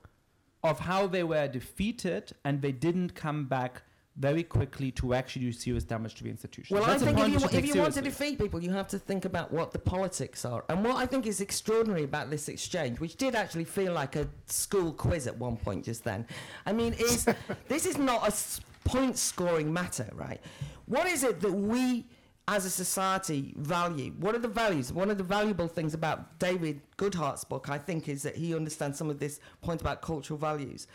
of 0.62 0.80
how 0.80 1.06
they 1.08 1.24
were 1.24 1.48
defeated 1.48 2.32
and 2.44 2.62
they 2.62 2.72
didn't 2.72 3.14
come 3.16 3.46
back 3.46 3.82
very 4.16 4.42
quickly 4.42 4.90
to 4.90 5.14
actually 5.14 5.42
do 5.42 5.52
serious 5.52 5.84
damage 5.84 6.14
to 6.16 6.24
the 6.24 6.30
institution. 6.30 6.76
Well, 6.76 6.86
That's 6.86 7.02
I 7.02 7.12
think 7.12 7.34
if 7.34 7.52
you, 7.52 7.58
if 7.58 7.74
you 7.74 7.80
want 7.80 7.94
to 7.94 8.02
defeat 8.02 8.38
people, 8.38 8.62
you 8.62 8.70
have 8.70 8.88
to 8.88 8.98
think 8.98 9.24
about 9.24 9.52
what 9.52 9.72
the 9.72 9.78
politics 9.78 10.44
are. 10.44 10.64
And 10.68 10.84
what 10.84 10.96
I 10.96 11.06
think 11.06 11.26
is 11.26 11.40
extraordinary 11.40 12.04
about 12.04 12.28
this 12.28 12.48
exchange, 12.48 13.00
which 13.00 13.16
did 13.16 13.34
actually 13.34 13.64
feel 13.64 13.92
like 13.94 14.16
a 14.16 14.28
school 14.46 14.92
quiz 14.92 15.26
at 15.26 15.36
one 15.38 15.56
point 15.56 15.84
just 15.86 16.04
then, 16.04 16.26
I 16.66 16.72
mean, 16.72 16.92
is 16.94 17.26
this 17.68 17.86
is 17.86 17.96
not 17.96 18.28
a 18.28 18.88
point 18.88 19.16
scoring 19.16 19.72
matter, 19.72 20.10
right? 20.12 20.40
What 20.86 21.06
is 21.06 21.24
it 21.24 21.40
that 21.40 21.52
we 21.52 22.04
as 22.48 22.66
a 22.66 22.70
society 22.70 23.54
value? 23.56 24.12
What 24.18 24.34
are 24.34 24.40
the 24.40 24.48
values? 24.48 24.92
One 24.92 25.10
of 25.10 25.16
the 25.16 25.24
valuable 25.24 25.68
things 25.68 25.94
about 25.94 26.38
David 26.38 26.82
Goodhart's 26.98 27.44
book, 27.44 27.70
I 27.70 27.78
think, 27.78 28.08
is 28.08 28.22
that 28.24 28.36
he 28.36 28.54
understands 28.54 28.98
some 28.98 29.08
of 29.08 29.18
this 29.18 29.40
point 29.62 29.80
about 29.80 30.02
cultural 30.02 30.38
values. 30.38 30.86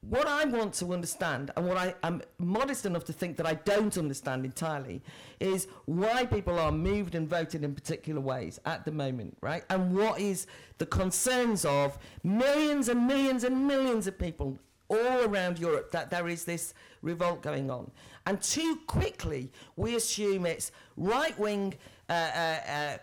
What 0.00 0.28
I 0.28 0.44
want 0.44 0.74
to 0.74 0.92
understand, 0.92 1.50
and 1.56 1.66
what 1.66 1.76
I 1.76 1.94
am 2.04 2.22
modest 2.38 2.86
enough 2.86 3.04
to 3.06 3.12
think 3.12 3.36
that 3.38 3.46
I 3.46 3.54
don't 3.54 3.96
understand 3.98 4.44
entirely, 4.44 5.02
is 5.40 5.66
why 5.86 6.26
people 6.26 6.58
are 6.58 6.70
moved 6.70 7.14
and 7.14 7.28
voted 7.28 7.64
in 7.64 7.74
particular 7.74 8.20
ways 8.20 8.60
at 8.64 8.84
the 8.84 8.92
moment, 8.92 9.36
right? 9.40 9.64
And 9.68 9.96
what 9.96 10.20
is 10.20 10.46
the 10.78 10.86
concerns 10.86 11.64
of 11.64 11.98
millions 12.22 12.88
and 12.88 13.06
millions 13.06 13.42
and 13.42 13.66
millions 13.66 14.06
of 14.06 14.18
people 14.18 14.58
all 14.88 15.24
around 15.24 15.58
Europe 15.58 15.90
that 15.92 16.10
there 16.10 16.28
is 16.28 16.44
this 16.44 16.74
revolt 17.02 17.42
going 17.42 17.70
on. 17.70 17.90
And 18.26 18.40
too 18.40 18.80
quickly, 18.86 19.50
we 19.76 19.96
assume 19.96 20.46
it's 20.46 20.72
right 20.96 21.38
wing, 21.38 21.74
uh, 22.08 22.12
uh, 22.12 22.58
uh, 22.68 22.96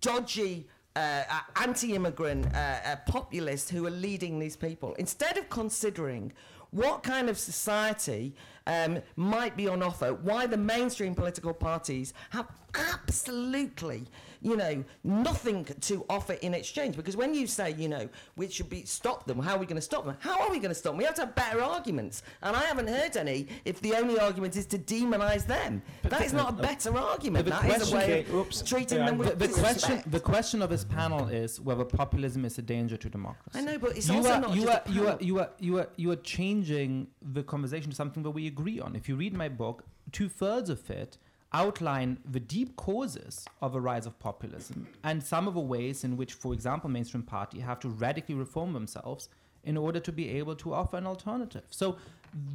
dodgy, 0.00 0.68
uh, 0.98 1.22
uh, 1.30 1.40
anti-immigrant 1.62 2.44
uh, 2.46 2.58
uh, 2.58 2.96
populists 3.06 3.70
who 3.70 3.86
are 3.86 3.90
leading 3.90 4.40
these 4.40 4.56
people. 4.56 4.94
Instead 4.94 5.38
of 5.38 5.48
considering 5.48 6.32
what 6.70 7.04
kind 7.04 7.30
of 7.30 7.38
society 7.38 8.34
um, 8.66 8.98
might 9.14 9.56
be 9.56 9.68
on 9.68 9.80
offer 9.80 10.12
why 10.12 10.44
the 10.46 10.56
mainstream 10.56 11.14
political 11.14 11.54
parties 11.54 12.12
have 12.30 12.48
absolutely 12.74 14.06
you 14.40 14.56
know 14.56 14.84
nothing 15.04 15.64
to 15.80 16.04
offer 16.08 16.34
in 16.34 16.54
exchange 16.54 16.96
because 16.96 17.16
when 17.16 17.34
you 17.34 17.46
say 17.46 17.72
you 17.72 17.88
know 17.88 18.08
we 18.36 18.48
should 18.48 18.68
be 18.68 18.84
stop 18.84 19.24
them 19.26 19.38
how 19.38 19.54
are 19.54 19.58
we 19.58 19.66
going 19.66 19.76
to 19.76 19.82
stop 19.82 20.04
them 20.04 20.16
how 20.20 20.40
are 20.40 20.50
we 20.50 20.58
going 20.58 20.68
to 20.70 20.74
stop 20.74 20.92
them 20.92 20.98
we 20.98 21.04
have 21.04 21.14
to 21.14 21.22
have 21.22 21.34
better 21.34 21.60
arguments 21.60 22.22
and 22.42 22.56
i 22.56 22.60
haven't 22.64 22.88
heard 22.88 23.16
any 23.16 23.46
if 23.64 23.80
the 23.80 23.94
only 23.94 24.18
argument 24.18 24.56
is 24.56 24.66
to 24.66 24.78
demonize 24.78 25.46
them 25.46 25.82
that 26.02 26.22
is 26.22 26.32
not 26.32 26.54
a 26.54 26.58
uh, 26.58 26.62
better 26.62 26.96
argument 26.96 27.44
the 27.44 27.50
that 27.50 27.64
is 27.82 27.92
a 27.92 27.96
way 27.96 28.08
Okay, 28.20 28.32
oops. 28.32 28.60
of 28.60 28.66
treating 28.68 28.98
Yeah, 28.98 29.06
them 29.06 29.18
with 29.18 29.38
the, 29.38 29.46
the 29.46 29.52
question 29.52 29.74
disrespect. 29.74 30.10
the 30.10 30.20
question 30.20 30.62
of 30.62 30.70
this 30.70 30.84
panel 30.84 31.28
is 31.28 31.60
whether 31.60 31.84
populism 31.84 32.44
is 32.44 32.58
a 32.58 32.62
danger 32.62 32.96
to 32.96 33.08
democracy. 33.08 33.58
I 33.58 33.62
know, 33.62 33.78
but 33.78 33.96
it's 33.96 34.08
you 34.08 34.16
also 34.16 34.30
are, 34.32 34.40
not 34.40 34.54
you 34.56 34.68
are, 34.68 34.82
a 34.86 34.90
you 34.90 35.06
are 35.08 35.18
you 35.20 35.38
are 35.40 35.50
you 35.58 35.78
are 35.78 35.88
you 35.96 36.10
are 36.10 36.16
changing 36.16 37.08
the 37.20 37.42
conversation 37.42 37.90
to 37.90 37.96
something 37.96 38.22
that 38.22 38.30
we 38.30 38.46
agree 38.46 38.80
on. 38.80 38.96
If 38.96 39.08
you 39.08 39.16
read 39.16 39.34
my 39.34 39.48
book, 39.48 39.84
two 40.12 40.28
thirds 40.28 40.70
of 40.70 40.88
it 40.90 41.18
outline 41.52 42.18
the 42.30 42.40
deep 42.40 42.76
causes 42.76 43.46
of 43.62 43.74
a 43.74 43.80
rise 43.80 44.06
of 44.06 44.18
populism 44.18 44.86
and 45.02 45.22
some 45.22 45.48
of 45.48 45.54
the 45.54 45.60
ways 45.60 46.04
in 46.04 46.16
which, 46.16 46.34
for 46.34 46.52
example, 46.52 46.90
mainstream 46.90 47.22
party 47.22 47.60
have 47.60 47.80
to 47.80 47.88
radically 47.88 48.34
reform 48.34 48.72
themselves 48.72 49.28
in 49.64 49.76
order 49.76 50.00
to 50.00 50.12
be 50.12 50.28
able 50.30 50.54
to 50.54 50.72
offer 50.72 50.96
an 50.96 51.06
alternative. 51.06 51.64
So 51.70 51.96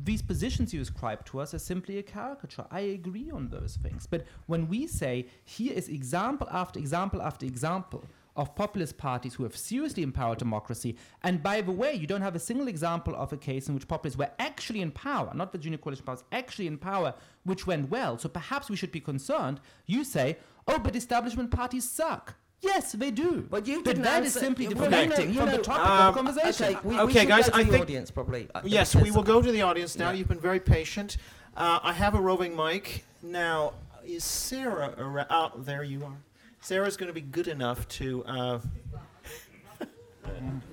these 0.03 0.21
positions 0.21 0.73
you 0.73 0.81
ascribe 0.81 1.25
to 1.25 1.39
us 1.39 1.53
are 1.53 1.59
simply 1.59 1.97
a 1.97 2.03
caricature. 2.03 2.65
I 2.71 2.81
agree 2.81 3.31
on 3.31 3.49
those 3.49 3.77
things. 3.81 4.05
But 4.07 4.25
when 4.45 4.67
we 4.67 4.87
say 4.87 5.27
here 5.43 5.73
is 5.73 5.89
example 5.89 6.47
after 6.51 6.79
example 6.79 7.21
after 7.21 7.45
example 7.45 8.03
of 8.35 8.55
populist 8.55 8.97
parties 8.97 9.35
who 9.35 9.43
have 9.43 9.55
seriously 9.55 10.01
empowered 10.03 10.39
democracy, 10.39 10.95
and 11.23 11.43
by 11.43 11.61
the 11.61 11.71
way, 11.71 11.93
you 11.93 12.07
don't 12.07 12.21
have 12.21 12.35
a 12.35 12.39
single 12.39 12.67
example 12.67 13.15
of 13.15 13.31
a 13.31 13.37
case 13.37 13.67
in 13.67 13.75
which 13.75 13.87
populists 13.87 14.17
were 14.17 14.31
actually 14.39 14.81
in 14.81 14.91
power, 14.91 15.31
not 15.35 15.51
the 15.51 15.57
junior 15.57 15.77
coalition 15.77 16.05
powers, 16.05 16.23
actually 16.31 16.67
in 16.67 16.77
power, 16.77 17.13
which 17.43 17.67
went 17.67 17.89
well. 17.89 18.17
So 18.17 18.29
perhaps 18.29 18.69
we 18.69 18.75
should 18.75 18.91
be 18.91 18.99
concerned. 18.99 19.59
You 19.85 20.03
say, 20.03 20.37
oh, 20.67 20.79
but 20.79 20.95
establishment 20.95 21.51
parties 21.51 21.89
suck. 21.89 22.35
Yes, 22.61 22.93
they 22.93 23.11
do. 23.11 23.45
But 23.49 23.67
you 23.67 23.77
but 23.83 23.85
didn't 23.85 24.03
that 24.03 24.23
is 24.23 24.35
answer- 24.35 24.39
simply 24.39 24.67
well, 24.69 24.85
you 24.85 24.89
deflecting 24.89 25.33
know- 25.35 25.41
from 25.41 25.49
the 25.51 25.57
topic 25.57 25.85
um, 25.85 26.07
of 26.07 26.13
the 26.15 26.21
conversation. 26.23 26.75
Okay, 26.77 26.87
we, 26.87 26.99
Okay, 27.01 27.19
we 27.21 27.25
guys, 27.27 27.45
go 27.45 27.51
to 27.51 27.57
I 27.57 27.63
the 27.63 27.71
think- 27.71 27.81
audience 27.83 28.09
probably. 28.09 28.47
uh, 28.55 28.61
Yes, 28.63 28.95
we 28.95 29.11
will 29.11 29.21
go 29.23 29.41
to 29.41 29.51
the 29.51 29.61
audience 29.63 29.97
now. 29.97 30.09
Yeah. 30.11 30.15
You've 30.19 30.29
been 30.29 30.39
very 30.39 30.59
patient. 30.61 31.17
Uh, 31.57 31.79
I 31.83 31.91
have 31.93 32.15
a 32.15 32.21
roving 32.21 32.55
mic. 32.55 33.03
Now, 33.21 33.73
is 34.05 34.23
Sarah 34.23 34.93
around? 34.97 35.27
Oh, 35.29 35.51
there 35.57 35.83
you 35.83 36.03
are. 36.05 36.17
Sarah's 36.63 36.95
going 36.97 37.07
to 37.07 37.13
be 37.13 37.21
good 37.21 37.47
enough 37.47 37.87
to. 37.89 38.23
Uh, 38.25 38.59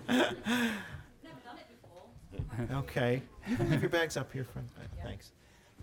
okay. 2.72 3.22
You 3.48 3.56
can 3.56 3.70
leave 3.70 3.80
your 3.80 3.90
bags 3.90 4.16
up 4.16 4.32
here, 4.32 4.44
friend. 4.44 4.68
Thanks. 5.02 5.32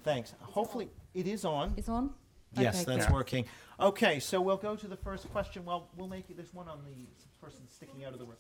Thanks. 0.04 0.34
Hopefully, 0.40 0.90
it 1.14 1.28
is 1.28 1.44
on. 1.44 1.74
It's 1.76 1.90
on? 1.90 2.12
Yes, 2.54 2.84
Okay, 2.84 2.96
that's 2.96 3.08
Yeah. 3.10 3.14
working. 3.14 3.46
Okay, 3.80 4.20
so 4.20 4.40
we'll 4.42 4.58
go 4.58 4.76
to 4.76 4.88
the 4.88 4.96
first 4.96 5.30
question. 5.32 5.66
Well, 5.66 5.90
we'll 5.98 6.08
make 6.08 6.30
it. 6.30 6.38
There's 6.38 6.54
one 6.54 6.68
on 6.70 6.80
the 6.86 7.08
person 7.46 7.68
sticking 7.68 8.06
out 8.06 8.14
of 8.14 8.20
the 8.20 8.26
room. 8.26 8.38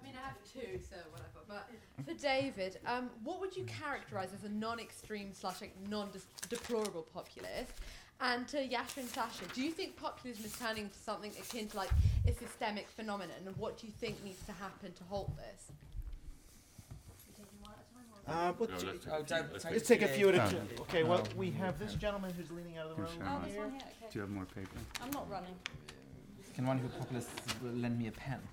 I 0.00 0.04
mean, 0.04 0.14
I 0.16 0.24
have 0.24 0.36
two, 0.44 0.78
so 0.88 0.96
whatever. 1.10 1.40
But 1.48 1.68
for 2.06 2.14
David, 2.14 2.78
um, 2.86 3.10
what 3.24 3.40
would 3.40 3.56
you 3.56 3.64
characterise 3.64 4.32
as 4.32 4.44
a 4.44 4.48
non-extreme 4.48 5.32
slash 5.34 5.60
like, 5.60 5.74
non-deplorable 5.88 7.08
populist? 7.12 7.72
And 8.20 8.48
to 8.48 8.56
Yascha 8.56 8.96
and 8.98 9.08
Sasha, 9.08 9.44
do 9.54 9.62
you 9.62 9.70
think 9.70 9.96
populism 9.96 10.44
is 10.44 10.56
turning 10.58 10.84
into 10.84 10.98
something 10.98 11.30
akin 11.40 11.68
to 11.68 11.76
like 11.76 11.90
a 12.26 12.32
systemic 12.32 12.88
phenomenon? 12.88 13.36
And 13.46 13.56
what 13.56 13.78
do 13.78 13.86
you 13.86 13.92
think 14.00 14.22
needs 14.24 14.44
to 14.46 14.52
happen 14.52 14.92
to 14.92 15.04
halt 15.04 15.30
this? 15.36 15.70
Uh, 18.26 18.52
but 18.52 18.68
No, 18.68 18.74
let's 18.76 18.82
take 18.82 18.92
Oh, 19.10 19.20
a 19.20 19.24
few- 19.24 19.36
let's 19.52 19.62
take- 19.64 19.72
let's 19.72 19.88
take 19.88 20.02
a 20.02 20.08
few 20.08 20.28
at 20.28 20.34
a 20.34 20.44
Oh. 20.44 20.50
time. 20.50 20.68
Okay, 20.80 21.02
well, 21.02 21.26
we 21.34 21.50
have 21.52 21.78
this 21.78 21.94
gentleman 21.94 22.34
who's 22.34 22.50
leaning 22.50 22.76
out 22.76 22.90
of 22.90 22.96
the 22.98 23.02
Can 23.06 23.18
room. 23.20 23.28
Oh, 23.28 23.38
mine. 23.38 23.48
this 23.48 23.56
one 23.56 23.70
here, 23.72 23.80
okay. 23.80 24.08
Do 24.10 24.18
you 24.18 24.20
have 24.20 24.30
more 24.30 24.44
paper? 24.44 24.78
I'm 25.00 25.10
not 25.12 25.30
running. 25.30 25.58
Can 26.54 26.66
one 26.66 26.76
of 26.78 26.82
you 26.82 26.90
populists 26.90 27.30
lend 27.62 27.98
me 27.98 28.08
a 28.08 28.12
pen? 28.12 28.46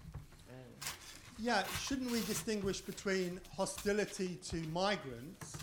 Yeah, 1.37 1.67
shouldn't 1.79 2.09
we 2.11 2.21
distinguish 2.21 2.79
between 2.79 3.41
hostility 3.57 4.35
to 4.37 4.55
migrants 4.67 5.57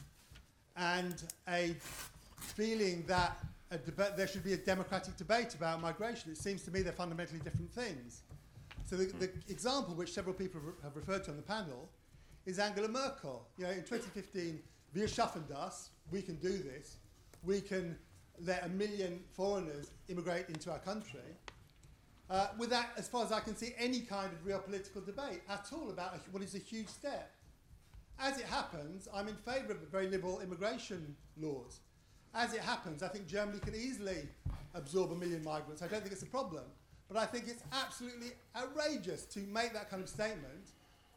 and 0.76 1.22
a 1.48 1.72
feeling 2.38 3.06
that 3.06 3.42
a 3.42 3.46
deba- 3.78 4.16
there 4.16 4.26
should 4.26 4.44
be 4.44 4.52
a 4.52 4.56
democratic 4.56 5.16
debate 5.16 5.54
about 5.54 5.80
migration? 5.80 6.30
It 6.30 6.38
seems 6.38 6.62
to 6.64 6.70
me 6.70 6.82
they're 6.82 6.92
fundamentally 6.92 7.40
different 7.40 7.72
things. 7.72 8.22
So 8.84 8.96
the, 8.96 9.06
the 9.06 9.30
example 9.48 9.94
which 9.94 10.12
several 10.12 10.34
people 10.34 10.60
have 10.60 10.68
re- 10.68 10.74
have 10.82 10.96
referred 10.96 11.24
to 11.24 11.30
on 11.30 11.36
the 11.36 11.42
panel 11.42 11.88
is 12.46 12.58
Angela 12.58 12.88
Merkel. 12.88 13.46
You 13.56 13.64
know, 13.64 13.70
in 13.70 13.82
2015, 13.82 14.60
wir 14.94 15.06
schaffen 15.06 15.48
das, 15.48 15.90
we 16.10 16.22
can 16.22 16.36
do 16.36 16.58
this, 16.58 16.96
we 17.42 17.60
can 17.60 17.96
let 18.44 18.64
a 18.64 18.68
million 18.68 19.20
foreigners 19.32 19.90
immigrate 20.08 20.48
into 20.48 20.70
our 20.70 20.78
country 20.80 21.20
uh, 22.30 22.48
without, 22.58 22.86
as 22.96 23.08
far 23.08 23.24
as 23.24 23.32
I 23.32 23.40
can 23.40 23.54
see, 23.54 23.74
any 23.78 24.00
kind 24.00 24.32
of 24.32 24.44
real 24.44 24.58
political 24.58 25.02
debate 25.02 25.42
at 25.48 25.68
all 25.72 25.90
about 25.90 26.14
a, 26.14 26.18
what 26.30 26.42
is 26.42 26.54
a 26.54 26.58
huge 26.58 26.88
step. 26.88 27.30
As 28.18 28.38
it 28.38 28.46
happens, 28.46 29.08
I'm 29.12 29.28
in 29.28 29.34
favour 29.34 29.72
of 29.72 29.78
very 29.90 30.08
liberal 30.08 30.40
immigration 30.40 31.14
laws. 31.36 31.80
As 32.34 32.54
it 32.54 32.60
happens, 32.60 33.02
I 33.02 33.08
think 33.08 33.26
Germany 33.26 33.58
can 33.58 33.74
easily 33.74 34.28
absorb 34.74 35.12
a 35.12 35.14
million 35.14 35.44
migrants. 35.44 35.82
I 35.82 35.86
don't 35.86 36.00
think 36.00 36.12
it's 36.12 36.22
a 36.22 36.26
problem. 36.26 36.64
But 37.08 37.20
I 37.20 37.26
think 37.26 37.46
it's 37.46 37.62
absolutely 37.72 38.28
outrageous 38.56 39.26
to 39.26 39.40
make 39.40 39.74
that 39.74 39.90
kind 39.90 40.02
of 40.02 40.08
statement, 40.08 40.70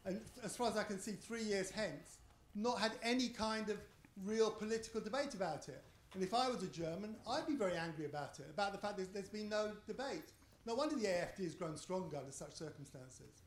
and 0.04 0.20
as 0.44 0.54
far 0.54 0.68
as 0.68 0.76
I 0.76 0.82
can 0.82 0.98
see, 0.98 1.12
three 1.12 1.42
years 1.42 1.70
hence, 1.70 2.18
not 2.54 2.78
had 2.78 2.92
any 3.02 3.28
kind 3.28 3.70
of 3.70 3.78
real 4.24 4.50
political 4.50 5.00
debate 5.00 5.32
about 5.34 5.68
it. 5.68 5.82
And 6.12 6.22
if 6.22 6.34
I 6.34 6.48
was 6.48 6.62
a 6.62 6.66
German, 6.66 7.16
I'd 7.28 7.46
be 7.46 7.54
very 7.54 7.76
angry 7.76 8.04
about 8.04 8.38
it, 8.38 8.46
about 8.52 8.72
the 8.72 8.78
fact 8.78 8.98
that 8.98 9.14
there's 9.14 9.28
been 9.28 9.48
no 9.48 9.72
debate. 9.86 10.32
No 10.66 10.74
wonder 10.74 10.96
the 10.96 11.06
AFD 11.06 11.44
has 11.44 11.54
grown 11.54 11.76
stronger 11.76 12.18
under 12.18 12.32
such 12.32 12.54
circumstances. 12.54 13.42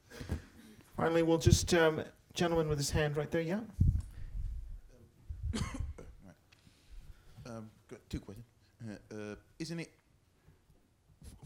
Finally, 0.97 1.23
we'll 1.23 1.37
just, 1.37 1.71
um, 1.73 2.03
gentleman 2.33 2.67
with 2.67 2.77
his 2.79 2.89
hand 2.89 3.15
right 3.15 3.29
there, 3.29 3.41
yeah? 3.41 3.59
Um, 7.49 7.69
got 7.89 7.99
two 8.09 8.19
questions. 8.19 8.45
Uh, 8.87 9.15
uh, 9.15 9.35
isn't 9.57 9.79
it 9.79 9.91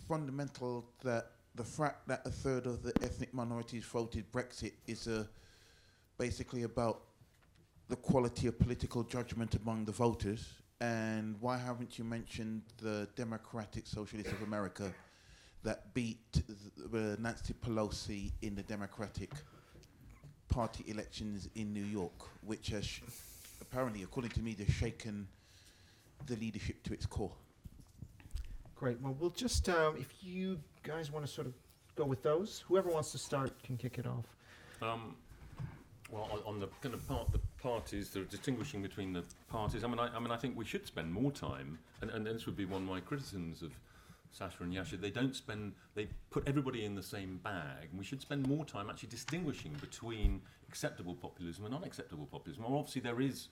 fundamental 0.08 0.86
that 1.04 1.32
the 1.56 1.64
fact 1.64 2.08
that 2.10 2.22
a 2.26 2.30
third 2.30 2.66
of 2.66 2.84
the 2.84 2.92
ethnic 3.02 3.34
minorities 3.34 3.86
voted 3.86 4.30
Brexit 4.32 4.74
is 4.86 5.08
uh, 5.08 5.24
basically 6.18 6.64
about 6.64 7.04
the 7.88 7.96
quality 7.96 8.48
of 8.48 8.60
political 8.60 9.04
judgment 9.04 9.56
among 9.56 9.86
the 9.86 9.94
voters? 9.94 10.46
And 10.82 11.38
why 11.40 11.58
haven't 11.58 11.98
you 11.98 12.04
mentioned 12.04 12.64
the 12.82 13.08
Democratic 13.16 13.88
Socialists 13.88 14.34
of 14.34 14.42
America 14.42 14.94
that 15.64 15.94
beat 15.94 16.44
uh, 16.94 17.16
Nancy 17.18 17.54
Pelosi 17.54 18.34
in 18.42 18.56
the 18.56 18.64
Democratic 18.64 19.32
party 20.50 20.84
elections 20.88 21.48
in 21.56 21.72
New 21.74 21.86
York, 21.86 22.28
which 22.42 22.68
has 22.70 23.00
apparently, 23.62 24.04
according 24.04 24.32
to 24.32 24.42
me, 24.42 24.54
has 24.60 24.68
shaken 24.68 25.26
the 26.26 26.36
leadership 26.36 26.84
to 26.84 26.94
its 26.94 27.06
core. 27.06 27.32
Great. 28.76 29.00
Well, 29.02 29.16
we'll 29.20 29.30
just, 29.30 29.70
um, 29.70 29.96
if 29.98 30.14
you 30.22 30.60
guys 30.84 31.12
want 31.12 31.26
to 31.26 31.32
sort 31.32 31.48
of 31.48 31.54
go 31.96 32.06
with 32.06 32.22
those, 32.24 32.64
whoever 32.68 32.90
wants 32.90 33.12
to 33.12 33.18
start 33.18 33.52
can 33.64 33.78
kick 33.78 33.98
it 33.98 34.06
off. 34.06 34.26
Um, 34.82 35.16
well, 36.12 36.30
on, 36.32 36.40
on 36.46 36.60
the 36.60 36.68
kind 36.82 36.94
of 36.94 37.08
part, 37.08 37.32
the 37.32 37.40
parties, 37.62 38.10
the 38.10 38.22
distinguishing 38.22 38.82
between 38.82 39.14
the 39.14 39.24
parties. 39.50 39.84
I 39.84 39.88
mean, 39.88 40.00
I, 40.00 40.08
I 40.16 40.20
mean, 40.20 40.32
I 40.32 40.38
think 40.38 40.58
we 40.58 40.66
should 40.66 40.86
spend 40.86 41.12
more 41.12 41.32
time, 41.32 41.80
and, 42.02 42.12
and 42.12 42.26
this 42.26 42.46
would 42.46 42.58
be 42.58 42.66
one 42.66 42.82
of 42.84 42.88
my 42.88 43.00
criticisms 43.00 43.62
of 43.62 43.72
Sasha 44.32 44.64
and 44.64 44.74
Yascha. 44.74 45.00
They 45.00 45.12
don't 45.12 45.36
spend, 45.36 45.74
they 45.96 46.08
put 46.30 46.48
everybody 46.48 46.84
in 46.84 46.96
the 46.96 47.04
same 47.04 47.40
bag, 47.44 47.90
and 47.90 47.98
we 47.98 48.04
should 48.04 48.22
spend 48.22 48.48
more 48.48 48.66
time 48.66 48.90
actually 48.90 49.10
distinguishing 49.10 49.74
between 49.80 50.42
acceptable 50.68 51.16
populism 51.16 51.66
and 51.66 51.74
unacceptable 51.74 52.26
populism. 52.26 52.64
Well, 52.64 52.78
obviously, 52.80 53.02
there 53.02 53.22
is. 53.22 53.48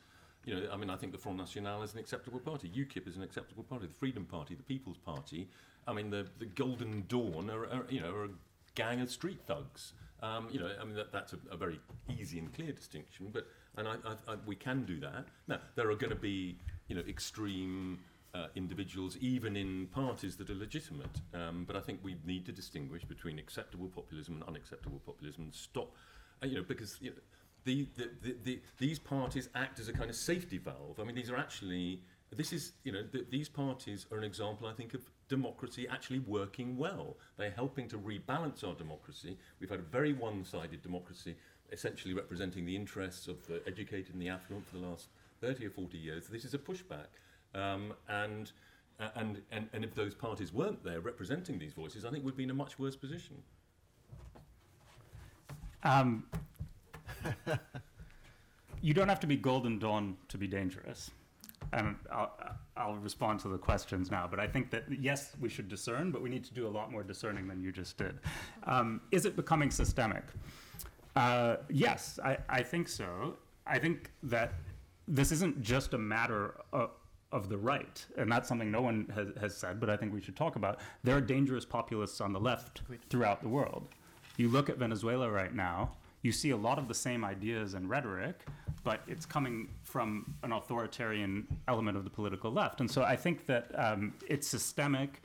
You 0.45 0.55
know, 0.55 0.68
I 0.72 0.77
mean, 0.77 0.89
I 0.89 0.95
think 0.95 1.11
the 1.11 1.19
Front 1.19 1.38
National 1.38 1.84
is 1.84 1.93
an 1.93 1.99
acceptable 1.99 2.39
party. 2.39 2.69
UKIP 2.69 3.07
is 3.07 3.15
an 3.15 3.23
acceptable 3.23 3.63
party. 3.63 3.85
The 3.88 3.93
Freedom 3.93 4.26
Party, 4.26 4.55
the 4.55 4.63
People's 4.63 4.97
Party. 4.97 5.47
I 5.88 5.93
mean, 5.93 6.09
the, 6.09 6.27
the 6.39 6.45
Golden 6.45 7.05
Dawn 7.07 7.49
are, 7.49 7.65
are 7.65 7.85
you 7.89 8.01
know 8.01 8.11
are 8.13 8.26
a 8.26 8.30
gang 8.76 9.01
of 9.01 9.11
street 9.11 9.39
thugs. 9.45 9.93
Um, 10.23 10.47
you 10.51 10.59
know, 10.59 10.69
I 10.80 10.85
mean 10.85 10.95
that, 10.95 11.11
that's 11.11 11.34
a, 11.34 11.38
a 11.51 11.57
very 11.57 11.80
easy 12.19 12.39
and 12.39 12.53
clear 12.53 12.72
distinction, 12.72 13.30
but 13.31 13.47
and 13.77 13.88
I, 13.88 13.93
I, 14.05 14.34
I, 14.34 14.35
we 14.45 14.55
can 14.55 14.84
do 14.85 14.99
that. 14.99 15.26
Now 15.47 15.59
there 15.76 15.89
are 15.89 15.95
going 15.95 16.11
to 16.11 16.19
be 16.19 16.57
you 16.88 16.95
know 16.95 17.03
extreme 17.07 17.99
uh, 18.34 18.47
individuals 18.55 19.18
even 19.19 19.57
in 19.57 19.88
parties 19.88 20.38
that 20.38 20.49
are 20.49 20.55
legitimate, 20.55 21.22
um, 21.34 21.65
but 21.65 21.76
I 21.76 21.81
think 21.81 21.99
we 22.03 22.15
need 22.26 22.45
to 22.45 22.51
distinguish 22.51 23.03
between 23.03 23.39
acceptable 23.39 23.88
populism 23.88 24.35
and 24.35 24.43
unacceptable 24.43 25.01
populism 25.05 25.43
and 25.43 25.53
stop, 25.53 25.95
uh, 26.43 26.45
you 26.45 26.55
know, 26.55 26.63
because 26.63 26.97
you 27.01 27.09
know, 27.09 27.18
the, 27.63 27.88
the, 27.95 28.09
the, 28.21 28.35
the, 28.43 28.61
these 28.77 28.99
parties 28.99 29.49
act 29.55 29.79
as 29.79 29.88
a 29.88 29.93
kind 29.93 30.09
of 30.09 30.15
safety 30.15 30.57
valve. 30.57 30.99
I 30.99 31.03
mean, 31.03 31.15
these 31.15 31.29
are 31.29 31.38
actually 31.38 32.01
this 32.35 32.53
is 32.53 32.73
you 32.83 32.91
know 32.91 33.03
th- 33.03 33.25
these 33.29 33.49
parties 33.49 34.05
are 34.11 34.17
an 34.17 34.23
example, 34.23 34.67
I 34.67 34.73
think, 34.73 34.93
of 34.93 35.01
democracy 35.27 35.88
actually 35.89 36.19
working 36.19 36.77
well. 36.77 37.17
They're 37.38 37.51
helping 37.51 37.88
to 37.89 37.97
rebalance 37.97 38.63
our 38.65 38.73
democracy. 38.73 39.38
We've 39.59 39.69
had 39.69 39.79
a 39.79 39.83
very 39.83 40.13
one-sided 40.13 40.81
democracy, 40.81 41.35
essentially 41.71 42.13
representing 42.13 42.65
the 42.65 42.75
interests 42.75 43.27
of 43.27 43.45
the 43.47 43.61
educated 43.67 44.13
and 44.13 44.21
the 44.21 44.29
affluent 44.29 44.65
for 44.67 44.77
the 44.77 44.85
last 44.85 45.07
30 45.41 45.67
or 45.67 45.71
40 45.71 45.97
years. 45.97 46.27
This 46.27 46.45
is 46.45 46.53
a 46.53 46.59
pushback, 46.59 47.07
um, 47.55 47.93
and. 48.07 48.51
Uh, 48.99 49.09
and, 49.15 49.41
and, 49.51 49.67
and 49.73 49.83
if 49.83 49.95
those 49.95 50.13
parties 50.13 50.53
weren't 50.53 50.83
there 50.83 50.99
representing 50.99 51.57
these 51.57 51.73
voices, 51.73 52.05
I 52.05 52.11
think 52.11 52.23
we'd 52.23 52.38
be 52.38 52.43
in 52.43 52.51
a 52.51 52.53
much 52.53 52.77
worse 52.77 52.95
position. 52.95 53.35
Um, 55.83 56.25
you 58.81 58.93
don't 58.93 59.10
have 59.10 59.19
to 59.22 59.27
be 59.27 59.35
Golden 59.35 59.80
Dawn 59.80 60.18
to 60.30 60.38
be 60.38 60.48
dangerous. 60.48 61.11
And 61.73 61.95
I'll, 62.11 62.34
I'll 62.76 62.95
respond 62.95 63.39
to 63.41 63.48
the 63.48 63.57
questions 63.57 64.11
now, 64.11 64.27
but 64.30 64.39
I 64.39 64.48
think 64.48 64.72
that 64.72 64.84
yes, 64.99 65.35
we 65.39 65.48
should 65.48 65.69
discern, 65.69 66.11
but 66.11 66.22
we 66.22 66.30
need 66.30 66.43
to 66.45 66.53
do 66.53 66.68
a 66.68 66.69
lot 66.69 66.91
more 66.91 67.03
discerning 67.03 67.48
than 67.48 67.61
you 67.61 67.72
just 67.72 67.98
did. 67.98 68.19
Um, 68.65 69.02
is 69.11 69.26
it 69.26 69.35
becoming 69.35 69.72
systemic? 69.72 70.23
Uh, 71.15 71.57
yes, 71.69 72.19
I, 72.23 72.38
I 72.49 72.64
think 72.64 72.88
so. 72.88 73.35
I 73.68 73.80
think 73.80 74.11
that 74.23 74.53
this 75.07 75.31
isn't 75.31 75.61
just 75.61 75.93
a 75.93 75.98
matter 75.98 76.56
of, 76.73 76.91
of 77.31 77.49
the 77.49 77.57
right, 77.57 78.03
and 78.18 78.31
that's 78.31 78.48
something 78.48 78.72
no 78.72 78.81
one 78.81 79.11
has, 79.14 79.27
has 79.39 79.56
said, 79.56 79.80
but 79.80 79.89
I 79.89 79.98
think 79.98 80.14
we 80.14 80.22
should 80.22 80.35
talk 80.35 80.56
about. 80.56 80.80
There 81.03 81.15
are 81.15 81.22
dangerous 81.22 81.65
populists 81.65 82.22
on 82.22 82.34
the 82.34 82.39
left 82.39 82.81
throughout 83.10 83.41
the 83.41 83.49
world. 83.49 83.88
You 84.38 84.49
look 84.49 84.69
at 84.69 84.77
Venezuela 84.77 85.30
right 85.30 85.53
now, 85.53 85.91
you 86.22 86.31
see 86.31 86.52
a 86.52 86.57
lot 86.57 86.77
of 86.77 86.88
the 86.88 86.93
same 86.93 87.26
ideas 87.26 87.73
and 87.73 87.89
rhetoric, 87.89 88.45
but 88.84 89.02
it's 89.07 89.26
coming 89.26 89.69
from 89.84 90.35
an 90.43 90.52
authoritarian 90.52 91.48
element 91.68 91.98
of 91.98 92.03
the 92.03 92.10
political 92.10 92.52
left. 92.52 92.80
And 92.80 92.89
so 92.89 93.03
I 93.03 93.15
think 93.15 93.45
that 93.48 93.72
um, 93.76 94.14
it's 94.27 94.48
systemic. 94.48 95.22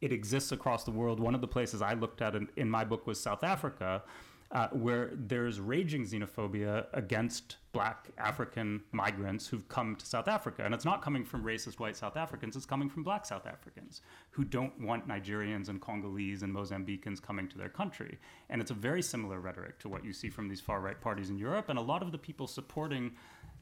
It 0.00 0.12
exists 0.12 0.52
across 0.52 0.84
the 0.84 0.90
world. 0.90 1.18
One 1.18 1.34
of 1.34 1.40
the 1.40 1.48
places 1.48 1.82
I 1.82 1.94
looked 1.94 2.22
at 2.22 2.34
in, 2.36 2.48
in 2.56 2.70
my 2.70 2.84
book 2.84 3.06
was 3.06 3.18
South 3.18 3.42
Africa, 3.42 4.02
uh, 4.50 4.68
where 4.68 5.10
there's 5.12 5.60
raging 5.60 6.04
xenophobia 6.04 6.86
against 6.94 7.56
black 7.72 8.08
African 8.16 8.82
migrants 8.92 9.46
who've 9.46 9.68
come 9.68 9.94
to 9.96 10.06
South 10.06 10.26
Africa. 10.26 10.64
And 10.64 10.72
it's 10.72 10.86
not 10.86 11.02
coming 11.02 11.24
from 11.24 11.44
racist 11.44 11.78
white 11.78 11.96
South 11.96 12.16
Africans, 12.16 12.56
it's 12.56 12.64
coming 12.64 12.88
from 12.88 13.02
black 13.02 13.26
South 13.26 13.46
Africans 13.46 14.00
who 14.30 14.44
don't 14.44 14.78
want 14.80 15.06
Nigerians 15.06 15.68
and 15.68 15.80
Congolese 15.80 16.42
and 16.42 16.54
Mozambicans 16.54 17.20
coming 17.20 17.46
to 17.48 17.58
their 17.58 17.68
country. 17.68 18.18
And 18.48 18.62
it's 18.62 18.70
a 18.70 18.74
very 18.74 19.02
similar 19.02 19.40
rhetoric 19.40 19.78
to 19.80 19.88
what 19.88 20.04
you 20.04 20.14
see 20.14 20.30
from 20.30 20.48
these 20.48 20.60
far 20.60 20.80
right 20.80 21.00
parties 21.00 21.28
in 21.28 21.38
Europe. 21.38 21.68
And 21.68 21.78
a 21.78 21.82
lot 21.82 22.02
of 22.02 22.10
the 22.10 22.18
people 22.18 22.46
supporting 22.46 23.12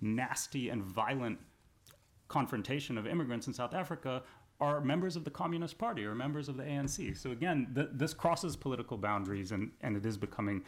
nasty 0.00 0.68
and 0.68 0.84
violent 0.84 1.38
confrontation 2.28 2.96
of 2.96 3.06
immigrants 3.06 3.46
in 3.48 3.52
South 3.52 3.74
Africa 3.74 4.22
are 4.60 4.80
members 4.80 5.16
of 5.16 5.24
the 5.24 5.30
Communist 5.30 5.78
Party 5.78 6.04
or 6.04 6.14
members 6.14 6.48
of 6.48 6.56
the 6.56 6.62
ANC. 6.62 7.16
So 7.16 7.30
again, 7.30 7.68
th- 7.74 7.88
this 7.92 8.14
crosses 8.14 8.56
political 8.56 8.96
boundaries 8.96 9.52
and, 9.52 9.70
and 9.82 9.96
it 9.96 10.06
is 10.06 10.16
becoming 10.16 10.62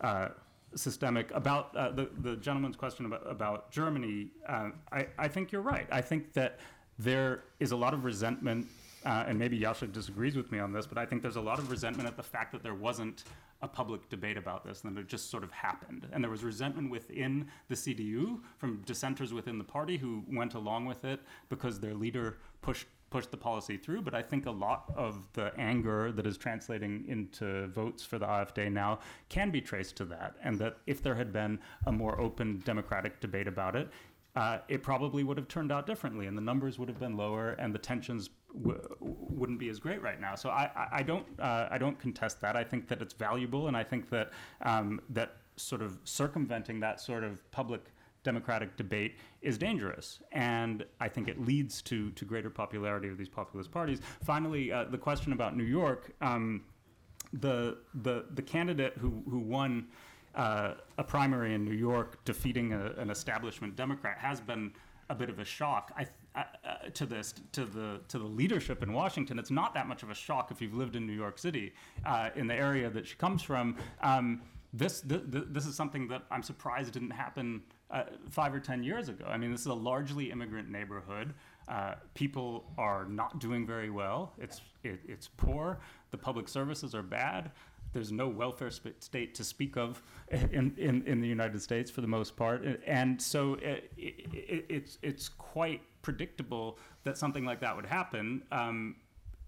uh, 0.00 0.28
systemic. 0.74 1.30
About 1.32 1.74
uh, 1.76 1.90
the, 1.90 2.10
the 2.18 2.36
gentleman's 2.36 2.76
question 2.76 3.06
about, 3.06 3.30
about 3.30 3.70
Germany, 3.70 4.28
uh, 4.46 4.70
I, 4.92 5.06
I 5.18 5.28
think 5.28 5.52
you're 5.52 5.62
right. 5.62 5.86
I 5.90 6.00
think 6.00 6.32
that 6.34 6.60
there 6.98 7.44
is 7.60 7.72
a 7.72 7.76
lot 7.76 7.94
of 7.94 8.04
resentment, 8.04 8.66
uh, 9.06 9.24
and 9.26 9.38
maybe 9.38 9.58
Yascha 9.58 9.90
disagrees 9.90 10.36
with 10.36 10.52
me 10.52 10.58
on 10.58 10.72
this, 10.72 10.86
but 10.86 10.98
I 10.98 11.06
think 11.06 11.22
there's 11.22 11.36
a 11.36 11.40
lot 11.40 11.58
of 11.58 11.70
resentment 11.70 12.06
at 12.08 12.16
the 12.16 12.22
fact 12.22 12.52
that 12.52 12.62
there 12.62 12.74
wasn't 12.74 13.24
a 13.62 13.68
public 13.68 14.08
debate 14.08 14.36
about 14.36 14.64
this, 14.64 14.84
and 14.84 14.98
it 14.98 15.06
just 15.06 15.30
sort 15.30 15.44
of 15.44 15.50
happened. 15.50 16.06
And 16.12 16.22
there 16.22 16.30
was 16.30 16.42
resentment 16.42 16.90
within 16.90 17.48
the 17.68 17.74
CDU 17.74 18.40
from 18.58 18.82
dissenters 18.86 19.32
within 19.32 19.58
the 19.58 19.64
party 19.64 19.96
who 19.96 20.24
went 20.30 20.54
along 20.54 20.86
with 20.86 21.04
it 21.04 21.20
because 21.48 21.78
their 21.78 21.94
leader 21.94 22.38
pushed 22.62 22.86
pushed 23.10 23.30
the 23.30 23.36
policy 23.36 23.76
through. 23.76 24.02
But 24.02 24.14
I 24.14 24.22
think 24.22 24.46
a 24.46 24.50
lot 24.50 24.92
of 24.96 25.28
the 25.32 25.52
anger 25.58 26.12
that 26.12 26.26
is 26.26 26.38
translating 26.38 27.04
into 27.08 27.66
votes 27.68 28.04
for 28.04 28.18
the 28.18 28.26
AfD 28.26 28.72
now 28.72 29.00
can 29.28 29.50
be 29.50 29.60
traced 29.60 29.96
to 29.96 30.04
that, 30.06 30.36
and 30.42 30.58
that 30.58 30.78
if 30.86 31.02
there 31.02 31.14
had 31.14 31.32
been 31.32 31.58
a 31.86 31.92
more 31.92 32.20
open 32.20 32.62
democratic 32.64 33.20
debate 33.20 33.48
about 33.48 33.76
it, 33.76 33.90
uh, 34.36 34.58
it 34.68 34.82
probably 34.82 35.24
would 35.24 35.36
have 35.36 35.48
turned 35.48 35.72
out 35.72 35.86
differently, 35.86 36.26
and 36.26 36.36
the 36.36 36.42
numbers 36.42 36.78
would 36.78 36.88
have 36.88 37.00
been 37.00 37.16
lower, 37.16 37.50
and 37.58 37.74
the 37.74 37.78
tensions 37.78 38.30
w- 38.62 38.80
wouldn't 39.00 39.58
be 39.58 39.68
as 39.68 39.80
great 39.80 40.00
right 40.02 40.20
now. 40.20 40.36
So 40.36 40.50
I, 40.50 40.70
I, 40.76 40.88
I 40.98 41.02
don't 41.02 41.26
uh, 41.40 41.68
I 41.70 41.78
don't 41.78 41.98
contest 41.98 42.40
that. 42.42 42.56
I 42.56 42.62
think 42.62 42.86
that 42.88 43.02
it's 43.02 43.14
valuable, 43.14 43.66
and 43.66 43.76
I 43.76 43.82
think 43.82 44.08
that 44.10 44.30
um, 44.62 45.00
that 45.10 45.36
sort 45.56 45.82
of 45.82 45.98
circumventing 46.04 46.80
that 46.80 47.00
sort 47.00 47.24
of 47.24 47.48
public 47.50 47.92
democratic 48.22 48.76
debate 48.76 49.16
is 49.42 49.56
dangerous, 49.58 50.20
and 50.32 50.84
I 51.00 51.08
think 51.08 51.28
it 51.28 51.40
leads 51.40 51.82
to 51.82 52.10
to 52.10 52.24
greater 52.24 52.50
popularity 52.50 53.08
of 53.08 53.18
these 53.18 53.28
populist 53.28 53.70
parties. 53.70 54.00
Finally, 54.24 54.72
uh, 54.72 54.84
the 54.84 54.98
question 54.98 55.32
about 55.32 55.56
New 55.56 55.64
York, 55.64 56.12
um, 56.20 56.64
the 57.32 57.78
the 58.02 58.26
the 58.34 58.42
candidate 58.42 58.94
who 58.98 59.22
who 59.28 59.38
won 59.38 59.88
uh, 60.34 60.74
a 60.98 61.04
primary 61.04 61.54
in 61.54 61.64
New 61.64 61.74
York, 61.74 62.24
defeating 62.24 62.72
a, 62.72 62.92
an 62.98 63.10
establishment 63.10 63.76
Democrat, 63.76 64.18
has 64.18 64.40
been 64.40 64.72
a 65.08 65.14
bit 65.14 65.28
of 65.28 65.38
a 65.38 65.44
shock. 65.44 65.92
I, 65.96 66.06
uh, 66.36 66.44
to 66.94 67.06
this 67.06 67.34
to 67.52 67.64
the 67.64 68.00
to 68.08 68.18
the 68.18 68.24
leadership 68.24 68.82
in 68.82 68.92
Washington, 68.92 69.38
it's 69.38 69.50
not 69.50 69.74
that 69.74 69.88
much 69.88 70.02
of 70.02 70.10
a 70.10 70.14
shock 70.14 70.50
if 70.52 70.60
you've 70.60 70.74
lived 70.74 70.94
in 70.94 71.06
New 71.06 71.12
York 71.12 71.38
City, 71.38 71.72
uh, 72.06 72.30
in 72.36 72.46
the 72.46 72.54
area 72.54 72.88
that 72.90 73.06
she 73.06 73.16
comes 73.16 73.42
from. 73.42 73.76
Um, 74.02 74.42
this, 74.72 75.00
th- 75.00 75.22
th- 75.32 75.46
this 75.48 75.66
is 75.66 75.74
something 75.74 76.06
that 76.08 76.22
I'm 76.30 76.44
surprised 76.44 76.92
didn't 76.92 77.10
happen 77.10 77.62
uh, 77.90 78.04
five 78.30 78.54
or 78.54 78.60
ten 78.60 78.82
years 78.82 79.08
ago. 79.08 79.24
I 79.26 79.36
mean, 79.36 79.50
this 79.52 79.60
is 79.60 79.66
a 79.66 79.74
largely 79.74 80.30
immigrant 80.30 80.70
neighborhood. 80.70 81.34
Uh, 81.68 81.94
people 82.14 82.64
are 82.78 83.04
not 83.04 83.38
doing 83.38 83.66
very 83.66 83.90
well. 83.90 84.32
It's 84.38 84.60
it, 84.82 85.00
it's 85.06 85.28
poor. 85.28 85.78
The 86.10 86.18
public 86.18 86.48
services 86.48 86.94
are 86.94 87.02
bad. 87.02 87.52
There's 87.92 88.12
no 88.12 88.28
welfare 88.28 88.70
sp- 88.70 88.98
state 89.00 89.34
to 89.34 89.44
speak 89.44 89.76
of 89.76 90.02
in, 90.30 90.74
in, 90.78 91.02
in 91.06 91.20
the 91.20 91.26
United 91.26 91.60
States 91.60 91.90
for 91.90 92.02
the 92.02 92.06
most 92.06 92.36
part, 92.36 92.64
and 92.86 93.20
so 93.20 93.54
it, 93.54 93.90
it, 93.96 94.66
it's 94.68 94.98
it's 95.02 95.28
quite 95.28 95.82
predictable 96.02 96.78
that 97.04 97.18
something 97.18 97.44
like 97.44 97.60
that 97.60 97.74
would 97.74 97.86
happen. 97.86 98.42
Um, 98.52 98.96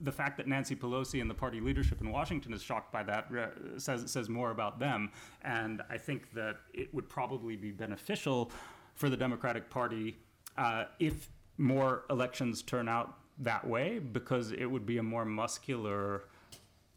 the 0.02 0.12
fact 0.12 0.36
that 0.36 0.46
Nancy 0.46 0.74
Pelosi 0.74 1.20
and 1.20 1.30
the 1.30 1.34
party 1.34 1.60
leadership 1.60 2.00
in 2.00 2.10
Washington 2.10 2.52
is 2.52 2.62
shocked 2.62 2.92
by 2.92 3.02
that 3.04 3.26
uh, 3.32 3.78
says 3.78 4.10
says 4.10 4.28
more 4.28 4.50
about 4.50 4.78
them. 4.78 5.10
And 5.42 5.82
I 5.88 5.98
think 5.98 6.32
that 6.34 6.56
it 6.74 6.92
would 6.94 7.08
probably 7.08 7.56
be 7.56 7.70
beneficial 7.70 8.50
for 8.94 9.08
the 9.08 9.16
Democratic 9.16 9.70
Party 9.70 10.16
uh, 10.56 10.84
if 10.98 11.28
more 11.58 12.04
elections 12.10 12.62
turn 12.62 12.88
out 12.88 13.18
that 13.38 13.66
way, 13.66 13.98
because 13.98 14.52
it 14.52 14.66
would 14.66 14.86
be 14.86 14.98
a 14.98 15.02
more 15.02 15.24
muscular 15.24 16.24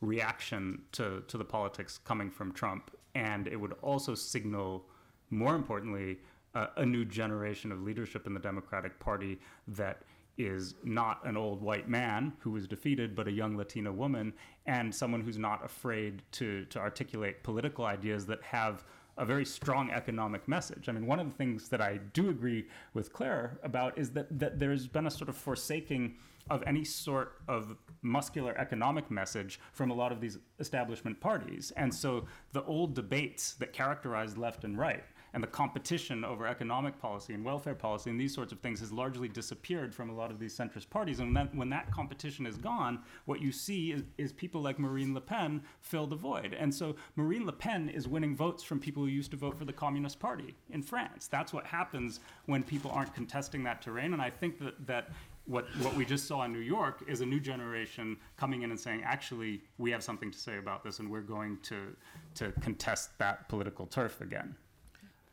reaction 0.01 0.81
to 0.91 1.23
to 1.27 1.37
the 1.37 1.45
politics 1.45 1.97
coming 1.97 2.29
from 2.29 2.51
Trump, 2.51 2.91
and 3.13 3.47
it 3.47 3.55
would 3.55 3.73
also 3.81 4.15
signal, 4.15 4.85
more 5.29 5.55
importantly, 5.55 6.17
uh, 6.53 6.67
a 6.77 6.85
new 6.85 7.05
generation 7.05 7.71
of 7.71 7.81
leadership 7.81 8.27
in 8.27 8.33
the 8.33 8.39
Democratic 8.39 8.99
Party 8.99 9.39
that 9.67 10.03
is 10.37 10.75
not 10.83 11.25
an 11.25 11.37
old 11.37 11.61
white 11.61 11.87
man 11.87 12.33
who 12.39 12.51
was 12.51 12.67
defeated, 12.67 13.15
but 13.15 13.27
a 13.27 13.31
young 13.31 13.55
Latina 13.55 13.91
woman, 13.91 14.33
and 14.65 14.93
someone 14.93 15.21
who's 15.21 15.37
not 15.37 15.63
afraid 15.63 16.21
to, 16.33 16.65
to 16.65 16.79
articulate 16.79 17.43
political 17.43 17.85
ideas 17.85 18.25
that 18.25 18.41
have 18.43 18.83
a 19.17 19.25
very 19.25 19.45
strong 19.45 19.91
economic 19.91 20.47
message. 20.47 20.89
I 20.89 20.91
mean, 20.91 21.07
one 21.07 21.19
of 21.19 21.29
the 21.29 21.35
things 21.35 21.69
that 21.69 21.81
I 21.81 21.99
do 22.13 22.29
agree 22.29 22.65
with 22.93 23.13
Claire 23.13 23.59
about 23.63 23.97
is 23.97 24.11
that, 24.11 24.39
that 24.39 24.59
there's 24.59 24.87
been 24.87 25.07
a 25.07 25.11
sort 25.11 25.29
of 25.29 25.37
forsaking 25.37 26.15
of 26.49 26.63
any 26.67 26.83
sort 26.83 27.39
of 27.47 27.75
muscular 28.01 28.55
economic 28.57 29.09
message 29.09 29.59
from 29.71 29.89
a 29.89 29.93
lot 29.93 30.11
of 30.11 30.21
these 30.21 30.37
establishment 30.59 31.19
parties. 31.19 31.71
And 31.75 31.93
so 31.93 32.25
the 32.51 32.63
old 32.65 32.93
debates 32.93 33.53
that 33.53 33.73
characterized 33.73 34.37
left 34.37 34.63
and 34.63 34.77
right 34.77 35.03
and 35.35 35.43
the 35.43 35.47
competition 35.47 36.23
over 36.23 36.47
economic 36.47 36.97
policy 36.97 37.33
and 37.33 37.43
welfare 37.43 37.75
policy 37.75 38.09
and 38.09 38.17
these 38.17 38.33
sorts 38.33 38.53
of 38.53 38.59
things 38.61 38.79
has 38.79 38.93
largely 38.93 39.27
disappeared 39.27 39.93
from 39.93 40.09
a 40.09 40.13
lot 40.13 40.31
of 40.31 40.39
these 40.39 40.57
centrist 40.57 40.89
parties. 40.89 41.19
And 41.19 41.37
when 41.53 41.69
that 41.69 41.91
competition 41.91 42.45
is 42.45 42.55
gone, 42.55 42.99
what 43.25 43.41
you 43.41 43.51
see 43.51 43.91
is, 43.91 44.03
is 44.17 44.31
people 44.31 44.61
like 44.61 44.79
Marine 44.79 45.13
Le 45.13 45.19
Pen 45.19 45.61
fill 45.81 46.07
the 46.07 46.15
void. 46.15 46.55
And 46.57 46.73
so 46.73 46.95
Marine 47.17 47.45
Le 47.45 47.51
Pen 47.51 47.89
is 47.89 48.07
winning 48.07 48.33
votes 48.33 48.63
from 48.63 48.79
people 48.79 49.03
who 49.03 49.09
used 49.09 49.29
to 49.31 49.37
vote 49.37 49.59
for 49.59 49.65
the 49.65 49.73
Communist 49.73 50.21
Party 50.21 50.55
in 50.69 50.81
France. 50.81 51.27
That's 51.27 51.51
what 51.51 51.65
happens 51.65 52.21
when 52.45 52.63
people 52.63 52.89
aren't 52.91 53.13
contesting 53.13 53.61
that 53.65 53.81
terrain. 53.81 54.13
And 54.13 54.21
I 54.21 54.29
think 54.29 54.57
that, 54.59 54.87
that 54.87 55.09
what, 55.47 55.65
what 55.81 55.93
we 55.95 56.05
just 56.05 56.29
saw 56.29 56.43
in 56.43 56.53
New 56.53 56.59
York 56.59 57.03
is 57.09 57.19
a 57.19 57.25
new 57.25 57.41
generation 57.41 58.15
coming 58.37 58.61
in 58.61 58.71
and 58.71 58.79
saying, 58.79 59.03
actually, 59.03 59.61
we 59.79 59.91
have 59.91 60.01
something 60.01 60.31
to 60.31 60.39
say 60.39 60.59
about 60.59 60.81
this, 60.85 60.99
and 60.99 61.11
we're 61.11 61.19
going 61.19 61.57
to, 61.63 61.93
to 62.35 62.53
contest 62.61 63.17
that 63.19 63.49
political 63.49 63.85
turf 63.85 64.21
again. 64.21 64.55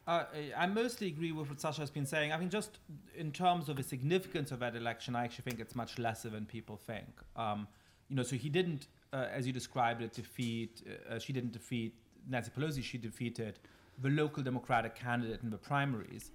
Uh, 0.07 0.25
I 0.57 0.67
mostly 0.67 1.07
agree 1.07 1.31
with 1.31 1.49
what 1.49 1.61
Sasha 1.61 1.81
has 1.81 1.91
been 1.91 2.07
saying. 2.07 2.33
I 2.33 2.37
mean, 2.37 2.51
just 2.51 2.79
in 3.17 3.31
terms 3.31 3.69
of 3.69 3.77
the 3.77 3.83
significance 3.83 4.51
of 4.51 4.59
that 4.59 4.75
election, 4.75 5.15
I 5.15 5.25
actually 5.25 5.45
think 5.45 5.61
it's 5.61 5.77
much 5.77 5.99
lesser 5.99 6.29
than 6.29 6.45
people 6.45 6.77
think. 6.77 7.07
Um, 7.37 7.69
you 8.09 8.17
know, 8.17 8.25
so 8.25 8.35
he 8.35 8.49
didn't, 8.49 8.89
uh, 9.13 9.27
as 9.33 9.47
you 9.47 9.53
described 9.53 10.03
it, 10.03 10.13
defeat. 10.13 10.83
Uh, 11.09 11.19
she 11.19 11.33
didn't 11.33 11.53
defeat 11.53 11.95
Nancy 12.29 12.51
Pelosi. 12.51 12.83
She 12.83 12.99
defeated 12.99 13.61
the 14.01 14.11
local 14.11 14.43
Democratic 14.43 14.97
candidate 14.97 15.41
in 15.43 15.51
the 15.51 15.57
primaries. 15.57 16.33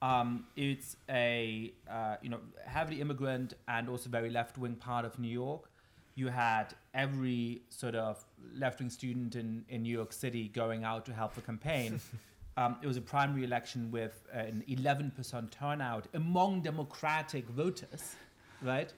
Um, 0.00 0.46
it's 0.56 0.96
a 1.08 1.72
uh, 1.90 2.16
you 2.22 2.30
know 2.30 2.38
heavily 2.64 3.00
immigrant 3.00 3.54
and 3.66 3.88
also 3.88 4.08
very 4.08 4.30
left 4.30 4.56
wing 4.56 4.76
part 4.76 5.04
of 5.04 5.18
New 5.18 5.28
York. 5.28 5.70
You 6.14 6.28
had 6.28 6.74
every 6.94 7.62
sort 7.68 7.96
of 7.96 8.24
left 8.54 8.78
wing 8.78 8.90
student 8.90 9.34
in, 9.34 9.64
in 9.68 9.82
New 9.82 9.92
York 9.92 10.12
City 10.12 10.48
going 10.48 10.84
out 10.84 11.04
to 11.06 11.12
help 11.12 11.34
the 11.34 11.40
campaign. 11.40 12.00
Um, 12.58 12.74
it 12.82 12.88
was 12.88 12.96
a 12.96 13.00
primary 13.00 13.44
election 13.44 13.88
with 13.92 14.26
an 14.32 14.64
11% 14.68 15.50
turnout 15.52 16.08
among 16.14 16.62
Democratic 16.62 17.48
voters, 17.50 18.16
right? 18.62 18.92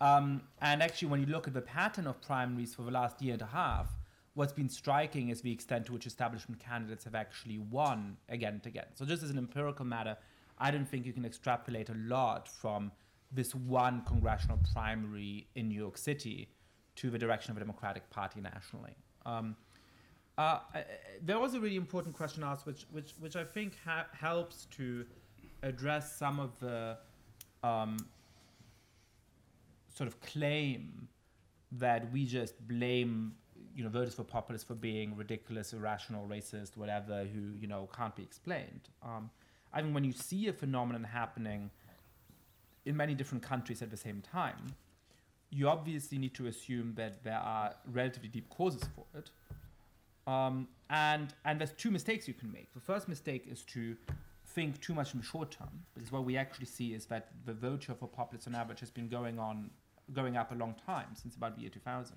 Um, 0.00 0.40
and 0.62 0.82
actually, 0.82 1.08
when 1.08 1.20
you 1.20 1.26
look 1.26 1.46
at 1.46 1.52
the 1.52 1.60
pattern 1.60 2.06
of 2.06 2.22
primaries 2.22 2.74
for 2.74 2.82
the 2.82 2.90
last 2.90 3.20
year 3.20 3.34
and 3.34 3.42
a 3.42 3.46
half, 3.46 3.88
what's 4.32 4.54
been 4.54 4.70
striking 4.70 5.28
is 5.28 5.42
the 5.42 5.52
extent 5.52 5.84
to 5.86 5.92
which 5.92 6.06
establishment 6.06 6.58
candidates 6.58 7.04
have 7.04 7.14
actually 7.14 7.58
won 7.58 8.16
again 8.30 8.54
and 8.54 8.66
again. 8.66 8.86
So, 8.94 9.04
just 9.04 9.22
as 9.22 9.28
an 9.28 9.36
empirical 9.36 9.84
matter, 9.84 10.16
I 10.58 10.70
don't 10.70 10.88
think 10.88 11.04
you 11.04 11.12
can 11.12 11.26
extrapolate 11.26 11.90
a 11.90 11.94
lot 11.94 12.48
from 12.48 12.90
this 13.30 13.54
one 13.54 14.04
congressional 14.06 14.58
primary 14.72 15.48
in 15.54 15.68
New 15.68 15.78
York 15.78 15.98
City 15.98 16.48
to 16.94 17.10
the 17.10 17.18
direction 17.18 17.50
of 17.50 17.58
a 17.58 17.60
Democratic 17.60 18.08
Party 18.08 18.40
nationally. 18.40 18.96
Um, 19.26 19.54
uh, 20.38 20.58
there 21.22 21.38
was 21.38 21.54
a 21.54 21.60
really 21.60 21.76
important 21.76 22.14
question 22.14 22.42
asked, 22.42 22.66
which 22.66 22.86
which 22.90 23.12
which 23.20 23.36
I 23.36 23.44
think 23.44 23.74
ha- 23.84 24.06
helps 24.12 24.66
to 24.76 25.06
address 25.62 26.16
some 26.16 26.38
of 26.38 26.58
the 26.60 26.98
um, 27.62 27.96
sort 29.94 30.08
of 30.08 30.20
claim 30.20 31.08
that 31.72 32.12
we 32.12 32.26
just 32.26 32.66
blame 32.68 33.34
you 33.74 33.82
know 33.82 33.90
voters 33.90 34.14
for 34.14 34.24
populists 34.24 34.64
for 34.64 34.74
being 34.74 35.16
ridiculous, 35.16 35.72
irrational, 35.72 36.26
racist, 36.28 36.76
whatever, 36.76 37.24
who 37.24 37.56
you 37.58 37.66
know 37.66 37.88
can't 37.96 38.14
be 38.14 38.22
explained. 38.22 38.88
Um, 39.02 39.30
I 39.72 39.80
think 39.80 39.94
when 39.94 40.04
you 40.04 40.12
see 40.12 40.48
a 40.48 40.52
phenomenon 40.52 41.04
happening 41.04 41.70
in 42.84 42.96
many 42.96 43.14
different 43.14 43.42
countries 43.42 43.80
at 43.80 43.90
the 43.90 43.96
same 43.96 44.20
time, 44.20 44.74
you 45.50 45.68
obviously 45.68 46.18
need 46.18 46.34
to 46.34 46.46
assume 46.46 46.94
that 46.96 47.24
there 47.24 47.38
are 47.38 47.74
relatively 47.90 48.28
deep 48.28 48.48
causes 48.50 48.82
for 48.94 49.04
it 49.18 49.30
um, 50.26 50.68
and 50.90 51.34
and 51.44 51.60
there's 51.60 51.72
two 51.72 51.90
mistakes 51.90 52.28
you 52.28 52.34
can 52.34 52.52
make. 52.52 52.72
The 52.74 52.80
first 52.80 53.08
mistake 53.08 53.46
is 53.50 53.62
to 53.74 53.96
think 54.46 54.80
too 54.80 54.94
much 54.94 55.12
in 55.12 55.20
the 55.20 55.26
short 55.26 55.50
term, 55.50 55.84
because 55.94 56.10
what 56.10 56.24
we 56.24 56.36
actually 56.36 56.66
see 56.66 56.94
is 56.94 57.06
that 57.06 57.28
the 57.44 57.52
vote 57.52 57.82
share 57.82 57.94
for 57.94 58.08
populists 58.08 58.46
on 58.46 58.54
average 58.54 58.80
has 58.80 58.90
been 58.90 59.08
going 59.08 59.38
on, 59.38 59.70
going 60.12 60.36
up 60.36 60.52
a 60.52 60.54
long 60.54 60.74
time 60.86 61.08
since 61.14 61.36
about 61.36 61.56
the 61.56 61.62
year 61.62 61.70
2000. 61.70 62.16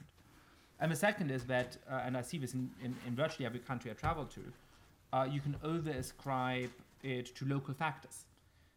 And 0.80 0.92
the 0.92 0.96
second 0.96 1.32
is 1.32 1.44
that, 1.46 1.78
uh, 1.92 2.04
and 2.06 2.16
I 2.16 2.22
see 2.22 2.38
this 2.38 2.54
in, 2.54 2.72
in, 2.82 2.96
in, 3.06 3.14
virtually 3.14 3.46
every 3.46 3.60
country 3.60 3.92
I 3.92 3.96
travel 3.96 4.26
to, 4.26 4.42
uh, 5.12 5.28
you 5.30 5.42
can 5.42 5.58
over 5.64 5.90
ascribe 5.90 6.72
it 7.04 7.36
to 7.36 7.46
local 7.46 7.74
factors. 7.74 8.26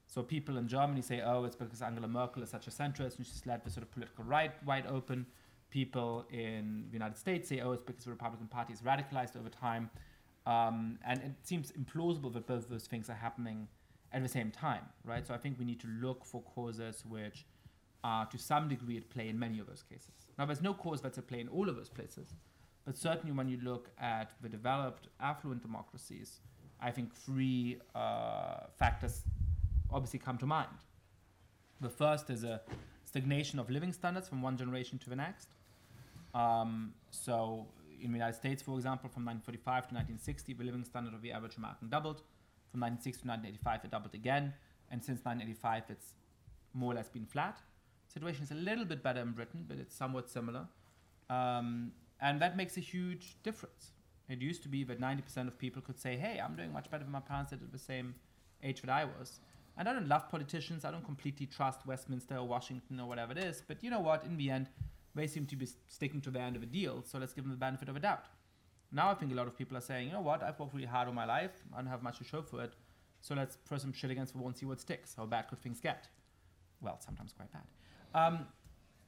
So 0.08 0.22
people 0.22 0.56
in 0.56 0.66
Germany 0.66 1.00
say, 1.00 1.22
oh, 1.24 1.44
it's 1.44 1.54
because 1.54 1.80
Angela 1.80 2.08
Merkel 2.08 2.42
is 2.42 2.50
such 2.50 2.66
a 2.66 2.70
centrist 2.70 3.18
and 3.18 3.26
she's 3.26 3.42
led 3.46 3.64
the 3.64 3.70
sort 3.70 3.84
of 3.84 3.92
political 3.92 4.24
right 4.24 4.52
wide 4.64 4.86
open 4.88 5.26
people 5.72 6.26
in 6.30 6.84
the 6.90 6.92
United 6.92 7.16
States 7.16 7.48
say, 7.48 7.60
oh, 7.60 7.72
it's 7.72 7.82
because 7.82 8.04
the 8.04 8.10
Republican 8.10 8.46
Party 8.46 8.72
is 8.72 8.82
radicalized 8.82 9.36
over 9.36 9.48
time. 9.48 9.90
Um, 10.46 10.98
and 11.06 11.20
it 11.20 11.32
seems 11.42 11.72
implausible 11.72 12.32
that 12.34 12.46
both 12.46 12.68
those 12.68 12.86
things 12.86 13.08
are 13.08 13.14
happening 13.14 13.68
at 14.12 14.22
the 14.22 14.28
same 14.28 14.50
time, 14.50 14.84
right? 15.04 15.26
So 15.26 15.32
I 15.34 15.38
think 15.38 15.58
we 15.58 15.64
need 15.64 15.80
to 15.80 15.88
look 15.88 16.24
for 16.24 16.42
causes 16.42 17.04
which 17.08 17.46
are 18.04 18.26
to 18.26 18.38
some 18.38 18.68
degree 18.68 18.96
at 18.98 19.08
play 19.08 19.28
in 19.28 19.38
many 19.38 19.58
of 19.58 19.66
those 19.66 19.82
cases. 19.82 20.26
Now, 20.38 20.44
there's 20.44 20.60
no 20.60 20.74
cause 20.74 21.00
that's 21.00 21.18
at 21.18 21.26
play 21.26 21.40
in 21.40 21.48
all 21.48 21.68
of 21.68 21.76
those 21.76 21.88
places, 21.88 22.34
but 22.84 22.96
certainly 22.96 23.32
when 23.34 23.48
you 23.48 23.58
look 23.62 23.88
at 23.98 24.32
the 24.42 24.48
developed, 24.48 25.08
affluent 25.20 25.62
democracies, 25.62 26.40
I 26.80 26.90
think 26.90 27.14
three 27.14 27.78
uh, 27.94 28.66
factors 28.76 29.22
obviously 29.90 30.18
come 30.18 30.36
to 30.38 30.46
mind. 30.46 30.68
The 31.80 31.88
first 31.88 32.28
is 32.28 32.44
a 32.44 32.60
stagnation 33.04 33.58
of 33.58 33.70
living 33.70 33.92
standards 33.92 34.28
from 34.28 34.42
one 34.42 34.56
generation 34.56 34.98
to 34.98 35.10
the 35.10 35.16
next. 35.16 35.48
Um, 36.34 36.94
so 37.10 37.66
in 38.00 38.12
the 38.12 38.18
United 38.18 38.36
States, 38.36 38.62
for 38.62 38.76
example, 38.76 39.08
from 39.08 39.24
1945 39.24 39.88
to 39.88 39.94
1960, 39.94 40.54
the 40.54 40.64
living 40.64 40.84
standard 40.84 41.14
of 41.14 41.22
the 41.22 41.32
average 41.32 41.56
American 41.56 41.88
doubled. 41.88 42.22
From 42.70 42.80
1960 42.80 43.22
to 43.22 43.28
1985, 43.28 43.84
it 43.84 43.90
doubled 43.90 44.14
again. 44.14 44.54
And 44.90 45.02
since 45.02 45.24
1985, 45.24 45.84
it's 45.90 46.14
more 46.74 46.92
or 46.92 46.96
less 46.96 47.08
been 47.08 47.26
flat. 47.26 47.60
Situation 48.08 48.42
is 48.42 48.50
a 48.50 48.54
little 48.54 48.84
bit 48.84 49.02
better 49.02 49.20
in 49.20 49.32
Britain, 49.32 49.64
but 49.66 49.78
it's 49.78 49.94
somewhat 49.94 50.30
similar. 50.30 50.66
Um, 51.30 51.92
and 52.20 52.40
that 52.40 52.56
makes 52.56 52.76
a 52.76 52.80
huge 52.80 53.36
difference. 53.42 53.92
It 54.28 54.40
used 54.40 54.62
to 54.62 54.68
be 54.68 54.84
that 54.84 55.00
90% 55.00 55.48
of 55.48 55.58
people 55.58 55.82
could 55.82 55.98
say, 55.98 56.16
hey, 56.16 56.40
I'm 56.42 56.56
doing 56.56 56.72
much 56.72 56.90
better 56.90 57.04
than 57.04 57.12
my 57.12 57.20
parents 57.20 57.50
did 57.50 57.62
at 57.62 57.72
the 57.72 57.78
same 57.78 58.14
age 58.62 58.80
that 58.82 58.90
I 58.90 59.04
was. 59.04 59.40
And 59.76 59.88
I 59.88 59.92
don't 59.92 60.08
love 60.08 60.30
politicians. 60.30 60.84
I 60.84 60.90
don't 60.90 61.04
completely 61.04 61.46
trust 61.46 61.86
Westminster 61.86 62.36
or 62.36 62.46
Washington 62.46 63.00
or 63.00 63.08
whatever 63.08 63.32
it 63.32 63.38
is. 63.38 63.62
But 63.66 63.82
you 63.82 63.90
know 63.90 64.00
what? 64.00 64.24
In 64.24 64.36
the 64.36 64.50
end, 64.50 64.68
they 65.14 65.26
seem 65.26 65.46
to 65.46 65.56
be 65.56 65.68
sticking 65.88 66.20
to 66.22 66.30
their 66.30 66.42
end 66.42 66.56
of 66.56 66.62
a 66.62 66.66
deal, 66.66 67.02
so 67.04 67.18
let's 67.18 67.32
give 67.32 67.44
them 67.44 67.52
the 67.52 67.58
benefit 67.58 67.88
of 67.88 67.96
a 67.96 68.00
doubt. 68.00 68.26
Now 68.90 69.10
I 69.10 69.14
think 69.14 69.32
a 69.32 69.34
lot 69.34 69.46
of 69.46 69.56
people 69.56 69.76
are 69.76 69.80
saying, 69.82 70.06
you 70.08 70.12
know 70.12 70.20
what, 70.20 70.42
I've 70.42 70.58
worked 70.58 70.74
really 70.74 70.86
hard 70.86 71.08
all 71.08 71.14
my 71.14 71.24
life, 71.24 71.52
I 71.72 71.78
don't 71.78 71.86
have 71.86 72.02
much 72.02 72.18
to 72.18 72.24
show 72.24 72.42
for 72.42 72.62
it, 72.62 72.74
so 73.20 73.34
let's 73.34 73.56
throw 73.66 73.78
some 73.78 73.92
shit 73.92 74.10
against 74.10 74.32
the 74.32 74.38
wall 74.38 74.48
and 74.48 74.56
see 74.56 74.66
what 74.66 74.80
sticks. 74.80 75.14
How 75.16 75.26
bad 75.26 75.48
could 75.48 75.60
things 75.62 75.80
get? 75.80 76.08
Well, 76.80 76.98
sometimes 77.00 77.32
quite 77.32 77.50
bad. 77.52 77.62
Um, 78.14 78.46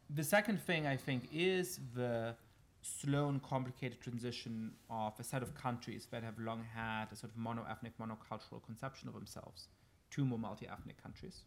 the 0.09 0.23
second 0.25 0.61
thing 0.61 0.87
I 0.87 0.97
think 0.97 1.29
is 1.33 1.81
the 1.95 2.37
slow 2.83 3.29
and 3.29 3.43
complicated 3.43 4.01
transition 4.01 4.73
of 4.91 5.15
a 5.19 5.25
set 5.25 5.43
of 5.43 5.55
countries 5.55 6.07
that 6.11 6.23
have 6.23 6.39
long 6.39 6.65
had 6.75 7.07
a 7.11 7.17
sort 7.17 7.33
of 7.33 7.39
mono-ethnic, 7.39 7.99
monocultural 7.99 8.63
conception 8.65 9.09
of 9.09 9.15
themselves 9.15 9.69
to 10.11 10.25
more 10.25 10.39
multi-ethnic 10.39 11.03
countries. 11.03 11.45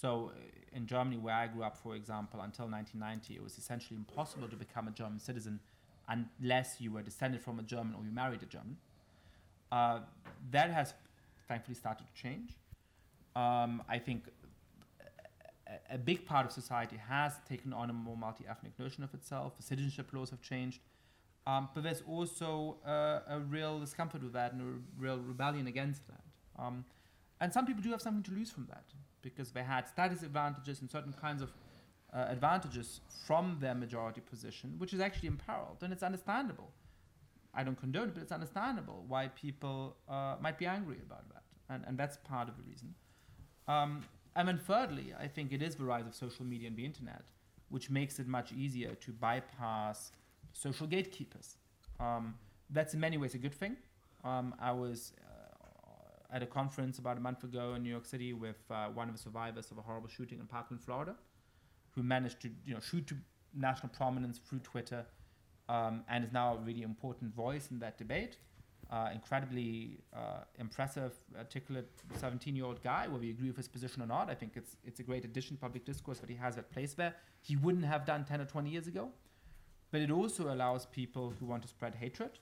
So 0.00 0.32
uh, 0.34 0.76
in 0.76 0.86
Germany, 0.86 1.16
where 1.16 1.34
I 1.34 1.46
grew 1.48 1.62
up, 1.64 1.76
for 1.76 1.96
example, 1.96 2.40
until 2.40 2.66
1990, 2.66 3.34
it 3.34 3.42
was 3.42 3.58
essentially 3.58 3.96
impossible 3.96 4.48
to 4.48 4.56
become 4.56 4.86
a 4.86 4.92
German 4.92 5.18
citizen 5.18 5.60
unless 6.08 6.80
you 6.80 6.92
were 6.92 7.02
descended 7.02 7.40
from 7.40 7.58
a 7.58 7.62
German 7.62 7.94
or 7.94 8.04
you 8.04 8.12
married 8.12 8.42
a 8.42 8.46
German. 8.46 8.76
Uh, 9.72 10.00
that 10.50 10.70
has 10.70 10.94
thankfully 11.48 11.74
started 11.74 12.06
to 12.06 12.22
change. 12.22 12.56
Um, 13.34 13.82
I 13.88 13.98
think 13.98 14.24
a, 15.66 15.94
a, 15.94 15.98
big 15.98 16.24
part 16.24 16.46
of 16.46 16.52
society 16.52 16.96
has 17.08 17.34
taken 17.48 17.72
on 17.72 17.90
a 17.90 17.92
more 17.92 18.16
multi-ethnic 18.16 18.78
notion 18.78 19.04
of 19.04 19.12
itself. 19.14 19.56
The 19.56 19.62
citizenship 19.62 20.08
laws 20.12 20.30
have 20.30 20.40
changed. 20.40 20.80
Um, 21.46 21.68
but 21.74 21.82
there's 21.82 22.02
also 22.08 22.76
uh, 22.86 23.20
a 23.28 23.40
real 23.40 23.78
discomfort 23.78 24.22
with 24.22 24.32
that 24.32 24.52
and 24.52 24.62
a 24.62 25.02
real 25.02 25.18
rebellion 25.18 25.66
against 25.66 26.06
that. 26.08 26.22
Um, 26.58 26.84
and 27.40 27.52
some 27.52 27.66
people 27.66 27.82
do 27.82 27.90
have 27.90 28.02
something 28.02 28.22
to 28.24 28.32
lose 28.32 28.50
from 28.50 28.66
that 28.66 28.84
because 29.22 29.50
they 29.50 29.62
had 29.62 29.88
status 29.88 30.22
advantages 30.22 30.80
and 30.80 30.90
certain 30.90 31.12
kinds 31.12 31.42
of 31.42 31.52
uh, 32.12 32.26
advantages 32.28 33.00
from 33.26 33.58
their 33.60 33.74
majority 33.74 34.20
position, 34.20 34.74
which 34.78 34.92
is 34.92 35.00
actually 35.00 35.28
imperiled. 35.28 35.78
And 35.82 35.92
it's 35.92 36.02
understandable. 36.02 36.70
I 37.54 37.64
don't 37.64 37.78
condone 37.78 38.08
it, 38.08 38.14
but 38.14 38.22
it's 38.22 38.32
understandable 38.32 39.04
why 39.08 39.28
people 39.28 39.96
uh, 40.08 40.36
might 40.40 40.58
be 40.58 40.66
angry 40.66 40.98
about 41.04 41.28
that. 41.30 41.42
And, 41.68 41.84
and 41.86 41.98
that's 41.98 42.16
part 42.18 42.48
of 42.48 42.56
the 42.56 42.62
reason. 42.62 42.94
Um, 43.66 44.04
and 44.36 44.46
then, 44.48 44.58
thirdly, 44.58 45.14
I 45.18 45.26
think 45.26 45.52
it 45.52 45.62
is 45.62 45.74
the 45.74 45.84
rise 45.84 46.06
of 46.06 46.14
social 46.14 46.44
media 46.44 46.68
and 46.68 46.76
the 46.76 46.84
internet, 46.84 47.24
which 47.68 47.90
makes 47.90 48.18
it 48.18 48.26
much 48.26 48.52
easier 48.52 48.94
to 48.94 49.12
bypass 49.12 50.12
social 50.52 50.86
gatekeepers. 50.86 51.56
Um, 52.00 52.34
that's 52.70 52.94
in 52.94 53.00
many 53.00 53.18
ways 53.18 53.34
a 53.34 53.38
good 53.38 53.54
thing. 53.54 53.76
Um, 54.24 54.54
I 54.60 54.72
was 54.72 55.12
at 56.30 56.42
a 56.42 56.46
conference 56.46 56.98
about 56.98 57.16
a 57.16 57.20
month 57.20 57.42
ago 57.44 57.74
in 57.74 57.82
New 57.82 57.90
York 57.90 58.04
City 58.04 58.32
with 58.32 58.58
uh, 58.70 58.88
one 58.88 59.08
of 59.08 59.16
the 59.16 59.20
survivors 59.20 59.70
of 59.70 59.78
a 59.78 59.82
horrible 59.82 60.08
shooting 60.08 60.38
in 60.38 60.46
Parkland, 60.46 60.82
Florida, 60.82 61.14
who 61.92 62.02
managed 62.02 62.40
to 62.42 62.50
you 62.66 62.74
know 62.74 62.80
shoot 62.80 63.06
to 63.06 63.16
national 63.54 63.88
prominence 63.90 64.38
through 64.38 64.58
Twitter, 64.60 65.06
um, 65.68 66.02
and 66.08 66.24
is 66.24 66.32
now 66.32 66.54
a 66.54 66.58
really 66.58 66.82
important 66.82 67.34
voice 67.34 67.68
in 67.70 67.78
that 67.78 67.96
debate. 67.98 68.38
Uh, 68.90 69.10
incredibly 69.12 69.98
uh, 70.16 70.44
impressive, 70.58 71.12
articulate 71.36 71.90
17-year-old 72.18 72.82
guy. 72.82 73.06
Whether 73.06 73.26
you 73.26 73.32
agree 73.32 73.48
with 73.48 73.58
his 73.58 73.68
position 73.68 74.02
or 74.02 74.06
not, 74.06 74.30
I 74.30 74.34
think 74.34 74.52
it's 74.56 74.76
it's 74.84 75.00
a 75.00 75.02
great 75.02 75.24
addition 75.24 75.56
to 75.56 75.60
public 75.60 75.84
discourse 75.84 76.18
that 76.20 76.30
he 76.30 76.36
has 76.36 76.56
that 76.56 76.70
place 76.70 76.94
there. 76.94 77.14
He 77.42 77.56
wouldn't 77.56 77.84
have 77.84 78.06
done 78.06 78.24
10 78.24 78.40
or 78.40 78.46
20 78.46 78.70
years 78.70 78.86
ago, 78.86 79.10
but 79.90 80.00
it 80.00 80.10
also 80.10 80.52
allows 80.52 80.86
people 80.86 81.34
who 81.38 81.46
want 81.46 81.62
to 81.62 81.68
spread 81.68 81.94
hatred, 81.94 82.38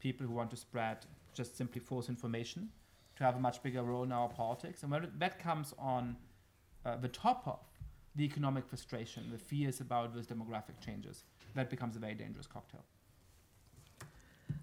people 0.00 0.26
who 0.26 0.32
want 0.32 0.50
to 0.50 0.56
spread 0.56 1.04
just 1.34 1.56
simply 1.56 1.80
false 1.80 2.08
information, 2.08 2.70
to 3.16 3.24
have 3.24 3.36
a 3.36 3.40
much 3.40 3.62
bigger 3.62 3.82
role 3.82 4.02
in 4.02 4.12
our 4.12 4.28
politics. 4.28 4.82
And 4.82 4.92
when 4.92 5.10
that 5.18 5.38
comes 5.38 5.74
on 5.78 6.16
uh, 6.84 6.96
the 6.96 7.08
top 7.08 7.42
of 7.46 7.60
the 8.14 8.24
economic 8.24 8.66
frustration, 8.66 9.28
the 9.30 9.38
fears 9.38 9.80
about 9.80 10.14
those 10.14 10.26
demographic 10.26 10.80
changes, 10.84 11.24
that 11.54 11.70
becomes 11.70 11.96
a 11.96 11.98
very 11.98 12.14
dangerous 12.14 12.46
cocktail. 12.46 12.84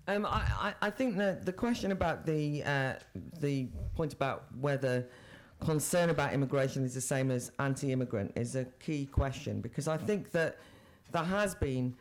Um, 0.08 0.26
I, 0.26 0.74
I, 0.82 0.90
think 0.90 1.18
that 1.18 1.46
the 1.46 1.54
question 1.54 1.92
about 1.92 2.26
the 2.26 2.64
uh, 2.64 2.94
the 3.40 3.68
point 3.96 4.14
about 4.14 4.46
whether 4.60 5.08
concern 5.60 6.10
about 6.10 6.34
immigration 6.34 6.84
is 6.84 6.94
the 6.94 7.02
same 7.02 7.30
as 7.30 7.52
anti-immigrant 7.60 8.32
is 8.36 8.56
a 8.56 8.66
key 8.80 9.06
question 9.06 9.62
because 9.62 9.88
I 9.88 9.98
think 9.98 10.32
that 10.32 10.58
there 11.12 11.24
has 11.24 11.54
been 11.54 11.96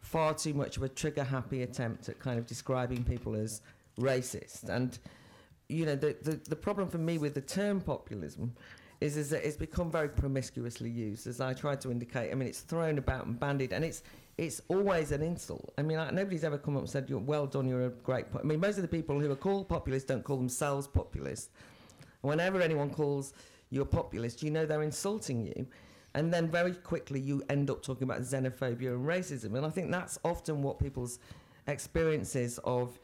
far 0.00 0.34
too 0.34 0.52
much 0.52 0.76
of 0.76 0.82
a 0.82 0.88
trigger-happy 0.88 1.62
attempt 1.62 2.08
at 2.08 2.18
kind 2.18 2.38
of 2.38 2.46
describing 2.46 3.04
people 3.04 3.34
as 3.34 3.62
racist, 3.98 4.68
and 4.68 4.98
you 5.68 5.84
know 5.86 5.96
the, 5.96 6.16
the 6.22 6.40
the 6.48 6.56
problem 6.56 6.88
for 6.88 6.98
me 6.98 7.18
with 7.18 7.34
the 7.34 7.40
term 7.40 7.80
populism 7.80 8.54
is 9.00 9.16
is 9.16 9.30
that 9.30 9.46
it's 9.46 9.56
become 9.56 9.90
very 9.90 10.08
promiscuously 10.08 10.90
used, 10.90 11.26
as 11.26 11.40
I 11.40 11.54
tried 11.54 11.80
to 11.82 11.90
indicate. 11.90 12.32
I 12.32 12.34
mean, 12.34 12.48
it's 12.48 12.60
thrown 12.60 12.98
about 12.98 13.26
and 13.26 13.38
bandied, 13.38 13.72
and 13.72 13.84
it's 13.84 14.02
it's 14.36 14.60
always 14.68 15.12
an 15.12 15.22
insult. 15.22 15.72
I 15.78 15.82
mean, 15.82 15.98
like, 15.98 16.12
nobody's 16.12 16.44
ever 16.44 16.58
come 16.58 16.76
up 16.76 16.82
and 16.82 16.90
said, 16.90 17.08
"You're 17.08 17.18
well 17.18 17.46
done. 17.46 17.68
You're 17.68 17.86
a 17.86 17.90
great." 17.90 18.30
Po-. 18.32 18.40
I 18.40 18.42
mean, 18.42 18.60
most 18.60 18.76
of 18.76 18.82
the 18.82 18.88
people 18.88 19.20
who 19.20 19.30
are 19.30 19.36
called 19.36 19.68
populists 19.68 20.04
don't 20.04 20.24
call 20.24 20.36
themselves 20.36 20.86
populists. 20.86 21.50
Whenever 22.22 22.60
anyone 22.60 22.90
calls 22.90 23.34
you 23.70 23.82
a 23.82 23.86
populist, 23.86 24.42
you 24.42 24.50
know 24.50 24.66
they're 24.66 24.82
insulting 24.82 25.46
you, 25.46 25.66
and 26.14 26.32
then 26.32 26.48
very 26.50 26.72
quickly 26.72 27.20
you 27.20 27.42
end 27.50 27.70
up 27.70 27.82
talking 27.82 28.04
about 28.04 28.22
xenophobia 28.22 28.94
and 28.94 29.06
racism. 29.06 29.54
And 29.54 29.64
I 29.64 29.70
think 29.70 29.92
that's 29.92 30.18
often 30.24 30.62
what 30.62 30.80
people's 30.80 31.20
experiences 31.68 32.58
of 32.64 32.98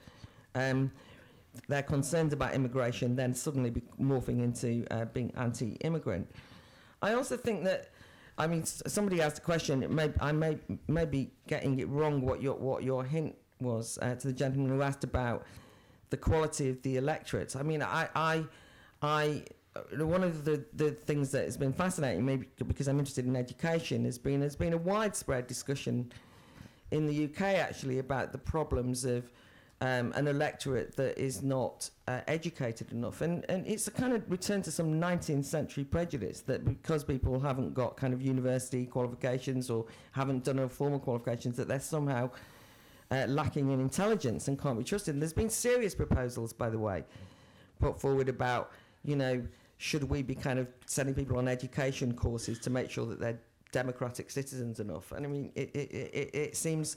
um, 0.56 0.90
their 1.68 1.82
concerns 1.82 2.32
about 2.32 2.54
immigration 2.54 3.16
then 3.16 3.34
suddenly 3.34 3.70
be 3.70 3.82
morphing 4.00 4.42
into 4.42 4.84
uh, 4.90 5.04
being 5.06 5.32
anti-immigrant. 5.36 6.28
I 7.02 7.14
also 7.14 7.36
think 7.36 7.64
that 7.64 7.90
I 8.36 8.48
mean, 8.48 8.64
somebody 8.64 9.22
asked 9.22 9.38
a 9.38 9.42
question. 9.42 9.86
May, 9.94 10.10
I 10.20 10.32
may, 10.32 10.58
may 10.88 11.04
be 11.04 11.30
getting 11.46 11.78
it 11.78 11.88
wrong. 11.88 12.20
What 12.20 12.42
your 12.42 12.56
what 12.56 12.82
your 12.82 13.04
hint 13.04 13.36
was 13.60 13.96
uh, 14.02 14.16
to 14.16 14.26
the 14.26 14.32
gentleman 14.32 14.70
who 14.70 14.82
asked 14.82 15.04
about 15.04 15.46
the 16.10 16.16
quality 16.16 16.68
of 16.68 16.82
the 16.82 16.96
electorate. 16.96 17.54
I 17.54 17.62
mean, 17.62 17.80
I, 17.82 18.08
I, 18.14 18.44
I. 19.02 19.44
uh, 19.76 20.04
One 20.04 20.24
of 20.24 20.44
the, 20.44 20.64
the 20.74 20.90
things 20.90 21.30
that 21.30 21.44
has 21.44 21.56
been 21.56 21.72
fascinating, 21.72 22.24
maybe 22.26 22.48
because 22.66 22.88
I'm 22.88 22.98
interested 22.98 23.24
in 23.26 23.36
education, 23.36 24.04
has 24.04 24.18
been 24.18 24.40
has 24.42 24.56
been 24.56 24.72
a 24.72 24.78
widespread 24.78 25.46
discussion 25.46 26.10
in 26.90 27.06
the 27.06 27.24
UK 27.26 27.40
actually 27.68 28.00
about 28.00 28.32
the 28.32 28.38
problems 28.38 29.04
of 29.04 29.30
um, 29.80 30.12
an 30.14 30.28
electorate 30.28 30.96
that 30.96 31.18
is 31.18 31.42
not 31.42 31.90
uh, 32.08 32.20
educated 32.26 32.92
enough. 32.92 33.20
And, 33.20 33.44
and 33.48 33.66
it's 33.66 33.88
a 33.88 33.90
kind 33.90 34.12
of 34.12 34.30
return 34.30 34.62
to 34.62 34.70
some 34.70 35.00
19th 35.00 35.44
century 35.44 35.84
prejudice 35.84 36.40
that 36.42 36.64
because 36.64 37.04
people 37.04 37.40
haven't 37.40 37.74
got 37.74 37.96
kind 37.96 38.14
of 38.14 38.22
university 38.22 38.86
qualifications 38.86 39.70
or 39.70 39.86
haven't 40.12 40.44
done 40.44 40.60
a 40.60 40.68
formal 40.68 40.98
qualifications, 40.98 41.56
that 41.56 41.68
they're 41.68 41.80
somehow 41.80 42.30
uh, 43.10 43.26
lacking 43.28 43.70
in 43.70 43.80
intelligence 43.80 44.48
and 44.48 44.60
can't 44.60 44.78
be 44.78 44.84
trusted. 44.84 45.14
And 45.14 45.22
there's 45.22 45.32
been 45.32 45.50
serious 45.50 45.94
proposals, 45.94 46.52
by 46.52 46.70
the 46.70 46.78
way, 46.78 47.04
put 47.80 48.00
forward 48.00 48.28
about, 48.28 48.72
you 49.04 49.16
know, 49.16 49.42
should 49.78 50.04
we 50.04 50.22
be 50.22 50.34
kind 50.34 50.58
of 50.58 50.68
sending 50.86 51.14
people 51.14 51.36
on 51.36 51.48
education 51.48 52.14
courses 52.14 52.58
to 52.60 52.70
make 52.70 52.90
sure 52.90 53.06
that 53.06 53.20
they're 53.20 53.40
democratic 53.72 54.30
citizens 54.30 54.80
enough? 54.80 55.12
And 55.12 55.26
I 55.26 55.28
mean, 55.28 55.52
it, 55.54 55.70
it, 55.74 55.90
it, 55.92 56.30
it 56.34 56.56
seems. 56.56 56.96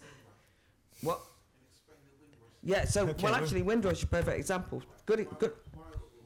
What? 1.01 1.19
Yeah, 2.67 2.83
so, 2.83 3.03
Okay, 3.03 3.13
well, 3.23 3.31
well- 3.31 3.41
actually, 3.41 3.61
Windrush 3.61 3.99
is 3.99 4.03
a 4.03 4.07
perfect 4.07 4.37
example. 4.37 4.83
Good, 5.05 5.25
good. 5.39 5.53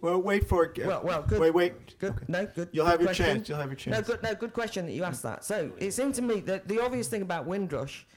Well, 0.01 0.19
wait 0.19 0.49
for 0.49 0.65
it. 0.65 0.83
Well, 0.83 1.01
well, 1.03 1.21
good. 1.21 1.39
Wait, 1.39 1.53
wait. 1.53 1.99
Good. 1.99 2.27
No, 2.27 2.47
good. 2.47 2.69
You'll 2.71 2.85
good 2.85 2.91
have 2.91 2.99
your 3.01 3.07
question. 3.09 3.25
chance. 3.27 3.49
You'll 3.49 3.59
have 3.59 3.69
your 3.69 3.75
chance. 3.75 3.95
No, 3.95 4.01
good. 4.01 4.23
No, 4.23 4.33
good 4.33 4.51
question 4.51 4.87
that 4.87 4.93
you 4.93 5.03
asked 5.03 5.21
that. 5.21 5.45
So 5.45 5.71
it 5.77 5.91
seemed 5.91 6.15
to 6.15 6.23
me 6.23 6.39
that 6.41 6.67
the 6.67 6.79
obvious 6.81 7.07
thing 7.07 7.21
about 7.21 7.45
Windrush 7.45 8.07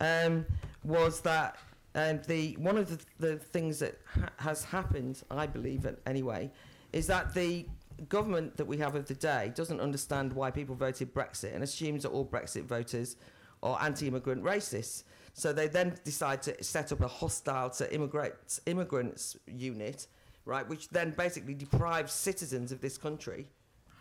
um, 0.00 0.44
was 0.82 1.20
that 1.20 1.56
um, 1.94 2.20
the 2.26 2.56
one 2.56 2.76
of 2.76 2.90
the, 2.90 3.04
the 3.20 3.36
things 3.36 3.78
that 3.78 4.00
ha- 4.06 4.30
has 4.38 4.64
happened, 4.64 5.22
I 5.30 5.46
believe, 5.46 5.86
anyway, 6.04 6.50
is 6.92 7.06
that 7.06 7.32
the 7.32 7.66
government 8.08 8.56
that 8.56 8.66
we 8.66 8.78
have 8.78 8.96
of 8.96 9.06
the 9.06 9.14
day 9.14 9.52
doesn't 9.54 9.80
understand 9.80 10.32
why 10.32 10.50
people 10.50 10.74
voted 10.74 11.14
Brexit 11.14 11.54
and 11.54 11.62
assumes 11.62 12.02
that 12.02 12.08
all 12.08 12.24
Brexit 12.24 12.64
voters 12.64 13.14
are 13.62 13.78
anti-immigrant 13.80 14.42
racists. 14.42 15.04
So 15.38 15.52
they 15.52 15.68
then 15.68 15.96
decide 16.02 16.42
to 16.42 16.64
set 16.64 16.90
up 16.90 17.00
a 17.00 17.06
hostile 17.06 17.70
to 17.70 17.94
immigrants 17.94 18.60
immigrants 18.66 19.36
unit, 19.46 20.08
right, 20.44 20.68
which 20.68 20.88
then 20.88 21.14
basically 21.16 21.54
deprives 21.54 22.12
citizens 22.12 22.72
of 22.72 22.80
this 22.80 22.98
country 22.98 23.46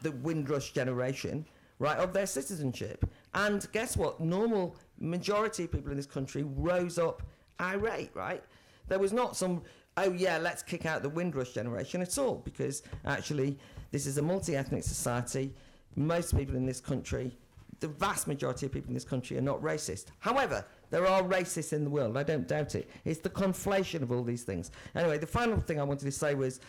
the 0.01 0.11
Windrush 0.11 0.71
generation, 0.71 1.45
right, 1.77 1.97
of 1.99 2.11
their 2.11 2.25
citizenship. 2.25 3.05
And 3.35 3.67
guess 3.71 3.95
what? 3.95 4.19
Normal 4.19 4.77
majority 4.99 5.65
of 5.65 5.71
people 5.71 5.91
in 5.91 5.97
this 5.97 6.07
country 6.07 6.43
rose 6.43 6.97
up 6.97 7.21
irate, 7.59 8.15
right? 8.15 8.43
There 8.87 8.97
was 8.97 9.13
not 9.13 9.37
some, 9.37 9.61
oh 9.97 10.13
yeah, 10.13 10.39
let's 10.39 10.63
kick 10.63 10.87
out 10.87 11.03
the 11.03 11.09
Windrush 11.09 11.51
generation 11.51 12.01
at 12.01 12.17
all, 12.17 12.41
because 12.45 12.81
actually 13.05 13.59
this 13.91 14.07
is 14.07 14.17
a 14.17 14.23
multi-ethnic 14.23 14.83
society. 14.83 15.53
Most 15.95 16.35
people 16.35 16.55
in 16.55 16.65
this 16.65 16.81
country, 16.81 17.37
the 17.79 17.89
vast 17.89 18.27
majority 18.27 18.65
of 18.65 18.71
people 18.71 18.87
in 18.87 18.95
this 18.95 19.05
country 19.05 19.37
are 19.37 19.41
not 19.41 19.61
racist. 19.61 20.05
However, 20.19 20.65
there 20.89 21.05
are 21.05 21.23
racists 21.23 21.73
in 21.73 21.83
the 21.83 21.89
world, 21.89 22.17
I 22.17 22.23
don't 22.23 22.47
doubt 22.47 22.75
it. 22.75 22.89
It's 23.05 23.19
the 23.19 23.29
conflation 23.29 24.01
of 24.01 24.11
all 24.11 24.23
these 24.23 24.43
things. 24.43 24.71
Anyway, 24.95 25.17
the 25.17 25.27
final 25.27 25.59
thing 25.59 25.79
I 25.79 25.83
wanted 25.83 26.05
to 26.05 26.11
say 26.11 26.33
was 26.35 26.59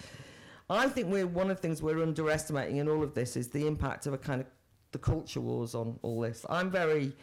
I 0.70 0.88
think 0.88 1.10
we're 1.10 1.26
one 1.26 1.50
of 1.50 1.56
the 1.56 1.62
things 1.62 1.82
we're 1.82 2.02
underestimating 2.02 2.76
in 2.76 2.88
all 2.88 3.02
of 3.02 3.14
this 3.14 3.36
is 3.36 3.48
the 3.48 3.66
impact 3.66 4.06
of 4.06 4.12
a 4.12 4.18
kind 4.18 4.40
of 4.40 4.46
the 4.92 4.98
culture 4.98 5.40
wars 5.40 5.74
on 5.74 5.98
all 6.02 6.20
this. 6.20 6.44
I'm 6.48 6.70
very 6.70 7.14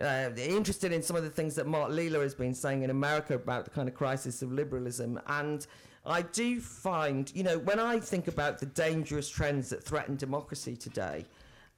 uh, 0.00 0.30
interested 0.36 0.92
in 0.92 1.02
some 1.02 1.16
of 1.16 1.24
the 1.24 1.30
things 1.30 1.54
that 1.56 1.66
Mark 1.66 1.90
Lilla 1.90 2.20
has 2.20 2.34
been 2.34 2.54
saying 2.54 2.82
in 2.82 2.90
America 2.90 3.34
about 3.34 3.64
the 3.64 3.70
kind 3.70 3.88
of 3.88 3.94
crisis 3.94 4.42
of 4.42 4.52
liberalism. 4.52 5.20
And 5.26 5.66
I 6.06 6.22
do 6.22 6.60
find, 6.60 7.30
you 7.34 7.42
know, 7.42 7.58
when 7.58 7.78
I 7.78 7.98
think 7.98 8.28
about 8.28 8.58
the 8.58 8.66
dangerous 8.66 9.28
trends 9.28 9.68
that 9.70 9.84
threaten 9.84 10.16
democracy 10.16 10.76
today, 10.76 11.26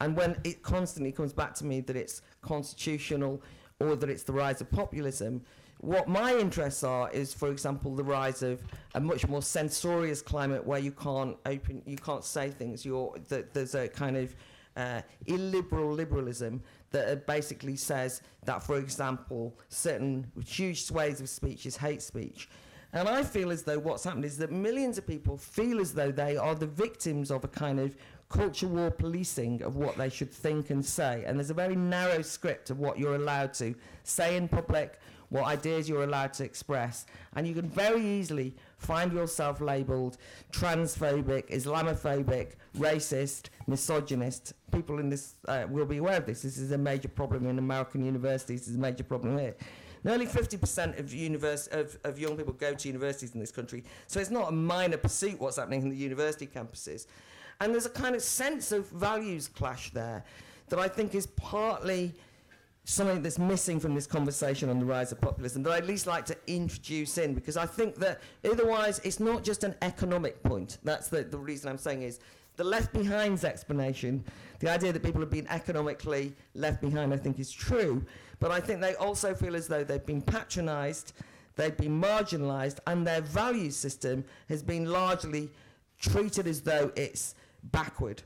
and 0.01 0.17
when 0.17 0.37
it 0.45 0.63
constantly 0.63 1.13
comes 1.13 1.33
back 1.33 1.55
to 1.55 1.65
me 1.65 1.81
that 1.81 1.97
it's 1.97 2.23
constitutional 2.41 3.43
or 3.81 3.97
that 3.97 4.09
it's 4.09 4.23
the 4.23 4.33
rise 4.33 4.61
of 4.61 4.71
populism, 4.71 5.43
what 5.83 6.07
my 6.07 6.37
interests 6.37 6.85
are 6.85 7.11
is, 7.11 7.35
for 7.35 7.51
example, 7.51 7.95
the 7.97 8.05
rise 8.05 8.43
of 8.43 8.63
a 8.95 9.01
much 9.01 9.27
more 9.27 9.43
censorious 9.43 10.23
climate 10.23 10.65
where 10.65 10.79
you 10.79 10.93
can't 10.93 11.37
open, 11.45 11.83
you 11.85 11.97
can't 11.97 12.25
say 12.25 12.51
things. 12.51 12.85
You're 12.85 13.17
there's 13.29 13.75
a 13.75 13.89
kind 13.89 14.17
of 14.17 14.35
uh, 14.77 15.03
illiberal 15.27 15.93
liberalism 15.93 16.63
that 16.93 17.09
uh, 17.09 17.15
basically 17.27 17.75
says 17.75 18.23
that, 18.45 18.63
for 18.63 18.79
example, 18.79 19.59
certain 19.69 20.31
huge 20.47 20.85
swathes 20.85 21.21
of 21.21 21.29
speech 21.29 21.67
is 21.67 21.77
hate 21.77 22.01
speech. 22.01 22.49
And 22.95 23.09
I 23.09 23.23
feel 23.25 23.51
as 23.51 23.63
though 23.63 23.79
what's 23.79 24.05
happened 24.05 24.27
is 24.27 24.37
that 24.39 24.53
millions 24.53 24.99
of 24.99 25.07
people 25.07 25.39
feel 25.39 25.81
as 25.81 25.95
though 25.95 26.13
they 26.13 26.37
are 26.37 26.55
the 26.55 26.67
victims 26.67 27.31
of 27.31 27.43
a 27.43 27.49
kind 27.49 27.81
of 27.81 27.97
culture 28.33 28.67
war 28.67 28.91
policing 28.91 29.63
of 29.63 29.77
what 29.77 29.97
they 29.97 30.09
should 30.09 30.33
think 30.33 30.71
and 30.71 30.85
say. 30.85 31.23
And 31.27 31.39
there's 31.39 31.51
a 31.51 31.55
very 31.55 31.77
narrow 31.77 32.23
script 32.23 32.71
of 32.71 32.79
what 32.79 32.99
you're 32.99 33.15
allowed 33.15 33.53
to 33.55 33.75
say 34.05 34.37
in 34.37 34.49
public, 34.49 34.99
what 35.29 35.45
ideas 35.45 35.89
you're 35.89 36.05
allowed 36.05 36.33
to 36.35 36.45
express. 36.45 37.07
And 37.37 37.47
you 37.47 37.55
can 37.55 37.69
very 37.69 38.05
easily 38.05 38.55
find 38.79 39.13
yourself 39.13 39.61
labelled 39.61 40.17
transphobic, 40.51 41.51
Islamophobic, 41.51 42.53
racist, 42.79 43.51
misogynist. 43.67 44.55
People 44.73 44.99
in 44.99 45.11
this 45.11 45.35
uh, 45.47 45.67
will 45.69 45.87
be 45.87 45.99
aware 45.99 46.17
of 46.17 46.27
this. 46.27 46.43
This 46.43 46.57
is 46.57 46.73
a 46.73 46.79
major 46.79 47.09
problem 47.09 47.47
in 47.47 47.59
American 47.59 48.05
universities. 48.05 48.61
This 48.61 48.69
is 48.69 48.77
a 48.77 48.81
major 48.81 49.05
problem 49.05 49.39
here. 49.39 49.55
Nearly 50.05 50.27
50% 50.27 50.99
of, 50.99 51.79
of, 51.79 51.99
of 52.03 52.19
young 52.19 52.37
people 52.37 52.55
go 52.55 52.75
to 52.75 52.89
universities 52.89 53.35
in 53.35 53.41
this 53.41 53.53
country, 53.53 53.85
so 54.09 54.19
it's 54.19 54.31
not 54.31 54.49
a 54.49 54.53
minor 54.53 54.97
pursuit 54.97 55.39
what's 55.39 55.59
happening 55.59 55.83
in 55.83 55.91
the 55.91 55.97
university 55.97 56.49
campuses. 56.49 57.07
And 57.63 57.73
there's 57.73 57.87
a 57.87 57.91
kind 57.91 58.17
of 58.17 58.23
sense 58.23 58.73
of 58.73 58.89
values 58.89 59.47
clash 59.47 59.93
there 59.93 60.25
that 60.69 60.81
I 60.81 60.89
think 60.89 61.15
is 61.15 61.29
partly 61.29 62.13
something 62.83 63.23
that's 63.23 63.39
missing 63.39 63.79
from 63.79 63.95
this 63.95 64.05
conversation 64.05 64.69
on 64.69 64.81
the 64.81 64.85
rise 64.85 65.13
of 65.13 65.21
populism 65.21 65.63
that 65.63 65.71
I'd 65.71 65.85
at 65.85 65.87
least 65.87 66.09
like 66.09 66.27
to 66.27 66.37
introduce 66.49 67.19
in 67.19 67.35
because 67.35 67.57
I 67.57 67.67
think 67.67 67.95
that 67.97 68.21
otherwise 68.45 68.99
it's 69.05 69.21
not 69.21 69.45
just 69.45 69.63
an 69.63 69.77
economic 69.81 70.43
point. 70.43 70.79
That's 70.83 71.07
the, 71.07 71.23
the 71.23 71.39
reason 71.39 71.71
I'm 71.71 71.79
saying 71.79 72.03
is 72.03 72.19
the 72.57 72.65
left 72.65 72.93
behind's 72.93 73.45
explanation, 73.45 74.25
the 74.59 74.69
idea 74.69 74.93
that 74.93 75.05
people 75.05 75.21
have 75.21 75.31
been 75.31 75.47
economically 75.47 76.35
left 76.57 76.81
behind, 76.81 77.15
I 77.15 77.17
think 77.17 77.39
is 77.39 77.53
true. 77.53 78.05
But 78.41 78.51
I 78.51 78.59
think 78.59 78.81
they 78.81 78.97
also 78.97 79.35
feel 79.35 79.55
as 79.55 79.69
though 79.69 79.85
they've 79.85 80.05
been 80.05 80.21
patronised, 80.21 81.13
they've 81.55 81.77
been 81.77 82.03
marginalised, 82.03 82.81
and 82.89 83.07
their 83.07 83.21
value 83.21 83.71
system 83.71 84.25
has 84.49 84.65
been 84.65 84.87
largely 84.87 85.49
treated 86.01 86.49
as 86.49 86.61
though 86.63 86.91
it's 86.97 87.37
backward. 87.65 88.23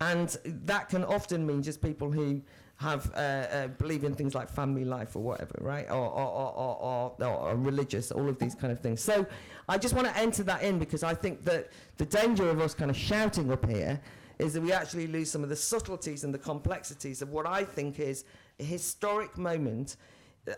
And 0.00 0.36
that 0.44 0.88
can 0.88 1.04
often 1.04 1.46
mean 1.46 1.62
just 1.62 1.82
people 1.82 2.10
who 2.10 2.42
have 2.76 3.12
uh, 3.14 3.18
uh, 3.18 3.68
believe 3.68 4.04
in 4.04 4.14
things 4.14 4.34
like 4.34 4.48
family 4.48 4.86
life 4.86 5.14
or 5.14 5.22
whatever, 5.22 5.54
right? 5.60 5.86
Or, 5.90 5.96
or, 5.96 6.26
or, 6.26 6.54
or, 6.56 7.14
or, 7.18 7.24
or 7.26 7.56
religious, 7.56 8.10
all 8.10 8.26
of 8.26 8.38
these 8.38 8.54
kind 8.54 8.72
of 8.72 8.80
things. 8.80 9.02
So 9.02 9.26
I 9.68 9.76
just 9.76 9.94
want 9.94 10.08
to 10.08 10.16
enter 10.16 10.42
that 10.44 10.62
in 10.62 10.78
because 10.78 11.02
I 11.02 11.14
think 11.14 11.44
that 11.44 11.68
the 11.98 12.06
danger 12.06 12.48
of 12.48 12.58
us 12.58 12.72
kind 12.72 12.90
of 12.90 12.96
shouting 12.96 13.52
up 13.52 13.68
here 13.68 14.00
is 14.38 14.54
that 14.54 14.62
we 14.62 14.72
actually 14.72 15.06
lose 15.06 15.30
some 15.30 15.42
of 15.42 15.50
the 15.50 15.56
subtleties 15.56 16.24
and 16.24 16.32
the 16.32 16.38
complexities 16.38 17.20
of 17.20 17.28
what 17.28 17.46
I 17.46 17.64
think 17.64 18.00
is 18.00 18.24
a 18.58 18.64
historic 18.64 19.36
moment. 19.36 19.96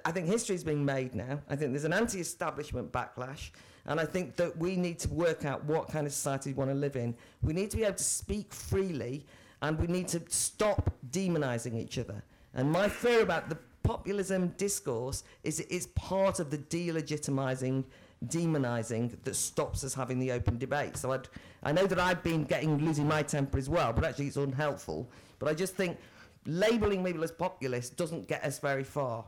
I 0.05 0.13
think 0.13 0.29
history 0.29 0.55
is 0.55 0.63
being 0.63 0.85
made 0.85 1.17
now. 1.17 1.41
I 1.51 1.57
think 1.57 1.73
there's 1.73 1.85
an 1.85 1.93
anti-establishment 1.93 2.93
backlash. 2.93 3.51
And 3.87 3.99
I 3.99 4.05
think 4.05 4.37
that 4.37 4.57
we 4.57 4.77
need 4.77 4.99
to 5.01 5.09
work 5.09 5.45
out 5.45 5.65
what 5.65 5.89
kind 5.89 6.07
of 6.07 6.13
society 6.13 6.51
we 6.51 6.55
want 6.55 6.71
to 6.71 6.77
live 6.77 6.97
in. 6.97 7.15
We 7.43 7.53
need 7.53 7.71
to 7.73 7.77
be 7.77 7.85
able 7.85 7.97
to 7.97 8.05
speak 8.05 8.53
freely 8.53 9.27
and 9.61 9.79
we 9.79 9.87
need 9.87 10.09
to 10.09 10.23
stop 10.29 10.91
demonizing 11.11 11.77
each 11.77 11.99
other. 11.99 12.23
And 12.55 12.71
my 12.71 12.89
fear 12.89 13.23
about 13.23 13.49
the 13.49 13.59
populism 13.83 14.49
discourse 14.57 15.25
is 15.43 15.61
it 15.61 15.71
is 15.71 15.87
part 15.89 16.39
of 16.39 16.51
the 16.51 16.59
delegitimizing, 16.59 17.85
demonizing 18.27 19.17
that 19.25 19.35
stops 19.35 19.85
us 19.85 19.95
having 19.95 20.19
the 20.19 20.31
open 20.33 20.59
debate. 20.59 20.97
So 20.97 21.13
I'd, 21.13 21.29
I 21.63 21.73
know 21.73 21.87
that 21.87 21.99
I've 21.99 22.23
been 22.23 22.45
getting 22.45 22.79
losing 22.79 23.09
my 23.09 23.23
temper 23.23 23.59
as 23.59 23.69
well, 23.69 23.93
but 23.93 24.05
actually 24.05 24.27
it's 24.27 24.37
unhelpful. 24.37 25.09
But 25.39 25.49
I 25.49 25.55
just 25.55 25.75
think 25.75 25.99
labeling 26.47 27.05
people 27.05 27.25
as 27.25 27.33
populist 27.33 27.97
doesn't 27.97 28.29
get 28.29 28.45
us 28.45 28.59
very 28.59 28.85
far. 28.85 29.25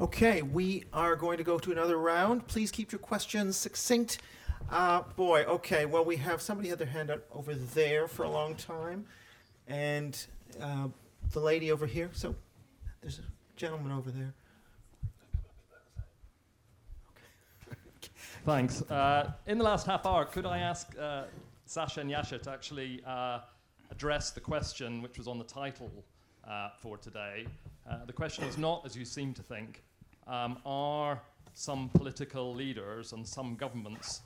Okay, 0.00 0.42
we 0.42 0.82
are 0.92 1.14
going 1.14 1.38
to 1.38 1.44
go 1.44 1.56
to 1.56 1.70
another 1.70 1.98
round. 1.98 2.48
Please 2.48 2.72
keep 2.72 2.90
your 2.90 2.98
questions 2.98 3.56
succinct. 3.56 4.18
Uh, 4.68 5.02
boy, 5.14 5.44
okay, 5.44 5.86
well, 5.86 6.04
we 6.04 6.16
have 6.16 6.42
somebody 6.42 6.68
had 6.68 6.80
their 6.80 6.88
hand 6.88 7.12
up 7.12 7.20
over 7.32 7.54
there 7.54 8.08
for 8.08 8.24
a 8.24 8.28
long 8.28 8.56
time, 8.56 9.06
and 9.68 10.26
uh, 10.60 10.88
the 11.30 11.38
lady 11.38 11.70
over 11.70 11.86
here. 11.86 12.10
So 12.12 12.34
there's 13.02 13.20
a 13.20 13.22
gentleman 13.54 13.92
over 13.92 14.10
there. 14.10 14.34
Thanks. 18.44 18.82
Uh, 18.90 19.30
in 19.46 19.58
the 19.58 19.64
last 19.64 19.86
half 19.86 20.06
hour, 20.06 20.24
could 20.24 20.44
I 20.44 20.58
ask 20.58 20.92
uh, 20.98 21.26
Sasha 21.66 22.00
and 22.00 22.10
Yascha 22.10 22.42
to 22.42 22.50
actually 22.50 23.00
uh, 23.06 23.42
address 23.92 24.32
the 24.32 24.40
question 24.40 25.02
which 25.02 25.18
was 25.18 25.28
on 25.28 25.38
the 25.38 25.44
title 25.44 25.92
uh, 26.48 26.70
for 26.80 26.98
today? 26.98 27.46
Uh, 27.88 28.04
the 28.06 28.12
question 28.12 28.44
is 28.44 28.56
not, 28.56 28.82
as 28.86 28.96
you 28.96 29.04
seem 29.04 29.34
to 29.34 29.42
think, 29.42 29.82
um, 30.26 30.58
are 30.64 31.20
some 31.52 31.90
political 31.90 32.54
leaders 32.54 33.12
and 33.12 33.26
some 33.26 33.54
governments 33.56 34.22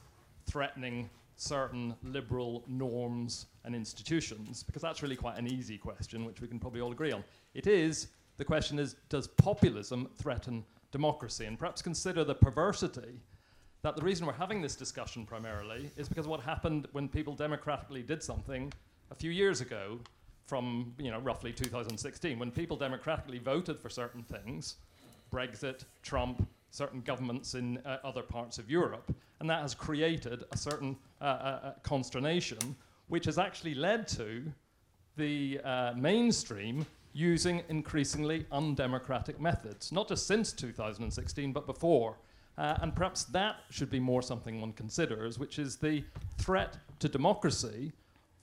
threatening 0.47 1.11
certain 1.37 1.95
liberal 2.03 2.65
norms 2.69 3.47
and 3.65 3.75
institutions? 3.75 4.63
Because 4.63 4.83
that's 4.83 5.03
really 5.03 5.17
quite 5.17 5.39
an 5.39 5.47
easy 5.47 5.77
question, 5.77 6.25
which 6.25 6.41
we 6.41 6.49
can 6.49 6.59
probably 6.59 6.81
all 6.81 6.93
agree 6.93 7.13
on. 7.13 7.25
It 7.55 7.67
is, 7.67 8.09
the 8.37 8.45
question 8.45 8.79
is, 8.79 8.95
does 9.09 9.27
populism 9.27 10.09
threaten 10.17 10.65
democracy? 10.93 11.47
And 11.47 11.59
perhaps 11.59 11.83
consider 11.83 12.25
the 12.25 12.35
perversity 12.35 13.21
that 13.83 13.97
the 13.97 14.03
reason 14.03 14.27
we're 14.27 14.33
having 14.33 14.61
this 14.63 14.75
discussion 14.75 15.25
primarily 15.25 15.91
is 15.97 16.09
because 16.09 16.27
what 16.27 16.41
happened 16.41 16.89
when 16.93 17.09
people 17.09 17.35
democratically 17.35 18.03
did 18.03 18.23
something 18.23 18.73
a 19.11 19.15
few 19.15 19.31
years 19.31 19.61
ago 19.61 20.01
from 20.49 20.95
you 20.99 21.11
know 21.11 21.21
roughly 21.21 21.53
2016 21.53 22.39
when 22.39 22.51
people 22.51 22.77
democratically 22.77 23.39
voted 23.39 23.79
for 23.79 23.91
certain 23.91 24.23
things 24.23 24.77
brexit 25.33 25.85
trump 26.03 26.49
certain 26.71 27.01
governments 27.03 27.55
in 27.55 27.79
uh, 27.79 27.99
other 28.03 28.23
parts 28.23 28.59
of 28.59 28.71
europe 28.71 29.15
and 29.41 29.49
that 29.49 29.61
has 29.61 29.75
created 29.75 30.45
a 30.51 30.57
certain 30.57 30.97
uh, 31.21 31.25
uh, 31.25 31.29
uh 31.29 31.73
consternation 31.83 32.59
which 33.09 33.27
has 33.27 33.39
actually 33.39 33.75
led 33.75 34.09
to 34.09 34.43
the 35.17 35.61
uh, 35.65 35.93
mainstream 35.97 36.87
using 37.13 37.63
increasingly 37.69 38.47
undemocratic 38.53 39.41
methods 39.41 39.93
not 39.93 40.09
just 40.09 40.27
since 40.27 40.53
2016 40.53 41.53
but 41.53 41.67
before. 41.67 42.17
Uh, 42.57 42.77
and 42.83 42.95
perhaps 42.95 43.25
that 43.25 43.57
should 43.71 43.89
be 43.89 44.01
more 44.01 44.21
something 44.21 44.61
one 44.61 44.73
considers, 44.73 45.39
which 45.39 45.61
is 45.61 45.77
the 45.77 46.03
threat 46.39 46.77
to 46.99 47.09
democracy 47.09 47.93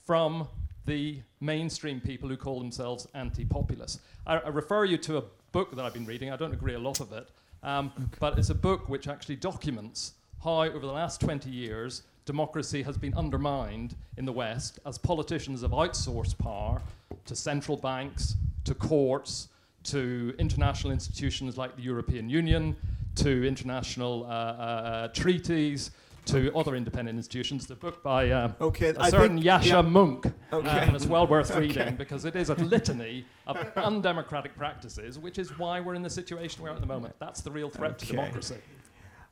from 0.05 0.47
the 0.85 1.21
mainstream 1.41 1.99
people 1.99 2.29
who 2.29 2.37
call 2.37 2.59
themselves 2.59 3.07
anti 3.13 3.45
populist. 3.45 4.01
I, 4.25 4.37
I, 4.37 4.49
refer 4.49 4.85
you 4.85 4.97
to 4.99 5.17
a 5.17 5.23
book 5.51 5.75
that 5.75 5.83
I've 5.83 5.93
been 5.93 6.05
reading. 6.05 6.31
I 6.31 6.35
don't 6.35 6.53
agree 6.53 6.75
a 6.75 6.79
lot 6.79 6.99
of 6.99 7.11
it, 7.11 7.29
um, 7.63 7.91
okay. 7.97 8.17
but 8.19 8.37
it's 8.37 8.49
a 8.49 8.55
book 8.55 8.87
which 8.89 9.07
actually 9.07 9.37
documents 9.37 10.13
how, 10.43 10.63
over 10.63 10.85
the 10.85 10.91
last 10.91 11.21
20 11.21 11.49
years, 11.49 12.03
democracy 12.25 12.83
has 12.83 12.97
been 12.97 13.13
undermined 13.15 13.95
in 14.17 14.25
the 14.25 14.31
West 14.31 14.79
as 14.85 14.97
politicians 14.97 15.61
have 15.61 15.71
outsourced 15.71 16.37
power 16.37 16.81
to 17.25 17.35
central 17.35 17.77
banks, 17.77 18.35
to 18.63 18.75
courts, 18.75 19.49
to 19.83 20.33
international 20.39 20.91
institutions 20.91 21.57
like 21.57 21.75
the 21.75 21.81
European 21.81 22.29
Union, 22.29 22.75
to 23.15 23.47
international 23.47 24.25
uh, 24.25 24.27
uh, 24.27 24.31
uh, 24.31 25.07
treaties, 25.09 25.91
to 26.25 26.55
other 26.55 26.75
independent 26.75 27.17
institutions. 27.17 27.67
The 27.67 27.75
book 27.75 28.03
by 28.03 28.29
uh, 28.29 28.51
okay, 28.61 28.93
a 28.97 29.09
certain 29.09 29.37
think, 29.37 29.45
Yascha 29.45 29.65
yeah. 29.65 29.81
Mounk, 29.81 30.33
okay. 30.51 30.67
uh, 30.67 30.79
and 30.79 30.95
it's 30.95 31.05
well 31.05 31.27
worth 31.27 31.55
reading 31.55 31.95
because 31.95 32.25
it 32.25 32.35
is 32.35 32.49
a 32.49 32.55
litany 32.55 33.25
of 33.47 33.57
undemocratic 33.75 34.55
practices, 34.55 35.19
which 35.19 35.37
is 35.37 35.57
why 35.57 35.79
we're 35.79 35.95
in 35.95 36.01
the 36.01 36.09
situation 36.09 36.63
we're 36.63 36.69
at 36.69 36.79
the 36.79 36.85
moment. 36.85 37.15
That's 37.19 37.41
the 37.41 37.51
real 37.51 37.69
threat 37.69 37.99
to 37.99 38.05
democracy. 38.05 38.57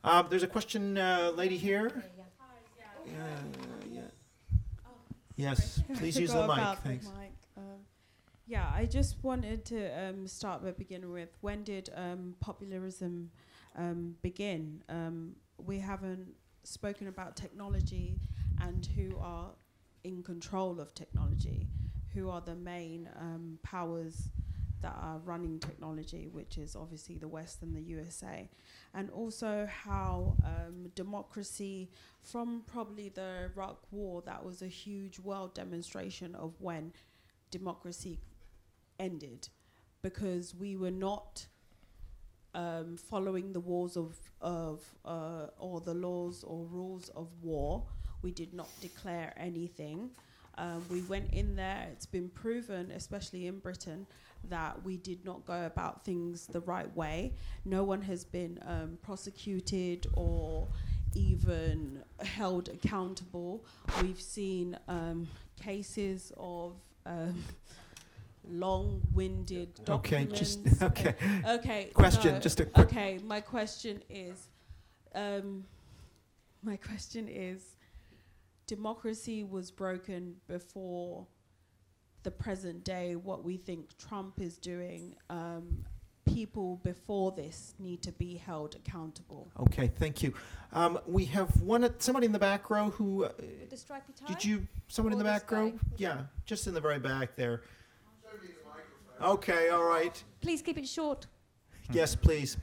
Um, 0.03 0.27
there's 0.29 0.43
a 0.43 0.47
question, 0.47 0.97
uh, 0.97 1.31
lady 1.35 1.57
here. 1.57 2.03
Yeah, 3.05 3.11
yeah. 3.91 4.01
Oh, 4.85 4.91
yes, 5.35 5.81
please 5.95 6.19
use 6.19 6.33
the 6.33 6.47
mic. 6.47 6.79
Thanks. 6.79 7.07
The 7.07 7.13
mic. 7.13 7.31
Um, 7.57 7.63
yeah, 8.45 8.69
I 8.73 8.85
just 8.85 9.23
wanted 9.23 9.65
to 9.65 10.09
um, 10.09 10.27
start 10.27 10.63
by 10.63 10.71
beginning 10.71 11.11
with 11.11 11.29
when 11.41 11.63
did 11.63 11.89
um, 11.95 12.35
populism 12.39 13.31
um, 13.77 14.15
begin. 14.21 14.83
Um, 14.89 15.35
we 15.57 15.79
haven't 15.79 16.33
spoken 16.63 17.07
about 17.07 17.35
technology 17.35 18.19
and 18.61 18.85
who 18.95 19.17
are 19.19 19.51
in 20.03 20.23
control 20.23 20.79
of 20.79 20.93
technology, 20.93 21.67
who 22.13 22.29
are 22.29 22.41
the 22.41 22.55
main 22.55 23.09
um, 23.19 23.59
powers 23.63 24.29
that 24.83 24.95
are 25.01 25.17
running 25.19 25.59
technology, 25.59 26.27
which 26.27 26.57
is 26.57 26.75
obviously 26.75 27.17
the 27.17 27.27
West 27.27 27.61
and 27.61 27.73
the 27.73 27.81
USA, 27.81 28.49
and 28.93 29.09
also 29.11 29.65
how 29.65 30.35
um, 30.43 30.91
democracy, 30.93 31.89
from 32.21 32.63
probably 32.67 33.07
the 33.09 33.49
Iraq 33.55 33.79
War, 33.91 34.21
that 34.25 34.43
was 34.43 34.61
a 34.61 34.67
huge 34.67 35.19
world 35.19 35.55
demonstration 35.55 36.35
of 36.35 36.53
when 36.59 36.91
democracy 37.49 38.19
ended, 38.99 39.47
because 40.01 40.53
we 40.53 40.75
were 40.75 40.91
not 40.91 41.47
um, 42.53 42.97
following 42.97 43.53
the 43.53 43.59
wars 43.59 43.97
of, 43.97 44.15
of 44.41 44.83
uh, 45.05 45.47
or 45.57 45.81
the 45.81 45.93
laws 45.93 46.43
or 46.43 46.65
rules 46.65 47.09
of 47.09 47.27
war. 47.41 47.83
We 48.21 48.31
did 48.31 48.53
not 48.53 48.69
declare 48.81 49.33
anything. 49.37 50.09
Um, 50.57 50.85
we 50.89 51.01
went 51.01 51.33
in 51.33 51.55
there. 51.55 51.87
It's 51.91 52.05
been 52.05 52.29
proven, 52.29 52.91
especially 52.91 53.47
in 53.47 53.59
Britain, 53.59 54.05
that 54.49 54.83
we 54.83 54.97
did 54.97 55.25
not 55.25 55.45
go 55.45 55.65
about 55.65 56.05
things 56.05 56.47
the 56.47 56.61
right 56.61 56.93
way. 56.95 57.33
No 57.65 57.83
one 57.83 58.01
has 58.03 58.23
been 58.23 58.59
um, 58.65 58.97
prosecuted 59.01 60.07
or 60.13 60.67
even 61.15 62.03
held 62.23 62.69
accountable. 62.69 63.65
We've 64.01 64.21
seen 64.21 64.77
um, 64.87 65.27
cases 65.61 66.31
of 66.37 66.73
um, 67.05 67.43
long-winded 68.47 69.79
Okay, 69.89 70.25
documents. 70.25 70.39
just- 70.39 70.81
okay. 70.83 71.15
Okay. 71.47 71.91
Question, 71.93 72.35
no, 72.35 72.39
just 72.39 72.59
a 72.59 72.65
quick- 72.65 72.87
Okay, 72.87 73.19
my 73.23 73.41
question 73.41 74.01
is, 74.09 74.47
um, 75.15 75.65
my 76.61 76.75
question 76.77 77.27
is, 77.27 77.75
democracy 78.67 79.43
was 79.43 79.71
broken 79.71 80.35
before 80.47 81.27
the 82.23 82.31
present 82.31 82.83
day. 82.83 83.15
What 83.15 83.43
we 83.43 83.57
think 83.57 83.97
Trump 83.97 84.39
is 84.39 84.57
doing, 84.57 85.15
um, 85.29 85.85
people 86.25 86.77
before 86.77 87.33
this 87.33 87.75
need 87.79 88.01
to 88.01 88.11
be 88.13 88.35
held 88.37 88.75
accountable. 88.75 89.51
Okay, 89.59 89.87
thank 89.87 90.23
you. 90.23 90.33
Um, 90.71 90.97
we 91.05 91.25
have 91.25 91.61
one, 91.61 91.83
at- 91.83 92.01
somebody 92.01 92.25
in 92.25 92.31
the 92.31 92.39
back 92.39 92.69
row 92.69 92.91
who, 92.91 93.25
uh, 93.25 93.31
With 93.37 93.69
the 93.69 93.75
stripy 93.77 94.13
tie? 94.13 94.27
did 94.27 94.45
you, 94.45 94.65
someone 94.87 95.11
in 95.11 95.19
Or 95.19 95.23
the 95.23 95.29
this 95.29 95.41
back 95.41 95.51
row? 95.51 95.71
guy? 95.71 95.77
Yeah, 95.97 96.21
just 96.45 96.65
in 96.65 96.73
the 96.73 96.79
very 96.81 96.99
back 96.99 97.35
there. 97.35 97.63
Okay, 99.21 99.69
all 99.69 99.83
right. 99.83 100.21
Please 100.41 100.61
keep 100.61 100.77
it 100.77 100.87
short. 100.87 101.27
Yes, 101.91 102.15
please. 102.15 102.57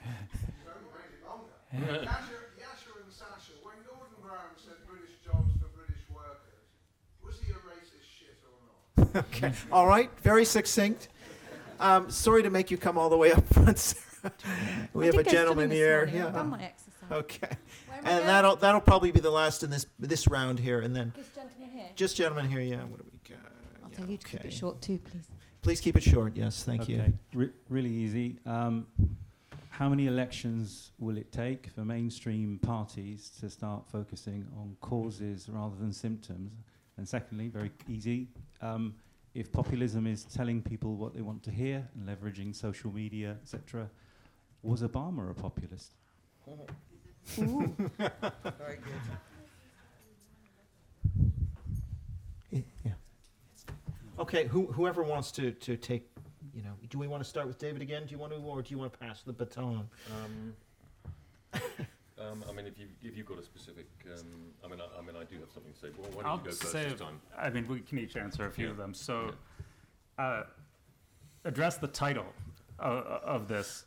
Yascha, 1.72 1.78
Yascha 1.78 2.92
and 3.02 3.12
Sasha, 3.12 3.52
when 3.62 3.74
Gordon 3.86 4.16
Brown 4.22 4.38
said 4.56 4.74
British 4.88 5.10
jobs 5.24 5.52
for 5.60 5.68
British 5.68 6.02
workers, 6.12 6.66
was 7.24 7.36
he 7.44 7.52
a 7.52 7.54
racist 7.54 8.04
shit 8.18 8.36
or 8.44 9.04
not? 9.14 9.24
Okay, 9.26 9.52
all 9.72 9.86
right. 9.86 10.10
Very 10.22 10.44
succinct. 10.44 11.08
Um, 11.78 12.10
sorry 12.10 12.42
to 12.42 12.50
make 12.50 12.70
you 12.70 12.76
come 12.76 12.98
all 12.98 13.08
the 13.08 13.16
way 13.16 13.32
up 13.32 13.46
front, 13.54 13.78
Sarah. 13.78 14.32
we 14.92 15.04
I 15.04 15.06
have 15.06 15.14
a 15.14 15.22
gentleman 15.22 15.70
here. 15.70 16.06
morning. 16.06 16.22
I've 16.22 16.26
Yeah. 16.26 16.32
done 16.38 16.50
my 16.50 16.62
exercise. 16.62 16.92
Okay. 17.12 17.48
Where 17.88 17.98
am 17.98 18.04
I 18.06 18.10
And 18.10 18.18
going? 18.18 18.26
that'll 18.26 18.56
that'll 18.56 18.80
probably 18.80 19.12
be 19.12 19.20
the 19.20 19.30
last 19.30 19.62
in 19.62 19.70
this 19.70 19.86
this 19.98 20.26
round 20.28 20.58
here, 20.58 20.80
and 20.80 20.94
then 20.94 21.12
This 21.16 21.28
gentleman 21.34 21.70
here. 21.70 21.86
just 21.94 22.16
gentleman 22.16 22.48
here. 22.50 22.60
Yeah. 22.60 22.82
What 22.84 22.98
do 22.98 23.04
we 23.12 23.18
got? 23.34 23.38
I'll 23.84 23.90
Yeah, 23.92 23.96
tell 23.96 24.10
you 24.10 24.16
to 24.18 24.26
keep 24.26 24.40
okay. 24.40 24.48
it 24.48 24.52
short 24.52 24.82
too, 24.82 24.98
please. 24.98 25.24
Please 25.62 25.80
keep 25.80 25.96
it 25.96 26.02
short. 26.02 26.36
Yes, 26.36 26.62
thank 26.62 26.88
you. 26.88 27.12
Re- 27.34 27.50
really 27.68 27.90
easy. 27.90 28.38
Um, 28.46 28.86
how 29.70 29.88
many 29.88 30.06
elections 30.06 30.90
will 30.98 31.16
it 31.16 31.32
take 31.32 31.68
for 31.74 31.84
mainstream 31.84 32.58
parties 32.62 33.30
to 33.40 33.48
start 33.48 33.84
focusing 33.90 34.46
on 34.58 34.76
causes 34.80 35.48
rather 35.50 35.76
than 35.76 35.92
symptoms? 35.92 36.52
And 36.96 37.08
secondly, 37.08 37.48
very 37.48 37.70
easy, 37.88 38.28
um, 38.60 38.94
if 39.34 39.50
populism 39.52 40.06
is 40.06 40.24
telling 40.24 40.60
people 40.60 40.96
what 40.96 41.14
they 41.14 41.22
want 41.22 41.42
to 41.44 41.50
hear 41.50 41.88
and 41.94 42.08
leveraging 42.08 42.54
social 42.54 42.92
media, 42.92 43.36
etc., 43.42 43.88
was 44.62 44.82
Obama 44.82 45.30
a 45.30 45.34
populist? 45.34 45.92
Very 47.36 48.78
good. 52.52 52.64
Yeah. 52.84 52.92
Okay. 54.20 54.46
Who, 54.46 54.66
whoever 54.66 55.02
wants 55.02 55.32
to 55.32 55.50
to 55.52 55.76
take. 55.76 56.08
You 56.54 56.62
know, 56.62 56.72
do 56.88 56.98
we 56.98 57.06
want 57.06 57.22
to 57.22 57.28
start 57.28 57.46
with 57.46 57.58
David 57.58 57.80
again? 57.82 58.06
Do 58.06 58.12
you 58.12 58.18
want 58.18 58.32
to, 58.32 58.38
or 58.38 58.60
do 58.62 58.70
you 58.70 58.78
want 58.78 58.92
to 58.92 58.98
pass 58.98 59.22
the 59.22 59.32
baton? 59.32 59.88
Um, 60.10 60.54
um, 62.18 62.44
I 62.48 62.52
mean, 62.52 62.66
if 62.66 62.78
you 62.78 62.86
if 63.02 63.16
you've 63.16 63.26
got 63.26 63.38
a 63.38 63.42
specific, 63.42 63.86
um, 64.12 64.24
I 64.64 64.68
mean, 64.68 64.80
I, 64.80 64.98
I 64.98 65.02
mean, 65.02 65.16
I 65.16 65.24
do 65.24 65.38
have 65.38 65.50
something 65.52 65.72
to 65.72 65.78
say. 65.78 65.88
Well, 65.96 66.08
why 66.12 66.22
don't 66.22 66.30
I'll 66.30 66.38
you 66.38 66.44
go 66.44 66.50
first 66.50 66.72
say, 66.72 66.84
this 66.88 67.00
time? 67.00 67.20
I 67.38 67.50
mean, 67.50 67.66
we 67.68 67.80
can 67.80 67.98
each 67.98 68.16
answer 68.16 68.46
a 68.46 68.50
few 68.50 68.66
Yeah. 68.66 68.70
of 68.72 68.76
them. 68.78 68.94
So, 68.94 69.32
uh, 70.18 70.42
address 71.44 71.76
the 71.76 71.88
title 71.88 72.26
of, 72.78 73.04
of 73.04 73.48
this. 73.48 73.84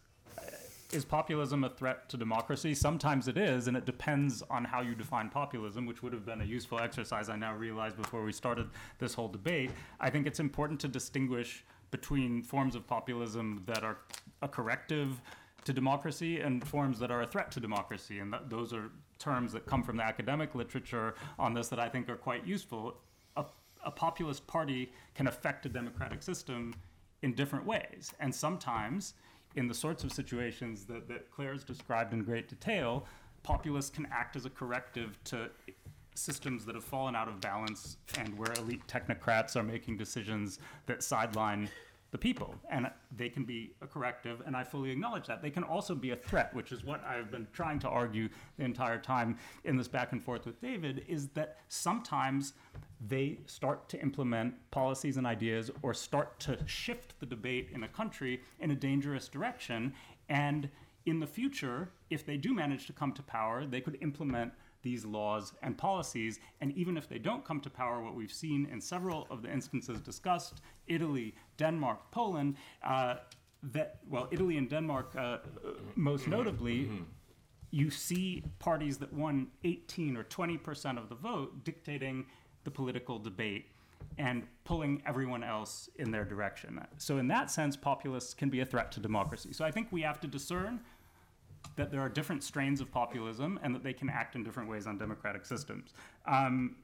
Is 0.93 1.03
populism 1.03 1.63
a 1.63 1.69
threat 1.69 2.07
to 2.09 2.17
democracy? 2.17 2.75
Sometimes 2.75 3.27
it 3.27 3.35
is, 3.35 3.67
and 3.67 3.75
it 3.75 3.83
depends 3.83 4.43
on 4.51 4.63
how 4.63 4.81
you 4.81 4.93
define 4.93 5.27
populism, 5.27 5.87
which 5.87 6.03
would 6.03 6.13
have 6.13 6.23
been 6.23 6.39
a 6.41 6.45
useful 6.45 6.79
exercise, 6.79 7.29
I 7.29 7.35
now 7.35 7.55
realize, 7.55 7.95
before 7.95 8.23
we 8.23 8.31
started 8.31 8.69
this 8.99 9.15
whole 9.15 9.27
debate. 9.27 9.71
I 9.99 10.11
think 10.11 10.27
it's 10.27 10.39
important 10.39 10.79
to 10.81 10.87
distinguish 10.87 11.65
between 11.89 12.43
forms 12.43 12.75
of 12.75 12.85
populism 12.85 13.63
that 13.65 13.83
are 13.83 13.97
a 14.43 14.47
corrective 14.47 15.19
to 15.65 15.73
democracy 15.73 16.41
and 16.41 16.63
forms 16.67 16.99
that 16.99 17.09
are 17.09 17.23
a 17.23 17.27
threat 17.27 17.49
to 17.53 17.59
democracy. 17.59 18.19
And 18.19 18.31
th- 18.31 18.43
those 18.47 18.71
are 18.71 18.91
terms 19.17 19.51
that 19.53 19.65
come 19.65 19.81
from 19.81 19.97
the 19.97 20.03
academic 20.03 20.53
literature 20.53 21.15
on 21.39 21.55
this 21.55 21.69
that 21.69 21.79
I 21.79 21.89
think 21.89 22.07
are 22.07 22.17
quite 22.17 22.45
useful. 22.45 22.99
A, 23.35 23.45
a 23.83 23.89
populist 23.89 24.45
party 24.45 24.91
can 25.15 25.25
affect 25.25 25.65
a 25.65 25.69
democratic 25.69 26.21
system 26.21 26.75
in 27.23 27.33
different 27.33 27.65
ways. 27.65 28.13
And 28.19 28.35
sometimes, 28.35 29.15
in 29.55 29.67
the 29.67 29.73
sorts 29.73 30.03
of 30.03 30.11
situations 30.11 30.85
that, 30.85 31.07
that 31.07 31.31
Claire's 31.31 31.63
described 31.63 32.13
in 32.13 32.23
great 32.23 32.47
detail, 32.47 33.05
populists 33.43 33.89
can 33.89 34.07
act 34.11 34.35
as 34.35 34.45
a 34.45 34.49
corrective 34.49 35.17
to 35.25 35.49
systems 36.15 36.65
that 36.65 36.75
have 36.75 36.83
fallen 36.83 37.15
out 37.15 37.27
of 37.27 37.41
balance 37.41 37.97
and 38.17 38.37
where 38.37 38.51
elite 38.53 38.85
technocrats 38.87 39.55
are 39.55 39.63
making 39.63 39.97
decisions 39.97 40.59
that 40.85 41.01
sideline 41.01 41.69
the 42.13 42.17
people. 42.19 42.53
And 42.69 42.89
they 43.17 43.27
can 43.27 43.43
be 43.43 43.73
a 43.81 43.87
corrective, 43.87 44.41
and 44.45 44.55
I 44.55 44.63
fully 44.63 44.91
acknowledge 44.91 45.25
that. 45.27 45.41
They 45.41 45.49
can 45.49 45.63
also 45.63 45.95
be 45.95 46.11
a 46.11 46.15
threat, 46.15 46.53
which 46.53 46.71
is 46.71 46.85
what 46.85 47.03
I've 47.03 47.31
been 47.31 47.47
trying 47.51 47.79
to 47.79 47.89
argue 47.89 48.29
the 48.57 48.63
entire 48.63 48.99
time 48.99 49.37
in 49.65 49.75
this 49.75 49.87
back 49.87 50.11
and 50.11 50.23
forth 50.23 50.45
with 50.45 50.61
David, 50.61 51.03
is 51.07 51.29
that 51.29 51.57
sometimes 51.67 52.53
they 53.05 53.39
start 53.47 53.89
to 53.89 54.01
implement 54.01 54.53
policies 54.69 55.17
and 55.17 55.25
ideas 55.25 55.71
or 55.81 55.93
start 55.93 56.39
to 56.41 56.57
shift 56.67 57.19
the 57.19 57.25
debate 57.25 57.69
in 57.73 57.83
a 57.83 57.87
country 57.87 58.41
in 58.59 58.69
a 58.69 58.75
dangerous 58.75 59.27
direction. 59.27 59.93
And 60.29 60.69
in 61.07 61.19
the 61.19 61.27
future, 61.27 61.89
if 62.11 62.25
they 62.25 62.37
do 62.37 62.53
manage 62.53 62.85
to 62.85 62.93
come 62.93 63.11
to 63.13 63.23
power, 63.23 63.65
they 63.65 63.81
could 63.81 63.97
implement 64.01 64.53
these 64.83 65.05
laws 65.05 65.53
and 65.63 65.77
policies. 65.77 66.39
And 66.61 66.71
even 66.73 66.97
if 66.97 67.09
they 67.09 67.17
don't 67.17 67.43
come 67.43 67.59
to 67.61 67.69
power, 67.69 68.01
what 68.01 68.15
we've 68.15 68.31
seen 68.31 68.67
in 68.71 68.79
several 68.79 69.27
of 69.31 69.41
the 69.41 69.51
instances 69.51 69.99
discussed 69.99 70.61
Italy, 70.87 71.33
Denmark, 71.57 72.11
Poland 72.11 72.57
uh, 72.83 73.15
that, 73.71 73.99
well, 74.09 74.27
Italy 74.31 74.57
and 74.57 74.69
Denmark, 74.69 75.15
uh, 75.17 75.37
most 75.95 76.27
notably, 76.27 76.89
you 77.71 77.89
see 77.89 78.43
parties 78.59 78.97
that 78.99 79.11
won 79.11 79.47
18 79.63 80.15
or 80.15 80.23
20 80.23 80.57
percent 80.57 80.99
of 80.99 81.09
the 81.09 81.15
vote 81.15 81.63
dictating 81.63 82.25
the 82.65 82.71
political 82.71 83.17
debate 83.17 83.71
and 84.17 84.43
pulling 84.63 85.01
everyone 85.05 85.43
else 85.43 85.89
in 85.95 86.11
their 86.11 86.23
direction. 86.25 86.79
So, 86.97 87.17
in 87.17 87.27
that 87.29 87.49
sense, 87.49 87.75
populists 87.75 88.33
can 88.33 88.49
be 88.49 88.59
a 88.59 88.65
threat 88.65 88.91
to 88.93 88.99
democracy. 88.99 89.53
So, 89.53 89.65
I 89.65 89.71
think 89.71 89.87
we 89.91 90.01
have 90.01 90.19
to 90.21 90.27
discern 90.27 90.81
that 91.75 91.91
there 91.91 92.01
are 92.01 92.09
different 92.09 92.43
strains 92.43 92.81
of 92.81 92.91
populism 92.91 93.59
and 93.63 93.73
that 93.73 93.83
they 93.83 93.93
can 93.93 94.09
act 94.09 94.35
in 94.35 94.43
different 94.43 94.69
ways 94.69 94.87
on 94.87 94.97
democratic 94.97 95.45
systems. 95.45 95.93
Um, 96.25 96.75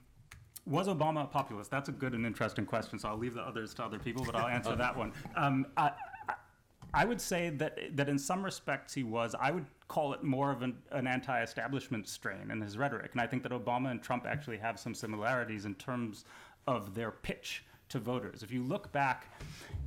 was 0.65 0.87
Obama 0.87 1.23
a 1.23 1.27
populist? 1.27 1.71
That's 1.71 1.89
a 1.89 1.91
good 1.91 2.13
and 2.13 2.25
interesting 2.25 2.65
question, 2.65 2.99
so 2.99 3.09
I'll 3.09 3.17
leave 3.17 3.33
the 3.33 3.41
others 3.41 3.73
to 3.75 3.83
other 3.83 3.99
people, 3.99 4.23
but 4.25 4.35
I'll 4.35 4.47
answer 4.47 4.75
that 4.77 4.95
one. 4.95 5.13
Um, 5.35 5.65
I, 5.77 5.91
I- 6.93 7.05
would 7.05 7.21
say 7.21 7.49
that, 7.51 7.95
that 7.95 8.09
in 8.09 8.19
some 8.19 8.43
respects 8.43 8.93
he 8.93 9.03
was. 9.03 9.35
I 9.39 9.51
would 9.51 9.65
call 9.87 10.13
it 10.13 10.23
more 10.23 10.51
of 10.51 10.61
an, 10.61 10.77
an 10.91 11.07
anti 11.07 11.41
establishment 11.41 12.07
strain 12.07 12.51
in 12.51 12.61
his 12.61 12.77
rhetoric. 12.77 13.11
And 13.13 13.21
I 13.21 13.27
think 13.27 13.43
that 13.43 13.51
Obama 13.51 13.91
and 13.91 14.01
Trump 14.01 14.25
actually 14.27 14.57
have 14.57 14.79
some 14.79 14.93
similarities 14.93 15.65
in 15.65 15.75
terms 15.75 16.25
of 16.67 16.93
their 16.93 17.11
pitch 17.11 17.63
to 17.89 17.99
voters. 17.99 18.43
If 18.43 18.51
you 18.51 18.63
look 18.63 18.91
back 18.91 19.27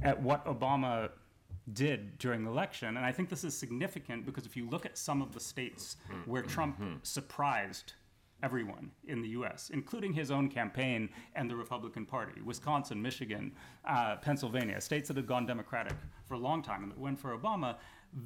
at 0.03 0.20
what 0.20 0.45
Obama 0.47 1.11
did 1.72 2.18
during 2.18 2.44
the 2.44 2.51
election, 2.51 2.97
and 2.97 3.06
I 3.06 3.12
think 3.12 3.28
this 3.28 3.44
is 3.44 3.56
significant 3.56 4.26
because 4.26 4.47
if 4.47 4.56
you 4.56 4.68
look 4.68 4.84
at 4.86 4.98
some 4.98 5.22
of 5.22 5.32
the 5.32 5.40
states 5.40 5.97
where 6.26 6.43
Trump 6.43 6.80
surprised 7.02 7.94
everyone 8.43 8.90
in 9.06 9.22
the 9.22 9.28
US, 9.28 9.70
including 9.72 10.12
his 10.12 10.30
own 10.30 10.48
campaign 10.48 11.09
and 11.34 11.48
the 11.48 11.56
Republican 11.56 12.05
Party 12.05 12.40
Wisconsin, 12.43 13.01
Michigan, 13.01 13.52
uh, 13.84 14.16
Pennsylvania, 14.16 14.80
states 14.80 15.09
that 15.09 15.16
had 15.16 15.26
gone 15.26 15.47
Democratic 15.47 15.94
for 16.26 16.34
a 16.34 16.39
long 16.39 16.62
time 16.62 16.82
and 16.82 16.90
that 16.90 16.98
went 16.98 17.18
for 17.18 17.36
Obama. 17.36 17.76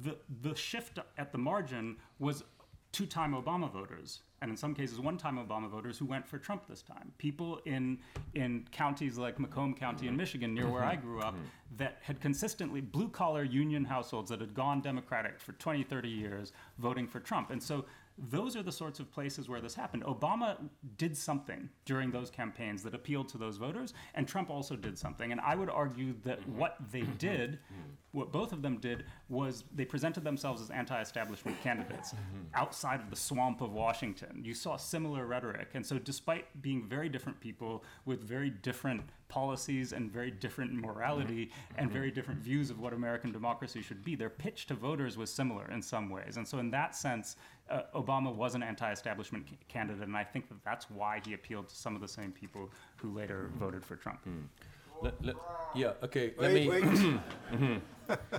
The, 0.03 0.17
the 0.41 0.55
shift 0.55 0.99
at 1.17 1.31
the 1.31 1.37
margin 1.37 1.97
was 2.19 2.43
two 2.91 3.05
time 3.05 3.33
Obama 3.33 3.71
voters, 3.71 4.21
and 4.41 4.51
in 4.51 4.57
some 4.57 4.73
cases, 4.73 4.99
one 4.99 5.17
time 5.17 5.37
Obama 5.37 5.69
voters 5.69 5.97
who 5.97 6.05
went 6.05 6.27
for 6.27 6.37
Trump 6.37 6.67
this 6.67 6.81
time. 6.81 7.11
People 7.17 7.59
in, 7.65 7.97
in 8.33 8.67
counties 8.71 9.17
like 9.17 9.39
Macomb 9.39 9.73
County 9.73 10.07
in 10.07 10.15
Michigan, 10.15 10.53
near 10.53 10.69
where 10.69 10.83
I 10.83 10.95
mm-hmm. 10.95 11.07
grew 11.07 11.19
up, 11.21 11.33
mm-hmm. 11.33 11.77
that 11.77 11.97
had 12.01 12.21
consistently, 12.21 12.81
blue 12.81 13.09
collar 13.09 13.43
union 13.43 13.85
households 13.85 14.29
that 14.29 14.41
had 14.41 14.53
gone 14.53 14.81
Democratic 14.81 15.39
for 15.39 15.53
20, 15.53 15.83
30 15.83 16.07
years, 16.07 16.53
voting 16.77 17.07
for 17.07 17.19
Trump. 17.19 17.49
And 17.49 17.61
so 17.61 17.85
those 18.17 18.55
are 18.55 18.63
the 18.63 18.71
sorts 18.71 18.99
of 18.99 19.11
places 19.11 19.47
where 19.47 19.61
this 19.61 19.75
happened. 19.75 20.03
Obama 20.03 20.57
did 20.97 21.15
something 21.15 21.69
during 21.85 22.09
those 22.09 22.31
campaigns 22.31 22.81
that 22.83 22.95
appealed 22.95 23.29
to 23.29 23.37
those 23.37 23.57
voters, 23.57 23.93
and 24.15 24.27
Trump 24.27 24.49
also 24.49 24.75
did 24.75 24.97
something. 24.97 25.31
And 25.31 25.39
I 25.41 25.55
would 25.55 25.69
argue 25.69 26.15
that 26.23 26.41
mm-hmm. 26.41 26.57
what 26.57 26.77
they 26.91 27.03
did, 27.19 27.59
what 28.17 28.31
both 28.31 28.51
of 28.51 28.63
them 28.63 28.77
did, 28.77 29.05
was 29.29 29.63
they 29.75 29.85
presented 29.85 30.23
themselves 30.23 30.59
as 30.59 30.71
anti 30.71 30.99
establishment 30.99 31.55
candidates 31.61 32.13
mm-hmm. 32.13 32.41
outside 32.55 32.99
of 32.99 33.11
the 33.11 33.15
swamp 33.15 33.61
of 33.61 33.71
Washington. 33.71 34.41
You 34.43 34.55
saw 34.55 34.75
similar 34.75 35.27
rhetoric. 35.27 35.69
And 35.75 35.85
so, 35.85 35.99
despite 35.99 36.45
being 36.61 36.87
very 36.87 37.09
different 37.09 37.39
people 37.39 37.83
with 38.05 38.23
very 38.23 38.49
different 38.49 39.03
policies 39.29 39.93
and 39.93 40.11
very 40.11 40.31
different 40.31 40.73
morality 40.73 41.45
mm-hmm. 41.45 41.79
and 41.79 41.87
mm-hmm. 41.87 41.93
very 41.93 42.09
different 42.11 42.39
views 42.39 42.71
of 42.71 42.79
what 42.79 42.91
American 42.93 43.31
democracy 43.31 43.83
should 43.83 44.03
be, 44.03 44.15
their 44.15 44.31
pitch 44.31 44.65
to 44.67 44.73
voters 44.73 45.15
was 45.15 45.31
similar 45.31 45.69
in 45.69 45.81
some 45.81 46.09
ways. 46.09 46.37
And 46.37 46.47
so, 46.47 46.57
in 46.57 46.71
that 46.71 46.95
sense, 46.95 47.35
uh, 47.69 47.81
Obama 47.93 48.33
was 48.33 48.55
an 48.55 48.63
anti-establishment 48.63 49.47
c- 49.47 49.57
candidate, 49.67 50.07
and 50.07 50.17
I 50.17 50.23
think 50.23 50.49
that 50.49 50.63
that's 50.65 50.89
why 50.89 51.21
he 51.23 51.33
appealed 51.33 51.69
to 51.69 51.75
some 51.75 51.93
of 51.93 52.01
the 52.01 52.07
same 52.07 52.31
people 52.31 52.71
who 52.95 53.13
later 53.13 53.51
voted 53.59 53.85
for 53.85 53.95
Trump. 53.95 54.25
Mm. 54.25 54.45
Let, 55.01 55.23
let, 55.23 55.35
yeah, 55.75 55.93
okay. 56.03 56.33
Let 56.37 56.53
Wait, 56.53 56.67
me. 56.67 56.69
wait. 56.69 56.83
Mhm. 57.51 57.81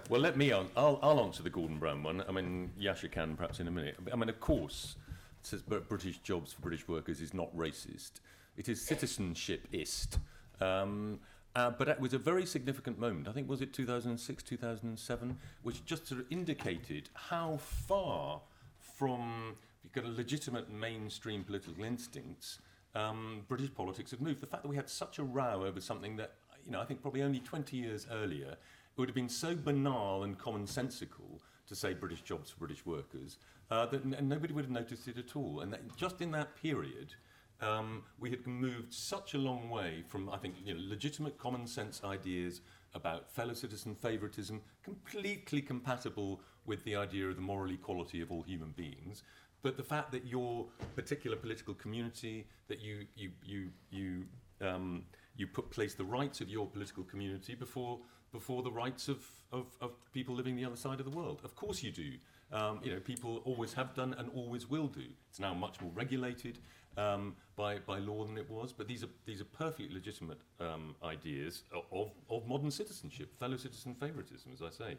Well, 0.09 0.21
let 0.21 0.37
me. 0.37 0.51
On, 0.53 0.69
I'll, 0.77 0.99
I'll 1.03 1.21
answer 1.21 1.43
the 1.43 1.51
Gordon 1.51 1.79
Brown 1.79 2.03
one. 2.03 2.25
I 2.27 2.33
mean, 2.33 2.71
Yascha 2.81 3.11
can 3.11 3.37
perhaps 3.37 3.61
in 3.61 3.69
a 3.69 3.71
minute. 3.71 3.97
I 4.11 4.17
mean, 4.17 4.29
of 4.31 4.41
course, 4.41 4.97
it 5.41 5.47
says 5.47 5.63
British 5.63 6.19
jobs 6.19 6.53
for 6.55 6.63
British 6.63 6.89
workers 6.89 7.21
is 7.21 7.35
not 7.35 7.55
racist. 7.55 8.13
It 8.57 8.69
is 8.69 8.81
citizenshipist. 8.81 10.19
Um, 10.61 11.21
uh, 11.55 11.71
but 11.71 11.89
it 11.89 12.01
was 12.01 12.15
a 12.15 12.19
very 12.19 12.47
significant 12.47 12.99
moment. 12.99 13.29
I 13.29 13.33
think 13.33 13.49
was 13.49 13.61
it 13.61 13.73
2006, 13.73 14.43
2007, 14.43 15.39
which 15.63 15.85
just 15.85 16.07
sort 16.07 16.21
of 16.21 16.27
indicated 16.31 17.11
how 17.15 17.59
far 17.59 18.41
from 18.81 19.55
you've 19.83 19.93
got 19.93 20.05
a 20.05 20.09
legitimate 20.09 20.73
mainstream 20.73 21.45
political 21.45 21.85
instincts. 21.85 22.59
Um, 22.95 23.43
British 23.49 23.75
politics 23.75 24.11
have 24.13 24.21
moved. 24.21 24.41
The 24.41 24.47
fact 24.47 24.63
that 24.63 24.69
we 24.69 24.77
had 24.77 24.89
such 24.89 25.19
a 25.19 25.23
row 25.25 25.65
over 25.67 25.81
something 25.81 26.17
that 26.17 26.33
you 26.69 26.73
know 26.73 26.81
I 26.81 26.85
think 26.85 27.01
probably 27.01 27.23
only 27.23 27.41
20 27.41 27.77
years 27.77 28.07
earlier 28.13 28.51
it 28.51 29.01
would 29.01 29.09
have 29.09 29.17
been 29.17 29.29
so 29.29 29.57
banal 29.57 30.23
and 30.23 30.39
commonsensical 30.39 31.41
to 31.67 31.75
say 31.75 31.95
British 31.95 32.23
jobs 32.23 32.51
for 32.51 32.59
British 32.59 32.85
workers 32.85 33.39
uh, 33.71 33.87
that 33.87 34.05
n- 34.05 34.29
nobody 34.29 34.53
would 34.53 34.65
have 34.65 34.71
noticed 34.71 35.07
it 35.09 35.19
at 35.19 35.37
all. 35.37 35.61
And 35.61 35.73
that 35.73 35.97
just 35.97 36.21
in 36.21 36.31
that 36.33 36.57
period, 36.61 37.15
um, 37.61 38.03
we 38.19 38.31
had 38.31 38.47
moved 38.47 38.93
such 38.93 39.35
a 39.35 39.39
long 39.39 39.69
way 39.69 40.03
from, 40.07 40.31
I 40.31 40.39
think, 40.39 40.57
you 40.65 40.75
know, 40.75 40.81
legitimate 40.83 41.39
common 41.39 41.67
sense 41.67 42.03
ideas 42.05 42.61
about 42.95 43.31
fellow 43.31 43.55
citizen 43.55 43.95
favoritism, 43.95 44.63
completely 44.83 45.61
compatible 45.61 46.41
with 46.65 46.83
the 46.85 46.97
idea 46.97 47.29
of 47.29 47.37
the 47.37 47.43
moral 47.43 47.71
equality 47.71 48.21
of 48.21 48.33
all 48.33 48.43
human 48.43 48.71
beings. 48.71 49.23
But 49.63 49.77
the 49.77 49.83
fact 49.83 50.13
that 50.13 50.25
your 50.25 50.67
particular 50.97 51.37
political 51.37 51.75
community, 51.75 52.47
that 52.69 52.81
you 52.81 53.07
you 53.17 53.31
you 53.45 53.71
you 53.91 54.25
um, 54.61 55.03
you 55.39 55.47
put 55.47 55.71
place 55.71 55.95
the 55.95 56.05
rights 56.05 56.41
of 56.43 56.51
your 56.51 56.67
political 56.67 57.05
community 57.05 57.55
before 57.55 57.99
before 58.33 58.63
the 58.63 58.71
rights 58.71 59.09
of, 59.09 59.25
of, 59.53 59.67
of 59.81 59.93
people 60.13 60.35
living 60.35 60.55
the 60.55 60.65
other 60.65 60.77
side 60.77 61.01
of 61.01 61.11
the 61.11 61.17
world. 61.17 61.41
Of 61.45 61.57
course 61.57 61.83
you 61.83 61.91
do. 61.91 62.13
Um, 62.53 62.81
you 62.83 62.93
know, 62.93 63.01
people 63.01 63.43
always 63.45 63.73
have 63.75 63.95
done 63.95 64.15
and 64.19 64.31
always 64.35 64.69
will 64.69 64.87
do. 64.87 65.05
It's 65.31 65.41
now 65.41 65.55
much 65.55 65.81
more 65.81 65.91
regulated 65.95 66.59
um, 66.97 67.37
by, 67.57 67.79
by 67.79 67.99
law 67.99 68.25
than 68.25 68.37
it 68.37 68.51
was, 68.51 68.73
but 68.73 68.89
these 68.89 69.05
are, 69.05 69.09
these 69.25 69.41
are 69.41 69.47
perfectly 69.47 69.89
legitimate 69.93 70.41
um, 70.61 70.95
ideas 71.03 71.63
of, 71.93 72.11
of, 72.29 72.47
modern 72.47 72.71
citizenship, 72.71 73.39
fellow 73.39 73.57
citizen 73.57 73.95
favoritism, 73.95 74.51
as 74.53 74.63
I 74.63 74.71
say. 74.71 74.97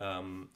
Um, 0.00 0.48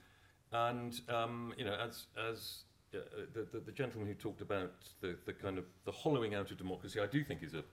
and, 0.52 1.00
um, 1.08 1.52
you 1.58 1.64
know, 1.64 1.74
as, 1.74 2.06
as 2.30 2.62
uh, 2.94 2.98
the, 3.32 3.46
the, 3.52 3.60
the 3.60 3.72
gentleman 3.72 4.06
who 4.06 4.14
talked 4.14 4.40
about 4.40 4.72
the, 5.00 5.16
the 5.26 5.32
kind 5.32 5.58
of 5.58 5.64
the 5.84 5.92
hollowing 5.92 6.34
out 6.34 6.50
of 6.50 6.58
democracy, 6.58 7.00
I 7.00 7.06
do 7.06 7.24
think 7.24 7.42
is 7.42 7.54
a, 7.54 7.64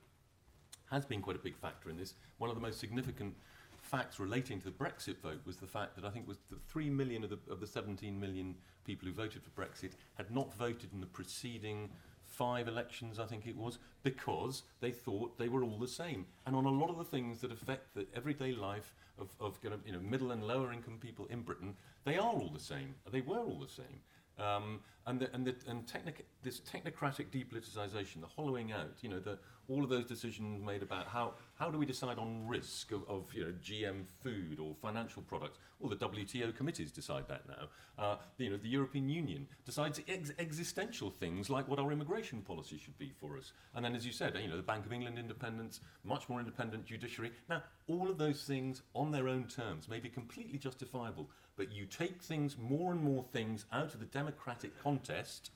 has 0.92 1.06
been 1.06 1.22
quite 1.22 1.36
a 1.36 1.40
big 1.40 1.58
factor 1.58 1.90
in 1.90 1.98
this. 1.98 2.14
One 2.38 2.50
of 2.50 2.56
the 2.56 2.62
most 2.62 2.80
significant 2.80 3.34
facts 3.82 4.20
relating 4.20 4.60
to 4.60 4.66
the 4.66 4.72
Brexit 4.72 5.18
vote 5.18 5.42
was 5.46 5.58
the 5.58 5.68
fact 5.68 5.96
that 5.96 6.06
I 6.06 6.10
think 6.10 6.28
was 6.28 6.38
that 6.50 6.62
3 6.70 6.90
million 6.90 7.24
of 7.24 7.30
the, 7.32 7.40
of 7.50 7.60
the 7.60 7.68
17 7.68 8.20
million 8.20 8.56
people 8.86 9.08
who 9.08 9.14
voted 9.14 9.42
for 9.44 9.50
Brexit 9.50 9.92
had 10.16 10.32
not 10.32 10.54
voted 10.56 10.94
in 10.94 11.00
the 11.00 11.08
preceding 11.08 11.90
five 12.26 12.68
elections, 12.68 13.20
I 13.20 13.26
think 13.26 13.46
it 13.46 13.58
was, 13.58 13.78
because 14.04 14.64
they 14.80 14.92
thought 14.92 15.38
they 15.38 15.50
were 15.50 15.64
all 15.64 15.78
the 15.78 15.88
same. 15.88 16.26
And 16.46 16.56
on 16.56 16.66
a 16.66 16.70
lot 16.70 16.90
of 16.90 16.98
the 16.98 17.04
things 17.04 17.42
that 17.42 17.52
affect 17.52 17.94
the 17.94 18.06
everyday 18.16 18.54
life 18.54 18.94
of, 19.20 19.30
of 19.40 19.60
you 19.64 19.92
know, 19.92 20.00
middle 20.00 20.32
and 20.32 20.44
lower 20.44 20.72
income 20.72 20.98
people 21.00 21.28
in 21.30 21.42
Britain, 21.42 21.76
they 22.06 22.18
are 22.18 22.34
all 22.34 22.50
the 22.54 22.60
same. 22.60 22.96
They 23.12 23.22
were 23.22 23.40
all 23.40 23.60
the 23.60 23.72
same. 23.72 24.00
Um, 24.42 24.80
and 25.08 25.20
the, 25.20 25.34
and, 25.34 25.46
the, 25.46 25.56
and 25.68 25.88
technic, 25.88 26.26
this 26.44 26.62
technocratic 26.62 27.28
depoliticization, 27.32 28.22
the 28.22 28.28
hollowing 28.28 28.72
out, 28.72 28.92
you 29.02 29.10
know, 29.10 29.20
the, 29.20 29.40
all 29.68 29.84
of 29.84 29.90
those 29.90 30.06
decisions 30.06 30.64
made 30.64 30.84
about 30.84 31.08
how, 31.08 31.34
how 31.56 31.72
do 31.72 31.78
we 31.78 31.86
decide 31.86 32.18
on 32.20 32.48
risk 32.48 32.92
of, 32.92 33.04
of 33.10 33.26
you 33.34 33.44
know, 33.44 33.54
GM 33.64 34.04
food 34.22 34.60
or 34.60 34.76
financial 34.82 35.22
products. 35.24 35.58
Well, 35.80 35.90
the 35.90 35.96
WTO 35.96 36.56
committees 36.56 36.92
decide 36.92 37.28
that 37.30 37.44
now. 37.48 37.68
Uh, 37.98 38.16
you 38.38 38.52
know, 38.52 38.58
the 38.58 38.70
European 38.70 39.10
Union 39.10 39.48
decides 39.66 40.00
ex- 40.08 40.34
existential 40.38 41.10
things 41.10 41.50
like 41.50 41.68
what 41.68 41.80
our 41.80 41.92
immigration 41.92 42.42
policy 42.42 42.78
should 42.78 42.98
be 43.00 43.12
for 43.20 43.38
us. 43.38 43.54
And 43.76 43.84
then, 43.84 43.96
as 43.96 44.06
you 44.06 44.12
said, 44.12 44.38
you 44.40 44.50
know, 44.50 44.58
the 44.58 44.64
Bank 44.64 44.86
of 44.86 44.94
England 44.94 45.18
independence, 45.18 45.80
much 46.04 46.30
more 46.30 46.40
independent 46.40 46.86
judiciary. 46.86 47.32
Now, 47.50 47.64
all 47.88 48.10
of 48.10 48.18
those 48.18 48.44
things 48.44 48.84
on 48.94 49.12
their 49.12 49.28
own 49.28 49.46
terms 49.46 49.88
may 49.88 50.00
be 50.00 50.10
completely 50.10 50.60
justifiable, 50.60 51.30
but 51.62 51.72
you 51.72 51.86
take 51.86 52.24
things, 52.24 52.58
more 52.58 52.92
and 52.92 53.04
more 53.04 53.24
things, 53.32 53.66
out 53.72 53.94
of 53.94 54.00
the 54.00 54.08
democratic 54.08 54.72
contest, 54.82 55.52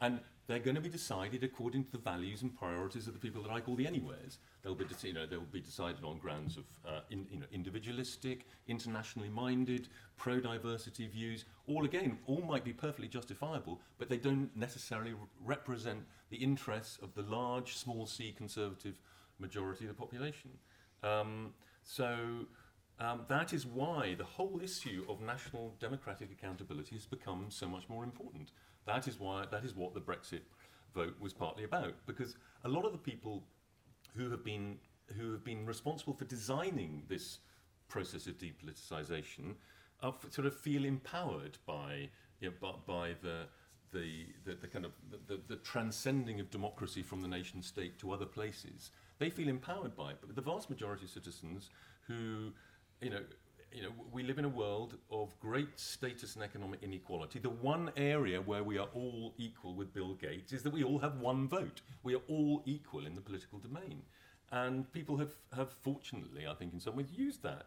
and 0.00 0.20
they're 0.46 0.60
going 0.60 0.76
to 0.76 0.80
be 0.80 0.88
decided 0.88 1.42
according 1.42 1.82
to 1.82 1.90
the 1.90 1.98
values 1.98 2.42
and 2.42 2.56
priorities 2.56 3.08
of 3.08 3.12
the 3.12 3.18
people 3.18 3.42
that 3.42 3.50
I 3.50 3.58
call 3.58 3.74
the 3.74 3.84
anywheres. 3.84 4.38
They'll 4.62 4.76
be, 4.76 4.84
you 5.02 5.12
know, 5.12 5.26
they'll 5.26 5.40
be 5.40 5.60
decided 5.60 6.04
on 6.04 6.18
grounds 6.18 6.58
of 6.58 6.64
uh, 6.86 7.00
in, 7.10 7.26
you 7.28 7.40
know, 7.40 7.46
individualistic, 7.50 8.46
internationally 8.68 9.28
minded, 9.28 9.88
pro-diversity 10.16 11.08
views. 11.08 11.44
All 11.66 11.84
again, 11.84 12.20
all 12.28 12.42
might 12.42 12.62
be 12.62 12.72
perfectly 12.72 13.08
justifiable, 13.08 13.80
but 13.98 14.08
they 14.08 14.16
don't 14.16 14.56
necessarily 14.56 15.10
re- 15.10 15.18
represent 15.44 16.04
the 16.30 16.36
interests 16.36 17.00
of 17.02 17.12
the 17.14 17.22
large, 17.22 17.76
small 17.76 18.06
C 18.06 18.30
conservative 18.30 19.00
majority 19.40 19.86
of 19.86 19.88
the 19.88 20.00
population. 20.00 20.50
Um, 21.02 21.52
so 21.82 22.46
um, 23.00 23.22
that 23.28 23.52
is 23.52 23.66
why 23.66 24.14
the 24.14 24.24
whole 24.24 24.60
issue 24.62 25.04
of 25.08 25.20
national 25.20 25.74
democratic 25.80 26.30
accountability 26.32 26.96
has 26.96 27.06
become 27.06 27.46
so 27.48 27.68
much 27.68 27.88
more 27.88 28.04
important. 28.04 28.52
That 28.86 29.06
is 29.06 29.20
why 29.20 29.44
that 29.50 29.64
is 29.64 29.74
what 29.74 29.94
the 29.94 30.00
Brexit 30.00 30.40
vote 30.94 31.14
was 31.20 31.32
partly 31.32 31.64
about, 31.64 31.94
because 32.06 32.36
a 32.64 32.68
lot 32.68 32.84
of 32.84 32.92
the 32.92 32.98
people 32.98 33.44
who 34.16 34.30
have 34.30 34.44
been 34.44 34.78
who 35.16 35.32
have 35.32 35.44
been 35.44 35.64
responsible 35.64 36.12
for 36.12 36.24
designing 36.24 37.02
this 37.08 37.38
process 37.88 38.26
of 38.26 38.36
depoliticization 38.38 39.54
are 40.02 40.12
f- 40.12 40.30
sort 40.32 40.46
of 40.46 40.54
feel 40.54 40.84
empowered 40.84 41.56
by 41.66 42.10
you 42.40 42.48
know, 42.48 42.54
by, 42.60 42.72
by 42.86 43.14
the, 43.22 43.46
the, 43.92 44.26
the, 44.44 44.54
the 44.60 44.66
kind 44.66 44.84
of 44.84 44.92
the, 45.10 45.18
the, 45.34 45.40
the 45.48 45.56
transcending 45.56 46.40
of 46.40 46.50
democracy 46.50 47.02
from 47.02 47.22
the 47.22 47.28
nation 47.28 47.62
state 47.62 47.98
to 47.98 48.12
other 48.12 48.26
places. 48.26 48.90
They 49.18 49.30
feel 49.30 49.48
empowered 49.48 49.96
by 49.96 50.10
it, 50.10 50.18
but 50.20 50.34
the 50.34 50.42
vast 50.42 50.70
majority 50.70 51.04
of 51.04 51.10
citizens 51.10 51.70
who 52.06 52.52
you 53.00 53.10
know 53.10 53.20
you 53.72 53.82
know, 53.82 53.90
we 54.12 54.22
live 54.22 54.38
in 54.38 54.44
a 54.44 54.48
world 54.48 54.96
of 55.10 55.38
great 55.40 55.78
status 55.78 56.34
and 56.34 56.44
economic 56.44 56.82
inequality. 56.82 57.38
The 57.38 57.50
one 57.50 57.90
area 57.96 58.40
where 58.40 58.64
we 58.64 58.78
are 58.78 58.88
all 58.94 59.34
equal 59.36 59.74
with 59.74 59.92
Bill 59.92 60.14
Gates 60.14 60.52
is 60.52 60.62
that 60.62 60.72
we 60.72 60.82
all 60.82 60.98
have 60.98 61.18
one 61.18 61.48
vote. 61.48 61.82
We 62.02 62.14
are 62.14 62.22
all 62.28 62.62
equal 62.64 63.06
in 63.06 63.14
the 63.14 63.20
political 63.20 63.58
domain. 63.58 64.02
And 64.50 64.90
people 64.92 65.18
have, 65.18 65.32
have 65.54 65.70
fortunately, 65.70 66.46
I 66.46 66.54
think, 66.54 66.72
in 66.72 66.80
some 66.80 66.96
ways, 66.96 67.08
used 67.14 67.42
that. 67.42 67.66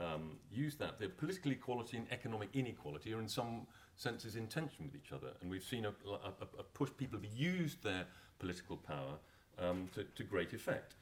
Um, 0.00 0.38
used 0.50 0.78
that. 0.78 0.98
The 0.98 1.08
political 1.08 1.52
equality 1.52 1.98
and 1.98 2.06
economic 2.10 2.48
inequality 2.54 3.12
are 3.12 3.20
in 3.20 3.28
some 3.28 3.66
senses 3.94 4.36
in 4.36 4.46
tension 4.46 4.86
with 4.86 4.96
each 4.96 5.12
other. 5.12 5.32
And 5.42 5.50
we've 5.50 5.62
seen 5.62 5.84
a, 5.84 5.90
a, 5.90 6.46
a 6.58 6.62
push, 6.62 6.90
people 6.96 7.20
have 7.20 7.30
used 7.30 7.84
their 7.84 8.06
political 8.38 8.78
power 8.78 9.18
um, 9.58 9.88
to, 9.94 10.04
to 10.04 10.24
great 10.24 10.54
effect. 10.54 10.94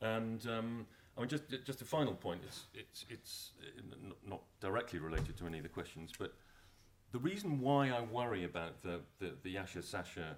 And 0.00 0.46
um, 0.46 0.86
I 1.16 1.20
mean, 1.20 1.28
just 1.28 1.44
just 1.64 1.80
a 1.82 1.84
final 1.84 2.14
point. 2.14 2.42
It's 2.46 2.64
it's 2.74 3.06
it's 3.08 3.52
uh, 3.62 4.12
not 4.26 4.42
directly 4.60 4.98
related 4.98 5.36
to 5.38 5.46
any 5.46 5.58
of 5.58 5.62
the 5.62 5.70
questions, 5.70 6.12
but 6.18 6.34
the 7.12 7.18
reason 7.18 7.60
why 7.60 7.88
I 7.88 8.02
worry 8.02 8.44
about 8.44 8.82
the 8.82 9.00
the, 9.18 9.32
the 9.42 9.54
Yascha 9.54 9.82
Sasha 9.82 10.36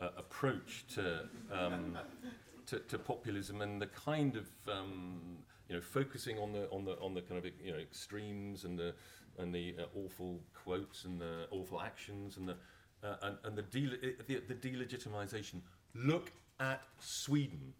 uh, 0.00 0.08
approach 0.16 0.86
to, 0.94 1.28
um, 1.52 1.98
to 2.66 2.78
to 2.78 2.98
populism 2.98 3.60
and 3.60 3.80
the 3.80 3.86
kind 3.86 4.36
of 4.36 4.48
um, 4.72 5.20
you 5.68 5.74
know 5.74 5.82
focusing 5.82 6.38
on 6.38 6.52
the 6.52 6.70
on 6.70 6.84
the 6.84 6.98
on 7.00 7.14
the 7.14 7.20
kind 7.20 7.44
of 7.44 7.50
you 7.62 7.72
know 7.72 7.78
extremes 7.78 8.64
and 8.64 8.78
the 8.78 8.94
and 9.38 9.54
the 9.54 9.74
uh, 9.78 9.98
awful 9.98 10.40
quotes 10.54 11.04
and 11.04 11.20
the 11.20 11.46
awful 11.50 11.80
actions 11.82 12.38
and 12.38 12.48
the 12.48 12.56
uh, 13.02 13.16
and, 13.22 13.36
and 13.44 13.56
the, 13.56 13.62
de- 13.62 14.16
the 14.26 14.40
the 14.48 14.54
delegitimization. 14.54 15.60
Look 15.94 16.32
at 16.60 16.82
Sweden 16.98 17.74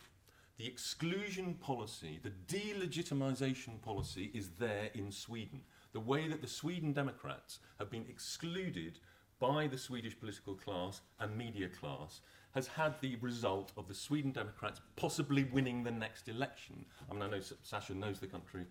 the 0.57 0.67
exclusion 0.67 1.55
policy, 1.55 2.21
the 2.23 2.33
delegitimization 2.47 3.81
policy 3.83 4.31
is 4.33 4.51
there 4.51 4.91
in 4.95 5.11
Sweden. 5.11 5.63
The 5.93 6.01
way 6.01 6.29
that 6.29 6.43
the 6.43 6.49
Sweden 6.49 6.93
Democrats 6.93 7.59
have 7.79 7.91
been 7.91 8.07
excluded 8.09 9.01
by 9.41 9.67
the 9.67 9.79
Swedish 9.79 10.19
political 10.19 10.55
class 10.55 11.01
and 11.19 11.37
media 11.37 11.69
class 11.69 12.21
has 12.53 12.69
had 12.69 12.95
the 13.01 13.17
result 13.17 13.73
of 13.77 13.89
the 13.89 13.95
Sweden 13.95 14.31
Democrats 14.31 14.81
possibly 14.95 15.45
winning 15.45 15.83
the 15.83 15.91
next 15.91 16.29
election. 16.29 16.85
I 17.11 17.15
mean, 17.15 17.23
I 17.23 17.29
know 17.29 17.41
Sasha 17.63 17.95
knows 17.95 18.21
the 18.21 18.29
country 18.29 18.65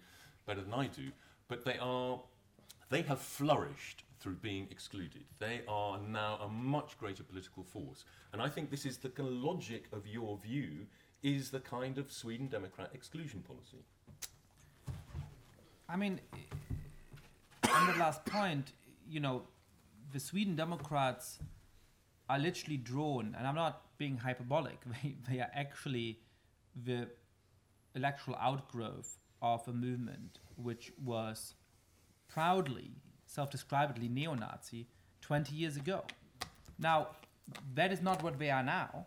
better 0.45 0.61
than 0.61 0.73
I 0.73 0.87
do, 0.87 1.11
but 1.49 1.65
they 1.65 1.77
are 1.79 2.19
they 2.89 3.01
have 3.01 3.19
flourished 3.19 4.03
through 4.19 4.35
being 4.35 4.67
excluded. 4.71 5.25
They 5.39 5.63
are 5.67 5.99
now 5.99 6.39
a 6.41 6.47
much 6.47 6.97
greater 6.97 7.23
political 7.23 7.63
force. 7.63 8.05
And 8.31 8.41
I 8.41 8.47
think 8.47 8.69
this 8.69 8.85
is 8.85 8.97
the 8.97 9.11
logic 9.17 9.85
of 9.91 10.07
your 10.07 10.37
view 10.37 10.85
is 11.23 11.51
the 11.51 11.59
kind 11.59 11.97
of 11.97 12.11
Sweden 12.11 12.47
Democrat 12.47 12.91
exclusion 12.93 13.41
policy. 13.41 13.85
I 15.87 15.95
mean, 15.95 16.19
eh, 16.33 17.69
on 17.73 17.87
the 17.87 17.97
last 17.97 18.25
point, 18.25 18.73
you 19.09 19.21
know, 19.21 19.43
the 20.11 20.19
Sweden 20.19 20.55
Democrats 20.55 21.39
are 22.29 22.37
literally 22.37 22.77
drawn, 22.77 23.35
and 23.37 23.47
I'm 23.47 23.55
not 23.55 23.97
being 23.97 24.17
hyperbolic, 24.17 24.79
they, 25.03 25.15
they 25.29 25.39
are 25.39 25.49
actually 25.53 26.19
the 26.85 27.07
electoral 27.95 28.37
outgrowth 28.37 29.17
of 29.41 29.67
a 29.67 29.73
movement 29.73 30.39
which 30.55 30.91
was 31.03 31.55
proudly, 32.27 32.91
self 33.25 33.49
describedly 33.49 34.09
neo 34.09 34.33
Nazi 34.33 34.87
20 35.21 35.55
years 35.55 35.77
ago. 35.77 36.03
Now, 36.77 37.09
that 37.75 37.91
is 37.91 38.01
not 38.01 38.23
what 38.23 38.39
they 38.39 38.49
are 38.49 38.63
now 38.63 39.05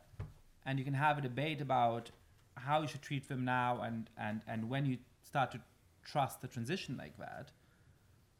and 0.66 0.78
you 0.78 0.84
can 0.84 0.94
have 0.94 1.16
a 1.16 1.20
debate 1.20 1.60
about 1.60 2.10
how 2.56 2.82
you 2.82 2.88
should 2.88 3.02
treat 3.02 3.28
them 3.28 3.44
now 3.44 3.80
and, 3.82 4.10
and, 4.18 4.42
and 4.48 4.68
when 4.68 4.84
you 4.84 4.98
start 5.22 5.52
to 5.52 5.60
trust 6.04 6.42
the 6.42 6.48
transition 6.48 6.96
like 6.98 7.16
that. 7.18 7.52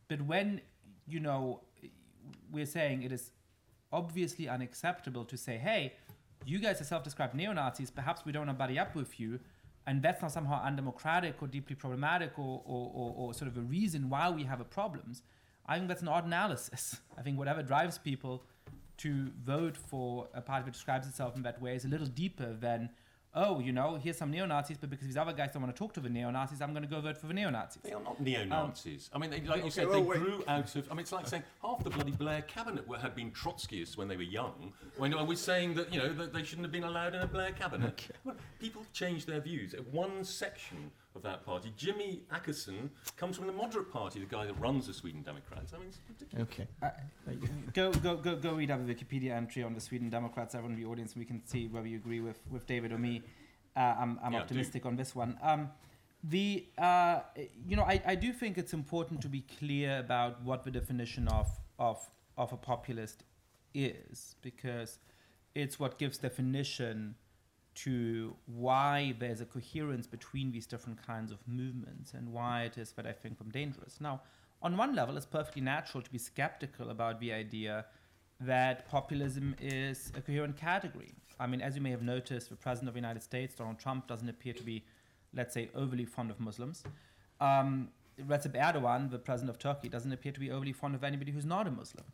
But 0.08 0.22
when, 0.22 0.60
you 1.06 1.20
know, 1.20 1.60
we're 2.50 2.66
saying 2.66 3.02
it 3.02 3.12
is 3.12 3.30
obviously 3.92 4.48
unacceptable 4.48 5.24
to 5.24 5.36
say, 5.36 5.56
hey, 5.56 5.94
you 6.44 6.58
guys 6.58 6.80
are 6.80 6.84
self 6.84 7.02
described 7.02 7.34
neo 7.34 7.52
Nazis, 7.52 7.90
perhaps 7.90 8.24
we 8.24 8.32
don't 8.32 8.46
want 8.46 8.56
to 8.56 8.58
buddy 8.58 8.78
up 8.78 8.94
with 8.94 9.18
you, 9.18 9.40
and 9.86 10.02
that's 10.02 10.22
not 10.22 10.32
somehow 10.32 10.62
undemocratic 10.62 11.40
or 11.40 11.48
deeply 11.48 11.76
problematic 11.76 12.38
or, 12.38 12.62
or, 12.64 12.90
or, 12.94 13.14
or 13.16 13.34
sort 13.34 13.48
of 13.48 13.56
a 13.56 13.60
reason 13.60 14.08
why 14.08 14.30
we 14.30 14.44
have 14.44 14.60
a 14.60 14.64
problems, 14.64 15.22
I 15.66 15.76
think 15.76 15.88
that's 15.88 16.02
an 16.02 16.08
odd 16.08 16.26
analysis. 16.26 16.98
I 17.18 17.22
think 17.22 17.38
whatever 17.38 17.62
drives 17.62 17.98
people 17.98 18.44
to 18.98 19.30
vote 19.44 19.76
for 19.76 20.28
a 20.34 20.40
party 20.40 20.64
that 20.64 20.72
describes 20.72 21.06
itself 21.06 21.36
in 21.36 21.42
that 21.42 21.60
way 21.60 21.76
is 21.76 21.84
a 21.84 21.88
little 21.88 22.06
deeper 22.06 22.52
than, 22.54 22.90
oh, 23.34 23.60
you 23.60 23.72
know, 23.72 23.96
here's 24.02 24.16
some 24.16 24.30
neo 24.30 24.46
Nazis, 24.46 24.78
but 24.78 24.90
because 24.90 25.06
these 25.06 25.16
other 25.16 25.32
guys 25.32 25.50
don't 25.52 25.62
want 25.62 25.74
to 25.74 25.78
talk 25.78 25.92
to 25.94 26.00
the 26.00 26.08
neo 26.08 26.30
Nazis, 26.30 26.62
I'm 26.62 26.72
going 26.72 26.82
to 26.82 26.88
go 26.88 27.00
vote 27.00 27.18
for 27.18 27.26
the 27.26 27.34
neo 27.34 27.50
Nazis. 27.50 27.82
They 27.82 27.92
are 27.92 28.02
not 28.02 28.20
neo-Nazis. 28.20 29.10
Um, 29.12 29.22
I 29.22 29.26
mean, 29.26 29.30
they, 29.30 29.46
like 29.46 29.58
you 29.58 29.62
okay, 29.64 29.70
said, 29.70 29.88
well, 29.88 30.00
they 30.00 30.08
wait. 30.08 30.20
grew 30.20 30.44
out 30.48 30.74
of. 30.74 30.88
I 30.90 30.94
mean, 30.94 31.00
it's 31.00 31.12
like 31.12 31.26
saying 31.26 31.42
half 31.62 31.84
the 31.84 31.90
bloody 31.90 32.12
Blair 32.12 32.42
cabinet 32.42 32.88
were, 32.88 32.98
had 32.98 33.14
been 33.14 33.30
Trotskyists 33.30 33.96
when 33.96 34.08
they 34.08 34.16
were 34.16 34.22
young. 34.22 34.72
When 34.96 35.12
I 35.14 35.22
was 35.22 35.40
saying 35.40 35.74
that 35.74 35.92
you 35.92 36.00
know 36.00 36.12
that 36.14 36.32
they 36.32 36.42
shouldn't 36.42 36.64
have 36.64 36.72
been 36.72 36.84
allowed 36.84 37.14
in 37.14 37.22
a 37.22 37.26
Blair 37.26 37.52
cabinet. 37.52 38.06
Well, 38.24 38.36
people 38.58 38.84
change 38.92 39.26
their 39.26 39.40
views. 39.40 39.74
One 39.92 40.24
section 40.24 40.90
of 41.16 41.22
that 41.22 41.44
party, 41.44 41.72
Jimmie 41.76 42.22
Åkesson, 42.32 42.90
comes 43.16 43.36
from 43.36 43.46
the 43.46 43.52
moderate 43.52 43.90
party, 43.90 44.20
the 44.20 44.26
guy 44.26 44.46
that 44.46 44.54
runs 44.60 44.86
the 44.86 44.92
Sweden 44.92 45.22
Democrats. 45.22 45.72
I 45.74 45.78
mean, 45.78 45.88
it's 45.88 45.98
ridiculous. 46.08 46.48
Okay. 46.48 46.66
go, 47.72 47.90
go, 47.92 48.16
go, 48.16 48.36
go 48.36 48.52
read 48.54 48.70
up 48.70 48.80
a 48.80 48.84
Wikipedia 48.84 49.32
entry 49.32 49.62
on 49.62 49.74
the 49.74 49.80
Sweden 49.80 50.10
Democrats. 50.10 50.54
Everyone 50.54 50.76
in 50.76 50.82
the 50.82 50.88
audience, 50.88 51.16
we 51.16 51.24
can 51.24 51.44
see 51.46 51.66
whether 51.66 51.86
you 51.88 51.96
agree 51.96 52.20
with, 52.20 52.38
with 52.50 52.66
David 52.66 52.92
or 52.92 52.98
me. 52.98 53.22
Uh, 53.76 53.94
I'm, 53.98 54.20
I'm 54.22 54.32
Yeah, 54.32 54.38
do. 54.38 54.42
optimistic 54.42 54.86
on 54.86 54.96
this 54.96 55.14
one. 55.14 55.38
Um, 55.42 55.70
the, 56.22 56.66
uh, 56.78 57.20
you 57.66 57.76
know, 57.76 57.84
I, 57.84 58.00
I 58.06 58.14
do 58.14 58.32
think 58.32 58.58
it's 58.58 58.72
important 58.72 59.20
to 59.22 59.28
be 59.28 59.44
clear 59.58 59.98
about 59.98 60.42
what 60.42 60.64
the 60.64 60.70
definition 60.70 61.28
of, 61.28 61.48
of, 61.78 61.98
of 62.36 62.52
a 62.52 62.56
populist 62.56 63.24
is, 63.74 64.36
because 64.42 64.98
it's 65.54 65.78
what 65.78 65.98
gives 65.98 66.18
definition 66.18 67.14
to 67.76 68.34
why 68.46 69.14
there's 69.18 69.40
a 69.40 69.44
coherence 69.44 70.06
between 70.06 70.50
these 70.50 70.66
different 70.66 71.04
kinds 71.06 71.30
of 71.30 71.38
movements 71.46 72.14
and 72.14 72.32
why 72.32 72.62
it 72.62 72.78
is 72.78 72.92
that 72.92 73.06
I 73.06 73.12
think 73.12 73.38
them 73.38 73.50
dangerous. 73.50 74.00
Now, 74.00 74.22
on 74.62 74.76
one 74.76 74.94
level, 74.94 75.16
it's 75.16 75.26
perfectly 75.26 75.62
natural 75.62 76.02
to 76.02 76.10
be 76.10 76.18
skeptical 76.18 76.90
about 76.90 77.20
the 77.20 77.32
idea 77.32 77.84
that 78.40 78.88
populism 78.88 79.54
is 79.60 80.12
a 80.16 80.20
coherent 80.20 80.56
category. 80.56 81.12
I 81.38 81.46
mean, 81.46 81.60
as 81.60 81.76
you 81.76 81.82
may 81.82 81.90
have 81.90 82.02
noticed, 82.02 82.48
the 82.48 82.56
President 82.56 82.88
of 82.88 82.94
the 82.94 83.00
United 83.00 83.22
States, 83.22 83.54
Donald 83.54 83.78
Trump, 83.78 84.06
doesn't 84.06 84.28
appear 84.28 84.54
to 84.54 84.62
be, 84.62 84.84
let's 85.34 85.52
say, 85.54 85.68
overly 85.74 86.04
fond 86.04 86.30
of 86.30 86.40
Muslims. 86.40 86.82
Um, 87.40 87.90
Recep 88.26 88.54
Erdogan, 88.54 89.10
the 89.10 89.18
President 89.18 89.50
of 89.50 89.58
Turkey, 89.58 89.88
doesn't 89.88 90.12
appear 90.12 90.32
to 90.32 90.40
be 90.40 90.50
overly 90.50 90.72
fond 90.72 90.94
of 90.94 91.04
anybody 91.04 91.32
who's 91.32 91.44
not 91.44 91.66
a 91.66 91.70
Muslim. 91.70 92.06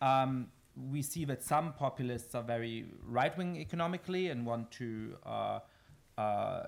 Um, 0.00 0.48
we 0.90 1.02
see 1.02 1.24
that 1.24 1.42
some 1.42 1.72
populists 1.72 2.34
are 2.34 2.42
very 2.42 2.86
right 3.04 3.36
wing 3.36 3.56
economically 3.56 4.28
and 4.28 4.46
want 4.46 4.70
to 4.72 5.16
uh, 5.26 5.58
uh, 6.16 6.62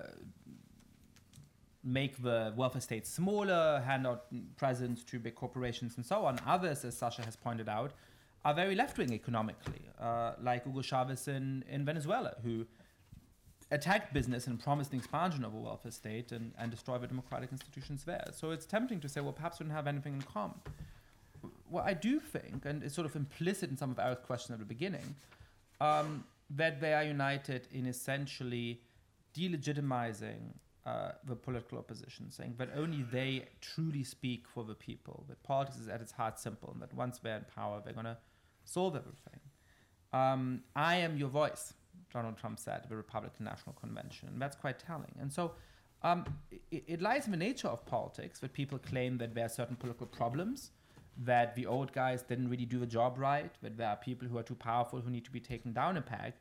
make 1.83 2.21
the 2.21 2.53
welfare 2.55 2.81
state 2.81 3.07
smaller, 3.07 3.81
hand 3.85 4.05
out 4.05 4.25
presents 4.57 5.03
to 5.03 5.19
big 5.19 5.35
corporations, 5.35 5.97
and 5.97 6.05
so 6.05 6.25
on. 6.25 6.39
Others, 6.45 6.85
as 6.85 6.97
Sasha 6.97 7.23
has 7.23 7.35
pointed 7.35 7.69
out, 7.69 7.91
are 8.43 8.53
very 8.53 8.75
left 8.75 8.97
wing 8.97 9.13
economically, 9.13 9.81
uh, 9.99 10.33
like 10.41 10.63
Hugo 10.65 10.81
Chavez 10.81 11.27
in, 11.27 11.63
in 11.69 11.85
Venezuela, 11.85 12.35
who 12.43 12.65
attacked 13.71 14.13
business 14.13 14.47
and 14.47 14.59
promised 14.59 14.91
an 14.91 14.99
expansion 14.99 15.45
of 15.45 15.53
a 15.53 15.57
welfare 15.57 15.91
state 15.91 16.31
and, 16.31 16.51
and 16.57 16.71
destroy 16.71 16.97
the 16.97 17.07
democratic 17.07 17.51
institutions 17.51 18.03
there. 18.03 18.27
So 18.33 18.51
it's 18.51 18.65
tempting 18.65 18.99
to 18.99 19.09
say, 19.09 19.21
well, 19.21 19.31
perhaps 19.31 19.59
we 19.59 19.65
don't 19.65 19.75
have 19.75 19.87
anything 19.87 20.13
in 20.13 20.21
common. 20.21 20.59
Well, 21.71 21.85
I 21.85 21.93
do 21.93 22.19
think, 22.19 22.65
and 22.65 22.83
it's 22.83 22.93
sort 22.93 23.07
of 23.07 23.15
implicit 23.15 23.69
in 23.69 23.77
some 23.77 23.91
of 23.91 23.97
Eric's 23.97 24.25
questions 24.25 24.53
at 24.53 24.59
the 24.59 24.65
beginning, 24.65 25.15
um, 25.79 26.25
that 26.49 26.81
they 26.81 26.93
are 26.93 27.03
united 27.03 27.67
in 27.71 27.85
essentially 27.85 28.81
delegitimizing 29.33 30.53
uh, 30.85 31.11
the 31.25 31.35
political 31.35 31.77
opposition, 31.77 32.29
saying 32.29 32.55
that 32.57 32.69
only 32.75 33.03
they 33.03 33.45
truly 33.61 34.03
speak 34.03 34.47
for 34.47 34.65
the 34.65 34.75
people, 34.75 35.23
that 35.29 35.41
politics 35.43 35.79
is 35.79 35.87
at 35.87 36.01
its 36.01 36.11
heart 36.11 36.37
simple, 36.39 36.69
and 36.73 36.81
that 36.81 36.93
once 36.93 37.19
they're 37.19 37.37
in 37.37 37.45
power, 37.55 37.81
they're 37.83 37.93
going 37.93 38.05
to 38.05 38.17
solve 38.65 38.95
everything. 38.95 39.39
Um, 40.11 40.63
I 40.75 40.97
am 40.97 41.15
your 41.15 41.29
voice, 41.29 41.73
Donald 42.11 42.37
Trump 42.37 42.59
said 42.59 42.81
at 42.83 42.89
the 42.89 42.97
Republican 42.97 43.45
National 43.45 43.73
Convention, 43.75 44.27
and 44.27 44.41
that's 44.41 44.57
quite 44.57 44.77
telling. 44.77 45.15
And 45.21 45.31
so 45.31 45.53
um, 46.03 46.25
it, 46.69 46.83
it 46.87 47.01
lies 47.01 47.27
in 47.27 47.31
the 47.31 47.37
nature 47.37 47.69
of 47.69 47.85
politics 47.85 48.39
that 48.39 48.51
people 48.51 48.77
claim 48.77 49.19
that 49.19 49.33
there 49.33 49.45
are 49.45 49.49
certain 49.49 49.77
political 49.77 50.07
problems, 50.07 50.71
that 51.17 51.55
the 51.55 51.65
old 51.65 51.91
guys 51.93 52.23
didn't 52.23 52.49
really 52.49 52.65
do 52.65 52.79
the 52.79 52.85
job 52.85 53.17
right, 53.17 53.51
that 53.61 53.77
there 53.77 53.89
are 53.89 53.95
people 53.95 54.27
who 54.27 54.37
are 54.37 54.43
too 54.43 54.55
powerful 54.55 55.01
who 55.01 55.09
need 55.09 55.25
to 55.25 55.31
be 55.31 55.39
taken 55.39 55.73
down 55.73 55.97
a 55.97 56.01
peg, 56.01 56.33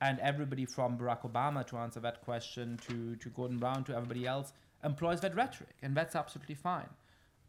and 0.00 0.18
everybody 0.20 0.64
from 0.64 0.98
Barack 0.98 1.30
Obama 1.30 1.66
to 1.66 1.76
answer 1.76 2.00
that 2.00 2.22
question 2.22 2.78
to, 2.88 3.16
to 3.16 3.28
Gordon 3.30 3.58
Brown 3.58 3.84
to 3.84 3.94
everybody 3.94 4.26
else 4.26 4.52
employs 4.84 5.20
that 5.20 5.34
rhetoric, 5.34 5.76
and 5.82 5.96
that's 5.96 6.16
absolutely 6.16 6.54
fine. 6.54 6.88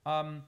Um, 0.06 0.44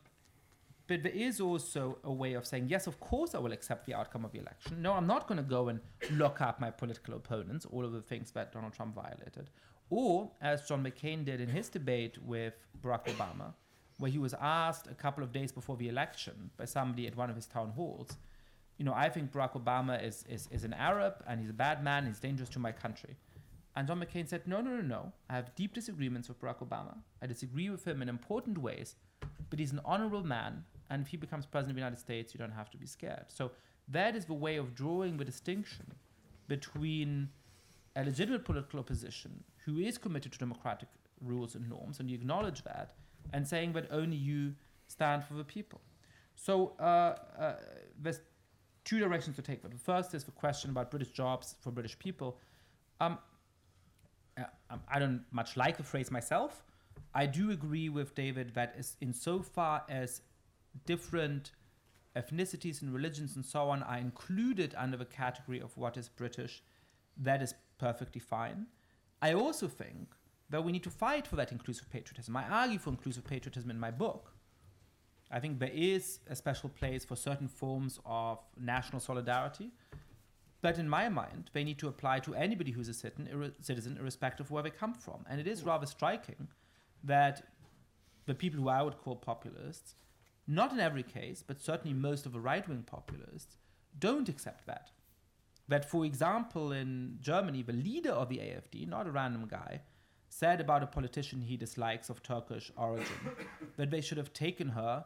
but 0.87 1.01
there 1.01 1.11
is 1.11 1.41
also 1.41 1.97
a 2.03 2.11
way 2.11 2.33
of 2.33 2.45
saying, 2.45 2.67
yes, 2.69 2.85
of 2.85 2.99
course 2.99 3.33
I 3.33 3.39
will 3.39 3.53
accept 3.53 3.87
the 3.87 3.95
outcome 3.95 4.23
of 4.23 4.31
the 4.31 4.39
election. 4.39 4.81
No, 4.81 4.93
I'm 4.93 5.07
not 5.07 5.27
going 5.27 5.37
to 5.37 5.43
go 5.43 5.69
and 5.69 5.79
lock 6.11 6.41
up 6.41 6.59
my 6.59 6.69
political 6.69 7.15
opponents, 7.15 7.65
all 7.65 7.83
of 7.83 7.91
the 7.91 8.01
things 8.01 8.31
that 8.31 8.51
Donald 8.51 8.73
Trump 8.73 8.93
violated. 8.93 9.49
Or, 9.89 10.31
as 10.41 10.67
John 10.67 10.83
McCain 10.83 11.25
did 11.25 11.41
in 11.41 11.49
his 11.49 11.69
debate 11.69 12.17
with 12.23 12.53
Barack 12.83 13.05
Obama, 13.05 13.53
where 13.97 14.11
he 14.11 14.17
was 14.17 14.33
asked 14.39 14.87
a 14.87 14.95
couple 14.95 15.23
of 15.23 15.31
days 15.31 15.51
before 15.51 15.77
the 15.77 15.87
election 15.87 16.51
by 16.57 16.65
somebody 16.65 17.07
at 17.07 17.15
one 17.15 17.29
of 17.29 17.35
his 17.35 17.45
town 17.45 17.71
halls, 17.75 18.17
you 18.77 18.85
know, 18.85 18.93
I 18.93 19.09
think 19.09 19.31
Barack 19.31 19.53
Obama 19.53 20.03
is, 20.03 20.25
is, 20.29 20.49
is 20.51 20.63
an 20.63 20.73
Arab 20.73 21.23
and 21.27 21.39
he's 21.39 21.49
a 21.49 21.53
bad 21.53 21.83
man, 21.83 22.05
he's 22.05 22.19
dangerous 22.19 22.49
to 22.49 22.59
my 22.59 22.71
country. 22.71 23.15
And 23.75 23.87
John 23.87 23.99
McCain 23.99 24.27
said, 24.27 24.47
no, 24.47 24.61
no, 24.61 24.71
no, 24.71 24.81
no. 24.81 25.11
I 25.29 25.35
have 25.35 25.55
deep 25.55 25.73
disagreements 25.73 26.29
with 26.29 26.39
Barack 26.39 26.59
Obama. 26.59 26.97
I 27.21 27.27
disagree 27.27 27.69
with 27.69 27.85
him 27.85 28.01
in 28.01 28.09
important 28.09 28.57
ways, 28.57 28.95
but 29.49 29.59
he's 29.59 29.71
an 29.71 29.81
honorable 29.83 30.23
man. 30.23 30.63
And 30.89 31.01
if 31.01 31.09
he 31.09 31.17
becomes 31.17 31.45
president 31.45 31.71
of 31.71 31.75
the 31.75 31.81
United 31.81 31.99
States, 31.99 32.33
you 32.33 32.37
don't 32.37 32.51
have 32.51 32.69
to 32.71 32.77
be 32.77 32.85
scared. 32.85 33.25
So 33.27 33.51
that 33.87 34.15
is 34.15 34.25
the 34.25 34.33
way 34.33 34.57
of 34.57 34.75
drawing 34.75 35.17
the 35.17 35.25
distinction 35.25 35.85
between 36.47 37.29
a 37.95 38.03
legitimate 38.03 38.45
political 38.45 38.79
opposition 38.79 39.43
who 39.65 39.79
is 39.79 39.97
committed 39.97 40.31
to 40.33 40.39
democratic 40.39 40.89
rules 41.21 41.55
and 41.55 41.69
norms, 41.69 41.99
and 41.99 42.09
you 42.09 42.15
acknowledge 42.15 42.63
that, 42.63 42.93
and 43.33 43.47
saying 43.47 43.73
that 43.73 43.87
only 43.91 44.17
you 44.17 44.53
stand 44.87 45.23
for 45.23 45.33
the 45.33 45.43
people. 45.43 45.81
So 46.35 46.73
uh, 46.79 46.83
uh, 47.39 47.55
there's 48.01 48.19
two 48.83 48.99
directions 48.99 49.35
to 49.35 49.41
take. 49.41 49.61
But 49.61 49.71
the 49.71 49.77
first 49.77 50.13
is 50.13 50.23
the 50.23 50.31
question 50.31 50.69
about 50.69 50.91
British 50.91 51.09
jobs 51.09 51.55
for 51.61 51.71
British 51.71 51.97
people. 51.97 52.37
Um, 52.99 53.17
uh, 54.37 54.43
um, 54.69 54.81
I 54.87 54.99
don't 54.99 55.23
much 55.31 55.57
like 55.57 55.77
the 55.77 55.83
phrase 55.83 56.11
myself. 56.11 56.63
I 57.13 57.25
do 57.25 57.51
agree 57.51 57.89
with 57.89 58.15
David 58.15 58.53
that 58.55 58.75
is 58.77 58.97
insofar 59.01 59.83
as 59.89 60.21
different 60.85 61.51
ethnicities 62.15 62.81
and 62.81 62.93
religions 62.93 63.35
and 63.35 63.45
so 63.45 63.69
on 63.69 63.83
are 63.83 63.97
included 63.97 64.73
under 64.77 64.97
the 64.97 65.05
category 65.05 65.59
of 65.59 65.75
what 65.77 65.97
is 65.97 66.07
British, 66.07 66.63
that 67.17 67.41
is 67.41 67.53
perfectly 67.77 68.19
fine. 68.19 68.67
I 69.21 69.33
also 69.33 69.67
think 69.67 70.09
that 70.49 70.63
we 70.63 70.71
need 70.71 70.83
to 70.83 70.89
fight 70.89 71.27
for 71.27 71.35
that 71.35 71.51
inclusive 71.51 71.89
patriotism. 71.89 72.35
I 72.37 72.43
argue 72.43 72.79
for 72.79 72.89
inclusive 72.89 73.25
patriotism 73.25 73.69
in 73.69 73.79
my 73.79 73.91
book. 73.91 74.33
I 75.31 75.39
think 75.39 75.59
there 75.59 75.71
is 75.73 76.19
a 76.27 76.35
special 76.35 76.69
place 76.69 77.03
for 77.03 77.15
certain 77.15 77.47
forms 77.47 77.99
of 78.05 78.39
national 78.59 78.99
solidarity, 78.99 79.71
but 80.61 80.77
in 80.77 80.87
my 80.87 81.09
mind, 81.09 81.49
they 81.53 81.63
need 81.63 81.79
to 81.79 81.87
apply 81.87 82.19
to 82.19 82.35
anybody 82.35 82.71
who's 82.71 82.87
a 82.87 82.93
citizen, 82.93 83.29
irre- 83.31 83.53
citizen 83.61 83.97
irrespective 83.99 84.47
of 84.47 84.51
where 84.51 84.63
they 84.63 84.69
come 84.69 84.93
from. 84.93 85.25
And 85.29 85.39
it 85.39 85.47
is 85.47 85.63
rather 85.63 85.85
striking 85.85 86.47
that 87.03 87.43
the 88.25 88.35
people 88.35 88.59
who 88.59 88.69
I 88.69 88.81
would 88.81 88.97
call 88.97 89.15
populists, 89.15 89.95
not 90.47 90.71
in 90.71 90.79
every 90.79 91.03
case, 91.03 91.43
but 91.45 91.61
certainly 91.61 91.93
most 91.93 92.25
of 92.25 92.33
the 92.33 92.39
right 92.39 92.67
wing 92.67 92.83
populists, 92.83 93.57
don't 93.97 94.29
accept 94.29 94.65
that. 94.67 94.91
That, 95.67 95.89
for 95.89 96.05
example, 96.05 96.71
in 96.71 97.17
Germany, 97.21 97.63
the 97.63 97.73
leader 97.73 98.11
of 98.11 98.29
the 98.29 98.37
AfD, 98.37 98.87
not 98.87 99.07
a 99.07 99.11
random 99.11 99.47
guy, 99.47 99.81
said 100.39 100.59
about 100.59 100.83
a 100.83 100.87
politician 100.87 101.41
he 101.41 101.55
dislikes 101.55 102.09
of 102.09 102.21
Turkish 102.21 102.71
origin 102.75 103.05
that 103.77 103.89
they 103.89 104.01
should 104.01 104.17
have 104.17 104.33
taken 104.33 104.69
her, 104.69 105.05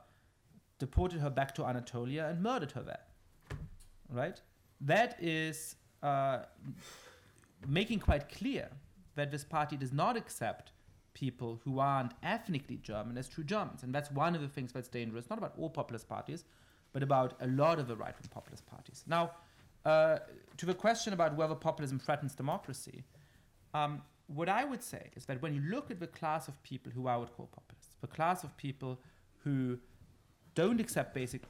deported 0.79 1.19
her 1.19 1.29
back 1.29 1.53
to 1.55 1.65
Anatolia, 1.65 2.25
and 2.27 2.41
murdered 2.41 2.71
her 2.71 2.81
there. 2.81 3.05
Right? 4.11 4.41
That 4.81 5.17
is 5.21 5.75
uh, 6.01 6.39
making 7.67 7.99
quite 7.99 8.29
clear 8.29 8.69
that 9.15 9.29
this 9.29 9.43
party 9.43 9.77
does 9.77 9.93
not 9.93 10.17
accept 10.17 10.71
people 11.13 11.59
who 11.63 11.79
aren't 11.79 12.13
ethnically 12.23 12.77
German 12.77 13.17
as 13.17 13.27
true 13.27 13.43
Germans. 13.43 13.83
And 13.83 13.93
that's 13.93 14.09
one 14.11 14.33
of 14.33 14.41
the 14.41 14.47
things 14.47 14.71
that's 14.71 14.87
dangerous, 14.87 15.29
not 15.29 15.37
about 15.37 15.53
all 15.59 15.69
populist 15.69 16.07
parties, 16.07 16.43
but 16.91 17.03
about 17.03 17.33
a 17.41 17.47
lot 17.47 17.77
of 17.77 17.87
the 17.87 17.95
right 17.95 18.15
wing 18.17 18.29
populist 18.31 18.65
parties. 18.65 19.03
Now, 19.05 19.31
uh, 19.85 20.19
to 20.57 20.65
the 20.65 20.73
question 20.73 21.13
about 21.13 21.35
whether 21.35 21.53
populism 21.53 21.99
threatens 21.99 22.33
democracy, 22.33 23.03
um, 23.73 24.01
what 24.33 24.47
I 24.47 24.63
would 24.63 24.83
say 24.83 25.09
is 25.15 25.25
that 25.25 25.41
when 25.41 25.53
you 25.55 25.61
look 25.61 25.89
at 25.89 25.99
the 25.99 26.07
class 26.07 26.47
of 26.47 26.61
people 26.61 26.91
who 26.91 27.07
I 27.07 27.17
would 27.17 27.33
call 27.35 27.47
populists, 27.47 27.95
the 28.01 28.07
class 28.07 28.43
of 28.43 28.55
people 28.57 28.99
who 29.43 29.79
don't 30.53 30.79
accept 30.79 31.13
basic 31.13 31.41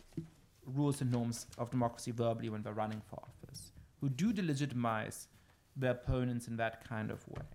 rules 0.65 1.01
and 1.01 1.11
norms 1.11 1.47
of 1.57 1.71
democracy 1.71 2.11
verbally 2.11 2.49
when 2.49 2.61
they're 2.63 2.73
running 2.73 3.01
for 3.09 3.19
office, 3.21 3.71
who 3.99 4.07
do 4.07 4.31
delegitimize 4.31 5.27
their 5.75 5.91
opponents 5.91 6.47
in 6.47 6.55
that 6.57 6.87
kind 6.87 7.11
of 7.11 7.27
way, 7.27 7.45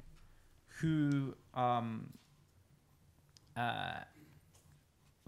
who 0.80 1.34
um, 1.54 2.12
uh, 3.56 4.00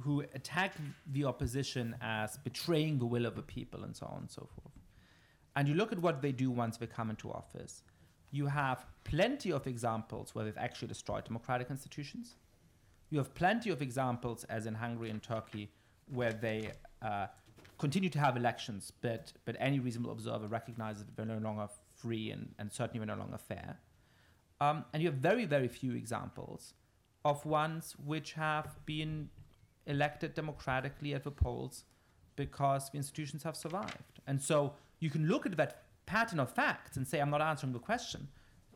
who 0.03 0.21
attack 0.35 0.75
the 1.13 1.25
opposition 1.25 1.97
as 2.03 2.37
betraying 2.39 2.99
the 2.99 3.07
will 3.07 3.25
of 3.25 3.35
the 3.35 3.43
people 3.43 3.83
and 3.83 3.97
so 3.97 4.07
on 4.07 4.19
and 4.23 4.31
so 4.31 4.47
forth. 4.55 4.75
And 5.55 5.67
you 5.67 5.75
look 5.75 5.91
at 5.91 5.99
what 5.99 6.21
they 6.21 6.33
do 6.33 6.51
once 6.51 6.77
they 6.77 6.87
come 6.87 7.09
into 7.09 7.31
office. 7.31 7.83
You 8.37 8.47
have 8.49 8.85
plenty 9.05 9.51
of 9.51 9.67
examples 9.67 10.35
where 10.35 10.45
they've 10.45 10.65
actually 10.67 10.89
destroyed 10.89 11.25
democratic 11.25 11.71
institutions. 11.71 12.37
You 13.09 13.19
have 13.19 13.33
plenty 13.35 13.71
of 13.71 13.81
examples, 13.81 14.45
as 14.45 14.67
in 14.67 14.75
Hungary 14.75 15.11
and 15.11 15.23
Turkey, 15.23 15.71
where 16.19 16.35
they 16.35 16.73
uh, 17.01 17.29
continue 17.79 18.11
to 18.11 18.19
have 18.19 18.37
elections, 18.37 18.93
but, 19.01 19.33
but 19.47 19.57
any 19.59 19.79
reasonable 19.79 20.13
observer 20.13 20.49
recognizes 20.49 21.05
that 21.07 21.17
they're 21.17 21.35
no 21.37 21.39
longer 21.39 21.69
free 21.95 22.31
and, 22.31 22.55
and 22.59 22.71
certainly 22.71 22.99
they're 23.05 23.17
no 23.17 23.23
longer 23.23 23.39
fair. 23.39 23.79
Um, 24.61 24.85
and 24.93 25.03
you 25.03 25.09
have 25.11 25.19
very, 25.19 25.47
very 25.47 25.69
few 25.69 25.93
examples 25.93 26.75
of 27.25 27.47
ones 27.47 27.95
which 28.05 28.35
have 28.35 28.77
been 28.85 29.31
elected 29.87 30.35
democratically 30.35 31.15
at 31.15 31.25
the 31.25 31.31
polls 31.31 31.85
because 32.37 32.91
the 32.91 32.99
institutions 32.99 33.45
have 33.45 33.57
survived. 33.57 34.21
And 34.27 34.43
so 34.43 34.75
you 35.01 35.09
can 35.09 35.27
look 35.27 35.47
at 35.47 35.57
that 35.57 35.86
pattern 36.07 36.41
of 36.41 36.51
facts 36.51 36.97
and 36.97 37.07
say, 37.07 37.21
I'm 37.21 37.31
not 37.31 37.43
answering 37.43 37.73
the 37.73 37.79
question. 37.79 38.29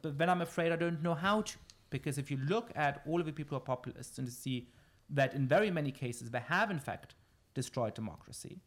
But 0.03 0.19
then 0.19 0.29
I'm 0.29 0.43
afraid 0.43 0.73
I 0.73 0.77
don't 0.77 1.03
know 1.03 1.15
how 1.15 1.43
to. 1.43 1.57
Because 1.91 2.19
if 2.19 2.31
you 2.31 2.39
look 2.49 2.71
at 2.77 3.03
all 3.07 3.21
of 3.21 3.27
the 3.27 3.33
people 3.33 3.57
who 3.57 3.63
are 3.63 3.67
populists 3.77 4.19
and 4.19 4.27
you 4.27 4.33
see 4.33 4.69
that 5.11 5.35
in 5.35 5.49
very 5.49 5.71
many 5.71 5.91
cases 5.91 6.31
they 6.31 6.41
have 6.41 6.71
in 6.71 6.79
fact 6.79 7.15
destroyed 7.55 7.95
democracy, 7.95 8.61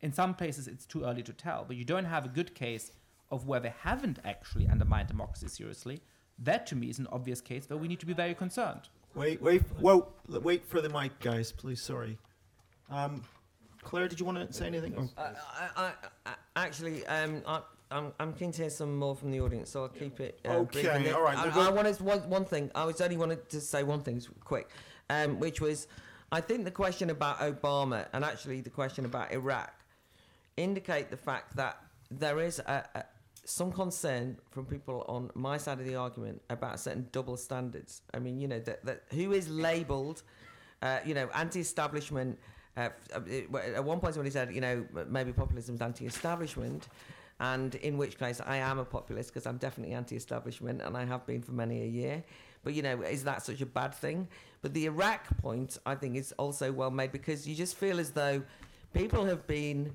in 0.00 0.12
some 0.12 0.34
places 0.34 0.68
it's 0.68 0.86
too 0.86 1.04
early 1.04 1.22
to 1.24 1.32
tell, 1.32 1.64
but 1.66 1.76
you 1.76 1.84
don't 1.84 2.04
have 2.04 2.24
a 2.24 2.28
good 2.28 2.54
case 2.54 2.92
of 3.30 3.46
where 3.46 3.60
they 3.60 3.74
haven't 3.82 4.18
actually 4.24 4.68
undermined 4.68 5.08
democracy 5.08 5.48
seriously. 5.48 6.00
That 6.38 6.66
to 6.68 6.76
me 6.76 6.88
is 6.88 7.00
an 7.00 7.08
obvious 7.10 7.40
case 7.40 7.68
where 7.68 7.76
we 7.76 7.88
need 7.88 8.00
to 8.00 8.06
be 8.06 8.14
very 8.14 8.34
concerned. 8.34 8.88
Wait, 9.14 9.42
wait, 9.42 9.62
whoa, 9.80 10.12
wait 10.28 10.64
for 10.64 10.80
the 10.80 10.88
mic, 10.88 11.18
guys, 11.18 11.50
please. 11.50 11.82
Sorry. 11.82 12.16
Um, 12.90 13.24
Claire, 13.82 14.08
did 14.08 14.20
you 14.20 14.26
want 14.26 14.38
to 14.46 14.52
say 14.52 14.66
anything? 14.66 14.94
Or- 14.94 15.08
I, 15.16 15.32
I, 15.76 15.92
I, 16.26 16.30
I, 16.56 16.66
actually, 16.66 17.04
um, 17.06 17.42
I, 17.46 17.60
I'm, 17.90 18.12
I'm 18.20 18.32
keen 18.34 18.52
to 18.52 18.62
hear 18.62 18.70
some 18.70 18.96
more 18.96 19.16
from 19.16 19.30
the 19.30 19.40
audience, 19.40 19.70
so 19.70 19.82
I'll 19.82 19.88
keep 19.88 20.20
it. 20.20 20.42
Brief. 20.42 20.54
Okay, 20.54 20.88
And 20.88 21.14
all 21.14 21.22
right, 21.22 21.38
I, 21.38 21.68
I 21.68 21.70
wanted 21.70 21.98
one, 22.00 22.28
one 22.28 22.44
thing. 22.44 22.70
I 22.74 22.84
was 22.84 23.00
only 23.00 23.16
wanted 23.16 23.48
to 23.50 23.60
say 23.60 23.82
one 23.82 24.02
thing, 24.02 24.22
quick, 24.44 24.68
um, 25.08 25.38
which 25.40 25.60
was, 25.60 25.88
I 26.30 26.40
think 26.40 26.64
the 26.64 26.70
question 26.70 27.10
about 27.10 27.38
Obama 27.38 28.06
and 28.12 28.24
actually 28.24 28.60
the 28.60 28.70
question 28.70 29.04
about 29.04 29.32
Iraq 29.32 29.72
indicate 30.56 31.10
the 31.10 31.16
fact 31.16 31.56
that 31.56 31.82
there 32.10 32.40
is 32.40 32.58
a, 32.58 32.84
a, 32.94 33.04
some 33.44 33.72
concern 33.72 34.36
from 34.50 34.66
people 34.66 35.04
on 35.08 35.30
my 35.34 35.56
side 35.56 35.78
of 35.80 35.86
the 35.86 35.94
argument 35.94 36.42
about 36.50 36.78
certain 36.78 37.08
double 37.12 37.36
standards. 37.36 38.02
I 38.12 38.18
mean, 38.18 38.40
you 38.40 38.48
know, 38.48 38.60
that, 38.60 38.84
that 38.84 39.04
who 39.10 39.32
is 39.32 39.48
labelled, 39.48 40.22
uh, 40.82 40.98
you 41.04 41.14
know, 41.14 41.30
anti-establishment. 41.34 42.38
Uh, 42.76 42.90
uh, 43.14 43.56
at 43.58 43.82
one 43.82 44.00
point, 44.00 44.14
somebody 44.14 44.30
said, 44.30 44.54
you 44.54 44.60
know, 44.60 44.84
maybe 45.08 45.32
populism 45.32 45.74
is 45.76 45.80
anti-establishment, 45.80 46.88
and 47.40 47.74
in 47.76 47.96
which 47.96 48.18
case 48.18 48.40
I 48.44 48.56
am 48.56 48.78
a 48.78 48.84
populist 48.84 49.30
because 49.30 49.46
I'm 49.46 49.58
definitely 49.58 49.94
anti-establishment, 49.94 50.82
and 50.82 50.96
I 50.96 51.04
have 51.04 51.26
been 51.26 51.42
for 51.42 51.52
many 51.52 51.82
a 51.82 51.86
year. 51.86 52.24
But 52.64 52.74
you 52.74 52.82
know, 52.82 53.02
is 53.02 53.24
that 53.24 53.42
such 53.44 53.60
a 53.60 53.66
bad 53.66 53.94
thing? 53.94 54.28
But 54.62 54.74
the 54.74 54.86
Iraq 54.86 55.24
point, 55.38 55.78
I 55.86 55.94
think, 55.94 56.16
is 56.16 56.32
also 56.38 56.72
well 56.72 56.90
made 56.90 57.12
because 57.12 57.46
you 57.46 57.54
just 57.54 57.76
feel 57.76 58.00
as 58.00 58.10
though 58.10 58.42
people 58.92 59.24
have 59.24 59.46
been 59.46 59.92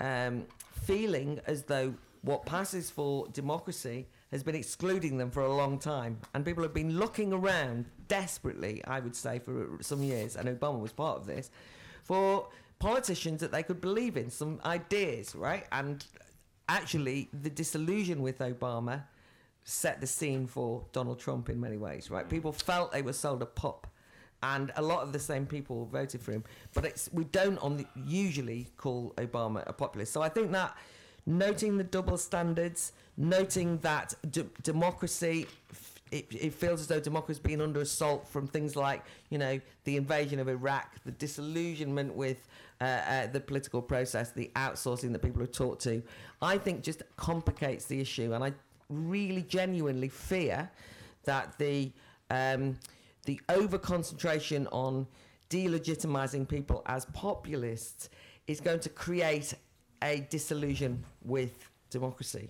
um, 0.00 0.44
feeling 0.82 1.40
as 1.46 1.62
though 1.64 1.94
what 2.22 2.44
passes 2.44 2.90
for 2.90 3.28
democracy 3.28 4.06
has 4.30 4.42
been 4.42 4.54
excluding 4.54 5.16
them 5.16 5.30
for 5.30 5.42
a 5.42 5.52
long 5.52 5.78
time. 5.78 6.18
And 6.34 6.44
people 6.44 6.62
have 6.62 6.74
been 6.74 6.98
looking 6.98 7.32
around 7.32 7.86
desperately, 8.08 8.82
I 8.84 9.00
would 9.00 9.16
say, 9.16 9.38
for 9.38 9.78
some 9.80 10.02
years, 10.02 10.36
and 10.36 10.48
Obama 10.48 10.80
was 10.80 10.92
part 10.92 11.18
of 11.18 11.26
this, 11.26 11.50
for 12.04 12.48
politicians 12.78 13.40
that 13.40 13.52
they 13.52 13.62
could 13.62 13.80
believe 13.80 14.16
in, 14.16 14.30
some 14.30 14.60
ideas, 14.64 15.34
right? 15.34 15.66
And 15.72 16.04
actually, 16.70 17.28
the 17.32 17.50
disillusion 17.50 18.22
with 18.22 18.38
Obama 18.38 19.02
set 19.64 20.00
the 20.00 20.06
scene 20.06 20.46
for 20.46 20.84
Donald 20.92 21.18
Trump 21.18 21.50
in 21.50 21.60
many 21.60 21.76
ways, 21.76 22.10
right? 22.10 22.26
Mm. 22.26 22.30
People 22.30 22.52
felt 22.52 22.92
they 22.92 23.02
were 23.02 23.12
sold 23.12 23.42
a 23.42 23.46
pup. 23.46 23.86
And 24.42 24.72
a 24.76 24.82
lot 24.82 25.02
of 25.02 25.12
the 25.12 25.18
same 25.18 25.44
people 25.44 25.84
voted 25.84 26.22
for 26.22 26.32
him, 26.32 26.44
but 26.72 26.86
it's 26.86 27.10
we 27.12 27.24
don't 27.24 27.58
on 27.58 27.76
the, 27.76 27.86
usually 27.94 28.68
call 28.78 29.12
Obama 29.18 29.62
a 29.66 29.72
populist. 29.74 30.14
So 30.14 30.22
I 30.22 30.30
think 30.30 30.50
that 30.52 30.74
noting 31.26 31.76
the 31.76 31.84
double 31.84 32.16
standards, 32.16 32.92
noting 33.18 33.76
that 33.78 34.14
d- 34.30 34.48
democracy, 34.62 35.46
it, 36.10 36.26
it 36.30 36.54
feels 36.54 36.80
as 36.80 36.86
though 36.86 37.00
democracy 37.00 37.38
is 37.38 37.46
being 37.46 37.60
under 37.60 37.82
assault 37.82 38.26
from 38.28 38.46
things 38.46 38.76
like, 38.76 39.04
you 39.28 39.36
know, 39.36 39.60
the 39.84 39.96
invasion 39.96 40.38
of 40.40 40.48
Iraq, 40.48 40.96
the 41.04 41.12
disillusionment 41.12 42.14
with 42.14 42.48
uh, 42.80 42.84
uh, 42.84 43.26
the 43.26 43.40
political 43.40 43.82
process, 43.82 44.30
the 44.30 44.50
outsourcing 44.56 45.12
that 45.12 45.20
people 45.20 45.42
are 45.42 45.46
taught 45.46 45.80
to, 45.80 46.02
I 46.40 46.58
think 46.58 46.82
just 46.82 47.02
complicates 47.16 47.84
the 47.86 48.00
issue. 48.00 48.32
And 48.32 48.42
I 48.42 48.52
really 48.88 49.42
genuinely 49.42 50.08
fear 50.08 50.70
that 51.24 51.58
the 51.58 51.92
um, 52.30 52.78
the 53.24 53.40
over 53.48 53.78
concentration 53.78 54.66
on 54.68 55.06
delegitimizing 55.50 56.48
people 56.48 56.82
as 56.86 57.04
populists 57.06 58.08
is 58.46 58.60
going 58.60 58.80
to 58.80 58.88
create 58.88 59.52
a 60.02 60.26
disillusion 60.30 61.04
with 61.24 61.68
democracy. 61.90 62.48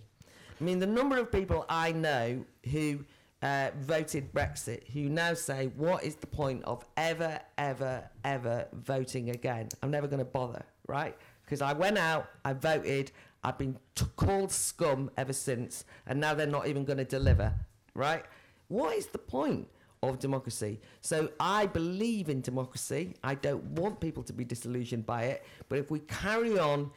I 0.60 0.64
mean, 0.64 0.78
the 0.78 0.86
number 0.86 1.18
of 1.18 1.32
people 1.32 1.64
I 1.68 1.92
know 1.92 2.44
who 2.70 3.04
uh, 3.42 3.70
voted 3.78 4.32
Brexit 4.32 4.88
who 4.90 5.08
now 5.08 5.34
say, 5.34 5.70
What 5.76 6.04
is 6.04 6.16
the 6.16 6.26
point 6.26 6.64
of 6.64 6.84
ever, 6.96 7.40
ever, 7.58 8.08
ever 8.24 8.68
voting 8.72 9.30
again? 9.30 9.68
I'm 9.82 9.90
never 9.90 10.06
going 10.06 10.18
to 10.18 10.24
bother, 10.24 10.64
right? 10.86 11.16
Because 11.44 11.62
I 11.62 11.72
went 11.72 11.98
out, 11.98 12.28
I 12.44 12.52
voted, 12.52 13.12
I've 13.42 13.58
been 13.58 13.76
t- 13.94 14.04
called 14.16 14.52
scum 14.52 15.10
ever 15.16 15.32
since, 15.32 15.84
and 16.06 16.20
now 16.20 16.34
they're 16.34 16.46
not 16.46 16.68
even 16.68 16.84
going 16.84 16.98
to 16.98 17.04
deliver, 17.04 17.54
right? 17.94 18.24
What 18.68 18.96
is 18.96 19.06
the 19.06 19.18
point 19.18 19.68
of 20.02 20.18
democracy? 20.18 20.80
So 21.00 21.30
I 21.40 21.66
believe 21.66 22.28
in 22.28 22.40
democracy. 22.40 23.16
I 23.24 23.34
don't 23.34 23.64
want 23.64 24.00
people 24.00 24.22
to 24.24 24.32
be 24.32 24.44
disillusioned 24.44 25.06
by 25.06 25.24
it. 25.24 25.44
But 25.68 25.78
if 25.78 25.90
we 25.90 26.00
carry 26.00 26.58
on 26.58 26.90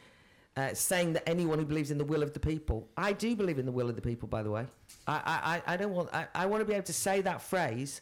uh, 0.56 0.72
saying 0.74 1.12
that 1.14 1.28
anyone 1.28 1.58
who 1.58 1.64
believes 1.64 1.90
in 1.90 1.98
the 1.98 2.04
will 2.04 2.22
of 2.22 2.32
the 2.32 2.40
people, 2.40 2.88
I 2.96 3.12
do 3.12 3.34
believe 3.34 3.58
in 3.58 3.66
the 3.66 3.72
will 3.72 3.88
of 3.88 3.96
the 3.96 4.02
people, 4.02 4.28
by 4.28 4.42
the 4.42 4.50
way. 4.50 4.66
I, 5.06 5.62
I, 5.66 5.74
I- 5.74 5.76
don't 5.76 5.92
want, 5.92 6.10
I, 6.14 6.26
I 6.34 6.46
want 6.46 6.60
to 6.60 6.64
be 6.64 6.74
able 6.74 6.84
to 6.84 6.92
say 6.92 7.20
that 7.22 7.42
phrase, 7.42 8.00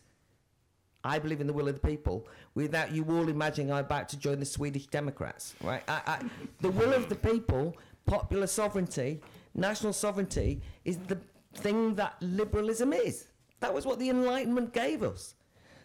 I 1.04 1.18
believe 1.18 1.40
in 1.40 1.46
the 1.46 1.52
will 1.52 1.68
of 1.68 1.74
the 1.80 1.86
people, 1.86 2.28
without 2.54 2.92
you 2.92 3.04
all 3.04 3.28
imagining 3.28 3.72
I'm 3.72 3.84
about 3.84 4.08
to 4.10 4.16
join 4.18 4.38
the 4.38 4.44
Swedish 4.46 4.86
Democrats, 4.86 5.54
right? 5.62 5.82
I, 5.88 6.00
I, 6.06 6.18
the 6.60 6.70
will 6.70 6.92
of 6.92 7.08
the 7.08 7.16
people, 7.16 7.76
popular 8.06 8.46
sovereignty, 8.46 9.20
national 9.54 9.94
sovereignty, 9.94 10.60
is 10.84 10.98
the 10.98 11.18
thing 11.54 11.94
that 11.96 12.14
liberalism 12.20 12.92
is. 12.92 13.28
That 13.60 13.72
was 13.72 13.86
what 13.86 13.98
the 13.98 14.10
Enlightenment 14.10 14.72
gave 14.72 15.02
us. 15.02 15.34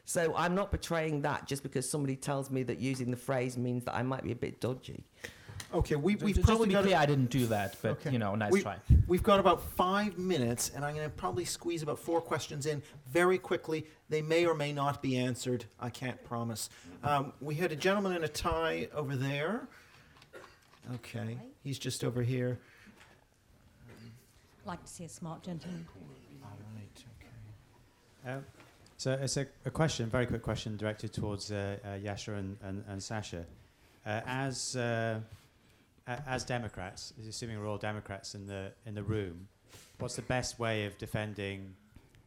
So 0.06 0.34
I'm 0.36 0.54
not 0.56 0.72
betraying 0.72 1.22
that 1.24 1.48
just 1.48 1.64
because 1.64 1.90
somebody 1.90 2.16
tells 2.16 2.50
me 2.52 2.64
that 2.64 2.80
using 2.80 3.10
the 3.12 3.18
phrase 3.18 3.58
means 3.58 3.86
that 3.86 3.96
I 3.96 4.04
might 4.04 4.24
be 4.24 4.32
a 4.32 4.36
bit 4.36 4.62
dodgy. 4.62 5.04
Okay, 5.74 5.96
we, 5.96 6.16
Ju- 6.16 6.26
we've 6.26 6.36
just 6.36 6.48
probably 6.48 6.66
to 6.66 6.70
be 6.70 6.74
got. 6.76 6.84
clear, 6.84 6.96
I 6.98 7.06
didn't 7.06 7.30
do 7.30 7.46
that, 7.48 7.76
but 7.82 7.92
Okay. 7.92 8.12
you 8.12 8.20
know, 8.20 8.36
nice 8.36 8.52
we, 8.54 8.62
try. 8.62 8.78
We've 9.06 9.24
got 9.24 9.40
about 9.40 9.62
five 9.62 10.18
minutes, 10.18 10.72
and 10.74 10.86
I'm 10.86 10.96
going 10.96 11.06
to 11.10 11.14
probably 11.16 11.44
squeeze 11.46 11.82
about 11.84 12.00
four 12.00 12.22
questions 12.22 12.66
in 12.66 12.82
very 13.12 13.38
quickly. 13.38 13.86
They 14.10 14.22
may 14.22 14.46
or 14.46 14.54
may 14.54 14.72
not 14.72 15.02
be 15.02 15.18
answered. 15.18 15.66
I 15.80 15.90
can't 15.90 16.24
promise. 16.24 16.70
Um, 17.04 17.34
we 17.42 17.56
had 17.56 17.72
a 17.74 17.76
gentleman 17.76 18.14
in 18.16 18.24
a 18.24 18.28
tie 18.30 18.88
over 18.96 19.16
there. 19.18 19.68
Okay, 20.96 21.38
he's 21.64 21.78
just 21.78 22.04
over 22.06 22.22
here. 22.24 22.60
like 24.66 24.82
to 24.84 24.90
see 24.90 25.04
a 25.04 25.10
smart 25.10 25.44
gentleman. 25.44 25.86
All 26.44 26.50
right. 26.76 27.04
Okay. 28.26 28.36
Um, 28.38 28.46
so 28.98 29.14
it's 29.22 29.36
a, 29.38 29.48
a 29.66 29.70
question, 29.70 30.10
very 30.10 30.26
quick 30.26 30.42
question 30.44 30.78
directed 30.78 31.12
towards 31.14 31.52
uh, 31.52 31.78
uh, 31.84 31.88
Yascha 31.98 32.38
and, 32.40 32.58
and, 32.64 32.84
and 32.90 33.04
Sasha. 33.04 33.46
Uh, 34.06 34.22
as 34.26 34.76
uh, 34.78 35.20
a- 35.20 35.22
as 36.08 36.44
Democrats, 36.44 37.14
assuming 37.28 37.60
we're 37.60 37.68
all 37.68 37.78
Democrats 37.78 38.36
in 38.36 38.48
the 38.48 38.72
in 38.86 38.94
the 38.94 39.04
room, 39.04 39.48
what's 40.00 40.16
the 40.16 40.22
best 40.24 40.60
way 40.60 40.86
of 40.86 40.98
defending 40.98 41.74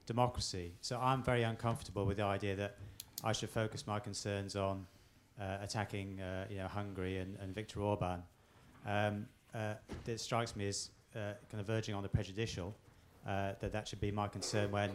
democracy? 0.07 0.73
So 0.81 0.99
I'm 1.01 1.23
very 1.23 1.43
uncomfortable 1.43 2.05
with 2.05 2.19
the 2.19 2.25
idea 2.25 2.57
that 2.57 2.77
I 3.25 3.33
should 3.33 3.51
focus 3.51 3.87
my 3.87 4.01
concerns 4.01 4.57
on 4.57 4.87
uh, 5.41 5.59
attacking, 5.63 6.21
uh, 6.21 6.47
you 6.51 6.59
know, 6.59 6.69
Hungary 6.69 7.19
and, 7.19 7.37
and 7.41 7.55
Viktor 7.55 7.81
Orban. 7.81 8.23
Um, 8.87 9.27
uh, 9.55 9.75
it 10.07 10.21
strikes 10.21 10.55
me 10.57 10.69
as 10.69 10.91
uh, 11.15 11.33
kind 11.51 11.61
of 11.61 11.67
verging 11.67 11.95
on 11.95 12.03
the 12.03 12.09
prejudicial. 12.09 12.75
Uh, 13.27 13.53
that 13.61 13.73
that 13.73 13.87
should 13.87 14.01
be 14.01 14.11
my 14.11 14.27
concern 14.29 14.71
when 14.71 14.91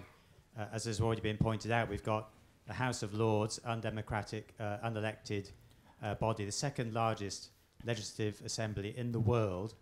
uh, 0.57 0.65
as 0.73 0.85
has 0.85 0.99
already 0.99 1.21
been 1.21 1.37
pointed 1.37 1.71
out, 1.71 1.89
we've 1.89 2.03
got 2.03 2.29
the 2.65 2.73
House 2.73 3.03
of 3.03 3.13
Lords, 3.13 3.59
undemocratic, 3.65 4.57
unelected 4.59 5.51
body, 6.19 6.45
the 6.45 6.51
second 6.51 6.93
largest 6.93 7.49
legislative 7.85 8.41
assembly 8.45 8.93
in 8.97 9.11
the 9.11 9.19
world. 9.19 9.75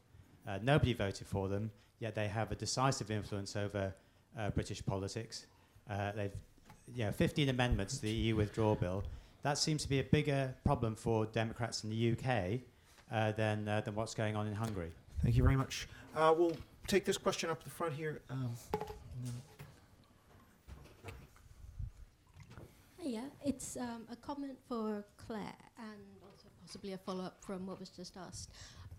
Uh, 0.47 0.59
nobody 0.61 0.93
voted 0.93 1.27
for 1.27 1.47
them, 1.47 1.71
yet 1.99 2.15
they 2.15 2.27
have 2.27 2.51
a 2.51 2.55
decisive 2.55 3.09
influence 3.11 3.55
over 3.55 3.93
uh, 4.37 4.49
British 4.51 4.85
politics. 4.85 5.47
Uh, 5.89 6.11
they've 6.11 6.35
you 6.93 7.05
know, 7.05 7.11
15 7.11 7.49
amendments 7.49 7.95
to 7.97 8.01
the 8.01 8.11
EU 8.11 8.35
withdrawal 8.35 8.75
bill. 8.75 9.03
That 9.41 9.57
seems 9.57 9.83
to 9.83 9.89
be 9.89 9.99
a 9.99 10.03
bigger 10.03 10.53
problem 10.65 10.95
for 10.95 11.25
Democrats 11.27 11.83
in 11.83 11.89
the 11.89 12.11
UK 12.11 12.59
uh, 13.11 13.31
than, 13.33 13.67
uh, 13.67 13.81
than 13.81 13.95
what's 13.95 14.13
going 14.13 14.35
on 14.35 14.47
in 14.47 14.53
Hungary. 14.53 14.91
Thank 15.21 15.35
you 15.35 15.43
very 15.43 15.55
much. 15.55 15.87
Uh, 16.15 16.33
we'll 16.37 16.57
take 16.87 17.05
this 17.05 17.17
question 17.17 17.49
up 17.49 17.63
the 17.63 17.69
front 17.69 17.93
here. 17.93 18.21
Um, 18.29 18.49
Yeah, 23.05 23.25
it's 23.45 23.75
um, 23.75 24.07
a 24.09 24.15
comment 24.15 24.57
for 24.69 25.03
Claire 25.17 25.57
and 25.77 25.89
also 25.89 26.12
possibly 26.73 26.93
a 26.93 26.97
follow 26.97 27.23
up 27.23 27.37
from 27.39 27.67
what 27.67 27.79
was 27.79 27.89
just 27.89 28.17
asked. 28.17 28.49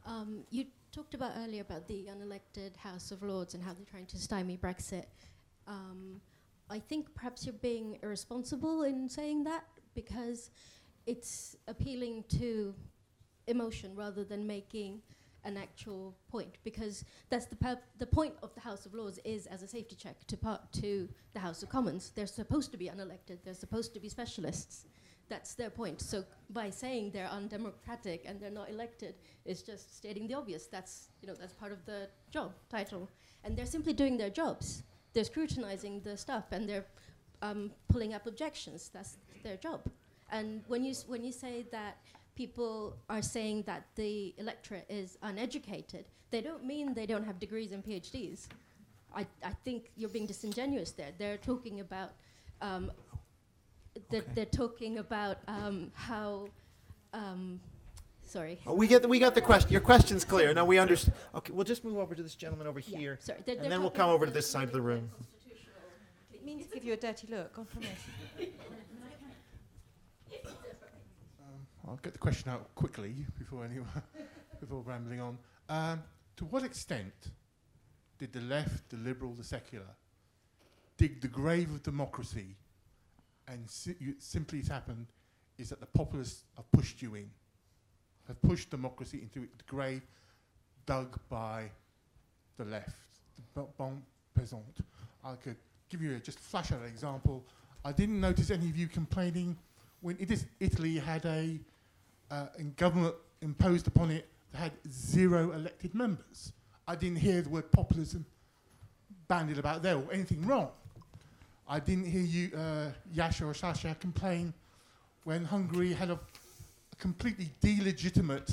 Um, 0.07 0.45
you 0.51 0.67
talked 0.93 1.13
about 1.13 1.33
earlier 1.39 1.63
about 1.63 1.89
the 1.89 2.07
unelected 2.07 2.77
House 2.77 3.11
of 3.11 3.21
Lords 3.21 3.55
and 3.55 3.65
how 3.65 3.73
they're 3.73 3.85
trying 3.85 4.07
to 4.07 4.17
stymie 4.17 4.57
Brexit. 4.57 5.07
Um, 5.67 6.21
I 6.71 6.79
think 6.79 7.13
perhaps 7.17 7.45
you're 7.45 7.53
being 7.55 7.99
irresponsible 8.01 8.85
in 8.85 9.09
saying 9.09 9.43
that 9.45 9.65
because 9.93 10.51
it's 11.05 11.57
appealing 11.67 12.23
to 12.39 12.73
emotion 13.49 13.91
rather 13.97 14.23
than 14.23 14.47
making 14.47 15.03
an 15.43 15.57
actual 15.57 16.15
point 16.29 16.59
because 16.63 17.05
that's 17.29 17.47
the 17.47 17.79
the 17.99 18.07
point 18.07 18.35
of 18.45 18.55
the 18.55 18.61
House 18.61 18.87
of 18.87 18.95
Lords 18.95 19.19
is 19.25 19.47
as 19.47 19.65
a 19.65 19.69
safety 19.69 19.97
check 19.97 20.25
to 20.29 20.37
part 20.37 20.73
to 20.75 21.09
the 21.33 21.41
House 21.41 21.65
of 21.65 21.71
Commons. 21.71 22.13
They're 22.15 22.29
supposed 22.29 22.71
to 22.71 22.79
be 22.79 22.87
unelected. 22.87 23.39
They're 23.45 23.53
supposed 23.53 23.95
to 23.95 24.01
be 24.01 24.09
specialists. 24.09 24.87
That's 25.29 25.55
their 25.55 25.71
point. 25.71 26.01
So 26.01 26.25
by 26.51 26.71
saying 26.71 27.13
they're 27.13 27.29
undemocratic 27.29 28.25
and 28.27 28.41
they're 28.41 28.51
not 28.51 28.69
elected, 28.71 29.15
it's 29.45 29.63
just 29.63 29.97
stating 29.97 30.27
the 30.27 30.35
obvious. 30.35 30.67
That's 30.67 31.09
you 31.21 31.29
know 31.29 31.35
that's 31.35 31.55
part 31.55 31.73
of 31.73 31.85
the 31.87 32.09
job 32.31 32.53
title, 32.69 33.09
and 33.43 33.57
they're 33.57 33.67
simply 33.67 33.93
doing 33.93 34.17
their 34.17 34.31
jobs. 34.31 34.83
They're 35.13 35.25
scrutinizing 35.25 36.01
the 36.01 36.17
stuff 36.17 36.47
and 36.51 36.69
they're 36.69 36.87
um, 37.41 37.71
pulling 37.89 38.15
up 38.15 38.27
objections. 38.27 38.91
That's 38.93 39.17
their 39.43 39.57
job. 39.57 39.81
And 40.31 40.63
when 40.67 40.85
you 40.85 40.95
when 41.07 41.25
you 41.25 41.33
say 41.33 41.67
that 41.71 41.99
people 42.35 42.97
are 43.09 43.23
saying 43.23 43.63
that 43.63 43.87
the 43.95 44.35
electorate 44.39 44.87
is 44.89 45.17
uneducated, 45.23 46.07
they 46.31 46.41
don't 46.41 46.65
mean 46.65 46.95
they 46.95 47.07
don't 47.07 47.25
have 47.25 47.39
degrees 47.39 47.73
and 47.73 47.85
PhDs. 47.85 48.49
I, 49.15 49.27
I 49.45 49.53
think 49.65 49.93
you're 49.97 50.09
being 50.09 50.27
disingenuous 50.27 50.91
there. 50.91 51.13
They're 51.17 51.37
talking 51.37 51.81
about 51.81 52.11
um, 52.61 52.91
they're, 54.11 54.21
Okay. 54.21 54.31
they're 54.35 54.45
talking 54.47 54.99
about 54.99 55.39
um, 55.49 55.91
how 55.95 56.49
um, 57.12 57.61
sorry. 58.27 58.59
Oh, 58.66 58.75
we 58.75 58.87
get 58.89 59.03
the, 59.03 59.09
we 59.09 59.19
got 59.19 59.35
the 59.35 59.41
question. 59.41 59.71
Your 59.71 59.81
question's 59.81 60.25
clear. 60.25 60.53
Now 60.53 60.65
we 60.65 60.79
understand. 60.79 61.16
Okay, 61.35 61.53
we'll 61.53 61.65
just 61.65 61.85
move 61.85 61.99
over 61.99 62.15
to 62.15 62.23
this 62.23 62.35
gentleman 62.35 62.66
over 62.66 62.81
Yeah, 62.81 62.99
here, 62.99 63.19
sorry, 63.21 63.41
they're- 63.47 63.55
and 63.55 63.65
they're 63.65 63.71
then 63.71 63.81
we'll 63.81 63.91
talking 63.91 64.01
come 64.03 64.11
over 64.11 64.25
to 64.27 64.31
about 64.31 64.35
this 64.35 64.51
side 64.51 64.65
of 64.65 64.73
the 64.73 64.81
room. 64.83 65.11
It 66.33 66.45
means 66.45 66.66
to 66.66 66.75
give 66.75 66.85
you 66.85 66.93
a 66.93 66.97
dirty 66.97 67.27
look, 67.29 67.53
I 67.59 67.62
promise. 67.62 67.89
I'll 71.87 71.97
get 71.97 72.12
the 72.15 72.19
question 72.19 72.51
out 72.51 72.75
quickly 72.75 73.15
before 73.39 73.65
anyone, 73.65 73.89
before 74.61 74.81
rambling 74.81 75.21
on. 75.21 75.39
Um, 75.69 76.03
to 76.37 76.45
what 76.47 76.62
extent 76.65 77.12
did 78.19 78.33
the 78.33 78.41
left, 78.41 78.89
the 78.91 78.97
liberal, 78.97 79.33
the 79.35 79.45
secular, 79.45 79.85
dig 80.97 81.21
the 81.21 81.29
grave 81.29 81.71
of 81.71 81.83
democracy, 81.83 82.57
and 83.49 83.69
si- 83.69 83.97
you, 84.01 84.15
simply 84.19 84.59
it's 84.59 84.69
happened 84.69 85.07
is 85.59 85.71
that 85.71 85.81
the 85.81 85.87
populists 85.87 86.45
have 86.57 86.71
pushed 86.73 87.03
you 87.03 87.15
in, 87.15 87.31
have 88.27 88.41
pushed 88.43 88.71
democracy 88.71 89.21
into 89.23 89.41
the 89.41 89.65
grave 89.66 90.03
dug 90.87 91.19
by 91.29 91.71
the 92.59 92.65
left, 92.65 92.97
the 93.37 93.43
bo- 93.55 93.71
bon. 93.79 94.03
I 95.25 95.35
could 95.37 95.57
give 95.89 96.03
you 96.03 96.16
a 96.16 96.19
just 96.19 96.39
flash 96.39 96.73
out 96.73 96.81
example. 96.87 97.45
I 97.85 97.93
didn't 97.93 98.21
notice 98.21 98.51
any 98.51 98.69
of 98.69 98.77
you 98.77 98.89
complaining 98.89 99.57
when 100.01 100.16
it 100.19 100.31
is 100.31 100.45
Italy 100.61 100.99
had 100.99 101.25
a 101.25 101.59
uh, 102.31 102.47
government 102.77 103.15
imposed 103.43 103.87
upon 103.87 104.11
it 104.11 104.29
that 104.53 104.59
had 104.59 104.73
zero 104.91 105.53
elected 105.53 105.95
members. 105.95 106.53
I 106.87 106.97
didn't 106.97 107.19
hear 107.19 107.43
the 107.43 107.49
word 107.49 107.71
populism 107.71 108.27
bandied 109.29 109.59
about 109.59 109.83
there 109.83 109.97
or 109.97 110.12
anything 110.12 110.45
wrong. 110.47 110.69
I 111.69 111.81
didn't 111.81 112.07
hear 112.07 112.20
you, 112.23 112.51
uh, 112.57 112.91
Yascha 113.15 113.47
or 113.47 113.55
Sasha, 113.55 113.97
complain 114.01 114.53
when 115.24 115.45
Hungary 115.45 115.93
had 115.93 116.11
a, 116.11 116.15
a 116.93 116.97
completely 116.99 117.51
delegitimate 117.61 118.51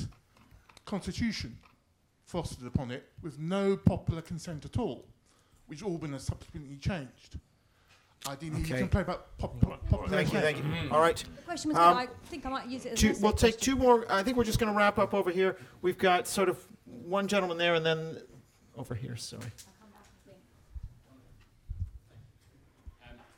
constitution 0.86 1.58
fostered 2.26 2.66
upon 2.66 2.92
it 2.92 3.10
with 3.22 3.38
no 3.40 3.76
popular 3.76 4.22
consent 4.22 4.64
at 4.64 4.78
all, 4.80 5.06
which 5.68 5.84
Orban 5.84 6.14
has 6.14 6.24
subsequently 6.24 6.78
changed. 6.78 7.38
I 8.28 8.36
didn't 8.36 8.58
hear 8.58 8.66
Okay. 8.66 8.74
you 8.76 8.80
complain 8.82 9.04
about 9.04 9.38
pop, 9.38 9.60
pop, 9.60 9.82
popular 9.90 10.08
Thank 10.08 10.32
you, 10.32 10.40
thank 10.40 10.58
you. 10.58 10.64
All 10.92 11.02
right. 11.02 11.18
The 11.18 11.42
question 11.42 11.70
was 11.70 11.78
Um, 11.80 11.96
good. 11.98 12.04
I 12.04 12.08
think 12.28 12.46
I 12.46 12.50
might 12.50 12.68
use 12.68 12.86
it 12.86 12.94
as 12.94 13.00
Two, 13.00 13.08
an 13.08 13.12
essay 13.14 13.24
we'll 13.24 13.32
take 13.34 13.56
question. 13.56 13.74
two 13.74 13.80
more. 13.82 14.06
I 14.12 14.22
think 14.24 14.38
we're 14.38 14.44
just 14.44 14.60
going 14.60 14.72
to 14.72 14.78
wrap 14.78 15.00
up 15.00 15.14
over 15.14 15.32
here. 15.32 15.58
We've 15.82 15.98
got 15.98 16.28
sort 16.28 16.48
of 16.48 16.58
one 16.86 17.28
gentleman 17.28 17.58
there, 17.58 17.74
and 17.74 17.86
then 17.86 18.22
over 18.78 18.94
here. 18.96 19.16
Sorry. 19.18 19.42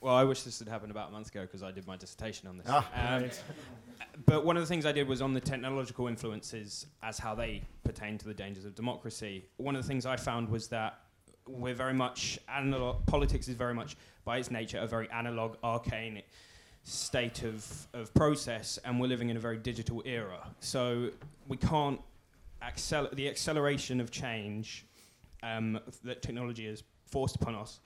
Well, 0.04 0.16
I 0.16 0.26
wish 0.26 0.44
this 0.44 0.60
had 0.60 0.68
happened 0.68 0.92
about 0.92 1.08
a 1.08 1.12
month 1.14 1.30
ago 1.30 1.44
because 1.44 1.64
I 1.64 1.72
did 1.72 1.88
my 1.88 1.96
dissertation 1.96 2.50
on 2.50 2.58
this. 2.58 2.68
Ah, 2.70 2.86
Um, 2.94 3.22
right. 3.24 3.44
But 4.26 4.44
one 4.44 4.58
of 4.58 4.64
the 4.64 4.68
things 4.68 4.86
I 4.86 4.92
did 4.92 5.08
was 5.08 5.22
on 5.22 5.34
the 5.34 5.40
technological 5.40 6.08
influences 6.08 6.88
as 7.02 7.18
how 7.18 7.36
they 7.36 7.62
pertain 7.86 8.18
to 8.18 8.26
the 8.26 8.34
dangers 8.34 8.66
of 8.66 8.76
democracy. 8.76 9.46
One 9.56 9.78
of 9.78 9.82
the 9.82 9.88
things 9.88 10.06
I 10.06 10.18
found 10.18 10.50
was 10.50 10.68
that 10.68 11.00
we're 11.48 11.74
very 11.74 11.94
much 11.94 12.38
analog. 12.50 13.06
Politics 13.06 13.48
is 13.48 13.56
very 13.56 13.74
much, 13.74 13.96
by 14.26 14.40
its 14.40 14.52
nature, 14.52 14.80
a 14.80 14.88
very 14.88 15.10
analog, 15.10 15.56
arcane 15.64 16.22
state 16.84 17.44
of, 17.44 17.88
of 17.94 18.14
process, 18.14 18.78
and 18.84 19.00
we're 19.00 19.08
living 19.08 19.30
in 19.30 19.38
a 19.38 19.40
very 19.40 19.58
digital 19.58 20.04
era. 20.06 20.46
So 20.60 21.12
we 21.48 21.56
can't 21.56 22.02
accelerate 22.62 23.16
the 23.16 23.30
acceleration 23.30 24.02
of 24.02 24.12
change 24.12 24.86
um, 25.44 25.80
that 26.04 26.22
technology 26.22 26.68
has 26.68 26.84
forced 27.06 27.38
upon 27.38 27.56
us 27.56 27.80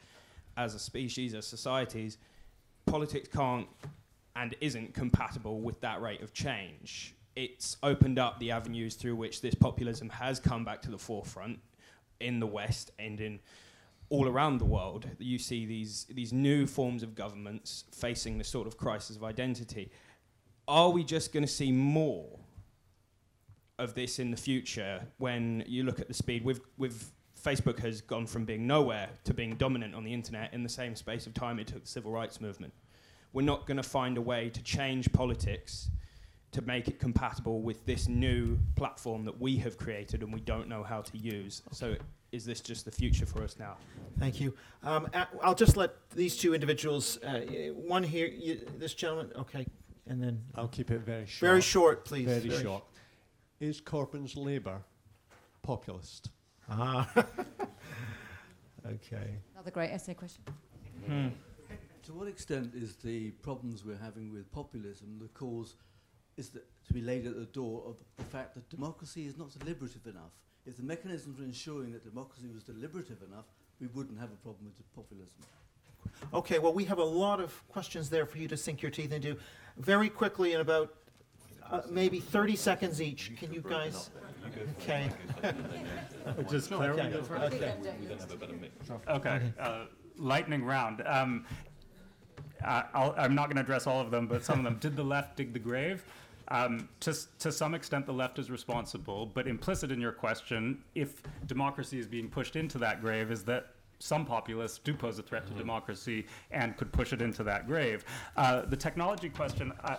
as 0.57 0.75
a 0.75 0.79
species, 0.79 1.33
as 1.33 1.45
societies, 1.45 2.17
politics 2.85 3.29
can't 3.31 3.67
and 4.35 4.55
isn't 4.61 4.93
compatible 4.93 5.61
with 5.61 5.79
that 5.81 6.01
rate 6.01 6.21
of 6.21 6.33
change. 6.33 7.15
It's 7.35 7.77
opened 7.83 8.19
up 8.19 8.39
the 8.39 8.51
avenues 8.51 8.95
through 8.95 9.15
which 9.15 9.41
this 9.41 9.55
populism 9.55 10.09
has 10.09 10.39
come 10.39 10.65
back 10.65 10.81
to 10.83 10.91
the 10.91 10.97
forefront 10.97 11.59
in 12.19 12.39
the 12.39 12.47
West 12.47 12.91
and 12.97 13.19
in 13.21 13.39
all 14.09 14.27
around 14.27 14.59
the 14.59 14.65
world. 14.65 15.07
You 15.19 15.37
see 15.37 15.65
these 15.65 16.05
these 16.09 16.33
new 16.33 16.65
forms 16.65 17.03
of 17.03 17.13
governments 17.13 17.83
facing 17.91 18.37
this 18.37 18.47
sort 18.47 18.67
of 18.67 18.77
crisis 18.77 19.15
of 19.15 19.23
identity. 19.23 19.91
Are 20.67 20.89
we 20.89 21.03
just 21.03 21.31
going 21.33 21.45
to 21.45 21.51
see 21.51 21.71
more 21.71 22.39
of 23.79 23.93
this 23.93 24.17
in 24.17 24.31
the 24.31 24.37
future 24.37 25.05
when 25.17 25.63
you 25.67 25.83
look 25.83 25.99
at 25.99 26.07
the 26.07 26.13
speed 26.13 26.43
with 26.43 26.61
with 26.77 27.11
Facebook 27.47 27.79
has 27.79 28.01
gone 28.01 28.25
from 28.25 28.43
being 28.43 28.67
nowhere 28.67 29.07
to 29.23 29.33
being 29.33 29.55
dominant 29.55 29.95
on 29.95 30.03
the 30.03 30.13
internet 30.13 30.53
in 30.53 30.63
the 30.63 30.69
same 30.69 30.97
space 30.97 31.25
of 31.27 31.33
time 31.33 31.59
it 31.59 31.67
took 31.67 31.81
the 31.81 31.87
civil 31.87 32.11
rights 32.11 32.41
movement. 32.41 32.73
We're 33.31 33.43
not 33.43 33.65
going 33.65 33.77
to 33.77 33.83
find 33.83 34.17
a 34.17 34.21
way 34.21 34.49
to 34.49 34.61
change 34.63 35.13
politics 35.13 35.89
to 36.51 36.61
make 36.61 36.89
it 36.89 36.99
compatible 36.99 37.61
with 37.61 37.85
this 37.85 38.09
new 38.09 38.59
platform 38.75 39.23
that 39.23 39.39
we 39.39 39.55
have 39.57 39.77
created 39.77 40.23
and 40.23 40.33
we 40.33 40.41
don't 40.41 40.67
know 40.67 40.83
how 40.83 41.01
to 41.01 41.17
use. 41.17 41.61
So 41.71 41.95
is 42.33 42.43
this 42.43 42.59
just 42.59 42.83
the 42.83 42.91
future 42.91 43.25
for 43.25 43.43
us 43.43 43.55
now? 43.57 43.77
Thank 44.19 44.41
you. 44.41 44.53
Um, 44.83 45.07
a- 45.13 45.29
I'll 45.41 45.55
just 45.55 45.77
let 45.77 45.93
these 46.13 46.35
two 46.35 46.53
individuals. 46.53 47.17
Uh, 47.23 47.71
one 47.75 48.03
here, 48.03 48.27
you, 48.27 48.59
this 48.77 48.93
gentleman. 48.93 49.31
Okay, 49.37 49.65
and 50.05 50.21
then 50.21 50.41
I'll 50.55 50.67
keep 50.67 50.91
it 50.91 50.99
very 50.99 51.25
short. 51.25 51.49
Very 51.49 51.61
short, 51.61 52.03
please. 52.03 52.25
Very, 52.25 52.49
Very 52.49 52.61
short. 52.61 52.83
Is 53.61 53.79
Corbyn's 53.79 54.35
Labour 54.35 54.81
populist? 55.61 56.29
Ah. 56.69 57.09
okay. 58.85 59.37
Another 59.53 59.71
great 59.71 59.91
essay 59.91 60.13
question. 60.13 60.43
To 61.07 62.13
what 62.13 62.27
extent 62.27 62.71
is 62.73 62.95
the 62.95 63.31
problems 63.41 63.83
we're 63.83 63.97
having 63.97 64.31
with 64.31 64.49
populism 64.51 65.19
the 65.21 65.27
cause 65.29 65.75
is 66.37 66.49
that 66.49 66.65
to 66.85 66.93
be 66.93 67.01
laid 67.01 67.25
at 67.25 67.35
the 67.35 67.45
door 67.45 67.83
of 67.85 67.97
the 68.17 68.23
fact 68.23 68.55
that 68.55 68.69
democracy 68.69 69.25
is 69.25 69.37
not 69.37 69.51
deliberative 69.57 70.05
enough? 70.05 70.31
If 70.65 70.77
the 70.77 70.83
mechanism 70.83 71.33
for 71.33 71.43
ensuring 71.43 71.91
that 71.93 72.03
democracy 72.03 72.47
was 72.53 72.63
deliberative 72.63 73.17
enough, 73.29 73.45
we 73.79 73.87
wouldn't 73.87 74.19
have 74.19 74.31
a 74.31 74.35
problem 74.35 74.65
with 74.65 74.95
populism. 74.95 75.39
Okay, 76.33 76.59
well, 76.59 76.73
we 76.73 76.85
have 76.85 76.99
a 76.99 77.03
lot 77.03 77.39
of 77.39 77.67
questions 77.67 78.09
there 78.09 78.25
for 78.25 78.37
you 78.37 78.47
to 78.47 78.57
sink 78.57 78.81
your 78.81 78.91
teeth 78.91 79.11
into. 79.11 79.37
Very 79.77 80.09
quickly, 80.09 80.53
in 80.53 80.61
about 80.61 80.93
uh, 81.71 81.81
maybe 81.89 82.19
30 82.19 82.55
seconds 82.55 83.01
each. 83.01 83.31
Can 83.37 83.53
you 83.53 83.61
guys? 83.61 84.09
Okay. 84.81 85.09
Just 86.49 86.71
No, 86.71 86.77
Claire, 86.77 86.93
okay. 86.93 87.07
we 87.07 87.13
go 87.13 87.23
first? 87.23 87.55
Okay. 87.55 87.73
We 87.99 88.05
don't 88.07 88.19
have 88.21 88.31
a 88.31 88.35
better 88.37 88.53
mix. 88.53 88.73
Okay. 89.09 89.41
Uh, 89.59 89.85
lightning 90.17 90.63
round. 90.63 91.03
Um, 91.05 91.45
I- 92.63 92.85
I'll, 92.93 93.13
I'm 93.17 93.35
not 93.35 93.47
going 93.47 93.57
to 93.57 93.61
address 93.61 93.87
all 93.87 93.99
of 93.99 94.09
them, 94.09 94.25
but 94.25 94.45
some 94.45 94.57
of 94.59 94.63
them. 94.63 94.77
Did 94.79 94.95
the 94.95 95.03
left 95.03 95.35
dig 95.35 95.51
the 95.51 95.59
grave? 95.59 96.05
Um, 96.47 96.87
to, 97.01 97.09
s- 97.11 97.27
to 97.39 97.51
some 97.51 97.73
extent, 97.75 98.05
the 98.05 98.13
left 98.13 98.39
is 98.39 98.49
responsible, 98.49 99.25
but 99.25 99.47
implicit 99.49 99.91
in 99.91 99.99
your 99.99 100.13
question, 100.13 100.81
if 100.95 101.21
democracy 101.45 101.99
is 101.99 102.07
being 102.07 102.29
pushed 102.29 102.55
into 102.55 102.77
that 102.77 103.01
grave, 103.01 103.31
is 103.31 103.43
that 103.45 103.73
some 103.99 104.25
populists 104.25 104.77
do 104.77 104.93
pose 104.93 105.19
a 105.19 105.23
threat 105.23 105.45
to 105.47 105.53
democracy 105.53 106.25
and 106.51 106.77
could 106.77 106.91
push 106.93 107.11
it 107.11 107.21
into 107.21 107.43
that 107.43 107.67
grave. 107.67 108.05
Uh, 108.37 108.61
the 108.61 108.77
technology 108.77 109.27
question, 109.27 109.73
I, 109.83 109.97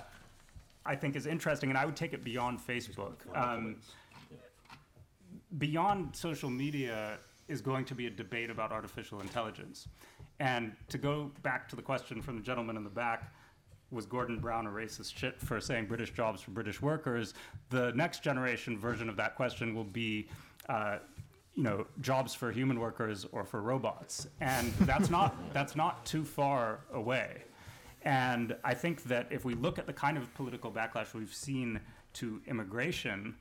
I 0.89 0.97
think, 0.97 1.15
is 1.16 1.27
interesting, 1.27 1.69
and 1.69 1.78
I 1.78 1.85
would 1.85 1.97
take 1.97 2.15
it 2.15 2.24
beyond 2.24 2.59
Facebook. 2.59 3.16
Um, 3.36 3.77
beyond 5.59 6.16
social 6.16 6.48
media 6.48 7.19
is 7.47 7.60
going 7.60 7.85
to 7.85 7.94
be 7.94 8.06
a 8.06 8.10
debate 8.10 8.48
about 8.48 8.73
artificial 8.73 9.20
intelligence. 9.20 9.86
And 10.40 10.73
to 10.89 10.97
go 10.97 11.31
back 11.43 11.69
to 11.69 11.77
the 11.77 11.82
question 11.82 12.23
from 12.23 12.36
the 12.36 12.43
gentleman 12.43 12.77
in 12.77 12.85
the 12.85 12.90
back, 12.90 13.32
was 13.90 14.06
Gordon 14.06 14.39
Brown 14.39 14.66
a 14.66 14.70
racist 14.70 15.16
shit 15.16 15.40
for 15.40 15.60
saying 15.60 15.86
British 15.86 16.12
jobs 16.12 16.40
for 16.40 16.52
British 16.52 16.81
workers? 16.81 17.35
The 17.69 17.93
next 17.93 18.23
generation 18.23 18.78
version 18.78 19.09
of 19.09 19.16
that 19.16 19.35
question 19.35 19.74
will 19.74 19.85
be, 19.85 20.28
uh, 20.70 20.98
you 21.55 21.62
know, 21.62 21.86
jobs 22.01 22.35
for 22.35 22.51
human 22.51 22.81
workers 22.81 23.27
or 23.32 23.44
for 23.44 23.60
robots, 23.60 24.27
and 24.40 24.73
that's 24.81 25.10
not 25.10 25.35
that's 25.52 25.74
not 25.74 26.05
too 26.06 26.24
far 26.24 26.81
away. 26.93 27.43
And 28.03 28.57
I 28.65 28.75
think 28.75 29.05
that 29.05 29.27
if 29.31 29.45
we 29.45 29.55
look 29.55 29.79
at 29.79 29.87
the 29.87 29.93
kind 29.93 30.16
of 30.16 30.33
political 30.35 30.70
backlash 30.70 31.15
we've 31.15 31.35
seen 31.35 31.81
to 32.15 32.41
immigration 32.47 33.35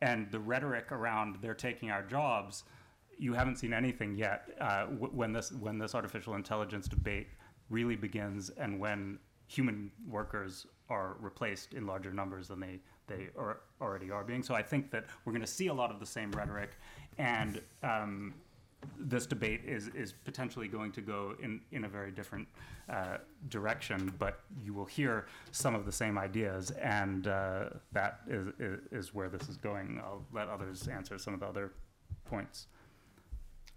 and 0.00 0.30
the 0.30 0.38
rhetoric 0.38 0.90
around 0.92 1.36
they're 1.42 1.54
taking 1.54 1.90
our 1.90 2.02
jobs, 2.02 2.64
you 3.18 3.34
haven't 3.34 3.56
seen 3.56 3.72
anything 3.72 4.14
yet 4.14 4.48
uh, 4.60 4.86
w- 4.86 5.12
when 5.12 5.32
this 5.32 5.52
when 5.52 5.78
this 5.78 5.94
artificial 5.94 6.34
intelligence 6.34 6.86
debate 6.88 7.28
really 7.68 7.96
begins 7.96 8.50
and 8.50 8.78
when 8.78 9.18
human 9.48 9.90
workers 10.08 10.66
are 10.88 11.16
replaced 11.20 11.74
in 11.74 11.86
larger 11.86 12.12
numbers 12.12 12.48
than 12.48 12.60
they 12.60 12.78
they 13.06 13.28
are 13.36 13.60
already 13.80 14.10
are 14.10 14.22
being. 14.22 14.42
So 14.42 14.54
I 14.54 14.62
think 14.62 14.90
that 14.90 15.06
we're 15.24 15.32
going 15.32 15.44
to 15.44 15.50
see 15.50 15.66
a 15.68 15.74
lot 15.74 15.90
of 15.90 15.98
the 15.98 16.06
same 16.06 16.30
rhetoric, 16.32 16.72
and 17.16 17.60
um, 17.82 18.34
this 18.98 19.26
debate 19.26 19.62
is 19.64 19.88
is 19.88 20.12
potentially 20.12 20.68
going 20.68 20.92
to 20.92 21.00
go 21.00 21.34
in 21.42 21.60
in 21.72 21.84
a 21.84 21.88
very 21.88 22.10
different 22.10 22.46
uh, 22.88 23.18
direction. 23.48 24.12
But 24.18 24.40
you 24.62 24.72
will 24.74 24.84
hear 24.84 25.26
some 25.50 25.74
of 25.74 25.84
the 25.84 25.92
same 25.92 26.16
ideas, 26.18 26.70
and 26.72 27.26
uh, 27.26 27.64
that 27.92 28.20
is, 28.28 28.48
is 28.58 28.80
is 28.92 29.14
where 29.14 29.28
this 29.28 29.48
is 29.48 29.56
going. 29.56 30.00
I'll 30.04 30.24
let 30.32 30.48
others 30.48 30.86
answer 30.88 31.18
some 31.18 31.34
of 31.34 31.40
the 31.40 31.46
other 31.46 31.72
points. 32.24 32.66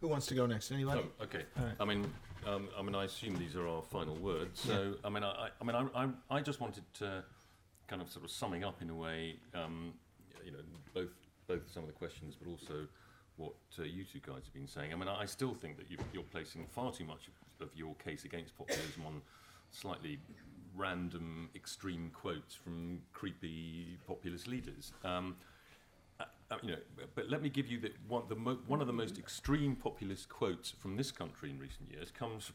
Who 0.01 0.07
wants 0.07 0.25
to 0.27 0.35
go 0.35 0.45
next? 0.47 0.71
Anybody? 0.71 1.01
Oh, 1.19 1.23
okay. 1.25 1.43
All 1.59 1.63
right. 1.65 1.75
I 1.79 1.85
mean, 1.85 2.11
um, 2.47 2.69
I 2.77 2.81
mean, 2.81 2.95
I 2.95 3.03
assume 3.05 3.35
these 3.35 3.55
are 3.55 3.67
our 3.67 3.83
final 3.83 4.15
words. 4.15 4.59
So, 4.59 4.95
I 5.03 5.09
mean, 5.09 5.23
I, 5.23 5.29
I- 5.29 5.49
I 5.59 5.63
mean, 5.63 5.75
I, 5.75 6.03
I, 6.03 6.37
I 6.37 6.41
just 6.41 6.59
wanted 6.59 6.83
to 6.95 7.23
kind 7.87 8.01
of 8.01 8.09
sort 8.09 8.25
of 8.25 8.31
summing 8.31 8.63
up 8.63 8.81
in 8.81 8.89
a 8.89 8.95
way, 8.95 9.35
um, 9.53 9.93
you 10.43 10.51
know, 10.51 10.57
both 10.93 11.09
both 11.47 11.61
some 11.71 11.83
of 11.83 11.87
the 11.87 11.93
questions, 11.93 12.35
but 12.41 12.49
also 12.49 12.87
what 13.41 13.53
uh, 13.79 13.83
you 13.83 14.03
two 14.03 14.19
guys 14.19 14.43
have 14.45 14.53
been 14.53 14.67
saying. 14.67 14.93
I 14.93 14.95
mean, 14.95 15.07
I, 15.07 15.25
still 15.25 15.53
think 15.53 15.77
that 15.77 15.89
you, 15.89 15.97
you're 16.13 16.23
placing 16.23 16.67
far 16.67 16.91
too 16.91 17.05
much 17.05 17.27
of, 17.27 17.69
your 17.75 17.93
case 17.95 18.25
against 18.25 18.57
populism 18.57 19.03
on 19.05 19.21
slightly 19.69 20.19
random, 20.75 21.49
extreme 21.55 22.09
quotes 22.13 22.55
from 22.55 22.99
creepy 23.13 23.99
populist 24.07 24.47
leaders. 24.47 24.93
Um, 25.03 25.35
uh, 26.19 26.23
uh, 26.49 26.55
you 26.63 26.71
know, 26.71 26.77
but- 27.15 27.29
let 27.29 27.41
me 27.41 27.49
give 27.49 27.67
you 27.67 27.79
the, 27.79 27.91
one, 28.07 28.23
the 28.29 28.35
mo- 28.35 28.59
one 28.67 28.81
of 28.81 28.87
the 28.87 28.93
most 28.93 29.17
extreme 29.17 29.75
populist 29.75 30.29
quotes 30.29 30.71
from 30.71 30.97
this 30.97 31.11
country 31.11 31.49
in 31.49 31.59
recent 31.59 31.91
years 31.91 32.11
comes 32.11 32.51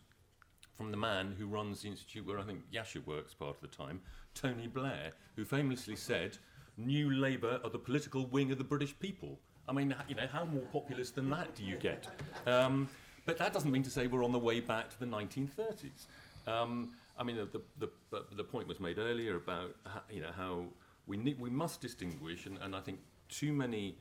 from 0.77 0.91
the 0.91 0.97
man 0.97 1.35
who 1.39 1.47
runs 1.47 1.83
the 1.83 1.89
institute 1.89 2.27
where 2.27 2.39
I 2.39 2.43
think 2.43 2.61
Yascha 2.73 3.07
works 3.07 3.33
part 3.33 3.57
of 3.57 3.61
the 3.61 3.69
time, 3.69 4.01
Tony 4.35 4.67
Blair, 4.67 5.13
who 5.35 5.45
famously 5.45 5.97
said, 5.97 6.39
"New 6.77 7.11
Labour 7.11 7.61
are 7.65 7.71
the 7.71 7.79
political 7.79 8.27
wing 8.27 8.53
of 8.53 8.59
the 8.59 8.65
British 8.65 8.99
people." 8.99 9.39
I 9.69 9.73
mean, 9.73 9.95
you 10.09 10.15
know, 10.15 10.27
how 10.31 10.45
more 10.45 10.63
populist 10.73 11.15
than 11.17 11.31
that 11.31 11.55
do 11.55 11.65
you 11.65 11.77
get? 11.77 12.07
Um, 12.47 12.89
but 13.25 13.39
that 13.39 13.53
doesn't 13.53 13.71
mean 13.71 13.83
to 13.83 13.91
say 13.91 14.07
we're 14.07 14.25
on 14.25 14.33
the 14.33 14.39
way 14.39 14.61
back 14.61 14.91
to 14.91 15.01
the 15.01 15.07
1930s. 15.07 16.07
Um, 16.47 16.91
I 17.19 17.25
mean, 17.25 17.37
the, 17.37 17.61
the, 17.79 17.91
the, 18.37 18.45
point 18.45 18.69
was 18.69 18.79
made 18.79 18.99
earlier 18.99 19.37
about 19.37 19.75
ho- 19.85 20.03
you 20.11 20.21
know 20.21 20.31
how 20.37 20.67
we 21.07 21.17
need, 21.17 21.41
we 21.41 21.51
must 21.51 21.81
distinguish, 21.81 22.47
and, 22.47 22.59
and 22.59 22.77
I 22.77 22.81
think 22.81 23.01
too 23.29 23.53
many 23.53 23.97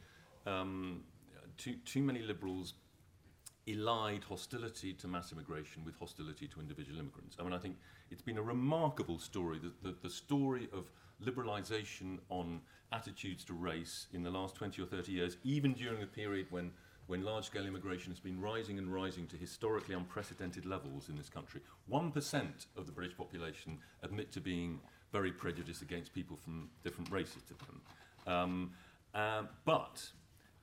um, 0.46 1.02
too, 1.58 1.76
too 1.86 2.02
many 2.02 2.22
liberals 2.22 2.74
elide 3.68 4.24
hostility 4.24 4.94
to 4.94 5.08
mass 5.08 5.32
immigration 5.32 5.84
with 5.84 5.98
hostility 5.98 6.48
to 6.48 6.60
individual 6.60 7.00
immigrants. 7.00 7.36
I 7.40 7.44
mean, 7.44 7.54
I 7.54 7.58
think 7.58 7.78
it's 8.12 8.22
been 8.22 8.38
a 8.38 8.44
remarkable 8.44 9.18
story, 9.18 9.60
the, 9.82 9.96
the 10.04 10.10
story 10.10 10.70
of 10.72 10.92
liberalisation 11.24 12.20
on 12.30 12.62
attitudes 12.92 13.44
to 13.46 13.54
race 13.54 14.08
in 14.14 14.24
the 14.24 14.30
last 14.30 14.56
20 14.56 14.82
or 14.82 14.86
30 14.86 15.12
years, 15.12 15.38
even 15.44 15.74
during 15.74 16.00
the 16.00 16.08
period 16.08 16.48
when, 16.50 16.72
when 17.08 17.24
large-scale 17.24 17.66
immigration 17.66 18.12
has 18.12 18.20
been 18.20 18.40
rising 18.40 18.78
and 18.78 18.94
rising 18.94 19.28
to 19.28 19.38
historically 19.38 19.96
unprecedented 19.96 20.66
levels 20.66 21.10
in 21.10 21.16
this 21.16 21.30
country. 21.30 21.62
1% 21.92 22.66
of 22.78 22.86
the 22.86 22.92
British 22.92 23.18
population 23.18 23.80
admit 24.04 24.32
to 24.32 24.42
being 24.42 24.80
very 25.12 25.32
prejudiced 25.32 25.82
against 25.82 26.14
people 26.14 26.36
from 26.36 26.70
different 26.84 27.10
races 27.12 27.42
to 27.44 27.54
them. 27.66 27.82
Um, 28.28 28.72
uh, 29.14 29.44
but 29.64 30.10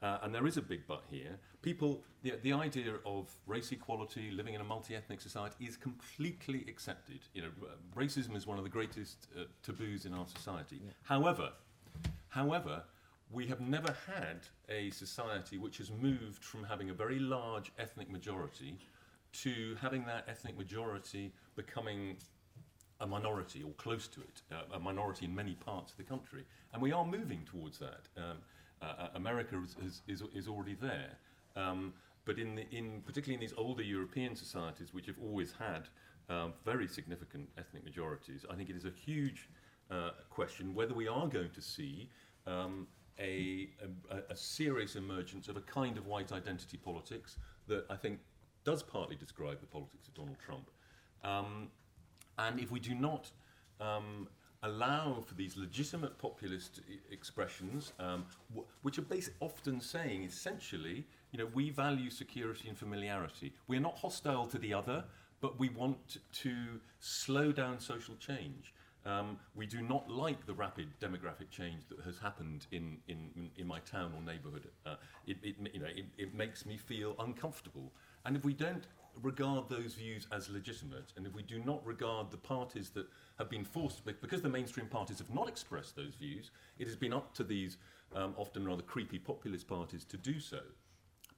uh, 0.03 0.19
and 0.23 0.35
there 0.35 0.47
is 0.47 0.57
a 0.57 0.62
big 0.62 0.82
but 0.86 1.05
here. 1.09 1.39
People, 1.62 2.03
the, 2.23 2.35
the 2.43 2.53
idea 2.53 2.94
of 3.07 3.31
race 3.47 3.70
equality, 3.70 4.32
living 4.32 4.55
in 4.55 4.61
a 4.61 4.65
multi-ethnic 4.65 5.20
society, 5.20 5.65
is 5.65 5.77
completely 5.77 6.65
accepted. 6.69 7.20
You 7.35 7.43
know, 7.43 7.49
racism 7.97 8.36
is 8.36 8.47
one 8.47 8.59
of 8.59 8.65
the 8.65 8.70
greatest 8.70 9.28
uh, 9.39 9.44
taboos 9.62 10.05
in 10.05 10.12
our 10.12 10.27
society. 10.27 10.82
However, 11.05 11.51
however, 12.32 12.82
we 13.30 13.46
have 13.46 13.60
never 13.60 13.94
had 14.06 14.40
a 14.68 14.90
society 14.90 15.56
which 15.56 15.78
has 15.78 15.90
moved 15.90 16.44
from 16.44 16.64
having 16.64 16.90
a 16.90 16.94
very 16.94 17.18
large 17.18 17.72
ethnic 17.78 18.10
majority 18.10 18.78
to 19.32 19.76
having 19.80 20.04
that 20.04 20.24
ethnic 20.28 20.56
majority 20.59 21.32
becoming 21.56 22.16
a 23.00 23.06
minority 23.06 23.62
or 23.62 23.72
close 23.72 24.06
to 24.09 24.20
it, 24.20 24.42
uh, 24.52 24.76
a 24.76 24.78
minority 24.78 25.24
in 25.24 25.34
many 25.34 25.54
parts 25.54 25.92
of 25.92 25.98
the 25.98 26.04
country. 26.04 26.44
And 26.72 26.82
we 26.82 26.92
are 26.92 27.04
moving 27.04 27.44
towards 27.44 27.78
that. 27.78 28.09
Um, 28.16 28.38
uh, 28.82 28.84
uh, 28.84 29.09
America 29.14 29.56
is, 29.84 30.02
is, 30.09 30.22
is, 30.34 30.48
already 30.48 30.74
there. 30.74 31.16
Um, 31.56 31.92
but 32.24 32.38
in, 32.38 32.56
the, 32.56 32.66
in 32.70 33.00
particularly 33.06 33.34
in 33.34 33.40
these 33.40 33.56
older 33.56 33.82
European 33.82 34.36
societies, 34.36 34.92
which 34.92 35.06
have 35.06 35.18
always 35.22 35.54
had 35.59 35.88
um, 36.28 36.52
very 36.64 36.88
significant 36.88 37.48
ethnic 37.59 37.84
majorities, 37.84 38.44
I 38.50 38.54
think 38.54 38.70
it 38.70 38.76
is 38.76 38.84
a 38.84 38.92
huge 39.04 39.48
uh, 39.90 40.10
question 40.30 40.74
whether 40.74 40.94
we 40.94 41.09
are 41.09 41.26
going 41.26 41.50
to 41.50 41.60
see 41.60 42.09
um, 42.46 42.86
a, 43.18 43.68
a, 44.10 44.32
a 44.32 44.36
serious 44.36 44.96
emergence 44.96 45.48
of 45.48 45.56
a 45.56 45.60
kind 45.62 45.98
of 45.98 46.06
white 46.06 46.32
identity 46.32 46.76
politics 46.76 47.38
that 47.68 47.84
I 47.90 47.96
think 47.96 48.18
does 48.64 48.82
partly 48.82 49.16
describe 49.16 49.60
the 49.60 49.66
politics 49.66 50.09
of 50.09 50.14
Donald 50.14 50.38
Trump. 50.44 50.70
Um, 51.24 51.68
and 52.38 52.59
if 52.59 52.70
we 52.70 52.80
do 52.80 52.94
not 52.94 53.30
um, 53.80 54.28
allow 54.62 55.22
for 55.26 55.34
these 55.34 55.56
legitimate 55.56 56.18
populist 56.18 56.80
I- 56.88 57.12
expressions, 57.12 57.92
um, 57.98 58.24
w- 58.50 58.66
which 58.82 58.98
are 58.98 59.02
basi- 59.02 59.30
often 59.40 59.80
saying 59.80 60.24
essentially, 60.24 61.04
you 61.32 61.38
know, 61.38 61.48
we 61.52 61.70
value 61.70 62.10
security 62.10 62.68
and 62.68 62.78
familiarity. 62.78 63.52
We're 63.66 63.80
not 63.80 63.98
hostile 63.98 64.46
to 64.46 64.59
the 64.59 64.72
other, 64.72 65.04
but 65.40 65.59
we 65.59 65.68
want 65.68 66.18
to 66.32 66.80
slow 67.00 67.52
down 67.52 67.80
social 67.80 68.14
change. 68.16 68.72
Um, 69.04 69.38
we 69.54 69.66
do 69.66 69.82
not 69.82 70.08
like 70.08 70.46
the 70.46 70.54
rapid 70.54 70.88
demographic 71.00 71.50
change 71.50 71.82
that 71.88 72.00
has 72.04 72.18
happened 72.18 72.66
in, 72.70 72.98
in, 73.08 73.50
in- 73.56 73.66
my 73.66 73.80
town 73.80 74.12
or 74.14 74.22
neighbourhood. 74.22 74.68
Uh, 74.84 74.96
it, 75.26 75.38
it, 75.42 75.56
you 75.72 75.80
know, 75.80 75.86
it, 75.86 76.04
it 76.18 76.34
makes 76.34 76.66
me 76.66 76.76
feel 76.76 77.16
uncomfortable. 77.18 77.92
And 78.24 78.36
if 78.36 78.44
we 78.44 78.52
don't 78.52 78.84
regard 79.20 79.68
those 79.68 79.94
views 79.94 80.26
as 80.30 80.48
legitimate, 80.50 81.12
and 81.16 81.26
if 81.26 81.34
we 81.34 81.42
do 81.42 81.60
not 81.64 81.84
regard 81.86 82.30
the 82.30 82.36
parties 82.36 82.90
that 82.90 83.06
have 83.38 83.50
been 83.50 83.64
forced, 83.64 84.04
because 84.04 84.42
the 84.42 84.48
mainstream 84.48 84.86
parties 84.86 85.18
have 85.18 85.34
not 85.34 85.48
expressed 85.48 85.96
those 85.96 86.14
views, 86.14 86.50
it 86.78 86.86
has 86.86 86.96
been 86.96 87.12
up 87.12 87.34
to 87.34 87.44
these 87.44 87.76
um, 88.14 88.34
often 88.36 88.66
rather 88.66 88.82
creepy 88.82 89.18
populist 89.18 89.66
parties 89.66 90.04
to 90.04 90.16
do 90.16 90.38
so. 90.38 90.60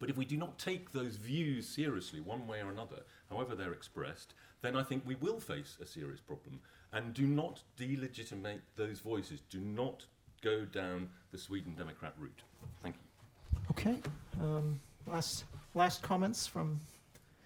But 0.00 0.10
if 0.10 0.16
we 0.16 0.24
do 0.24 0.36
not 0.36 0.58
take 0.58 0.92
those 0.92 1.16
views 1.16 1.68
seriously, 1.68 2.20
one 2.20 2.46
way 2.46 2.60
or 2.60 2.70
another, 2.70 3.02
however 3.30 3.54
they're 3.54 3.72
expressed, 3.72 4.34
then 4.60 4.76
I 4.76 4.82
think 4.82 5.04
we 5.06 5.14
will 5.14 5.40
face 5.40 5.78
a 5.80 5.86
serious 5.86 6.20
problem. 6.20 6.60
And 6.94 7.12
do 7.12 7.26
not 7.26 7.60
delegitimate 7.76 8.62
those 8.76 9.00
voices. 9.00 9.40
Do 9.50 9.58
not 9.58 10.06
go 10.42 10.64
down 10.64 11.08
the 11.32 11.38
Sweden 11.38 11.74
Democrat 11.76 12.14
route. 12.18 12.42
Thank 12.82 12.94
you. 12.94 13.58
Okay. 13.72 13.98
Um, 14.40 14.80
last 15.06 15.44
last 15.74 16.02
comments 16.02 16.46
from. 16.46 16.80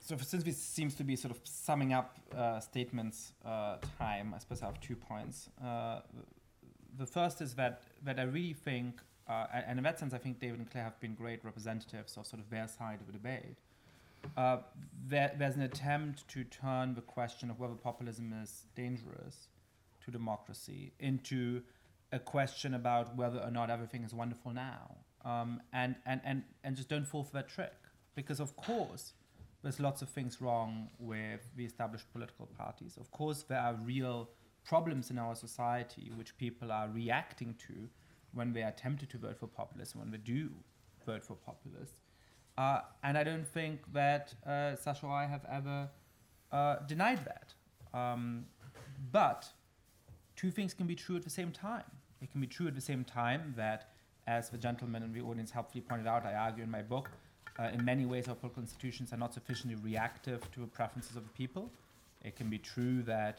So 0.00 0.16
since 0.16 0.42
this 0.44 0.56
seems 0.56 0.94
to 0.96 1.04
be 1.04 1.16
sort 1.16 1.32
of 1.34 1.40
summing 1.44 1.92
up 1.92 2.18
uh, 2.36 2.60
statements 2.60 3.32
uh, 3.44 3.76
time, 3.98 4.32
I 4.34 4.38
suppose 4.38 4.62
I 4.62 4.66
have 4.66 4.80
two 4.80 4.96
points. 4.96 5.48
Uh, 5.62 6.00
the 6.98 7.06
first 7.06 7.40
is 7.40 7.54
that 7.54 7.82
that 8.04 8.18
I 8.18 8.24
really 8.24 8.52
think, 8.52 9.00
uh, 9.28 9.46
and 9.66 9.78
in 9.78 9.84
that 9.84 9.98
sense, 9.98 10.12
I 10.12 10.18
think 10.18 10.40
David 10.40 10.58
and 10.58 10.70
Claire 10.70 10.84
have 10.84 11.00
been 11.00 11.14
great 11.14 11.44
representatives 11.44 12.16
of 12.16 12.26
sort 12.26 12.42
of 12.42 12.50
their 12.50 12.68
side 12.68 13.00
of 13.00 13.06
the 13.06 13.12
debate. 13.12 13.56
Uh, 14.36 14.58
there, 15.06 15.34
there's 15.38 15.56
an 15.56 15.62
attempt 15.62 16.28
to 16.28 16.44
turn 16.44 16.94
the 16.94 17.00
question 17.00 17.50
of 17.50 17.58
whether 17.58 17.74
populism 17.74 18.32
is 18.42 18.66
dangerous 18.74 19.48
to 20.04 20.10
democracy 20.10 20.92
into 20.98 21.62
a 22.12 22.18
question 22.18 22.74
about 22.74 23.16
whether 23.16 23.38
or 23.38 23.50
not 23.50 23.70
everything 23.70 24.04
is 24.04 24.14
wonderful 24.14 24.52
now. 24.52 24.96
Um, 25.24 25.60
and, 25.72 25.96
and, 26.06 26.20
and, 26.24 26.42
and 26.64 26.76
just 26.76 26.88
don't 26.88 27.06
fall 27.06 27.24
for 27.24 27.32
that 27.32 27.48
trick. 27.48 27.74
Because, 28.14 28.40
of 28.40 28.56
course, 28.56 29.12
there's 29.62 29.80
lots 29.80 30.02
of 30.02 30.08
things 30.08 30.40
wrong 30.40 30.88
with 30.98 31.40
the 31.56 31.64
established 31.64 32.10
political 32.12 32.46
parties. 32.46 32.96
Of 32.96 33.10
course, 33.10 33.42
there 33.42 33.60
are 33.60 33.74
real 33.74 34.30
problems 34.64 35.10
in 35.10 35.18
our 35.18 35.34
society 35.34 36.10
which 36.14 36.36
people 36.36 36.70
are 36.70 36.88
reacting 36.88 37.54
to 37.66 37.88
when 38.32 38.52
they 38.52 38.62
are 38.62 38.72
tempted 38.72 39.10
to 39.10 39.18
vote 39.18 39.38
for 39.38 39.46
populists, 39.46 39.96
when 39.96 40.10
they 40.10 40.18
do 40.18 40.50
vote 41.06 41.24
for 41.24 41.34
populists. 41.34 41.96
Uh, 42.58 42.80
and 43.04 43.16
I 43.16 43.22
don't 43.22 43.46
think 43.46 43.80
that 43.92 44.34
uh, 44.44 44.74
Sasha 44.74 45.06
or 45.06 45.12
I 45.12 45.26
have 45.26 45.46
ever 45.50 45.88
uh, 46.50 46.76
denied 46.88 47.20
that. 47.24 47.54
Um, 47.96 48.46
but 49.12 49.46
two 50.34 50.50
things 50.50 50.74
can 50.74 50.88
be 50.88 50.96
true 50.96 51.14
at 51.14 51.22
the 51.22 51.30
same 51.30 51.52
time. 51.52 51.84
It 52.20 52.32
can 52.32 52.40
be 52.40 52.48
true 52.48 52.66
at 52.66 52.74
the 52.74 52.80
same 52.80 53.04
time 53.04 53.54
that, 53.56 53.90
as 54.26 54.50
the 54.50 54.58
gentleman 54.58 55.04
in 55.04 55.12
the 55.12 55.20
audience 55.20 55.52
helpfully 55.52 55.82
pointed 55.82 56.08
out, 56.08 56.26
I 56.26 56.34
argue 56.34 56.64
in 56.64 56.70
my 56.70 56.82
book, 56.82 57.08
uh, 57.60 57.70
in 57.72 57.84
many 57.84 58.04
ways 58.06 58.26
our 58.26 58.34
political 58.34 58.62
institutions 58.62 59.12
are 59.12 59.16
not 59.16 59.32
sufficiently 59.32 59.76
reactive 59.80 60.50
to 60.50 60.60
the 60.60 60.66
preferences 60.66 61.14
of 61.14 61.22
the 61.22 61.30
people. 61.30 61.70
It 62.24 62.34
can 62.34 62.50
be 62.50 62.58
true 62.58 63.02
that 63.02 63.38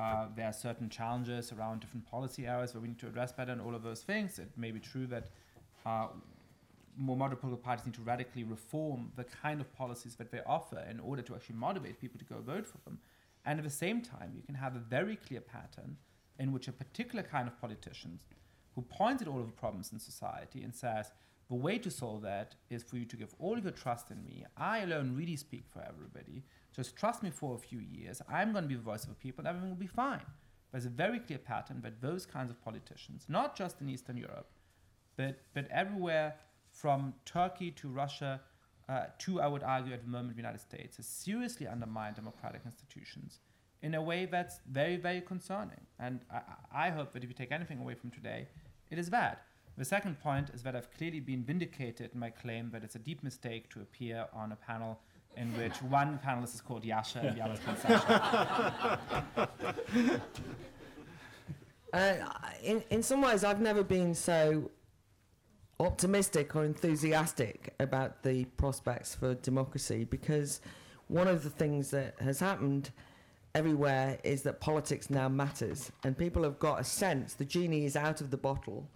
uh, 0.00 0.26
there 0.34 0.46
are 0.46 0.52
certain 0.52 0.88
challenges 0.88 1.52
around 1.52 1.80
different 1.80 2.10
policy 2.10 2.46
areas 2.46 2.74
where 2.74 2.80
we 2.80 2.88
need 2.88 2.98
to 2.98 3.06
address 3.06 3.30
better 3.30 3.52
and 3.52 3.60
all 3.60 3.76
of 3.76 3.84
those 3.84 4.00
things. 4.00 4.40
It 4.40 4.50
may 4.56 4.72
be 4.72 4.80
true 4.80 5.06
that 5.06 5.28
uh, 5.86 6.08
more 6.98 7.16
moderate 7.16 7.40
political 7.40 7.64
parties 7.64 7.86
need 7.86 7.94
to 7.94 8.02
radically 8.02 8.44
reform 8.44 9.12
the 9.16 9.24
kind 9.24 9.60
of 9.60 9.72
policies 9.72 10.16
that 10.16 10.30
they 10.30 10.40
offer 10.46 10.84
in 10.90 11.00
order 11.00 11.22
to 11.22 11.34
actually 11.34 11.56
motivate 11.56 12.00
people 12.00 12.18
to 12.18 12.24
go 12.24 12.40
vote 12.40 12.66
for 12.66 12.78
them. 12.84 12.98
And 13.44 13.58
at 13.58 13.64
the 13.64 13.70
same 13.70 14.02
time, 14.02 14.32
you 14.34 14.42
can 14.42 14.56
have 14.56 14.74
a 14.74 14.80
very 14.80 15.16
clear 15.16 15.40
pattern 15.40 15.96
in 16.38 16.52
which 16.52 16.68
a 16.68 16.72
particular 16.72 17.22
kind 17.22 17.48
of 17.48 17.60
politician 17.60 18.18
who 18.74 18.82
points 18.82 19.22
at 19.22 19.28
all 19.28 19.40
of 19.40 19.46
the 19.46 19.52
problems 19.52 19.92
in 19.92 19.98
society 19.98 20.62
and 20.62 20.74
says, 20.74 21.10
the 21.48 21.54
way 21.54 21.78
to 21.78 21.90
solve 21.90 22.22
that 22.22 22.56
is 22.68 22.82
for 22.82 22.96
you 22.96 23.06
to 23.06 23.16
give 23.16 23.34
all 23.38 23.56
of 23.56 23.64
your 23.64 23.72
trust 23.72 24.10
in 24.10 24.22
me. 24.22 24.44
I 24.56 24.80
alone 24.80 25.16
really 25.16 25.36
speak 25.36 25.64
for 25.72 25.80
everybody. 25.80 26.42
Just 26.76 26.94
trust 26.94 27.22
me 27.22 27.30
for 27.30 27.54
a 27.54 27.58
few 27.58 27.80
years. 27.80 28.20
I'm 28.28 28.52
going 28.52 28.64
to 28.64 28.68
be 28.68 28.74
the 28.74 28.82
voice 28.82 29.04
of 29.04 29.08
the 29.08 29.14
people, 29.14 29.40
and 29.40 29.48
everything 29.48 29.70
will 29.70 29.76
be 29.76 29.86
fine. 29.86 30.20
There's 30.70 30.84
a 30.84 30.90
very 30.90 31.20
clear 31.20 31.38
pattern 31.38 31.80
that 31.82 32.02
those 32.02 32.26
kinds 32.26 32.50
of 32.50 32.62
politicians, 32.62 33.24
not 33.28 33.56
just 33.56 33.80
in 33.80 33.88
Eastern 33.88 34.18
Europe, 34.18 34.50
but, 35.16 35.40
but 35.54 35.66
everywhere 35.70 36.34
from 36.80 37.14
Turkey 37.24 37.70
to 37.72 37.88
Russia 37.88 38.40
uh, 38.88 39.04
to, 39.18 39.40
I 39.40 39.48
would 39.48 39.62
argue, 39.62 39.92
at 39.92 40.02
the 40.02 40.08
moment, 40.08 40.30
the 40.30 40.36
United 40.36 40.60
States, 40.60 40.96
has 40.96 41.06
seriously 41.06 41.66
undermined 41.66 42.16
democratic 42.16 42.62
institutions 42.64 43.40
in 43.82 43.94
a 43.94 44.02
way 44.02 44.26
that's 44.26 44.60
very, 44.70 44.96
very 44.96 45.20
concerning. 45.20 45.80
And 45.98 46.20
I, 46.32 46.86
I 46.86 46.90
hope 46.90 47.12
that 47.12 47.22
if 47.22 47.28
you 47.28 47.34
take 47.34 47.52
anything 47.52 47.78
away 47.80 47.94
from 47.94 48.10
today, 48.10 48.48
it 48.90 48.98
is 48.98 49.10
that. 49.10 49.42
The 49.76 49.84
second 49.84 50.18
point 50.20 50.50
is 50.54 50.62
that 50.62 50.74
I've 50.74 50.90
clearly 50.96 51.20
been 51.20 51.44
vindicated 51.44 52.10
in 52.14 52.20
my 52.20 52.30
claim 52.30 52.70
that 52.72 52.82
it's 52.82 52.96
a 52.96 52.98
deep 52.98 53.22
mistake 53.22 53.68
to 53.70 53.80
appear 53.80 54.26
on 54.32 54.52
a 54.52 54.56
panel 54.56 54.98
in 55.36 55.48
which 55.56 55.82
one 55.82 56.18
panelist 56.24 56.54
is 56.54 56.60
called 56.60 56.84
Yascha 56.84 57.28
and 57.28 57.36
the 57.36 57.42
other 57.44 57.54
is 57.54 57.60
called 57.60 57.78
Sasha. 57.78 58.98
Uh, 61.90 62.16
in, 62.62 62.84
in 62.90 63.02
some 63.02 63.22
ways, 63.22 63.42
I've 63.42 63.62
never 63.62 63.82
been 63.82 64.14
so 64.14 64.70
optimistic 65.80 66.56
or 66.56 66.64
enthusiastic 66.64 67.74
about 67.78 68.22
the 68.22 68.44
prospects 68.56 69.14
for 69.14 69.34
democracy 69.34 70.04
because 70.04 70.60
one 71.06 71.28
of 71.28 71.44
the 71.44 71.50
things 71.50 71.90
that 71.90 72.14
has 72.20 72.40
happened 72.40 72.90
everywhere 73.54 74.18
is 74.24 74.42
that 74.42 74.60
politics 74.60 75.08
now 75.08 75.28
matters 75.28 75.92
and 76.04 76.18
people 76.18 76.42
have 76.42 76.58
got 76.58 76.80
a 76.80 76.84
sense 76.84 77.34
the 77.34 77.44
genie 77.44 77.84
is 77.84 77.96
out 77.96 78.20
of 78.20 78.30
the 78.30 78.36
bottle. 78.36 78.88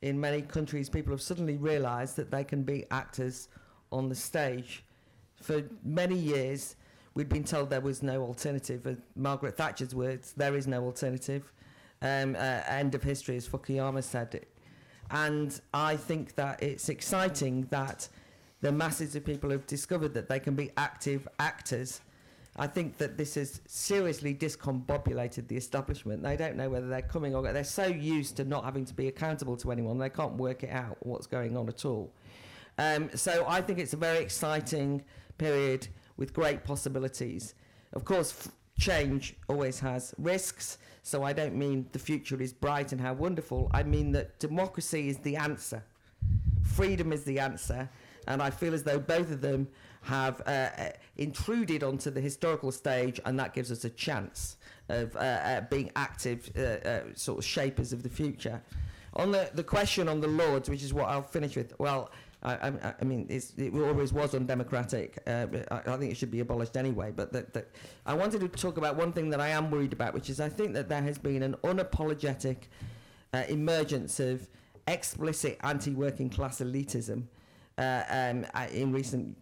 In 0.00 0.18
many 0.18 0.40
countries 0.40 0.88
people 0.88 1.12
have 1.12 1.20
suddenly 1.20 1.58
realized 1.58 2.16
that 2.16 2.30
they 2.30 2.44
can 2.44 2.62
be 2.62 2.86
actors 2.90 3.48
on 3.92 4.08
the 4.08 4.14
stage. 4.14 4.82
For 5.42 5.62
many 5.84 6.16
years 6.16 6.76
we'd 7.14 7.28
been 7.28 7.44
told 7.44 7.68
there 7.68 7.82
was 7.82 8.02
no 8.02 8.22
alternative. 8.22 8.86
Uh, 8.86 8.94
margaret 9.14 9.58
thatcher's 9.58 9.94
words 9.94 10.32
there 10.38 10.56
is 10.56 10.66
no 10.66 10.84
alternative. 10.84 11.52
Um, 12.00 12.34
uh, 12.34 12.62
end 12.66 12.94
of 12.94 13.02
history 13.02 13.36
as 13.36 13.46
fukuyama 13.46 14.02
said. 14.02 14.34
it 14.34 14.48
and 15.10 15.60
I 15.74 15.96
think 15.96 16.34
that 16.36 16.62
it's 16.62 16.88
exciting 16.88 17.66
that 17.70 18.08
the 18.60 18.70
masses 18.70 19.16
of 19.16 19.24
people 19.24 19.50
have 19.50 19.66
discovered 19.66 20.14
that 20.14 20.28
they 20.28 20.38
can 20.38 20.54
be 20.54 20.70
active 20.76 21.26
actors. 21.38 22.00
I 22.56 22.66
think 22.66 22.98
that 22.98 23.16
this 23.16 23.36
has 23.36 23.60
seriously 23.66 24.34
discombobulated 24.34 25.48
the 25.48 25.56
establishment. 25.56 26.22
They 26.22 26.36
don't 26.36 26.56
know 26.56 26.68
whether 26.68 26.88
they're 26.88 27.02
coming 27.02 27.34
or 27.34 27.42
they're 27.42 27.64
so 27.64 27.86
used 27.86 28.36
to 28.36 28.44
not 28.44 28.64
having 28.64 28.84
to 28.84 28.94
be 28.94 29.08
accountable 29.08 29.56
to 29.58 29.72
anyone, 29.72 29.98
they 29.98 30.10
can't 30.10 30.34
work 30.34 30.62
it 30.62 30.70
out 30.70 30.96
what's 31.00 31.26
going 31.26 31.56
on 31.56 31.68
at 31.68 31.84
all. 31.84 32.12
Um, 32.78 33.10
so 33.14 33.44
I 33.48 33.60
think 33.62 33.78
it's 33.78 33.92
a 33.92 33.96
very 33.96 34.18
exciting 34.18 35.04
period 35.38 35.88
with 36.16 36.32
great 36.34 36.64
possibilities. 36.64 37.54
Of 37.92 38.04
course, 38.04 38.48
change 38.80 39.36
always 39.48 39.78
has 39.80 40.14
risks. 40.18 40.78
So 41.02 41.22
I 41.22 41.32
don't 41.32 41.54
mean 41.54 41.86
the 41.92 41.98
future 41.98 42.40
is 42.40 42.52
bright 42.52 42.92
and 42.92 43.00
how 43.00 43.12
wonderful. 43.12 43.70
I 43.72 43.82
mean 43.82 44.12
that 44.12 44.38
democracy 44.38 45.08
is 45.08 45.18
the 45.18 45.36
answer, 45.36 45.84
freedom 46.62 47.12
is 47.12 47.24
the 47.24 47.38
answer, 47.38 47.88
and 48.26 48.42
I 48.42 48.50
feel 48.50 48.74
as 48.74 48.82
though 48.82 48.98
both 48.98 49.30
of 49.30 49.40
them 49.40 49.68
have 50.02 50.40
uh, 50.46 50.50
uh, 50.50 50.90
intruded 51.16 51.82
onto 51.82 52.10
the 52.10 52.20
historical 52.20 52.72
stage, 52.72 53.20
and 53.24 53.38
that 53.38 53.52
gives 53.54 53.70
us 53.70 53.84
a 53.84 53.90
chance 53.90 54.56
of 54.88 55.14
uh, 55.16 55.18
uh, 55.18 55.60
being 55.62 55.90
active 55.94 56.50
uh, 56.56 56.60
uh, 56.60 57.00
sort 57.14 57.38
of 57.38 57.44
shapers 57.44 57.92
of 57.92 58.02
the 58.02 58.08
future. 58.08 58.62
On 59.14 59.30
the, 59.32 59.50
the 59.54 59.64
question 59.64 60.08
on 60.08 60.20
the 60.20 60.28
Lords, 60.28 60.70
which 60.70 60.82
is 60.82 60.94
what 60.94 61.08
I'll 61.08 61.22
finish 61.22 61.56
with, 61.56 61.78
well, 61.78 62.10
I, 62.42 62.52
I, 62.54 62.94
I 63.00 63.04
mean, 63.04 63.26
it 63.28 63.74
always 63.74 64.12
was 64.12 64.34
undemocratic. 64.34 65.18
Uh, 65.26 65.46
I, 65.70 65.76
I 65.86 65.96
think 65.98 66.10
it 66.10 66.16
should 66.16 66.30
be 66.30 66.40
abolished 66.40 66.76
anyway. 66.76 67.12
But 67.14 67.32
that, 67.32 67.52
that 67.52 67.68
I 68.06 68.14
wanted 68.14 68.40
to 68.40 68.48
talk 68.48 68.78
about 68.78 68.96
one 68.96 69.12
thing 69.12 69.30
that 69.30 69.40
I 69.40 69.48
am 69.48 69.70
worried 69.70 69.92
about, 69.92 70.14
which 70.14 70.30
is 70.30 70.40
I 70.40 70.48
think 70.48 70.72
that 70.74 70.88
there 70.88 71.02
has 71.02 71.18
been 71.18 71.42
an 71.42 71.54
unapologetic 71.62 72.56
uh, 73.34 73.44
emergence 73.48 74.20
of 74.20 74.48
explicit 74.88 75.58
anti-working 75.62 76.30
class 76.30 76.60
elitism 76.60 77.24
uh, 77.78 78.02
um, 78.08 78.46
uh, 78.54 78.66
in 78.72 78.92
recent 78.92 79.36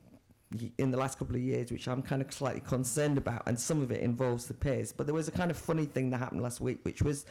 in 0.79 0.91
the 0.91 0.97
last 0.97 1.19
couple 1.19 1.37
of 1.37 1.43
years, 1.43 1.71
which 1.71 1.87
I'm 1.87 2.03
kind 2.03 2.23
of 2.23 2.33
slightly 2.33 2.63
concerned 2.63 3.19
about, 3.19 3.43
and 3.47 3.59
some 3.59 3.83
of 3.83 3.91
it 3.91 4.01
involves 4.01 4.47
the 4.47 4.55
peers. 4.55 4.93
But 4.93 5.07
there 5.07 5.15
was 5.15 5.29
a 5.29 5.31
kind 5.31 5.51
of 5.51 5.59
funny 5.59 5.85
thing 5.85 6.11
that 6.11 6.19
happened 6.19 6.41
last 6.41 6.61
week, 6.61 6.79
which 6.85 7.03
was 7.03 7.27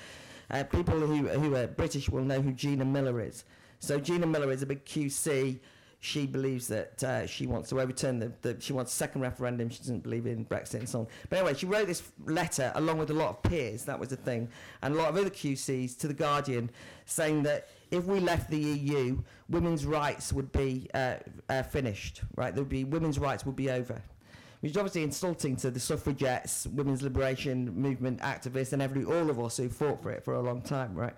uh, 0.52 0.64
people 0.64 0.99
who, 0.99 1.27
who 1.27 1.56
are 1.56 1.68
British 1.68 2.10
will 2.10 2.23
know 2.23 2.41
who 2.41 2.52
Gina 2.52 2.85
Miller 2.85 3.19
is. 3.19 3.44
So 3.80 3.99
Gina 3.99 4.26
Miller 4.26 4.52
is 4.52 4.62
a 4.62 4.66
big 4.66 4.86
QC. 4.86 5.60
She 5.99 6.28
believes 6.28 6.68
that 6.68 7.04
uh, 7.04 7.26
she 7.26 7.48
wants 7.48 7.70
to 7.70 7.82
overturn 7.82 8.20
the, 8.20 8.32
the, 8.41 8.56
she 8.60 8.72
wants 8.72 8.94
a 8.94 8.95
second 8.95 9.22
referendum. 9.22 9.70
She 9.70 9.80
doesn't 9.80 10.04
believe 10.04 10.28
in 10.28 10.45
Brexit 10.45 10.76
and 10.76 10.88
so 10.90 10.99
on. 10.99 11.08
But 11.30 11.40
anyway, 11.40 11.56
she 11.56 11.66
wrote 11.66 11.88
this 11.88 12.04
letter 12.26 12.72
along 12.76 12.99
with 12.99 13.10
a 13.10 13.14
lot 13.14 13.30
of 13.30 13.44
peers. 13.44 13.84
That 13.86 13.99
was 13.99 14.10
the 14.10 14.16
thing, 14.16 14.48
and 14.84 14.94
a 14.94 14.98
lot 14.98 15.10
of 15.10 15.18
other 15.18 15.30
QCs 15.30 15.98
to 15.99 16.08
the 16.08 16.14
Guardian, 16.14 16.70
saying 17.06 17.44
that 17.44 17.70
if 17.90 18.06
we 18.06 18.20
left 18.20 18.52
the 18.52 18.60
EU, 18.60 19.24
women's 19.49 19.86
rights 19.86 20.32
would 20.32 20.52
be 20.52 20.88
uh, 20.94 21.16
uh, 21.49 21.64
finished. 21.64 22.22
Right, 22.36 22.54
there 22.54 22.64
would 22.64 22.70
be 22.70 22.84
women's 22.84 23.18
rights 23.18 23.45
would 23.45 23.56
be 23.56 23.72
over 23.72 24.02
which 24.62 24.72
is 24.72 24.78
obviously 24.78 25.04
insulting 25.04 25.56
to 25.56 25.70
the 25.70 25.80
suffragettes, 25.80 26.66
women's 26.68 27.02
liberation 27.02 27.74
movement 27.80 28.20
activists, 28.22 28.74
and 28.74 28.82
every 28.82 29.04
all 29.04 29.30
of 29.30 29.40
us 29.40 29.58
who 29.58 29.70
fought 29.70 30.02
for 30.02 30.12
it 30.12 30.24
for 30.24 30.34
a 30.34 30.41
long 30.41 30.62
time, 30.62 30.95
right? 30.95 31.14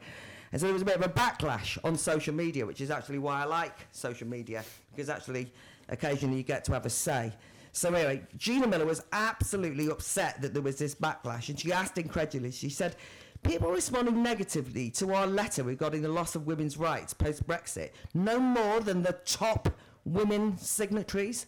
And 0.52 0.60
so 0.60 0.68
there 0.68 0.74
was 0.74 0.82
a 0.82 0.86
bit 0.86 0.96
of 0.96 1.06
a 1.06 1.10
backlash 1.10 1.78
on 1.84 1.98
social 1.98 2.34
media, 2.34 2.66
which 2.66 2.82
is 2.82 2.90
actually 2.90 3.20
why 3.20 3.42
I 3.42 3.46
like 3.46 3.88
social 3.92 4.28
media, 4.28 4.64
because 4.92 5.10
actually 5.10 5.52
occasionally 5.90 6.38
you 6.38 6.44
get 6.44 6.66
to 6.66 6.74
have 6.74 6.86
a 6.86 6.90
say. 6.90 7.34
So 7.72 7.94
anyway, 7.94 8.24
Gina 8.38 8.68
Miller 8.68 8.86
was 8.86 9.04
absolutely 9.12 9.90
upset 9.90 10.42
that 10.42 10.54
there 10.54 10.64
was 10.64 10.78
this 10.78 10.96
backlash, 10.96 11.50
and 11.50 11.60
she 11.60 11.72
asked 11.72 11.98
incredulously, 11.98 12.52
she 12.52 12.74
said, 12.74 12.96
People 13.42 13.72
responding 13.72 14.22
negatively 14.22 14.90
to 14.92 15.14
our 15.14 15.26
letter 15.26 15.64
regarding 15.64 16.02
the 16.02 16.10
loss 16.10 16.36
of 16.36 16.46
women's 16.46 16.78
rights 16.78 17.14
post 17.14 17.48
Brexit, 17.48 17.92
no 18.14 18.38
more 18.38 18.82
than 18.82 19.02
the 19.02 19.18
top 19.26 19.70
women 20.04 20.58
signatories. 20.58 21.46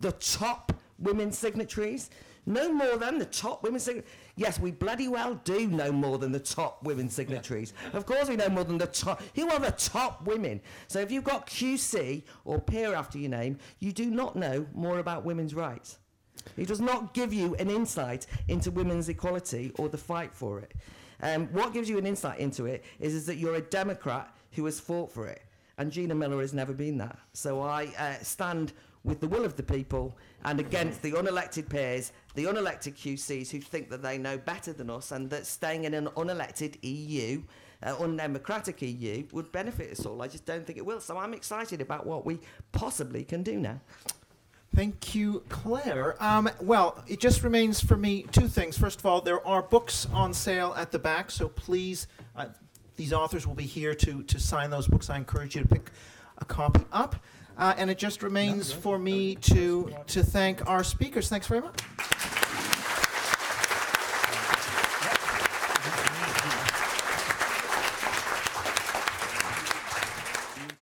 The 0.00 0.12
top 0.12 0.72
women 0.98 1.30
signatories. 1.30 2.10
No 2.44 2.72
more 2.72 2.96
than 2.96 3.18
the 3.18 3.24
top 3.24 3.62
women 3.62 3.78
signatories. 3.78 4.10
Yes, 4.34 4.58
we 4.58 4.70
bloody 4.70 5.08
well 5.08 5.34
do 5.44 5.66
know 5.66 5.92
more 5.92 6.16
than 6.16 6.32
the 6.32 6.40
top 6.40 6.82
women 6.84 7.10
signatories. 7.10 7.74
Of 7.92 8.06
course, 8.06 8.28
we 8.28 8.36
know 8.36 8.48
more 8.48 8.64
than 8.64 8.78
the 8.78 8.86
top. 8.86 9.22
Who 9.34 9.48
are 9.50 9.58
the 9.58 9.72
top 9.72 10.26
women? 10.26 10.60
So 10.88 11.00
if 11.00 11.10
you've 11.12 11.24
got 11.24 11.46
QC 11.46 12.22
or 12.44 12.58
peer 12.58 12.94
after 12.94 13.18
your 13.18 13.30
name, 13.30 13.58
you 13.78 13.92
do 13.92 14.10
not 14.10 14.34
know 14.34 14.66
more 14.74 15.00
about 15.00 15.24
women's 15.24 15.54
rights. 15.54 15.98
It 16.56 16.66
does 16.66 16.80
not 16.80 17.12
give 17.14 17.32
you 17.32 17.54
an 17.56 17.70
insight 17.70 18.26
into 18.48 18.70
women's 18.70 19.08
equality 19.08 19.72
or 19.76 19.88
the 19.88 19.98
fight 19.98 20.34
for 20.34 20.60
it. 20.60 20.72
Um, 21.20 21.46
what 21.52 21.72
gives 21.72 21.88
you 21.88 21.98
an 21.98 22.06
insight 22.06 22.40
into 22.40 22.66
it 22.66 22.84
is, 22.98 23.14
is 23.14 23.26
that 23.26 23.36
you're 23.36 23.54
a 23.54 23.60
Democrat 23.60 24.34
who 24.52 24.64
has 24.64 24.80
fought 24.80 25.12
for 25.12 25.26
it. 25.26 25.42
And 25.78 25.92
Gina 25.92 26.14
Miller 26.14 26.40
has 26.40 26.52
never 26.52 26.72
been 26.72 26.98
that. 26.98 27.18
So 27.32 27.60
I 27.60 27.92
uh, 27.98 28.14
stand 28.22 28.72
with 29.04 29.20
the 29.20 29.28
will 29.28 29.44
of 29.44 29.56
the 29.56 29.62
people 29.62 30.16
and 30.44 30.60
against 30.60 31.02
the 31.02 31.12
unelected 31.12 31.68
peers, 31.68 32.12
the 32.34 32.44
unelected 32.44 32.94
QCs 32.94 33.50
who 33.50 33.60
think 33.60 33.90
that 33.90 34.02
they 34.02 34.18
know 34.18 34.38
better 34.38 34.72
than 34.72 34.90
us 34.90 35.12
and 35.12 35.28
that 35.30 35.46
staying 35.46 35.84
in 35.84 35.94
an 35.94 36.06
unelected 36.16 36.76
EU, 36.82 37.42
uh, 37.82 37.96
undemocratic 37.98 38.80
EU, 38.82 39.24
would 39.32 39.50
benefit 39.50 39.90
us 39.90 40.06
all. 40.06 40.22
I 40.22 40.28
just 40.28 40.46
don't 40.46 40.64
think 40.64 40.78
it 40.78 40.86
will. 40.86 41.00
So 41.00 41.18
I'm 41.18 41.34
excited 41.34 41.80
about 41.80 42.06
what 42.06 42.24
we 42.24 42.38
possibly 42.70 43.24
can 43.24 43.42
do 43.42 43.58
now. 43.58 43.80
Thank 44.74 45.14
you, 45.14 45.42
Claire. 45.50 46.22
Um, 46.22 46.48
well, 46.60 47.04
it 47.06 47.20
just 47.20 47.42
remains 47.42 47.84
for 47.84 47.96
me 47.96 48.24
two 48.32 48.48
things. 48.48 48.78
First 48.78 49.00
of 49.00 49.06
all, 49.06 49.20
there 49.20 49.46
are 49.46 49.62
books 49.62 50.06
on 50.14 50.32
sale 50.32 50.74
at 50.78 50.90
the 50.90 50.98
back, 50.98 51.30
so 51.30 51.48
please, 51.48 52.06
uh, 52.34 52.46
these 52.96 53.12
authors 53.12 53.46
will 53.46 53.54
be 53.54 53.66
here 53.66 53.94
to, 53.94 54.22
to 54.22 54.40
sign 54.40 54.70
those 54.70 54.88
books. 54.88 55.10
I 55.10 55.18
encourage 55.18 55.56
you 55.56 55.62
to 55.62 55.68
pick 55.68 55.90
a 56.38 56.46
copy 56.46 56.84
up. 56.90 57.16
Uh, 57.58 57.74
and 57.76 57.90
it 57.90 57.98
just 57.98 58.22
remains 58.22 58.72
for 58.72 58.98
me 58.98 59.34
to, 59.36 59.94
to 60.08 60.22
thank 60.22 60.66
our 60.68 60.82
speakers. 60.82 61.28
Thanks 61.28 61.46
very 61.46 61.60
much. 61.60 62.41